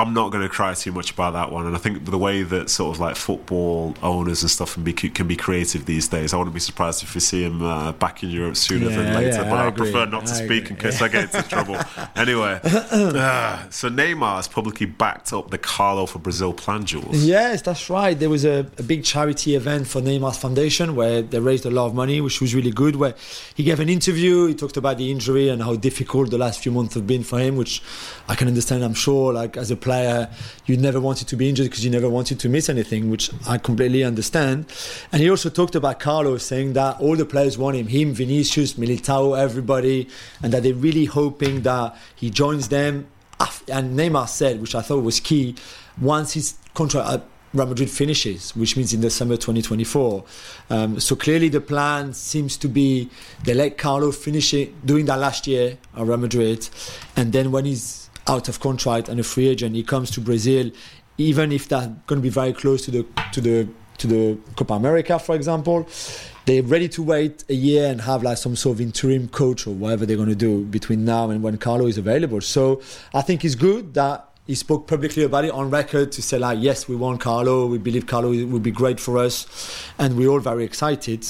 I'm 0.00 0.14
not 0.14 0.30
going 0.32 0.42
to 0.42 0.48
cry 0.48 0.74
too 0.74 0.92
much 0.92 1.10
about 1.12 1.32
that 1.34 1.52
one, 1.52 1.66
and 1.66 1.74
I 1.76 1.78
think 1.78 2.04
the 2.04 2.18
way 2.18 2.42
that 2.42 2.70
sort 2.70 2.94
of 2.96 3.00
like 3.00 3.16
football 3.16 3.94
owners 4.02 4.42
and 4.42 4.50
stuff 4.50 4.74
can 4.74 4.82
be 4.84 4.92
can 4.92 5.26
be 5.28 5.36
creative 5.36 5.84
these 5.86 6.08
days, 6.08 6.32
I 6.34 6.36
wouldn't 6.38 6.54
be 6.54 6.60
surprised 6.60 7.02
if 7.02 7.14
we 7.14 7.20
see 7.20 7.42
him 7.44 7.62
uh, 7.62 7.92
back 7.92 8.22
in 8.22 8.30
Europe 8.30 8.56
sooner 8.56 8.88
Yeah, 8.90 8.96
than 8.96 9.14
later. 9.14 9.42
yeah, 9.42 9.50
but 9.50 9.58
I 9.58 9.66
I, 9.66 9.70
prefer 9.70 10.06
not 10.06 10.26
to 10.26 10.32
I 10.32 10.36
speak 10.36 10.64
agree. 10.64 10.76
in 10.76 10.82
case 10.82 11.02
I 11.02 11.08
get 11.08 11.34
into 11.34 11.48
trouble. 11.54 11.76
Anyway, 12.16 12.60
uh, 12.64 13.68
so 13.70 13.88
Neymar 13.88 14.36
has 14.36 14.48
publicly 14.48 14.86
backed 14.86 15.32
up 15.32 15.50
the 15.50 15.58
Carlo 15.58 16.06
for 16.06 16.18
Brazil 16.18 16.52
plan, 16.52 16.84
Jules. 16.84 17.24
Yes, 17.24 17.62
that's 17.62 17.90
right. 17.90 18.18
There 18.18 18.30
was 18.30 18.44
a, 18.44 18.66
a 18.78 18.82
big 18.82 19.04
charity 19.04 19.54
event 19.54 19.86
for 19.86 20.00
Neymar's 20.00 20.38
foundation 20.38 20.96
where 20.96 21.22
they 21.22 21.38
raised 21.40 21.66
a 21.66 21.70
lot 21.70 21.86
of 21.86 21.94
money, 21.94 22.20
which 22.20 22.40
was 22.40 22.54
really 22.54 22.70
good. 22.70 22.96
Where 22.96 23.14
he 23.54 23.62
gave 23.64 23.80
an 23.80 23.88
interview, 23.88 24.46
he 24.46 24.54
talked 24.54 24.76
about 24.76 24.98
the 24.98 25.10
injury 25.10 25.48
and 25.48 25.62
how 25.62 25.76
difficult 25.76 26.30
the 26.30 26.38
last 26.38 26.60
few 26.62 26.72
months 26.72 26.94
have 26.94 27.06
been 27.06 27.22
for 27.22 27.38
him, 27.38 27.56
which 27.56 27.82
I 28.28 28.34
can 28.34 28.48
understand. 28.48 28.82
I'm 28.84 28.94
sure, 28.94 29.32
like 29.32 29.56
as 29.56 29.70
a 29.70 29.76
player, 29.76 29.89
you 30.66 30.76
never 30.76 31.00
wanted 31.00 31.28
to 31.28 31.36
be 31.36 31.48
injured 31.48 31.66
because 31.70 31.84
you 31.84 31.90
never 31.90 32.08
wanted 32.08 32.38
to 32.40 32.48
miss 32.48 32.68
anything, 32.68 33.10
which 33.10 33.30
I 33.46 33.58
completely 33.58 34.04
understand. 34.04 34.66
And 35.12 35.20
he 35.20 35.30
also 35.30 35.50
talked 35.50 35.74
about 35.74 36.00
Carlos 36.00 36.44
saying 36.44 36.74
that 36.74 37.00
all 37.00 37.16
the 37.16 37.26
players 37.26 37.58
want 37.58 37.76
him, 37.76 37.88
him, 37.88 38.12
Vinicius, 38.12 38.74
Militao, 38.74 39.38
everybody, 39.38 40.08
and 40.42 40.52
that 40.52 40.62
they're 40.62 40.74
really 40.74 41.04
hoping 41.04 41.62
that 41.62 41.96
he 42.16 42.30
joins 42.30 42.68
them 42.68 43.06
and 43.68 43.98
Neymar 43.98 44.28
said, 44.28 44.60
which 44.60 44.74
I 44.74 44.82
thought 44.82 45.02
was 45.02 45.20
key, 45.20 45.54
once 46.00 46.32
his 46.32 46.54
contract 46.74 47.08
at 47.08 47.24
Real 47.52 47.66
Madrid 47.66 47.90
finishes, 47.90 48.54
which 48.54 48.76
means 48.76 48.92
in 48.92 49.00
the 49.00 49.10
summer 49.10 49.36
2024. 49.36 50.24
Um, 50.70 51.00
so 51.00 51.16
clearly 51.16 51.48
the 51.48 51.60
plan 51.60 52.12
seems 52.12 52.56
to 52.58 52.68
be 52.68 53.10
they 53.44 53.54
let 53.54 53.76
Carlo 53.76 54.12
finish 54.12 54.54
it, 54.54 54.86
doing 54.86 55.06
that 55.06 55.18
last 55.18 55.46
year 55.46 55.78
at 55.96 56.06
Real 56.06 56.16
Madrid, 56.16 56.68
and 57.16 57.32
then 57.32 57.50
when 57.50 57.64
he's 57.64 57.99
out 58.30 58.48
of 58.48 58.60
contract 58.60 59.08
and 59.08 59.18
a 59.18 59.24
free 59.24 59.48
agent, 59.48 59.74
he 59.74 59.82
comes 59.82 60.10
to 60.12 60.20
Brazil, 60.20 60.70
even 61.18 61.50
if 61.52 61.68
that's 61.68 61.88
going 62.06 62.20
to 62.20 62.22
be 62.22 62.30
very 62.30 62.52
close 62.52 62.84
to 62.84 62.90
the 62.90 63.06
to 63.32 63.40
the 63.40 63.68
to 63.98 64.06
the 64.06 64.38
Copa 64.56 64.74
America, 64.74 65.18
for 65.18 65.34
example. 65.34 65.86
They're 66.46 66.62
ready 66.62 66.88
to 66.90 67.02
wait 67.02 67.44
a 67.48 67.54
year 67.54 67.90
and 67.90 68.00
have 68.00 68.22
like 68.22 68.38
some 68.38 68.56
sort 68.56 68.76
of 68.76 68.80
interim 68.80 69.28
coach 69.28 69.66
or 69.66 69.72
whatever 69.74 70.06
they're 70.06 70.16
going 70.16 70.30
to 70.30 70.34
do 70.34 70.64
between 70.64 71.04
now 71.04 71.28
and 71.30 71.42
when 71.42 71.58
Carlo 71.58 71.86
is 71.86 71.98
available. 71.98 72.40
So 72.40 72.80
I 73.12 73.20
think 73.20 73.44
it's 73.44 73.54
good 73.54 73.94
that 73.94 74.26
he 74.46 74.54
spoke 74.54 74.88
publicly 74.88 75.22
about 75.22 75.44
it 75.44 75.52
on 75.52 75.70
record 75.70 76.10
to 76.12 76.22
say 76.22 76.38
like, 76.38 76.58
yes, 76.60 76.88
we 76.88 76.96
want 76.96 77.20
Carlo. 77.20 77.66
We 77.66 77.78
believe 77.78 78.06
Carlo 78.06 78.30
will 78.30 78.58
be 78.58 78.72
great 78.72 78.98
for 78.98 79.18
us, 79.18 79.46
and 79.98 80.16
we're 80.16 80.28
all 80.28 80.40
very 80.40 80.64
excited. 80.64 81.24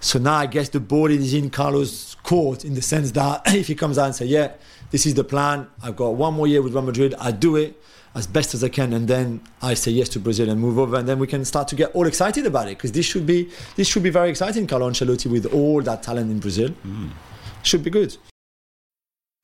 So 0.00 0.18
now 0.18 0.36
I 0.36 0.46
guess 0.46 0.70
the 0.70 0.80
ball 0.80 1.10
is 1.10 1.34
in 1.34 1.50
Carlo's 1.50 2.16
court 2.24 2.64
in 2.64 2.74
the 2.74 2.82
sense 2.82 3.12
that 3.12 3.42
if 3.46 3.68
he 3.68 3.74
comes 3.74 3.96
out 3.98 4.06
and 4.06 4.14
say, 4.16 4.26
yeah, 4.26 4.54
this 4.90 5.06
is 5.06 5.14
the 5.14 5.24
plan. 5.24 5.68
I've 5.82 5.96
got 5.96 6.14
one 6.14 6.34
more 6.34 6.46
year 6.46 6.62
with 6.62 6.74
Real 6.74 6.82
Madrid. 6.82 7.14
I 7.18 7.30
do 7.30 7.56
it 7.56 7.80
as 8.14 8.26
best 8.26 8.54
as 8.54 8.62
I 8.62 8.68
can, 8.68 8.92
and 8.92 9.08
then 9.08 9.40
I 9.60 9.74
say 9.74 9.90
yes 9.90 10.08
to 10.10 10.20
Brazil 10.20 10.48
and 10.48 10.60
move 10.60 10.78
over, 10.78 10.96
and 10.96 11.08
then 11.08 11.18
we 11.18 11.26
can 11.26 11.44
start 11.44 11.68
to 11.68 11.76
get 11.76 11.94
all 11.94 12.06
excited 12.06 12.46
about 12.46 12.68
it 12.68 12.78
because 12.78 12.92
this 12.92 13.06
should 13.06 13.26
be 13.26 13.50
this 13.76 13.88
should 13.88 14.02
be 14.02 14.10
very 14.10 14.30
exciting. 14.30 14.66
Carlo 14.66 14.88
Ancelotti 14.88 15.30
with 15.30 15.46
all 15.46 15.82
that 15.82 16.02
talent 16.02 16.30
in 16.30 16.38
Brazil 16.38 16.70
mm. 16.86 17.10
should 17.62 17.82
be 17.82 17.90
good. 17.90 18.16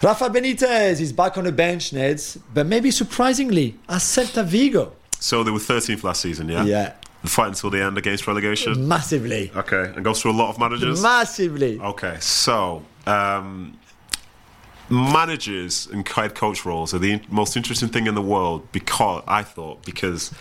Rafa 0.00 0.28
Benitez 0.30 1.00
is 1.00 1.12
back 1.12 1.38
on 1.38 1.44
the 1.44 1.52
bench, 1.52 1.90
Neds, 1.92 2.38
but 2.52 2.66
maybe 2.66 2.90
surprisingly 2.90 3.76
at 3.88 4.00
Celta 4.00 4.44
Vigo. 4.44 4.92
So 5.20 5.44
they 5.44 5.50
were 5.52 5.58
13th 5.60 6.02
last 6.02 6.20
season, 6.22 6.48
yeah. 6.48 6.64
Yeah, 6.64 6.92
The 7.22 7.28
fight 7.28 7.48
until 7.48 7.70
the 7.70 7.82
end 7.82 7.96
against 7.98 8.26
relegation. 8.26 8.88
massively, 8.88 9.52
Okay, 9.54 9.92
and 9.94 10.04
goes 10.04 10.20
through 10.20 10.32
a 10.32 10.38
lot 10.38 10.48
of 10.50 10.58
managers. 10.58 11.00
massively. 11.02 11.78
Okay, 11.78 12.16
so 12.18 12.82
um, 13.06 13.78
managers 14.90 15.86
and 15.86 16.06
head 16.08 16.34
coach 16.34 16.64
roles 16.64 16.92
are 16.92 16.98
the 16.98 17.20
most 17.30 17.56
interesting 17.56 17.88
thing 17.88 18.08
in 18.08 18.14
the 18.16 18.22
world 18.22 18.66
because 18.72 19.22
I 19.28 19.44
thought 19.44 19.84
because 19.84 20.32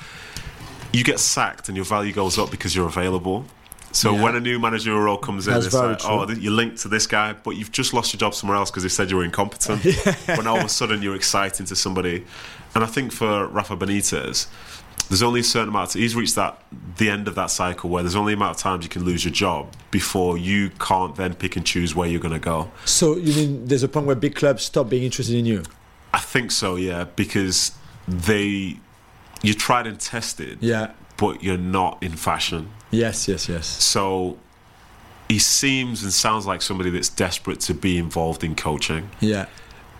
you 0.91 1.03
get 1.03 1.19
sacked 1.19 1.69
and 1.69 1.75
your 1.75 1.85
value 1.85 2.11
goes 2.13 2.37
up 2.39 2.49
because 2.49 2.75
you're 2.75 2.87
available. 2.87 3.45
So 3.93 4.13
Yeah. 4.15 4.21
when 4.23 4.35
a 4.35 4.39
new 4.39 4.57
managerial 4.59 5.01
role 5.01 5.17
comes 5.17 5.47
in, 5.47 5.53
That's 5.53 5.65
it's 5.67 5.75
like, 5.75 5.99
true. 5.99 6.09
oh, 6.09 6.29
you're 6.31 6.53
linked 6.53 6.77
to 6.83 6.87
this 6.87 7.07
guy, 7.07 7.33
but 7.33 7.51
you've 7.57 7.71
just 7.71 7.93
lost 7.93 8.13
your 8.13 8.19
job 8.19 8.33
somewhere 8.33 8.57
else 8.57 8.69
because 8.71 8.83
they 8.83 8.89
said 8.89 9.09
you 9.11 9.17
were 9.17 9.23
incompetent. 9.25 9.83
But 10.27 10.43
now 10.43 10.51
all 10.51 10.59
of 10.59 10.65
a 10.65 10.69
sudden 10.69 11.01
you're 11.01 11.15
exciting 11.15 11.65
to 11.67 11.75
somebody, 11.75 12.25
and 12.73 12.83
I 12.83 12.87
think 12.87 13.11
for 13.11 13.47
Rafa 13.47 13.75
Benitez, 13.75 14.47
there's 15.09 15.21
only 15.23 15.41
a 15.41 15.43
certain 15.43 15.69
amount. 15.69 15.93
Of, 15.95 15.99
he's 15.99 16.15
reached 16.15 16.35
that 16.35 16.57
the 16.97 17.09
end 17.09 17.27
of 17.27 17.35
that 17.35 17.47
cycle 17.51 17.89
where 17.89 18.01
there's 18.01 18.15
only 18.15 18.31
a 18.31 18.35
amount 18.37 18.55
of 18.55 18.61
times 18.61 18.85
you 18.85 18.89
can 18.89 19.03
lose 19.03 19.25
your 19.25 19.33
job 19.33 19.73
before 19.91 20.37
you 20.37 20.69
can't 20.79 21.17
then 21.17 21.33
pick 21.33 21.57
and 21.57 21.65
choose 21.65 21.93
where 21.93 22.07
you're 22.07 22.21
going 22.21 22.33
to 22.33 22.39
go. 22.39 22.71
So 22.85 23.17
you 23.17 23.33
mean 23.35 23.65
there's 23.65 23.83
a 23.83 23.89
point 23.89 24.05
where 24.07 24.15
big 24.15 24.35
clubs 24.35 24.63
stop 24.63 24.87
being 24.89 25.03
interested 25.03 25.35
in 25.35 25.45
you? 25.45 25.63
I 26.13 26.19
think 26.19 26.51
so, 26.51 26.77
yeah, 26.77 27.05
because 27.17 27.73
they 28.07 28.77
you're 29.43 29.55
tried 29.55 29.87
and 29.87 29.99
tested, 29.99 30.59
Yeah. 30.61 30.91
but 31.17 31.43
you're 31.43 31.57
not 31.57 32.01
in 32.01 32.13
fashion. 32.15 32.69
Yes, 32.91 33.27
yes, 33.27 33.49
yes. 33.49 33.65
So 33.65 34.37
he 35.29 35.39
seems 35.39 36.03
and 36.03 36.11
sounds 36.11 36.45
like 36.45 36.61
somebody 36.61 36.89
that's 36.89 37.09
desperate 37.09 37.61
to 37.61 37.73
be 37.73 37.97
involved 37.97 38.43
in 38.43 38.53
coaching. 38.55 39.09
Yeah. 39.21 39.45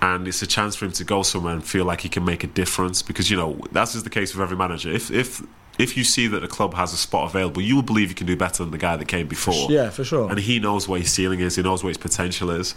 And 0.01 0.27
it's 0.27 0.41
a 0.41 0.47
chance 0.47 0.75
for 0.75 0.85
him 0.85 0.91
to 0.93 1.03
go 1.03 1.23
somewhere 1.23 1.53
and 1.53 1.63
feel 1.63 1.85
like 1.85 2.01
he 2.01 2.09
can 2.09 2.25
make 2.25 2.43
a 2.43 2.47
difference 2.47 3.01
because 3.01 3.29
you 3.29 3.37
know 3.37 3.61
that's 3.71 3.93
just 3.93 4.03
the 4.03 4.09
case 4.09 4.33
with 4.33 4.41
every 4.41 4.57
manager. 4.57 4.89
If 4.89 5.11
if 5.11 5.41
if 5.79 5.95
you 5.95 6.03
see 6.03 6.27
that 6.27 6.43
a 6.43 6.47
club 6.47 6.73
has 6.73 6.91
a 6.91 6.97
spot 6.97 7.29
available, 7.29 7.61
you 7.61 7.75
will 7.75 7.83
believe 7.83 8.09
you 8.09 8.15
can 8.15 8.27
do 8.27 8.35
better 8.35 8.63
than 8.63 8.71
the 8.71 8.77
guy 8.77 8.97
that 8.97 9.07
came 9.07 9.27
before. 9.27 9.71
Yeah, 9.71 9.89
for 9.89 10.03
sure. 10.03 10.29
And 10.29 10.39
he 10.39 10.59
knows 10.59 10.87
where 10.87 10.99
his 10.99 11.11
ceiling 11.11 11.39
is. 11.39 11.55
He 11.55 11.63
knows 11.63 11.83
where 11.83 11.89
his 11.89 11.97
potential 11.97 12.49
is. 12.51 12.75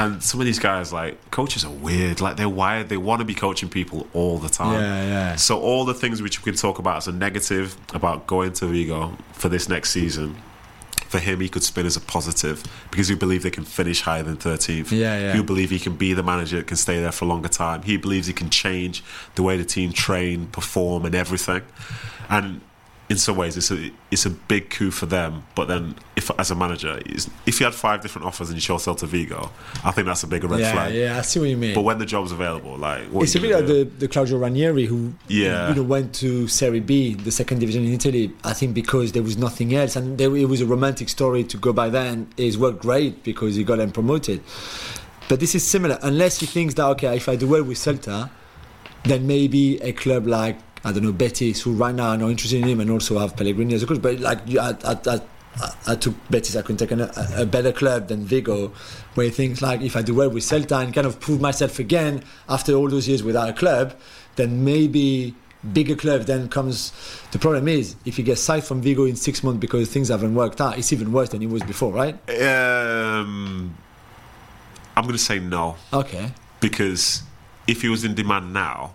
And 0.00 0.22
some 0.22 0.38
of 0.38 0.46
these 0.46 0.60
guys, 0.60 0.92
like 0.92 1.30
coaches, 1.32 1.64
are 1.64 1.72
weird. 1.72 2.20
Like 2.20 2.36
they're 2.36 2.48
wired. 2.48 2.88
They 2.88 2.96
want 2.96 3.20
to 3.20 3.24
be 3.24 3.34
coaching 3.34 3.68
people 3.68 4.06
all 4.12 4.38
the 4.38 4.48
time. 4.48 4.80
Yeah, 4.80 5.04
yeah. 5.04 5.36
So 5.36 5.60
all 5.60 5.84
the 5.84 5.94
things 5.94 6.22
which 6.22 6.38
we 6.44 6.52
can 6.52 6.58
talk 6.58 6.78
about 6.78 6.98
as 6.98 7.08
a 7.08 7.12
negative 7.12 7.76
about 7.92 8.26
going 8.26 8.52
to 8.54 8.66
Vigo 8.66 9.16
for 9.32 9.48
this 9.48 9.68
next 9.68 9.90
season, 9.90 10.36
for 11.08 11.18
him, 11.18 11.40
he 11.40 11.48
could 11.48 11.62
spin 11.64 11.86
as 11.86 11.96
a 11.96 12.00
positive 12.00 12.62
because 12.90 13.08
he 13.08 13.14
believe 13.14 13.42
they 13.42 13.50
can 13.50 13.64
finish 13.64 14.02
higher 14.02 14.22
than 14.22 14.36
13th. 14.36 14.92
Yeah, 14.92 15.18
yeah. 15.18 15.32
He 15.32 15.42
believe 15.42 15.70
he 15.70 15.78
can 15.78 15.96
be 15.96 16.12
the 16.12 16.22
manager 16.22 16.58
that 16.58 16.66
can 16.66 16.76
stay 16.76 17.00
there 17.00 17.12
for 17.12 17.24
a 17.24 17.28
longer 17.28 17.48
time. 17.48 17.82
He 17.82 17.96
believes 17.96 18.26
he 18.26 18.32
can 18.32 18.50
change 18.50 19.02
the 19.34 19.42
way 19.42 19.56
the 19.56 19.64
team 19.64 19.92
train, 19.92 20.46
perform, 20.46 21.06
and 21.06 21.14
everything. 21.14 21.62
And 22.28 22.60
in 23.10 23.16
some 23.16 23.36
ways, 23.36 23.56
it's 23.56 23.70
a 23.70 23.90
it's 24.10 24.26
a 24.26 24.30
big 24.30 24.68
coup 24.68 24.90
for 24.90 25.06
them. 25.06 25.44
But 25.54 25.66
then, 25.66 25.94
if 26.14 26.30
as 26.38 26.50
a 26.50 26.54
manager, 26.54 27.00
if 27.46 27.58
you 27.58 27.64
had 27.64 27.74
five 27.74 28.02
different 28.02 28.26
offers 28.26 28.48
and 28.50 28.56
you 28.56 28.60
chose 28.60 28.84
Celta 28.84 29.06
Vigo, 29.06 29.50
I 29.82 29.92
think 29.92 30.06
that's 30.06 30.22
a 30.22 30.26
bigger 30.26 30.46
red 30.46 30.60
yeah, 30.60 30.72
flag. 30.72 30.94
yeah, 30.94 31.18
I 31.18 31.22
see 31.22 31.40
what 31.40 31.48
you 31.48 31.56
mean. 31.56 31.74
But 31.74 31.82
when 31.82 31.98
the 31.98 32.04
job's 32.06 32.32
available, 32.32 32.76
like 32.76 33.04
it's 33.14 33.34
a 33.34 33.40
bit 33.40 33.54
like 33.54 33.66
the, 33.66 33.84
the 33.84 34.08
Claudio 34.08 34.36
Ranieri 34.38 34.84
who 34.84 35.14
Yeah. 35.26 35.70
you 35.70 35.76
know 35.76 35.82
went 35.84 36.14
to 36.16 36.48
Serie 36.48 36.80
B, 36.80 37.14
the 37.14 37.30
second 37.32 37.60
division 37.60 37.84
in 37.86 37.92
Italy. 37.94 38.30
I 38.44 38.52
think 38.52 38.74
because 38.74 39.12
there 39.12 39.22
was 39.22 39.38
nothing 39.38 39.74
else, 39.74 39.96
and 39.96 40.18
there, 40.18 40.36
it 40.36 40.46
was 40.48 40.60
a 40.60 40.66
romantic 40.66 41.08
story 41.08 41.44
to 41.44 41.56
go 41.56 41.72
by 41.72 41.88
then. 41.88 42.28
It's 42.36 42.58
worked 42.58 42.82
great 42.82 43.24
because 43.24 43.54
he 43.56 43.64
got 43.64 43.76
them 43.76 43.90
promoted. 43.90 44.42
But 45.30 45.40
this 45.40 45.54
is 45.54 45.66
similar, 45.66 45.98
unless 46.02 46.40
he 46.40 46.46
thinks 46.46 46.74
that 46.74 46.84
okay, 46.88 47.16
if 47.16 47.28
I 47.28 47.36
do 47.36 47.48
well 47.48 47.62
with 47.62 47.78
Celta, 47.78 48.30
then 49.04 49.26
maybe 49.26 49.80
a 49.82 49.92
club 49.92 50.26
like 50.26 50.58
I 50.88 50.92
don't 50.92 51.02
know 51.02 51.12
Betis, 51.12 51.62
who 51.62 51.72
right 51.72 51.94
now 51.94 52.10
are 52.10 52.16
not 52.16 52.30
interested 52.30 52.62
in 52.62 52.68
him, 52.68 52.80
and 52.80 52.90
also 52.90 53.18
have 53.18 53.36
Pellegrini 53.36 53.74
as 53.74 53.82
a 53.82 53.86
coach. 53.86 54.00
But 54.00 54.18
like 54.20 54.40
I, 54.56 54.74
I, 54.84 54.96
I, 55.06 55.20
I 55.86 55.94
took 55.96 56.14
Betis, 56.30 56.56
I 56.56 56.62
couldn't 56.62 56.78
take 56.78 56.90
an, 56.90 57.00
a, 57.02 57.12
a 57.38 57.46
better 57.46 57.72
club 57.72 58.08
than 58.08 58.24
Vigo, 58.24 58.72
where 59.14 59.26
he 59.26 59.32
thinks 59.32 59.62
like 59.62 59.80
if 59.80 59.96
I 59.96 60.02
do 60.02 60.14
well 60.14 60.30
with 60.30 60.44
Celta 60.44 60.82
and 60.82 60.94
kind 60.94 61.06
of 61.06 61.20
prove 61.20 61.40
myself 61.40 61.78
again 61.78 62.22
after 62.48 62.74
all 62.74 62.88
those 62.88 63.08
years 63.08 63.22
without 63.22 63.48
a 63.48 63.52
club, 63.52 63.94
then 64.36 64.64
maybe 64.64 65.34
bigger 65.72 65.96
club 65.96 66.22
then 66.22 66.48
comes 66.48 66.92
the 67.32 67.38
problem 67.38 67.66
is 67.66 67.96
if 68.04 68.16
he 68.16 68.22
gets 68.22 68.40
signed 68.40 68.62
from 68.62 68.80
Vigo 68.80 69.06
in 69.06 69.16
six 69.16 69.42
months 69.42 69.58
because 69.58 69.88
things 69.88 70.06
haven't 70.08 70.32
worked 70.32 70.60
out 70.60 70.78
it's 70.78 70.92
even 70.92 71.10
worse 71.10 71.30
than 71.30 71.42
it 71.42 71.50
was 71.50 71.64
before 71.64 71.92
right 71.92 72.14
Um, 72.30 73.76
I'm 74.96 75.02
going 75.02 75.14
to 75.14 75.18
say 75.18 75.40
no 75.40 75.74
okay 75.92 76.30
because 76.60 77.22
if 77.68 77.82
he 77.82 77.88
was 77.88 78.02
in 78.04 78.14
demand 78.14 78.52
now, 78.52 78.94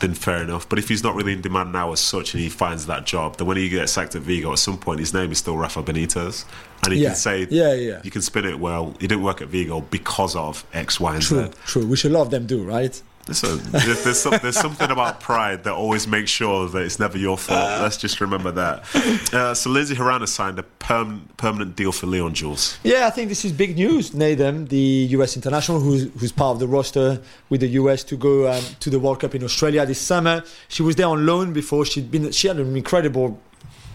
then 0.00 0.14
fair 0.14 0.42
enough. 0.42 0.68
But 0.68 0.78
if 0.78 0.88
he's 0.88 1.02
not 1.04 1.14
really 1.14 1.32
in 1.32 1.40
demand 1.40 1.72
now 1.72 1.92
as 1.92 2.00
such, 2.00 2.34
and 2.34 2.42
he 2.42 2.48
finds 2.48 2.86
that 2.86 3.06
job, 3.06 3.36
then 3.36 3.46
when 3.46 3.56
he 3.56 3.68
gets 3.68 3.92
sacked 3.92 4.14
at 4.16 4.22
Vigo, 4.22 4.52
at 4.52 4.58
some 4.58 4.78
point 4.78 5.00
his 5.00 5.12
name 5.14 5.30
is 5.30 5.38
still 5.38 5.56
Rafa 5.56 5.82
Benitez, 5.82 6.44
and 6.84 6.92
he 6.92 7.00
Yeah. 7.00 7.10
can 7.10 7.16
say, 7.16 7.46
Yeah, 7.50 7.74
yeah. 7.74 8.00
you 8.02 8.10
can 8.10 8.22
spin 8.22 8.44
it 8.46 8.58
well. 8.58 8.94
He 9.00 9.06
didn't 9.06 9.22
work 9.22 9.40
at 9.42 9.48
Vigo 9.48 9.82
because 9.82 10.34
of 10.36 10.64
X, 10.72 10.98
Y, 10.98 11.14
and 11.14 11.22
true 11.22 11.44
Z. 11.46 11.50
true 11.66 11.86
which 11.86 12.04
a 12.04 12.08
lot 12.08 12.22
of 12.22 12.30
them 12.30 12.46
do 12.46 12.62
right 12.62 13.00
So 13.32 13.56
there's, 13.56 14.04
there's, 14.04 14.20
some, 14.20 14.34
there's 14.42 14.58
something 14.58 14.90
about 14.90 15.20
pride 15.20 15.64
that 15.64 15.72
always 15.72 16.06
makes 16.06 16.30
sure 16.30 16.68
that 16.68 16.82
it's 16.82 16.98
never 16.98 17.18
your 17.18 17.38
fault. 17.38 17.82
Let's 17.82 17.96
just 17.96 18.20
remember 18.20 18.50
that. 18.52 19.32
Uh, 19.32 19.54
so 19.54 19.70
Lindsay 19.70 19.94
Horan 19.94 20.20
has 20.20 20.32
signed 20.32 20.58
a 20.58 20.62
perm- 20.62 21.28
permanent 21.36 21.76
deal 21.76 21.92
for 21.92 22.06
Lyon 22.06 22.34
Jules. 22.34 22.78
Yeah, 22.82 23.06
I 23.06 23.10
think 23.10 23.28
this 23.28 23.44
is 23.44 23.52
big 23.52 23.76
news. 23.76 24.12
Nathan, 24.14 24.66
the 24.66 25.06
US 25.10 25.36
international, 25.36 25.80
who's, 25.80 26.10
who's 26.18 26.32
part 26.32 26.54
of 26.54 26.60
the 26.60 26.68
roster 26.68 27.20
with 27.48 27.60
the 27.60 27.68
US 27.68 28.02
to 28.04 28.16
go 28.16 28.50
um, 28.50 28.62
to 28.80 28.90
the 28.90 28.98
World 28.98 29.20
Cup 29.20 29.34
in 29.34 29.44
Australia 29.44 29.86
this 29.86 30.00
summer. 30.00 30.42
She 30.68 30.82
was 30.82 30.96
there 30.96 31.06
on 31.06 31.26
loan 31.26 31.52
before. 31.52 31.84
She'd 31.84 32.10
been 32.10 32.30
she 32.32 32.48
had 32.48 32.58
an 32.58 32.76
incredible 32.76 33.40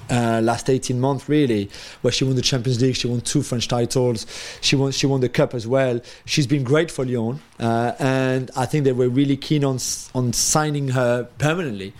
uh, 0.10 0.42
last 0.44 0.70
18 0.70 1.00
months 1.00 1.28
really 1.28 1.70
where 2.02 2.12
she 2.12 2.24
won 2.24 2.36
the 2.36 2.42
Champions 2.42 2.82
League 2.82 2.96
she 2.96 3.08
won 3.08 3.22
two 3.22 3.42
French 3.42 3.68
titles 3.68 4.26
she 4.62 4.76
won 4.76 4.92
she 4.92 5.08
won 5.08 5.22
the 5.22 5.30
cup 5.30 5.54
as 5.54 5.68
well. 5.68 6.00
She's 6.26 6.48
been 6.48 6.64
great 6.64 6.92
for 6.92 7.06
Lyon 7.06 7.40
uh, 7.60 7.94
and 8.00 8.52
I 8.56 8.66
think 8.66 8.84
they 8.84 8.94
were 8.94 9.10
really 9.10 9.38
keen 9.38 9.64
on 9.64 9.80
on 10.14 10.34
signing 10.34 10.90
her 10.90 11.24
permanently 11.38 11.94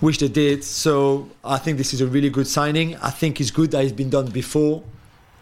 which 0.00 0.18
they 0.18 0.28
did. 0.28 0.64
So 0.64 1.28
I 1.44 1.58
think 1.58 1.78
this 1.78 1.92
is 1.92 2.00
a 2.00 2.06
really 2.06 2.30
good 2.30 2.46
signing. 2.46 2.96
I 2.96 3.10
think 3.10 3.40
it's 3.40 3.50
good 3.50 3.70
that 3.72 3.82
it's 3.82 3.92
been 3.92 4.10
done 4.10 4.30
before 4.30 4.82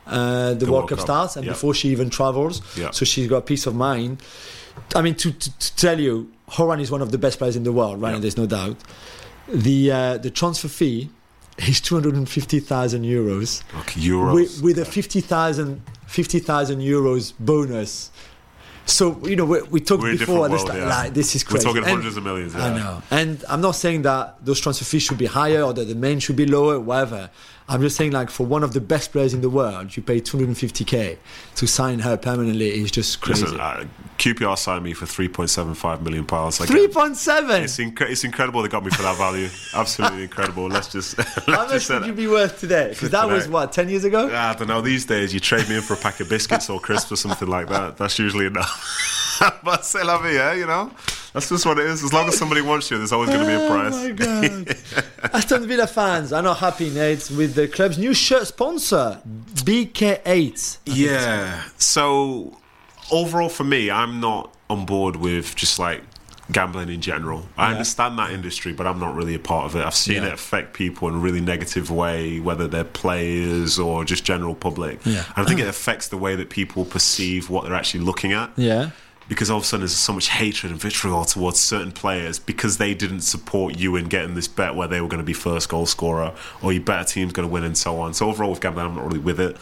uh, 0.07 0.55
the, 0.55 0.71
World, 0.71 0.89
Cup, 0.89 1.01
starts 1.01 1.37
and 1.37 1.45
yeah. 1.45 1.53
before 1.53 1.75
she 1.75 1.89
even 1.89 2.11
travels. 2.11 2.63
Yeah. 2.77 2.91
so 2.93 3.05
she's 3.05 3.29
got 3.29 3.47
peace 3.47 3.67
of 3.67 3.75
mind. 3.75 4.23
I 4.95 5.03
mean 5.03 5.15
to, 5.17 5.33
to, 5.33 5.59
to 5.59 5.77
tell 5.77 5.99
you 5.99 6.31
Horan 6.49 6.81
is 6.81 6.91
one 6.91 7.03
of 7.03 7.11
the 7.11 7.19
best 7.19 7.39
players 7.39 7.57
in 7.57 7.65
the 7.65 7.73
world 7.73 8.01
right? 8.01 8.15
Yeah. 8.15 8.19
there's 8.21 8.37
no 8.37 8.47
doubt. 8.47 8.77
The 9.49 9.93
uh, 9.93 10.19
the 10.19 10.31
transfer 10.31 10.69
fee 10.69 11.11
is 11.59 11.81
250,000 11.81 13.03
euros 13.05 13.63
Like 13.75 13.93
euros. 13.95 14.35
with, 14.35 14.63
with 14.63 14.79
a 14.79 14.85
50,000 14.85 15.81
50,000 16.07 16.81
euros 16.81 17.33
bonus. 17.41 18.11
So 18.85 19.19
you 19.27 19.35
know 19.35 19.45
we, 19.45 19.63
we 19.63 19.81
talked 19.81 20.03
We're 20.05 20.17
before. 20.17 20.45
at 20.45 20.51
the 20.51 20.57
world, 20.57 20.61
start, 20.61 20.79
yeah. 20.79 20.89
Like 20.89 21.15
this 21.15 21.35
is 21.35 21.43
crazy. 21.43 21.67
We're 21.67 21.73
talking 21.73 21.83
And- 21.83 21.91
hundreds 21.97 22.17
of 22.17 22.23
millions, 22.23 22.55
I 22.55 22.73
know, 22.77 23.03
and 23.11 23.45
I'm 23.49 23.61
not 23.61 23.73
saying 23.75 24.03
that 24.03 24.37
those 24.45 24.61
transfer 24.61 24.85
fees 24.85 25.03
should 25.03 25.19
be 25.19 25.27
higher 25.27 25.63
or 25.63 25.73
that 25.73 25.87
the 25.89 25.95
main 25.97 26.21
should 26.21 26.37
be 26.37 26.47
lower, 26.47 26.79
whatever. 26.79 27.29
I'm 27.69 27.81
just 27.81 27.97
saying 27.97 28.13
like 28.13 28.31
for 28.31 28.47
one 28.47 28.63
of 28.63 28.73
the 28.75 28.81
best 28.81 29.11
players 29.11 29.35
in 29.35 29.41
the 29.41 29.51
world, 29.51 29.97
you 29.97 30.03
pay 30.03 30.21
250k 30.21 31.19
to 31.57 31.67
sign 31.67 31.99
her 31.99 32.17
permanently 32.17 32.69
is 32.69 32.93
just 32.93 33.21
crazy. 33.21 33.43
Listen, 33.43 33.61
uh, 33.61 33.85
QPR 34.19 34.57
signed 34.57 34.85
me 34.85 34.93
for 34.93 35.05
3.75 35.05 36.01
million 36.03 36.25
pounds. 36.25 36.61
Like, 36.61 36.69
Three 36.69 36.87
point 36.87 37.17
seven. 37.17 37.65
It's, 37.65 37.79
incre- 37.79 38.09
it's 38.09 38.23
incredible 38.23 38.63
they 38.63 38.69
got 38.69 38.85
me 38.85 38.91
for 38.91 39.03
that 39.03 39.17
value. 39.17 39.49
Absolutely 39.75 40.23
incredible. 40.23 40.69
Let's 40.69 40.89
just 40.93 41.19
let's 41.19 41.45
How 41.47 41.67
much 41.67 41.89
would 41.89 42.07
you 42.07 42.13
be 42.13 42.29
worth 42.29 42.61
today? 42.61 42.91
Because 42.91 43.11
that 43.11 43.29
was 43.29 43.49
what 43.49 43.73
ten 43.73 43.89
years 43.89 44.05
ago. 44.05 44.31
I 44.33 44.55
don't 44.55 44.69
know. 44.69 44.81
These 44.81 45.07
days, 45.07 45.35
you 45.35 45.41
trade 45.41 45.69
me 45.69 45.77
in 45.77 45.83
for 45.83 45.95
a 45.95 45.99
pack 45.99 46.21
of 46.21 46.29
biscuits 46.29 46.71
or 46.71 46.79
crisps 46.79 47.11
or 47.11 47.17
something 47.17 47.49
like 47.49 47.69
that. 47.69 47.97
That's 47.97 48.19
usually 48.19 48.47
enough. 48.47 49.17
but 49.65 49.85
c'est 49.85 50.05
la 50.05 50.19
vie, 50.19 50.37
eh? 50.39 50.55
You 50.55 50.67
know, 50.67 50.91
that's 51.37 51.51
just 51.51 51.67
what 51.67 51.79
it 51.79 51.85
is. 51.85 52.03
As 52.03 52.15
long 52.15 52.27
as 52.29 52.39
somebody 52.39 52.63
wants 52.63 52.91
you, 52.91 52.97
there's 52.97 53.13
always 53.13 53.29
going 53.29 53.41
to 53.43 53.47
be 53.47 53.53
a 53.63 53.69
price. 53.69 53.93
Oh 53.95 54.09
my 54.09 54.11
god! 54.13 55.35
Aston 55.35 55.69
Villa 55.69 55.87
fans 55.87 56.33
are 56.33 56.41
not 56.41 56.57
happy, 56.57 56.89
Nate, 56.89 57.31
with 57.31 57.55
the 57.55 57.69
club's 57.69 57.99
new 57.99 58.15
shirt 58.15 58.47
sponsor, 58.47 59.21
BK8. 59.27 60.79
Yeah. 60.87 61.63
So 61.77 62.57
overall, 63.13 63.51
for 63.51 63.65
me, 63.65 63.91
I'm 63.91 64.19
not 64.19 64.55
on 64.71 64.87
board 64.87 65.17
with 65.17 65.55
just 65.55 65.79
like 65.79 66.03
gambling 66.53 66.89
in 66.89 67.01
general. 67.03 67.47
I 67.59 67.73
understand 67.73 68.19
that 68.19 68.31
industry, 68.31 68.73
but 68.73 68.87
I'm 68.87 68.99
not 68.99 69.15
really 69.15 69.35
a 69.35 69.39
part 69.39 69.67
of 69.67 69.77
it. 69.77 69.85
I've 69.85 69.95
seen 69.95 70.23
Yeah. 70.23 70.29
it 70.29 70.33
affect 70.35 70.73
people 70.75 71.09
in 71.09 71.15
a 71.17 71.19
really 71.19 71.41
negative 71.43 71.91
way, 71.91 72.41
whether 72.41 72.67
they're 72.67 72.85
players 72.85 73.79
or 73.79 74.05
just 74.07 74.25
general 74.25 74.55
public. 74.55 75.05
Yeah. 75.05 75.25
And 75.37 75.45
I 75.45 75.49
think 75.49 75.61
it 75.61 75.67
affects 75.69 76.09
the 76.09 76.17
way 76.17 76.35
that 76.37 76.49
people 76.49 76.85
perceive 76.87 77.51
what 77.51 77.65
they're 77.65 77.75
actually 77.75 78.05
looking 78.05 78.33
at. 78.33 78.51
Yeah. 78.57 78.91
Because 79.29 79.51
all 79.51 79.59
of 79.59 79.65
a 79.65 79.67
sudden 79.67 79.81
there's 79.83 79.97
so 79.97 80.13
much 80.13 80.29
hatred 80.29 80.71
and 80.73 80.81
vitriol 80.81 81.25
towards 81.25 81.59
certain 81.59 81.93
players 81.93 82.39
because 82.39 82.79
they 82.79 82.95
didn't 82.95 83.23
support 83.23 83.77
you 83.79 83.97
in 83.97 84.07
getting 84.07 84.35
this 84.35 84.49
bet 84.49 84.75
where 84.75 84.89
they 84.89 85.01
were 85.01 85.09
going 85.09 85.19
to 85.23 85.25
be 85.27 85.33
first 85.33 85.69
goal 85.69 85.87
scorer 85.87 86.33
or 86.63 86.73
your 86.73 86.83
better 86.83 87.05
team's 87.05 87.33
going 87.33 87.47
to 87.49 87.53
win 87.53 87.65
and 87.65 87.77
so 87.77 87.99
on. 88.01 88.15
So 88.15 88.29
overall 88.29 88.51
with 88.51 88.61
gambling, 88.61 88.87
I'm 88.87 88.95
not 88.95 89.05
really 89.05 89.19
with 89.19 89.41
it. 89.41 89.57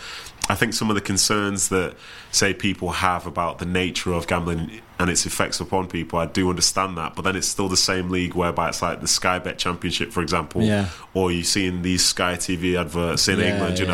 I 0.46 0.54
think 0.54 0.74
some 0.74 0.90
of 0.90 0.94
the 0.94 1.00
concerns 1.00 1.70
that 1.70 1.94
say 2.30 2.52
people 2.52 2.90
have 2.90 3.26
about 3.26 3.58
the 3.60 3.64
nature 3.64 4.12
of 4.12 4.26
gambling 4.26 4.82
and 4.98 5.08
its 5.08 5.24
effects 5.24 5.58
upon 5.58 5.88
people, 5.88 6.18
I 6.18 6.26
do 6.26 6.50
understand 6.50 6.98
that. 6.98 7.14
But 7.16 7.22
then 7.22 7.34
it's 7.34 7.48
still 7.48 7.70
the 7.70 7.78
same 7.78 8.10
league 8.10 8.34
whereby 8.34 8.68
it's 8.68 8.82
like 8.82 9.00
the 9.00 9.08
Sky 9.08 9.38
Bet 9.38 9.56
Championship, 9.56 10.12
for 10.12 10.20
example, 10.20 10.62
Yeah. 10.62 10.90
or 11.14 11.32
you 11.32 11.44
see 11.44 11.66
in 11.66 11.80
these 11.80 12.04
Sky 12.04 12.34
TV 12.34 12.78
adverts 12.78 13.26
in 13.26 13.38
Yeah, 13.38 13.54
England. 13.54 13.78
You 13.78 13.86
yeah, 13.86 13.90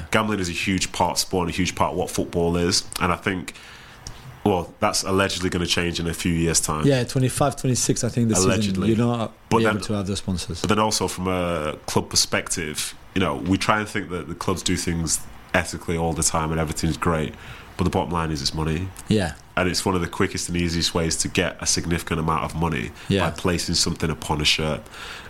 know, 0.00 0.04
gambling 0.10 0.40
is 0.40 0.50
a 0.50 0.52
huge 0.52 0.92
part 0.92 1.12
of 1.12 1.18
sport 1.20 1.46
and 1.46 1.54
a 1.54 1.56
huge 1.56 1.74
part 1.74 1.92
of 1.92 1.96
what 1.96 2.10
football 2.10 2.58
is, 2.58 2.84
and 3.00 3.10
I 3.10 3.16
think. 3.16 3.54
Well, 4.44 4.72
that's 4.78 5.02
allegedly 5.04 5.48
going 5.48 5.64
to 5.64 5.70
change 5.70 5.98
in 5.98 6.06
a 6.06 6.12
few 6.14 6.32
years' 6.32 6.60
time. 6.60 6.86
Yeah, 6.86 7.04
25, 7.04 7.56
26, 7.56 8.04
I 8.04 8.08
think 8.10 8.28
the 8.28 8.34
Allegedly. 8.38 8.88
season. 8.88 9.06
You're 9.06 9.16
not 9.16 9.32
But 9.48 9.62
then- 9.62 9.76
able 9.76 9.80
to 9.86 9.92
have 9.94 10.06
the 10.06 10.16
sponsors. 10.16 10.60
But 10.60 10.68
then 10.68 10.78
also 10.78 11.08
from 11.08 11.28
a 11.28 11.76
club 11.86 12.10
perspective, 12.10 12.94
you 13.14 13.20
know, 13.20 13.36
we 13.36 13.56
try 13.56 13.78
and 13.80 13.88
think 13.88 14.10
that 14.10 14.28
the 14.28 14.34
clubs 14.34 14.62
do 14.62 14.76
things 14.76 15.20
ethically 15.54 15.96
all 15.96 16.12
the 16.12 16.22
time 16.22 16.50
and 16.50 16.60
everything's 16.60 16.96
great. 16.98 17.32
But 17.76 17.84
the 17.84 17.90
bottom 17.90 18.12
line 18.12 18.30
is 18.30 18.42
it's 18.42 18.54
money. 18.54 18.88
Yeah. 19.08 19.32
And 19.56 19.68
it's 19.68 19.84
one 19.84 19.94
of 19.94 20.00
the 20.00 20.06
quickest 20.08 20.48
and 20.48 20.56
easiest 20.56 20.94
ways 20.94 21.16
to 21.18 21.28
get 21.28 21.56
a 21.60 21.66
significant 21.66 22.20
amount 22.20 22.44
of 22.44 22.54
money 22.54 22.90
Yeah. 23.08 23.20
by 23.24 23.30
placing 23.30 23.76
something 23.76 24.10
upon 24.10 24.40
a 24.40 24.44
shirt. 24.44 24.82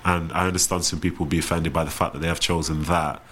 And 0.04 0.32
I 0.32 0.46
understand 0.46 0.84
some 0.84 0.98
people 1.00 1.24
will 1.24 1.30
be 1.30 1.38
offended 1.38 1.72
by 1.72 1.84
the 1.84 1.90
fact 1.90 2.12
that 2.14 2.18
they 2.20 2.28
have 2.28 2.40
chosen 2.40 2.82
that. 2.84 3.22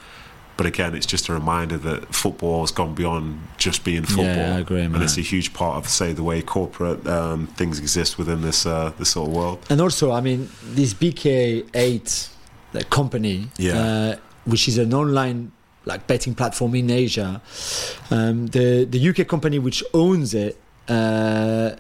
But 0.63 0.69
again, 0.69 0.95
it's 0.95 1.07
just 1.07 1.29
a 1.29 1.33
reminder 1.33 1.77
that 1.79 2.15
football 2.15 2.61
has 2.61 2.71
gone 2.71 2.95
beyond 2.95 3.41
just 3.59 3.83
being 3.83 4.05
football. 4.05 4.27
Yeah, 4.27 4.55
I 4.55 4.61
agree, 4.61 4.83
man. 4.83 4.95
and 4.95 5.03
it's 5.03 5.19
a 5.19 5.21
huge 5.21 5.53
part 5.53 5.77
of, 5.77 5.89
say, 5.89 6.13
the 6.13 6.23
way 6.23 6.41
corporate 6.41 7.05
um, 7.05 7.49
things 7.49 7.81
exist 7.81 8.17
within 8.17 8.43
this 8.43 8.65
uh, 8.65 8.93
this 8.97 9.11
sort 9.11 9.29
of 9.29 9.35
world. 9.35 9.67
And 9.71 9.81
also, 9.81 10.13
I 10.13 10.21
mean, 10.21 10.49
this 10.63 10.95
BK8 10.95 12.29
the 12.71 12.85
company, 12.85 13.49
Yeah. 13.59 13.73
uh, 13.77 14.17
which 14.45 14.69
is 14.69 14.79
an 14.79 14.95
online 14.95 15.51
like 15.85 16.07
betting 16.07 16.33
platform 16.37 16.77
in 16.77 16.91
Asia, 16.91 17.43
um, 18.13 18.47
the 18.47 18.85
the 18.89 19.09
UK 19.09 19.27
company 19.27 19.59
which 19.59 19.83
owns 19.93 20.33
it, 20.33 20.61
uh, 20.89 21.71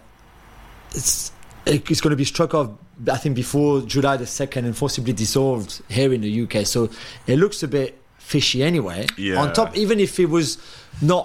it's 0.90 1.30
it's 1.66 2.00
going 2.00 2.10
to 2.10 2.16
be 2.16 2.24
struck 2.24 2.52
off. 2.52 2.70
I 3.08 3.16
think 3.16 3.36
before 3.36 3.82
July 3.82 4.16
the 4.16 4.26
second 4.26 4.64
and 4.64 4.76
forcibly 4.76 5.12
dissolved 5.12 5.82
here 5.88 6.12
in 6.12 6.20
the 6.22 6.42
UK. 6.42 6.66
So 6.66 6.90
it 7.28 7.36
looks 7.38 7.62
a 7.62 7.68
bit 7.68 8.01
fishy 8.32 8.62
anyway. 8.62 9.06
Yeah. 9.16 9.40
On 9.40 9.52
top, 9.52 9.76
even 9.76 10.00
if 10.00 10.18
it 10.18 10.28
was 10.38 10.58
not 11.00 11.24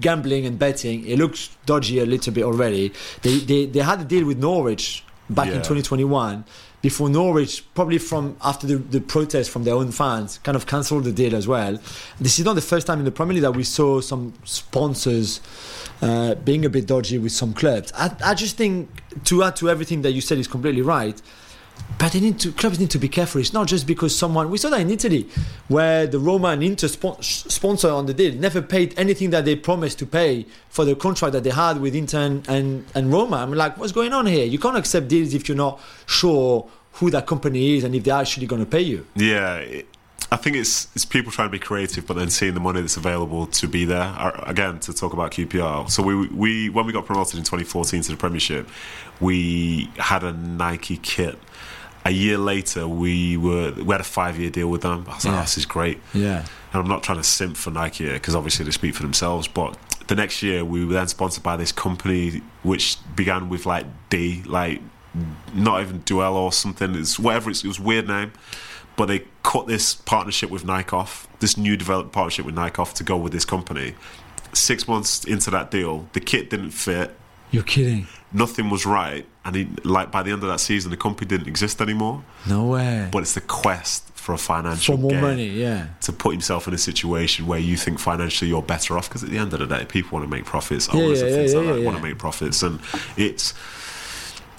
gambling 0.00 0.44
and 0.48 0.58
betting, 0.58 1.06
it 1.06 1.16
looks 1.18 1.40
dodgy 1.66 1.98
a 2.00 2.06
little 2.06 2.32
bit 2.32 2.44
already. 2.44 2.92
They 3.22 3.38
they, 3.50 3.60
they 3.66 3.80
had 3.80 4.00
a 4.00 4.04
deal 4.04 4.24
with 4.26 4.38
Norwich 4.38 5.04
back 5.30 5.48
in 5.48 5.58
2021 5.58 6.44
before 6.80 7.08
Norwich, 7.10 7.64
probably 7.74 7.98
from 7.98 8.36
after 8.40 8.66
the, 8.66 8.76
the 8.76 9.00
protest 9.00 9.50
from 9.50 9.64
their 9.64 9.74
own 9.74 9.90
fans, 9.90 10.38
kind 10.38 10.56
of 10.56 10.66
cancelled 10.66 11.04
the 11.04 11.12
deal 11.12 11.34
as 11.34 11.48
well. 11.48 11.78
This 12.20 12.38
is 12.38 12.44
not 12.44 12.54
the 12.54 12.62
first 12.72 12.86
time 12.86 13.00
in 13.00 13.04
the 13.04 13.10
Premier 13.10 13.34
League 13.34 13.42
that 13.42 13.56
we 13.56 13.64
saw 13.64 14.00
some 14.00 14.32
sponsors 14.44 15.40
uh, 16.00 16.36
being 16.36 16.64
a 16.64 16.68
bit 16.68 16.86
dodgy 16.86 17.18
with 17.18 17.32
some 17.32 17.52
clubs. 17.52 17.92
I, 17.96 18.14
I 18.24 18.34
just 18.34 18.56
think 18.56 18.88
to 19.24 19.42
add 19.42 19.56
to 19.56 19.68
everything 19.68 20.02
that 20.02 20.12
you 20.12 20.20
said 20.20 20.38
is 20.38 20.46
completely 20.46 20.82
right. 20.82 21.20
But 21.98 22.12
they 22.12 22.20
need 22.20 22.38
to 22.40 22.52
clubs 22.52 22.78
need 22.78 22.90
to 22.90 22.98
be 22.98 23.08
careful. 23.08 23.40
It's 23.40 23.52
not 23.52 23.66
just 23.66 23.86
because 23.86 24.16
someone 24.16 24.50
we 24.50 24.58
saw 24.58 24.70
that 24.70 24.80
in 24.80 24.90
Italy, 24.90 25.28
where 25.66 26.06
the 26.06 26.18
Roma 26.18 26.48
and 26.48 26.62
Inter 26.62 26.88
spon- 26.88 27.20
sponsor 27.22 27.90
on 27.90 28.06
the 28.06 28.14
deal 28.14 28.34
never 28.34 28.62
paid 28.62 28.98
anything 28.98 29.30
that 29.30 29.44
they 29.44 29.56
promised 29.56 29.98
to 29.98 30.06
pay 30.06 30.46
for 30.70 30.84
the 30.84 30.94
contract 30.94 31.32
that 31.32 31.44
they 31.44 31.50
had 31.50 31.80
with 31.80 31.94
Inter 31.94 32.20
and, 32.20 32.48
and, 32.48 32.84
and 32.94 33.12
Roma. 33.12 33.36
I'm 33.36 33.52
like, 33.52 33.76
what's 33.78 33.92
going 33.92 34.12
on 34.12 34.26
here? 34.26 34.46
You 34.46 34.58
can't 34.58 34.76
accept 34.76 35.08
deals 35.08 35.34
if 35.34 35.48
you're 35.48 35.56
not 35.56 35.80
sure 36.06 36.68
who 36.92 37.10
that 37.10 37.26
company 37.26 37.76
is 37.76 37.84
and 37.84 37.94
if 37.94 38.04
they're 38.04 38.14
actually 38.14 38.46
going 38.46 38.64
to 38.64 38.70
pay 38.70 38.82
you. 38.82 39.06
Yeah, 39.14 39.64
I 40.30 40.36
think 40.36 40.56
it's 40.56 40.88
it's 40.94 41.04
people 41.04 41.32
trying 41.32 41.48
to 41.48 41.52
be 41.52 41.58
creative, 41.58 42.06
but 42.06 42.14
then 42.14 42.28
seeing 42.28 42.54
the 42.54 42.60
money 42.60 42.80
that's 42.80 42.96
available 42.96 43.46
to 43.46 43.66
be 43.66 43.84
there. 43.86 44.32
Again, 44.44 44.78
to 44.80 44.92
talk 44.92 45.14
about 45.14 45.32
QPR. 45.32 45.90
So 45.90 46.02
we 46.02 46.28
we 46.28 46.68
when 46.68 46.86
we 46.86 46.92
got 46.92 47.06
promoted 47.06 47.38
in 47.38 47.44
2014 47.44 48.02
to 48.02 48.10
the 48.10 48.16
Premiership, 48.16 48.68
we 49.20 49.90
had 49.96 50.24
a 50.24 50.32
Nike 50.32 50.98
kit. 50.98 51.38
A 52.04 52.10
year 52.10 52.38
later, 52.38 52.88
we 52.88 53.36
were 53.36 53.72
we 53.72 53.92
had 53.92 54.00
a 54.00 54.04
five 54.04 54.38
year 54.38 54.50
deal 54.50 54.68
with 54.68 54.82
them. 54.82 55.04
I 55.08 55.14
was 55.16 55.24
like, 55.24 55.32
Yeah. 55.34 55.38
oh, 55.38 55.42
this 55.42 55.58
is 55.58 55.66
great. 55.66 56.00
Yeah. 56.14 56.38
And 56.72 56.82
I'm 56.82 56.88
not 56.88 57.02
trying 57.02 57.18
to 57.18 57.24
simp 57.24 57.56
for 57.56 57.70
Nike 57.70 58.04
here 58.04 58.14
because 58.14 58.34
obviously 58.34 58.64
they 58.64 58.70
speak 58.70 58.94
for 58.94 59.02
themselves. 59.02 59.46
But 59.48 59.76
the 60.06 60.14
next 60.14 60.42
year, 60.42 60.64
we 60.64 60.84
were 60.84 60.94
then 60.94 61.08
sponsored 61.08 61.42
by 61.42 61.56
this 61.56 61.72
company 61.72 62.40
which 62.62 62.96
began 63.14 63.48
with 63.48 63.66
like 63.66 63.86
D, 64.10 64.42
like 64.46 64.80
not 65.54 65.80
even 65.82 65.98
Duel 66.00 66.36
or 66.36 66.52
something. 66.52 66.94
It's 66.94 67.18
whatever. 67.18 67.50
It's, 67.50 67.62
it 67.64 67.68
was 67.68 67.78
a 67.78 67.82
weird 67.82 68.06
name, 68.08 68.32
but 68.96 69.06
they 69.06 69.24
cut 69.42 69.66
this 69.66 69.94
partnership 69.94 70.50
with 70.50 70.64
Nike 70.64 70.90
off. 70.94 71.26
This 71.40 71.56
new 71.58 71.76
developed 71.76 72.12
partnership 72.12 72.46
with 72.46 72.54
Nike 72.54 72.80
off 72.80 72.94
to 72.94 73.04
go 73.04 73.16
with 73.16 73.32
this 73.32 73.44
company. 73.44 73.94
Six 74.54 74.88
months 74.88 75.24
into 75.24 75.50
that 75.50 75.70
deal, 75.70 76.08
the 76.14 76.20
kit 76.20 76.48
didn't 76.48 76.70
fit. 76.70 77.14
You're 77.50 77.62
kidding. 77.64 78.06
Nothing 78.32 78.68
was 78.68 78.84
right, 78.84 79.24
and 79.44 79.56
he, 79.56 79.68
like 79.84 80.10
by 80.10 80.22
the 80.22 80.30
end 80.32 80.42
of 80.42 80.48
that 80.50 80.60
season, 80.60 80.90
the 80.90 80.96
company 80.98 81.26
didn't 81.26 81.48
exist 81.48 81.80
anymore. 81.80 82.22
No 82.46 82.66
way. 82.66 83.08
But 83.10 83.22
it's 83.22 83.32
the 83.34 83.40
quest 83.40 84.04
for 84.14 84.34
a 84.34 84.38
financial 84.38 84.96
For 84.96 85.00
more 85.00 85.10
gain 85.12 85.20
money, 85.22 85.48
yeah. 85.48 85.86
to 86.02 86.12
put 86.12 86.32
himself 86.32 86.68
in 86.68 86.74
a 86.74 86.78
situation 86.78 87.46
where 87.46 87.58
you 87.58 87.78
think 87.78 87.98
financially 87.98 88.50
you're 88.50 88.60
better 88.60 88.98
off 88.98 89.08
because 89.08 89.24
at 89.24 89.30
the 89.30 89.38
end 89.38 89.54
of 89.54 89.60
the 89.60 89.66
day 89.66 89.86
people 89.86 90.18
want 90.18 90.30
to 90.30 90.36
make 90.36 90.44
profits 90.44 90.88
Yeah, 90.92 91.00
owners 91.00 91.20
yeah, 91.20 91.26
and 91.28 91.34
things 91.36 91.52
yeah, 91.54 91.58
like 91.58 91.66
yeah, 91.68 91.72
that 91.72 91.78
yeah. 91.80 91.86
want 91.86 91.96
to 91.96 92.02
make 92.02 92.18
profits 92.18 92.62
and 92.62 92.80
it's 93.16 93.54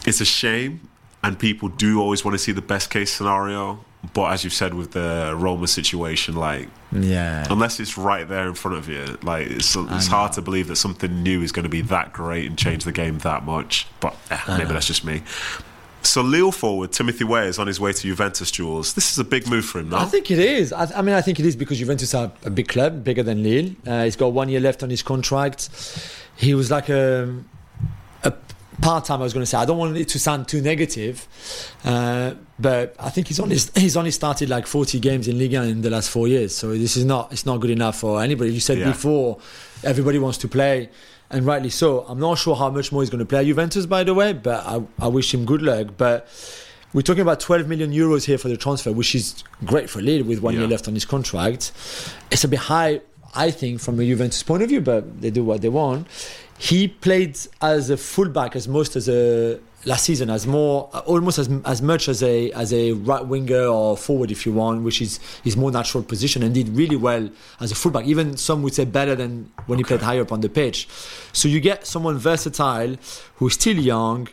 it's 0.07 0.19
a 0.21 0.25
shame 0.25 0.89
and 1.23 1.37
people 1.37 1.69
do 1.69 2.01
always 2.01 2.25
want 2.25 2.33
to 2.33 2.39
see 2.39 2.51
the 2.51 2.61
best 2.63 2.89
case 2.89 3.11
scenario 3.13 3.85
but 4.13 4.31
as 4.31 4.43
you've 4.43 4.53
said 4.53 4.73
with 4.73 4.91
the 4.91 5.33
Roma 5.37 5.67
situation 5.67 6.35
like 6.35 6.69
Yeah. 6.91 7.45
unless 7.49 7.79
it's 7.79 7.97
right 7.97 8.27
there 8.27 8.47
in 8.47 8.53
front 8.53 8.77
of 8.77 8.87
you 8.87 9.17
like 9.23 9.47
it's, 9.47 9.75
it's 9.75 10.07
hard 10.07 10.31
to 10.33 10.41
believe 10.41 10.67
that 10.67 10.77
something 10.77 11.21
new 11.21 11.41
is 11.41 11.51
going 11.51 11.63
to 11.63 11.69
be 11.69 11.81
that 11.81 12.13
great 12.13 12.45
and 12.47 12.57
change 12.57 12.85
the 12.85 12.91
game 12.93 13.17
that 13.19 13.43
much 13.43 13.87
but 13.99 14.15
eh, 14.31 14.39
maybe 14.57 14.71
that's 14.71 14.87
just 14.87 15.03
me 15.03 15.21
so 16.01 16.21
Lille 16.21 16.53
forward 16.53 16.93
Timothy 16.93 17.25
Weah 17.25 17.43
is 17.43 17.59
on 17.59 17.67
his 17.67 17.77
way 17.77 17.91
to 17.91 18.01
Juventus 18.01 18.51
Juls 18.51 18.93
this 18.93 19.11
is 19.11 19.19
a 19.19 19.23
big 19.25 19.49
move 19.49 19.65
for 19.65 19.79
him 19.79 19.89
no? 19.89 19.97
I 19.97 20.05
think 20.05 20.31
it 20.31 20.39
is. 20.39 20.71
I, 20.71 20.89
I 20.97 21.01
mean, 21.01 21.13
I 21.13 21.21
think 21.21 21.41
it 21.41 21.45
is 21.45 21.57
because 21.57 21.77
Juventus 21.77 22.13
are 22.15 22.31
a 22.45 22.49
big 22.49 22.69
club, 22.69 23.03
bigger 23.03 23.21
than 23.21 23.43
Lille. 23.43 23.75
Uh, 23.85 24.05
he's 24.05 24.15
got 24.15 24.31
one 24.31 24.47
year 24.47 24.61
left 24.61 24.81
on 24.81 24.89
his 24.89 25.03
contract. 25.03 25.69
He 26.37 26.53
was 26.53 26.71
like 26.71 26.87
a, 26.87 27.23
a 27.25 27.58
part 28.81 29.05
time. 29.05 29.19
I 29.21 29.23
was 29.23 29.33
going 29.33 29.41
to 29.43 29.47
say. 29.47 29.57
I 29.57 29.65
don't 29.65 29.77
want 29.77 29.97
it 29.97 30.07
to 30.09 30.19
sound 30.19 30.47
too 30.47 30.61
negative, 30.61 31.27
uh, 31.83 32.33
but 32.59 32.95
I 32.99 33.09
think 33.09 33.27
he's 33.27 33.39
only 33.39 33.57
he's 33.75 33.97
only 33.97 34.11
started 34.11 34.49
like 34.49 34.67
40 34.67 34.99
games 34.99 35.27
in 35.27 35.37
Liga 35.37 35.63
in 35.63 35.81
the 35.81 35.89
last 35.89 36.09
four 36.09 36.27
years. 36.27 36.55
So 36.55 36.69
this 36.77 36.95
is 36.97 37.05
not 37.05 37.31
it's 37.31 37.45
not 37.45 37.59
good 37.59 37.71
enough 37.71 37.99
for 37.99 38.21
anybody. 38.21 38.53
You 38.53 38.59
said 38.59 38.77
Yeah. 38.79 38.87
before, 38.91 39.39
everybody 39.83 40.19
wants 40.19 40.37
to 40.39 40.47
play. 40.47 40.89
And 41.31 41.45
rightly 41.45 41.69
so. 41.69 42.05
I'm 42.07 42.19
not 42.19 42.39
sure 42.39 42.55
how 42.55 42.71
much 42.71 42.91
more 42.91 43.03
he's 43.03 43.11
going 43.11 43.19
to 43.19 43.25
play 43.25 43.41
at 43.41 43.45
Juventus, 43.45 43.85
by 43.85 44.03
the 44.03 44.15
way, 44.15 44.33
but 44.33 44.65
I, 44.65 44.81
I 44.97 45.07
wish 45.09 45.31
him 45.31 45.45
good 45.45 45.61
luck. 45.61 45.89
But 45.95 46.27
we're 46.91 47.03
talking 47.03 47.21
about 47.21 47.39
12 47.39 47.67
million 47.67 47.91
euros 47.91 48.25
here 48.25 48.39
for 48.39 48.47
the 48.47 48.57
transfer, 48.57 48.91
which 48.91 49.13
is 49.13 49.43
great 49.63 49.91
for 49.91 50.01
Lille 50.01 50.23
with 50.23 50.39
one 50.41 50.55
Yeah. 50.55 50.61
year 50.61 50.69
left 50.69 50.87
on 50.87 50.95
his 50.95 51.05
contract. 51.05 51.71
It's 52.31 52.43
a 52.43 52.47
bit 52.47 52.57
high, 52.61 53.01
I 53.35 53.51
think, 53.51 53.79
from 53.79 53.99
a 53.99 54.03
Juventus 54.05 54.41
point 54.41 54.63
of 54.63 54.69
view, 54.69 54.81
but 54.81 55.21
they 55.21 55.29
do 55.29 55.43
what 55.43 55.61
they 55.61 55.69
want. 55.69 56.07
He 56.61 56.89
played 56.89 57.37
as 57.61 57.89
a 57.89 57.95
fullback 57.97 58.55
as 58.55 58.67
most 58.67 58.95
as 58.97 59.07
a 59.07 59.59
last 59.85 60.03
season, 60.03 60.29
as 60.29 60.45
more 60.45 60.89
almost 61.05 61.39
as 61.39 61.49
as 61.63 61.81
much 61.81 62.09
as 62.09 62.21
a 62.21 62.51
as 62.51 62.73
a 62.73 62.91
right 62.93 63.25
winger 63.25 63.63
or 63.63 63.95
forward, 63.95 64.29
if 64.29 64.45
you 64.45 64.51
want, 64.51 64.83
which 64.83 65.01
is 65.01 65.19
his 65.41 65.55
more 65.55 65.71
natural 65.71 66.03
position, 66.03 66.43
and 66.43 66.53
did 66.53 66.67
really 66.69 66.97
well 66.97 67.29
as 67.61 67.71
a 67.71 67.75
fullback. 67.75 68.05
Even 68.05 68.35
some 68.35 68.61
would 68.63 68.73
say 68.73 68.83
better 68.83 69.15
than 69.15 69.49
when 69.67 69.77
he 69.79 69.85
played 69.85 70.01
higher 70.01 70.21
up 70.21 70.33
on 70.33 70.41
the 70.41 70.49
pitch. 70.49 70.87
So 71.31 71.47
you 71.47 71.61
get 71.61 71.87
someone 71.87 72.17
versatile 72.17 72.97
who's 73.35 73.53
still 73.53 73.77
young 73.77 74.27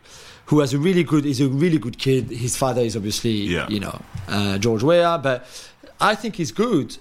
who 0.47 0.61
has 0.61 0.73
a 0.75 0.79
really 0.79 1.05
good 1.05 1.25
is 1.27 1.41
a 1.41 1.49
really 1.49 1.79
good 1.79 1.97
kid. 1.99 2.31
His 2.31 2.57
father 2.57 2.81
is 2.83 2.97
obviously 2.97 3.31
Yeah. 3.57 3.69
you 3.69 3.79
know 3.81 4.01
uh, 4.27 4.59
George 4.59 4.83
Weah, 4.83 5.19
but 5.23 5.47
I 6.01 6.17
think 6.17 6.35
he's 6.37 6.51
good. 6.51 6.99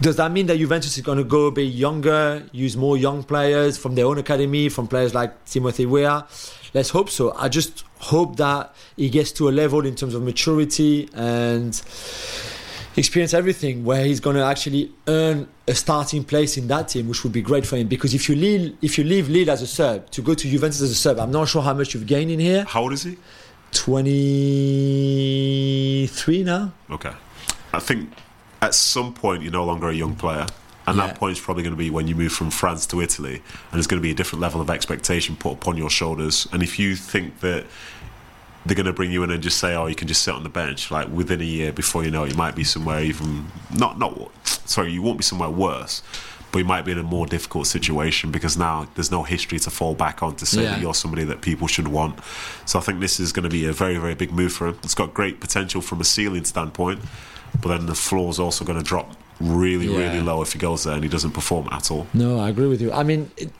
Does 0.00 0.16
that 0.16 0.32
mean 0.32 0.46
that 0.46 0.58
Juventus 0.58 0.96
is 0.96 1.04
going 1.04 1.18
to 1.18 1.24
go 1.24 1.46
a 1.46 1.52
bit 1.52 1.72
younger, 1.72 2.44
use 2.52 2.76
more 2.76 2.96
young 2.96 3.22
players 3.22 3.78
from 3.78 3.94
their 3.94 4.06
own 4.06 4.18
academy, 4.18 4.68
from 4.68 4.88
players 4.88 5.14
like 5.14 5.44
Timothy 5.46 5.86
Weah? 5.86 6.26
Let's 6.74 6.90
hope 6.90 7.08
so. 7.08 7.32
I 7.36 7.48
just 7.48 7.84
hope 7.98 8.36
that 8.36 8.74
he 8.96 9.08
gets 9.08 9.32
to 9.32 9.48
a 9.48 9.52
level 9.52 9.86
in 9.86 9.94
terms 9.94 10.14
of 10.14 10.22
maturity 10.22 11.08
and 11.14 11.80
experience 12.96 13.34
everything 13.34 13.84
where 13.84 14.04
he's 14.04 14.20
going 14.20 14.36
to 14.36 14.44
actually 14.44 14.92
earn 15.06 15.48
a 15.66 15.74
starting 15.74 16.24
place 16.24 16.56
in 16.56 16.68
that 16.68 16.88
team, 16.88 17.08
which 17.08 17.24
would 17.24 17.32
be 17.32 17.42
great 17.42 17.66
for 17.66 17.76
him. 17.76 17.88
Because 17.88 18.14
if 18.14 18.28
you 18.28 18.36
leave, 18.36 18.76
if 18.82 18.98
you 18.98 19.04
leave 19.04 19.28
Lille 19.28 19.50
as 19.50 19.62
a 19.62 19.66
sub 19.66 20.08
to 20.10 20.22
go 20.22 20.34
to 20.34 20.48
Juventus 20.48 20.82
as 20.82 20.90
a 20.90 20.94
sub, 20.94 21.18
I'm 21.18 21.30
not 21.30 21.48
sure 21.48 21.62
how 21.62 21.74
much 21.74 21.94
you've 21.94 22.06
gained 22.06 22.30
in 22.30 22.40
here. 22.40 22.64
how 22.64 22.82
old 22.82 22.92
is 22.92 23.04
he 23.04 23.16
23 23.72 26.44
now. 26.44 26.72
Okay. 26.90 27.12
I 27.72 27.80
think 27.80 28.10
at 28.62 28.74
some 28.74 29.12
point 29.12 29.42
you're 29.42 29.52
no 29.52 29.64
longer 29.64 29.88
a 29.88 29.94
young 29.94 30.14
player. 30.14 30.46
And 30.88 30.96
Yeah. 30.96 31.08
that 31.08 31.16
point 31.18 31.32
is 31.32 31.40
probably 31.40 31.62
going 31.64 31.72
to 31.74 31.78
be 31.78 31.90
when 31.90 32.06
you 32.06 32.14
move 32.14 32.32
from 32.32 32.50
France 32.50 32.86
to 32.86 33.00
Italy. 33.00 33.34
And 33.36 33.72
there's 33.72 33.88
going 33.88 34.00
to 34.00 34.02
be 34.02 34.12
a 34.12 34.14
different 34.14 34.40
level 34.40 34.60
of 34.60 34.70
expectation 34.70 35.34
put 35.36 35.52
upon 35.54 35.76
your 35.76 35.90
shoulders. 35.90 36.46
And 36.52 36.62
if 36.62 36.78
you 36.78 36.94
think 36.94 37.40
that 37.40 37.64
they're 38.64 38.76
going 38.76 38.86
to 38.86 38.92
bring 38.92 39.10
you 39.10 39.22
in 39.24 39.30
and 39.30 39.42
just 39.42 39.58
say, 39.58 39.74
oh, 39.74 39.86
you 39.86 39.94
can 39.96 40.06
just 40.08 40.22
sit 40.22 40.32
on 40.34 40.42
the 40.44 40.48
bench, 40.48 40.90
like 40.92 41.08
within 41.08 41.40
a 41.40 41.44
year 41.44 41.72
before 41.72 42.04
you 42.04 42.10
know 42.10 42.24
it, 42.24 42.30
you 42.30 42.36
might 42.36 42.54
be 42.54 42.64
somewhere 42.64 43.00
even, 43.02 43.46
not, 43.74 43.98
not, 43.98 44.30
sorry, 44.46 44.92
you 44.92 45.02
won't 45.02 45.18
be 45.18 45.24
somewhere 45.24 45.50
worse. 45.50 46.02
But 46.52 46.60
you 46.60 46.64
might 46.64 46.82
be 46.84 46.92
in 46.92 46.98
a 46.98 47.02
more 47.02 47.26
difficult 47.26 47.66
situation 47.66 48.30
because 48.30 48.56
now 48.56 48.86
there's 48.94 49.10
no 49.10 49.24
history 49.24 49.58
to 49.58 49.70
fall 49.70 49.94
back 49.94 50.22
on 50.22 50.36
to 50.36 50.46
say 50.46 50.62
Yeah. 50.62 50.70
that 50.70 50.80
you're 50.80 50.94
somebody 50.94 51.24
that 51.24 51.42
people 51.42 51.66
should 51.66 51.88
want. 51.88 52.20
So 52.64 52.78
I 52.78 52.82
think 52.82 53.00
this 53.00 53.18
is 53.20 53.32
going 53.32 53.42
to 53.42 53.48
be 53.50 53.66
a 53.66 53.72
very, 53.72 53.98
very 53.98 54.14
big 54.14 54.32
move 54.32 54.52
for 54.52 54.68
him. 54.68 54.78
It's 54.84 54.94
got 54.94 55.12
great 55.12 55.40
potential 55.40 55.80
from 55.80 56.00
a 56.00 56.04
ceiling 56.04 56.44
standpoint, 56.44 57.00
but 57.62 57.68
then 57.68 57.86
the 57.86 57.94
floor's 57.94 58.38
also 58.38 58.64
going 58.64 58.78
to 58.78 58.84
drop 58.84 59.16
really, 59.40 59.86
Yeah. 59.86 59.98
really 59.98 60.20
low 60.20 60.42
if 60.42 60.52
he 60.52 60.58
goes 60.58 60.84
there 60.84 60.94
and 60.94 61.02
he 61.02 61.08
doesn't 61.10 61.32
perform 61.32 61.68
at 61.70 61.90
all. 61.90 62.06
No, 62.14 62.38
I 62.40 62.48
agree 62.48 62.68
with 62.68 62.80
you. 62.80 62.92
I 62.92 63.02
mean, 63.02 63.30
it, 63.36 63.50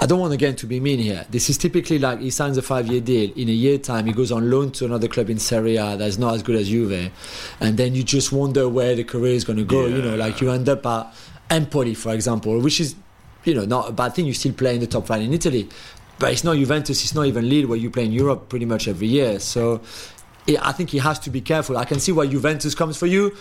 I 0.00 0.06
don't 0.06 0.18
want 0.18 0.32
again 0.32 0.56
to 0.56 0.66
be 0.66 0.80
mean 0.80 0.98
here. 0.98 1.24
This 1.30 1.48
is 1.48 1.56
typically 1.56 2.00
like 2.00 2.18
he 2.20 2.30
signs 2.30 2.58
a 2.58 2.62
five-year 2.62 3.00
deal. 3.00 3.30
In 3.36 3.48
a 3.48 3.52
year 3.52 3.78
time, 3.78 4.06
he 4.06 4.12
goes 4.12 4.32
on 4.32 4.50
loan 4.50 4.72
to 4.72 4.84
another 4.86 5.06
club 5.06 5.30
in 5.30 5.38
Serie 5.38 5.76
A 5.76 5.96
that's 5.96 6.18
not 6.18 6.34
as 6.34 6.42
good 6.42 6.56
as 6.56 6.68
Juve, 6.68 7.12
and 7.60 7.76
then 7.76 7.94
you 7.94 8.02
just 8.02 8.32
wonder 8.32 8.68
where 8.68 8.96
the 8.96 9.04
career 9.04 9.34
is 9.34 9.44
going 9.44 9.58
to 9.58 9.64
go. 9.64 9.86
You 9.86 10.02
know, 10.02 10.16
like 10.16 10.40
you 10.40 10.50
end 10.50 10.68
up 10.68 10.84
at 10.84 11.14
Empoli, 11.48 11.94
for 11.94 12.12
example, 12.12 12.58
which 12.60 12.80
is, 12.80 12.96
you 13.44 13.54
know, 13.54 13.64
not 13.66 13.88
a 13.88 13.92
bad 13.92 14.14
thing. 14.16 14.26
You 14.26 14.34
still 14.34 14.52
play 14.54 14.74
in 14.74 14.80
the 14.80 14.88
top 14.88 15.06
flight 15.06 15.22
in 15.22 15.32
Italy, 15.32 15.68
but 16.18 16.32
it's 16.32 16.42
not 16.42 16.56
Juventus. 16.56 17.04
It's 17.04 17.14
not 17.14 17.26
even 17.26 17.48
Lille, 17.48 17.68
where 17.68 17.78
you 17.78 17.88
play 17.88 18.04
in 18.06 18.12
Europe 18.12 18.48
pretty 18.48 18.66
much 18.66 18.88
every 18.88 19.06
year. 19.06 19.38
So, 19.38 19.74
yeah, 19.74 19.80
I 20.48 20.72
think 20.72 20.90
he 20.90 20.98
has 20.98 21.18
to 21.20 21.30
be 21.30 21.40
careful. 21.40 21.76
I 21.78 21.84
can 21.84 22.00
see 22.00 22.12
why 22.12 22.26
Juventus 22.26 22.74
comes 22.74 22.96
for 22.96 23.06
you. 23.06 23.34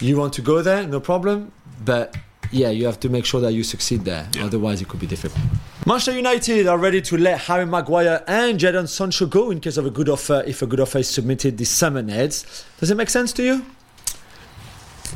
You 0.00 0.16
want 0.16 0.32
to 0.34 0.42
go 0.42 0.62
there, 0.62 0.86
no 0.86 0.98
problem. 1.00 1.52
But 1.84 2.16
yeah, 2.50 2.70
you 2.70 2.86
have 2.86 2.98
to 3.00 3.08
make 3.08 3.24
sure 3.24 3.40
that 3.40 3.52
you 3.52 3.62
succeed 3.62 4.04
there. 4.04 4.28
Otherwise, 4.40 4.82
it 4.82 4.88
could 4.88 5.00
be 5.00 5.06
difficult. 5.06 5.40
Manchester 5.86 6.12
United 6.16 6.66
are 6.66 6.78
ready 6.78 7.00
to 7.02 7.16
let 7.16 7.40
Harry 7.42 7.64
Maguire 7.66 8.22
and 8.26 8.58
Jadon 8.58 8.88
Sancho 8.88 9.26
go 9.26 9.50
in 9.50 9.60
case 9.60 9.76
of 9.76 9.86
a 9.86 9.90
good 9.90 10.08
offer. 10.08 10.42
If 10.46 10.62
a 10.62 10.66
good 10.66 10.80
offer 10.80 10.98
is 10.98 11.08
submitted 11.08 11.58
this 11.58 11.70
summer, 11.70 12.02
Neds. 12.02 12.64
Does 12.78 12.90
it 12.90 12.96
make 12.96 13.10
sense 13.10 13.32
to 13.34 13.42
you? 13.44 13.64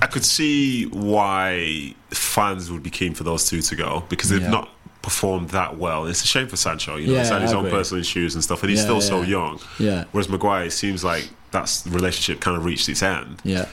I 0.03 0.07
could 0.07 0.24
see 0.24 0.85
why 0.85 1.95
fans 2.11 2.70
would 2.70 2.83
be 2.83 2.91
keen 2.91 3.14
for 3.14 3.24
those 3.24 3.49
two 3.49 3.62
to 3.62 3.77
go 3.77 4.05
because 4.09 4.29
they've 4.29 4.43
Yeah. 4.43 4.51
not 4.51 4.68
performed 5.07 5.51
that 5.51 5.79
well. 5.79 6.05
It's 6.07 6.25
a 6.25 6.27
shame 6.27 6.49
for 6.49 6.57
Sancho. 6.57 6.97
You 6.97 7.07
know, 7.07 7.13
Yeah, 7.13 7.19
he's 7.21 7.29
had 7.29 7.41
his 7.43 7.53
I 7.53 7.57
own 7.57 7.67
agree. 7.67 7.79
personal 7.79 8.01
issues 8.01 8.35
and 8.35 8.43
stuff, 8.43 8.61
and 8.65 8.71
he's 8.71 8.81
Yeah, 8.81 8.85
still 8.87 9.01
so 9.01 9.21
yeah. 9.23 9.29
young. 9.29 9.61
Yeah. 9.79 10.05
Whereas 10.11 10.29
Maguire, 10.29 10.65
it 10.65 10.73
seems 10.73 11.05
like 11.05 11.29
that 11.53 11.71
relationship 11.89 12.41
kind 12.41 12.57
of 12.57 12.65
reached 12.65 12.89
its 12.89 13.05
end. 13.05 13.41
Yeah. 13.45 13.67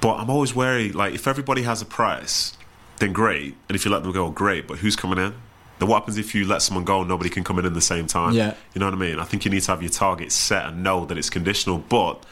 But 0.00 0.14
I'm 0.14 0.30
always 0.30 0.54
wary. 0.54 0.90
Like, 0.90 1.12
if 1.14 1.28
everybody 1.28 1.60
has 1.62 1.82
a 1.82 1.84
price, 1.84 2.56
then 3.00 3.12
great. 3.12 3.54
And 3.68 3.76
if 3.76 3.84
you 3.84 3.90
let 3.90 4.02
them 4.02 4.12
go, 4.12 4.30
great. 4.30 4.66
But 4.66 4.78
who's 4.78 4.96
coming 4.96 5.18
in? 5.18 5.34
Then 5.78 5.88
what 5.90 6.00
happens 6.00 6.16
if 6.16 6.34
you 6.34 6.46
let 6.46 6.62
someone 6.62 6.84
go 6.86 7.00
and 7.00 7.08
nobody 7.08 7.28
can 7.28 7.44
come 7.44 7.58
in 7.58 7.66
at 7.66 7.74
the 7.74 7.82
same 7.82 8.06
time? 8.06 8.32
Yeah. 8.32 8.54
You 8.72 8.78
know 8.80 8.86
what 8.86 8.94
I 8.94 8.98
mean? 8.98 9.18
I 9.18 9.24
think 9.24 9.44
you 9.44 9.50
need 9.50 9.60
to 9.64 9.70
have 9.72 9.82
your 9.82 9.90
target 9.90 10.32
set 10.32 10.64
and 10.64 10.82
know 10.82 11.04
that 11.04 11.18
it's 11.18 11.28
conditional. 11.28 11.76
But 11.78 12.24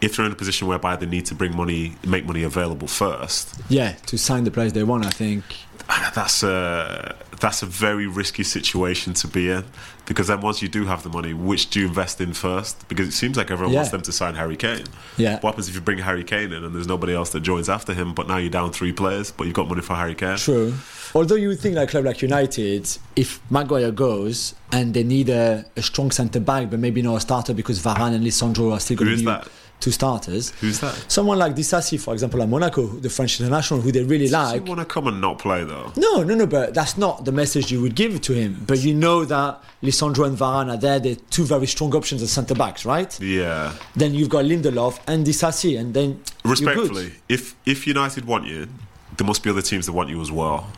if 0.00 0.14
they're 0.16 0.26
in 0.26 0.30
a 0.32 0.36
position 0.36 0.68
whereby 0.68 0.94
they 0.94 1.06
need 1.06 1.26
to 1.26 1.34
bring 1.34 1.56
money, 1.56 1.96
make 2.06 2.24
money 2.24 2.44
available 2.44 2.86
first, 2.86 3.60
Yeah, 3.68 3.92
to 4.06 4.16
sign 4.16 4.44
the 4.44 4.50
players 4.52 4.74
they 4.74 4.84
want, 4.84 5.04
I 5.04 5.10
think. 5.10 5.42
That's 5.88 6.42
uh, 6.42 7.14
that's 7.40 7.62
a 7.62 7.66
very 7.66 8.06
risky 8.06 8.42
situation 8.42 9.14
to 9.14 9.28
be 9.28 9.50
in 9.50 9.64
because 10.06 10.28
then 10.28 10.40
once 10.40 10.62
you 10.62 10.68
do 10.68 10.84
have 10.86 11.02
the 11.02 11.08
money, 11.08 11.32
which 11.34 11.70
do 11.70 11.80
you 11.80 11.86
invest 11.86 12.20
in 12.20 12.32
first? 12.32 12.88
Because 12.88 13.08
it 13.08 13.12
seems 13.12 13.36
like 13.36 13.50
everyone 13.50 13.72
Yeah. 13.72 13.80
wants 13.80 13.90
them 13.90 14.02
to 14.02 14.12
sign 14.12 14.34
Harry 14.34 14.56
Kane. 14.56 14.84
Yeah. 15.16 15.34
What 15.40 15.50
happens 15.50 15.68
if 15.68 15.74
you 15.74 15.80
bring 15.80 15.98
Harry 15.98 16.24
Kane 16.24 16.52
in 16.52 16.64
and 16.64 16.74
there's 16.74 16.86
nobody 16.86 17.14
else 17.14 17.30
that 17.30 17.40
joins 17.40 17.68
after 17.68 17.92
him? 17.92 18.14
But 18.14 18.28
now 18.28 18.36
you're 18.36 18.50
down 18.50 18.72
three 18.72 18.92
players, 18.92 19.30
but 19.32 19.44
you've 19.44 19.54
got 19.54 19.68
money 19.68 19.82
for 19.82 19.94
Harry 19.94 20.14
Kane. 20.14 20.36
True. 20.36 20.74
Although 21.14 21.34
you 21.36 21.48
would 21.48 21.60
think 21.60 21.76
like 21.76 21.88
a 21.88 21.90
club 21.90 22.04
like 22.04 22.22
United, 22.22 22.88
if 23.16 23.40
Maguire 23.50 23.90
goes 23.90 24.54
and 24.72 24.92
they 24.94 25.02
need 25.04 25.28
a, 25.28 25.64
a 25.76 25.82
strong 25.82 26.10
centre 26.10 26.40
back, 26.40 26.70
but 26.70 26.78
maybe 26.78 27.02
not 27.02 27.16
a 27.16 27.20
starter 27.20 27.54
because 27.54 27.80
Varane 27.80 28.14
and 28.14 28.24
Lisandro 28.24 28.72
are 28.72 28.80
still 28.80 28.96
going 28.96 29.08
Who 29.10 29.14
to 29.16 29.16
is 29.16 29.22
be 29.22 29.26
that? 29.26 29.48
Two 29.78 29.90
starters. 29.90 30.50
Who's 30.60 30.80
that? 30.80 30.94
Someone 31.06 31.38
like 31.38 31.54
Disasi, 31.54 32.00
for 32.00 32.14
example, 32.14 32.42
at 32.42 32.48
Monaco, 32.48 32.86
the 32.86 33.10
French 33.10 33.38
international, 33.40 33.80
who 33.80 33.92
they 33.92 34.02
really 34.02 34.24
Does 34.26 34.32
like. 34.52 34.66
want 34.66 34.80
to 34.80 34.86
come 34.86 35.06
and 35.06 35.20
not 35.20 35.38
play 35.38 35.64
though? 35.64 35.92
No, 35.96 36.22
no, 36.22 36.34
no, 36.34 36.46
but 36.46 36.72
that's 36.74 36.96
not 36.96 37.24
the 37.24 37.32
message 37.32 37.70
you 37.70 37.82
would 37.82 37.94
give 37.94 38.20
to 38.22 38.32
him. 38.32 38.64
But 38.66 38.78
you 38.78 38.94
know 38.94 39.24
that 39.26 39.62
Lisandro 39.82 40.26
and 40.26 40.36
Varane 40.36 40.70
are 40.72 40.78
there. 40.78 40.98
They're 40.98 41.16
two 41.30 41.44
very 41.44 41.66
strong 41.66 41.94
options 41.94 42.22
as 42.22 42.32
centre 42.32 42.54
backs, 42.54 42.84
right? 42.86 43.20
Yeah. 43.20 43.74
Then 43.94 44.14
you've 44.14 44.30
got 44.30 44.46
Lindelof 44.46 44.98
and 45.06 45.26
Disasi, 45.26 45.78
and 45.78 45.92
then. 45.92 46.22
Respectfully, 46.44 47.12
if 47.28 47.54
if 47.66 47.86
United 47.86 48.24
want 48.24 48.46
you, 48.46 48.68
there 49.16 49.26
must 49.26 49.42
be 49.42 49.50
other 49.50 49.62
teams 49.62 49.86
that 49.86 49.92
want 49.92 50.08
you 50.08 50.20
as 50.20 50.32
well. 50.32 50.70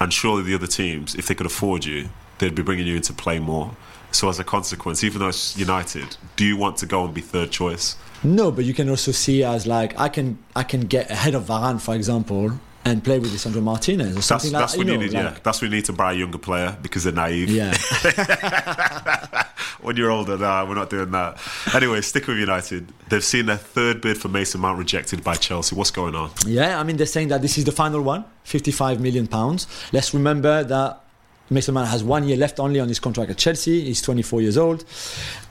And 0.00 0.12
surely 0.12 0.42
the 0.42 0.54
other 0.54 0.66
teams, 0.66 1.14
if 1.14 1.26
they 1.26 1.34
could 1.34 1.46
afford 1.46 1.84
you, 1.84 2.08
they'd 2.38 2.54
be 2.54 2.62
bringing 2.62 2.86
you 2.86 2.96
in 2.96 3.02
to 3.02 3.12
play 3.12 3.38
more. 3.38 3.76
So 4.12 4.28
as 4.28 4.38
a 4.38 4.44
consequence, 4.44 5.04
even 5.04 5.20
though 5.20 5.28
it's 5.28 5.56
United, 5.58 6.16
do 6.36 6.44
you 6.44 6.56
want 6.56 6.78
to 6.78 6.86
go 6.86 7.04
and 7.04 7.12
be 7.12 7.20
third 7.20 7.50
choice? 7.50 7.96
No, 8.26 8.50
but 8.50 8.64
you 8.64 8.74
can 8.74 8.88
also 8.88 9.12
see 9.12 9.44
as 9.44 9.66
like 9.66 9.98
I 9.98 10.08
can 10.08 10.38
I 10.54 10.64
can 10.64 10.82
get 10.82 11.10
ahead 11.10 11.34
of 11.34 11.44
Varane, 11.44 11.80
for 11.80 11.94
example, 11.94 12.52
and 12.84 13.02
play 13.02 13.18
with 13.18 13.32
Lisandro 13.32 13.62
Martinez 13.62 14.12
or 14.12 14.14
That's 14.14 14.26
something 14.26 14.52
like 14.52 14.62
that's 14.62 14.74
you 14.74 14.78
when 14.78 14.88
you 14.88 14.94
know, 14.94 15.00
need 15.02 15.12
yeah. 15.12 15.36
That's 15.42 15.60
when 15.60 15.70
you 15.70 15.76
need 15.76 15.84
to 15.86 15.92
buy 15.92 16.12
a 16.12 16.16
younger 16.16 16.38
player 16.38 16.76
because 16.82 17.04
they're 17.04 17.12
naive. 17.12 17.50
Yeah, 17.50 17.72
when 19.80 19.96
you're 19.96 20.10
older, 20.10 20.36
nah, 20.36 20.66
we're 20.66 20.74
not 20.74 20.90
doing 20.90 21.10
that. 21.12 21.38
Anyway, 21.72 22.00
stick 22.00 22.26
with 22.26 22.38
United. 22.38 22.92
They've 23.08 23.24
seen 23.24 23.46
their 23.46 23.56
third 23.56 24.00
bid 24.00 24.18
for 24.18 24.28
Mason 24.28 24.60
Mount 24.60 24.78
rejected 24.78 25.22
by 25.22 25.34
Chelsea. 25.34 25.76
What's 25.76 25.92
going 25.92 26.16
on? 26.16 26.30
yeah. 26.46 26.80
I 26.80 26.82
mean, 26.82 26.96
they're 26.96 27.06
saying 27.06 27.28
that 27.28 27.42
this 27.42 27.58
is 27.58 27.64
the 27.64 27.72
final 27.72 28.02
one, 28.02 28.24
55 28.44 29.00
million 29.00 29.28
pounds. 29.28 29.68
Let's 29.92 30.12
remember 30.12 30.64
that 30.64 31.02
Mason 31.50 31.74
Mount 31.74 31.88
has 31.88 32.02
one 32.02 32.26
year 32.26 32.36
left 32.36 32.58
only 32.58 32.80
on 32.80 32.88
his 32.88 32.98
contract 32.98 33.30
at 33.30 33.36
Chelsea. 33.36 33.84
He's 33.84 34.02
24 34.02 34.42
years 34.42 34.56
old, 34.56 34.84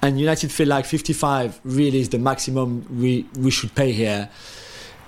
and 0.02 0.20
United 0.20 0.52
feel 0.52 0.68
like 0.68 0.86
55 0.86 1.60
really 1.64 2.00
is 2.00 2.10
the 2.10 2.20
maximum 2.20 2.86
we 3.00 3.26
we 3.40 3.52
should 3.52 3.74
pay 3.76 3.92
here. 3.92 4.30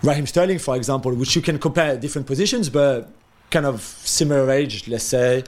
Raheem 0.04 0.28
Sterling, 0.28 0.60
for 0.60 0.76
example, 0.76 1.14
which 1.14 1.36
you 1.36 1.42
can 1.42 1.58
compare 1.60 1.98
different 1.98 2.28
positions, 2.28 2.70
but 2.70 3.10
kind 3.50 3.66
of 3.66 3.82
similar 3.82 4.50
age, 4.52 4.88
let's 4.88 5.04
say. 5.04 5.44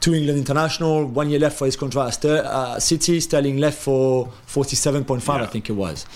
Two 0.00 0.14
England 0.14 0.38
international, 0.38 1.04
one 1.04 1.28
year 1.28 1.38
left 1.38 1.58
for 1.58 1.66
his 1.66 1.76
contract 1.76 2.24
at 2.24 2.46
uh, 2.46 2.80
City. 2.80 3.20
Sterling 3.20 3.58
left 3.58 3.78
for 3.78 4.32
47.5, 4.46 5.28
I 5.28 5.44
think 5.44 5.68
it 5.68 5.74
was. 5.74 6.06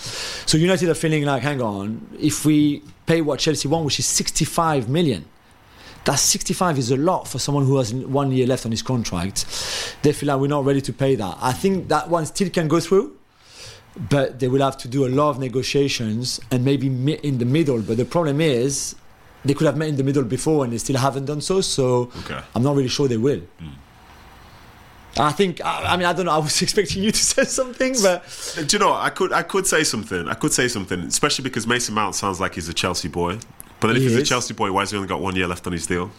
So 0.47 0.57
United 0.57 0.89
are 0.89 0.95
feeling 0.95 1.23
like, 1.23 1.43
hang 1.43 1.61
on, 1.61 2.07
if 2.19 2.45
we 2.45 2.81
pay 3.05 3.21
what 3.21 3.39
Chelsea 3.39 3.67
want, 3.67 3.85
which 3.85 3.99
is 3.99 4.07
65 4.07 4.89
million, 4.89 5.25
that 6.05 6.15
65 6.15 6.77
is 6.77 6.91
a 6.91 6.97
lot 6.97 7.27
for 7.27 7.39
someone 7.39 7.65
who 7.65 7.77
has 7.77 7.93
one 7.93 8.31
year 8.31 8.47
left 8.47 8.65
on 8.65 8.71
his 8.71 8.81
contract. 8.81 9.45
They 10.03 10.13
feel 10.13 10.27
like 10.27 10.39
we're 10.39 10.47
not 10.47 10.63
ready 10.65 10.81
to 10.81 10.93
pay 10.93 11.15
that. 11.15 11.37
I 11.41 11.51
think 11.51 11.87
that 11.89 12.09
one 12.09 12.25
still 12.25 12.49
can 12.49 12.67
go 12.67 12.79
through, 12.79 13.17
but 14.09 14.39
they 14.39 14.47
will 14.47 14.61
have 14.61 14.77
to 14.79 14.87
do 14.87 15.05
a 15.05 15.09
lot 15.09 15.31
of 15.31 15.39
negotiations 15.39 16.39
and 16.51 16.63
maybe 16.63 16.89
meet 16.89 17.21
in 17.21 17.39
the 17.39 17.45
middle. 17.45 17.81
But 17.81 17.97
the 17.97 18.05
problem 18.05 18.39
is, 18.39 18.95
they 19.43 19.53
could 19.53 19.65
have 19.67 19.77
met 19.77 19.89
in 19.89 19.95
the 19.95 20.03
middle 20.03 20.23
before 20.23 20.63
and 20.63 20.73
they 20.73 20.77
still 20.79 20.97
haven't 20.97 21.25
done 21.25 21.41
so. 21.41 21.61
So 21.61 22.11
Okay. 22.19 22.39
I'm 22.53 22.63
not 22.63 22.75
really 22.75 22.89
sure 22.89 23.07
they 23.07 23.17
will. 23.17 23.41
Hmm. 23.59 23.69
I 25.17 25.31
think. 25.31 25.63
I, 25.63 25.93
I 25.93 25.97
mean, 25.97 26.05
I 26.05 26.13
don't 26.13 26.25
know. 26.25 26.33
I 26.33 26.39
was 26.39 26.61
expecting 26.65 27.01
you 27.03 27.11
to 27.11 27.17
say 27.23 27.45
something, 27.45 27.95
but 28.01 28.23
Do 28.67 28.75
you 28.75 28.79
know? 28.79 28.93
I 28.93 29.09
could 29.09 29.31
I 29.31 29.43
could 29.43 29.65
say 29.65 29.83
something. 29.83 30.27
I 30.27 30.33
could 30.33 30.51
say 30.51 30.67
something, 30.67 30.99
especially 31.01 31.43
because 31.43 31.65
Mason 31.65 31.95
Mount 31.95 32.15
sounds 32.15 32.39
like 32.41 32.55
he's 32.55 32.67
a 32.69 32.73
Chelsea 32.73 33.07
boy. 33.07 33.39
But 33.85 33.93
then 33.93 34.01
if 34.01 34.09
He 34.09 34.17
he's 34.17 34.23
a. 34.23 34.25
Chelsea 34.25 34.53
boy, 34.53 34.71
why 34.71 34.81
has 34.81 34.91
he 34.91 34.97
only 34.97 35.07
got 35.07 35.21
one 35.21 35.35
year 35.35 35.47
left 35.47 35.67
on 35.67 35.73
his 35.73 35.85
deal? 35.85 36.09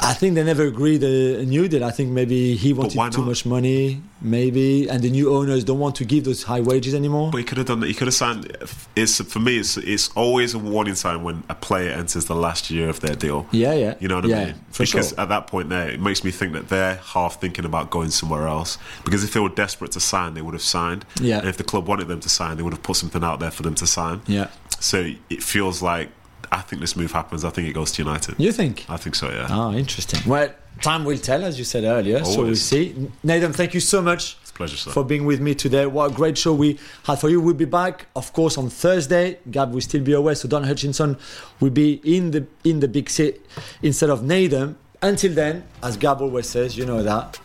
I 0.00 0.12
think 0.12 0.34
they 0.34 0.44
never 0.44 0.64
agreed 0.64 1.02
a, 1.02 1.44
new 1.44 1.68
deal. 1.68 1.84
I 1.84 1.90
think 1.90 2.10
maybe 2.10 2.56
he 2.56 2.72
wanted 2.72 3.12
too 3.12 3.24
much 3.24 3.46
money, 3.46 4.02
maybe, 4.20 4.88
and 4.88 5.02
the 5.02 5.10
new 5.10 5.34
owners 5.34 5.64
don't 5.64 5.78
want 5.78 5.96
to 5.96 6.04
give 6.04 6.24
those 6.24 6.42
high 6.42 6.60
wages 6.60 6.94
anymore. 6.94 7.30
But 7.30 7.38
he 7.38 7.44
could 7.44 7.58
have 7.58 7.66
done 7.66 7.80
that. 7.80 7.86
He 7.86 7.94
could 7.94 8.08
have 8.08 8.14
signed. 8.14 8.56
It's 8.94 9.20
for 9.22 9.38
me. 9.38 9.58
It's 9.58 9.76
it's 9.76 10.08
always 10.16 10.54
a 10.54 10.58
warning 10.58 10.94
sign 10.94 11.22
when 11.22 11.44
a 11.48 11.54
player 11.54 11.90
enters 11.92 12.26
the 12.26 12.34
last 12.34 12.70
year 12.70 12.88
of 12.88 13.00
their 13.00 13.14
deal. 13.16 13.46
Yeah, 13.52 13.72
yeah. 13.74 13.94
You 14.00 14.08
know 14.08 14.16
what 14.16 14.24
I 14.26 14.28
Yeah, 14.28 14.44
mean? 14.46 14.54
for 14.70 14.82
because 14.84 15.10
sure. 15.10 15.20
at 15.20 15.28
that 15.28 15.46
point 15.46 15.68
there, 15.68 15.88
it 15.90 16.00
makes 16.00 16.24
me 16.24 16.30
think 16.30 16.52
that 16.52 16.68
they're 16.68 16.96
half 16.96 17.40
thinking 17.40 17.64
about 17.64 17.90
going 17.90 18.10
somewhere 18.10 18.46
else. 18.46 18.78
Because 19.04 19.24
if 19.24 19.32
they 19.32 19.40
were 19.40 19.48
desperate 19.48 19.92
to 19.92 20.00
sign, 20.00 20.34
they 20.34 20.42
would 20.42 20.54
have 20.54 20.62
signed. 20.62 21.04
Yeah. 21.20 21.38
And 21.38 21.48
if 21.48 21.56
the 21.56 21.64
club 21.64 21.86
wanted 21.86 22.08
them 22.08 22.20
to 22.20 22.28
sign, 22.28 22.56
they 22.56 22.62
would 22.62 22.72
have 22.72 22.82
put 22.82 22.96
something 22.96 23.22
out 23.24 23.40
there 23.40 23.50
for 23.50 23.62
them 23.62 23.74
to 23.76 23.86
sign. 23.86 24.22
Yeah. 24.26 24.48
So 24.78 25.12
it 25.30 25.42
feels 25.42 25.80
like 25.82 26.10
I 26.52 26.60
think 26.60 26.80
this 26.80 26.96
move 26.96 27.12
happens. 27.12 27.44
I 27.44 27.50
think 27.50 27.68
it 27.68 27.72
goes 27.72 27.92
to 27.92 28.02
United. 28.02 28.34
You 28.38 28.52
think? 28.52 28.84
I 28.88 28.96
think 28.96 29.14
so. 29.14 29.30
Yeah. 29.30 29.46
Oh, 29.50 29.72
interesting. 29.72 30.20
Well, 30.28 30.50
time 30.80 31.04
will 31.04 31.18
tell, 31.18 31.44
as 31.44 31.58
you 31.58 31.64
said 31.64 31.84
earlier. 31.84 32.24
So 32.24 32.44
we'll 32.44 32.56
see. 32.56 33.10
Nathan, 33.22 33.52
thank 33.52 33.74
you 33.74 33.80
so 33.80 34.02
much. 34.02 34.36
It's 34.42 34.50
a 34.50 34.54
pleasure, 34.54 34.76
sir. 34.76 34.90
For 34.90 35.04
being 35.04 35.24
with 35.24 35.40
me 35.40 35.54
today. 35.54 35.86
What 35.86 36.12
a 36.12 36.14
great 36.14 36.36
show 36.38 36.52
we 36.54 36.78
had 37.04 37.18
for 37.18 37.28
you. 37.28 37.40
We'll 37.40 37.54
be 37.54 37.64
back, 37.64 38.06
of 38.14 38.32
course, 38.32 38.58
on 38.58 38.70
Thursday. 38.70 39.38
Gab 39.50 39.72
will 39.72 39.80
still 39.80 40.02
be 40.02 40.12
away, 40.12 40.34
so 40.34 40.48
Don 40.48 40.64
Hutchinson 40.64 41.16
will 41.60 41.70
be 41.70 42.00
in 42.04 42.30
the 42.30 42.46
in 42.64 42.80
the 42.80 42.88
big 42.88 43.10
city 43.10 43.40
instead 43.82 44.10
of 44.10 44.22
Nathan. 44.22 44.76
Until 45.02 45.34
then, 45.34 45.64
as 45.82 45.96
Gab 45.96 46.20
always 46.20 46.48
says, 46.48 46.76
you 46.76 46.86
know 46.86 47.02
that. 47.02 47.38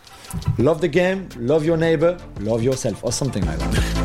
Love 0.56 0.80
the 0.80 0.88
game, 0.88 1.28
love 1.36 1.64
your 1.64 1.76
neighbor, 1.76 2.18
love 2.40 2.62
yourself, 2.62 3.04
or 3.04 3.12
something 3.12 3.44
like 3.44 3.58
that. 3.58 3.98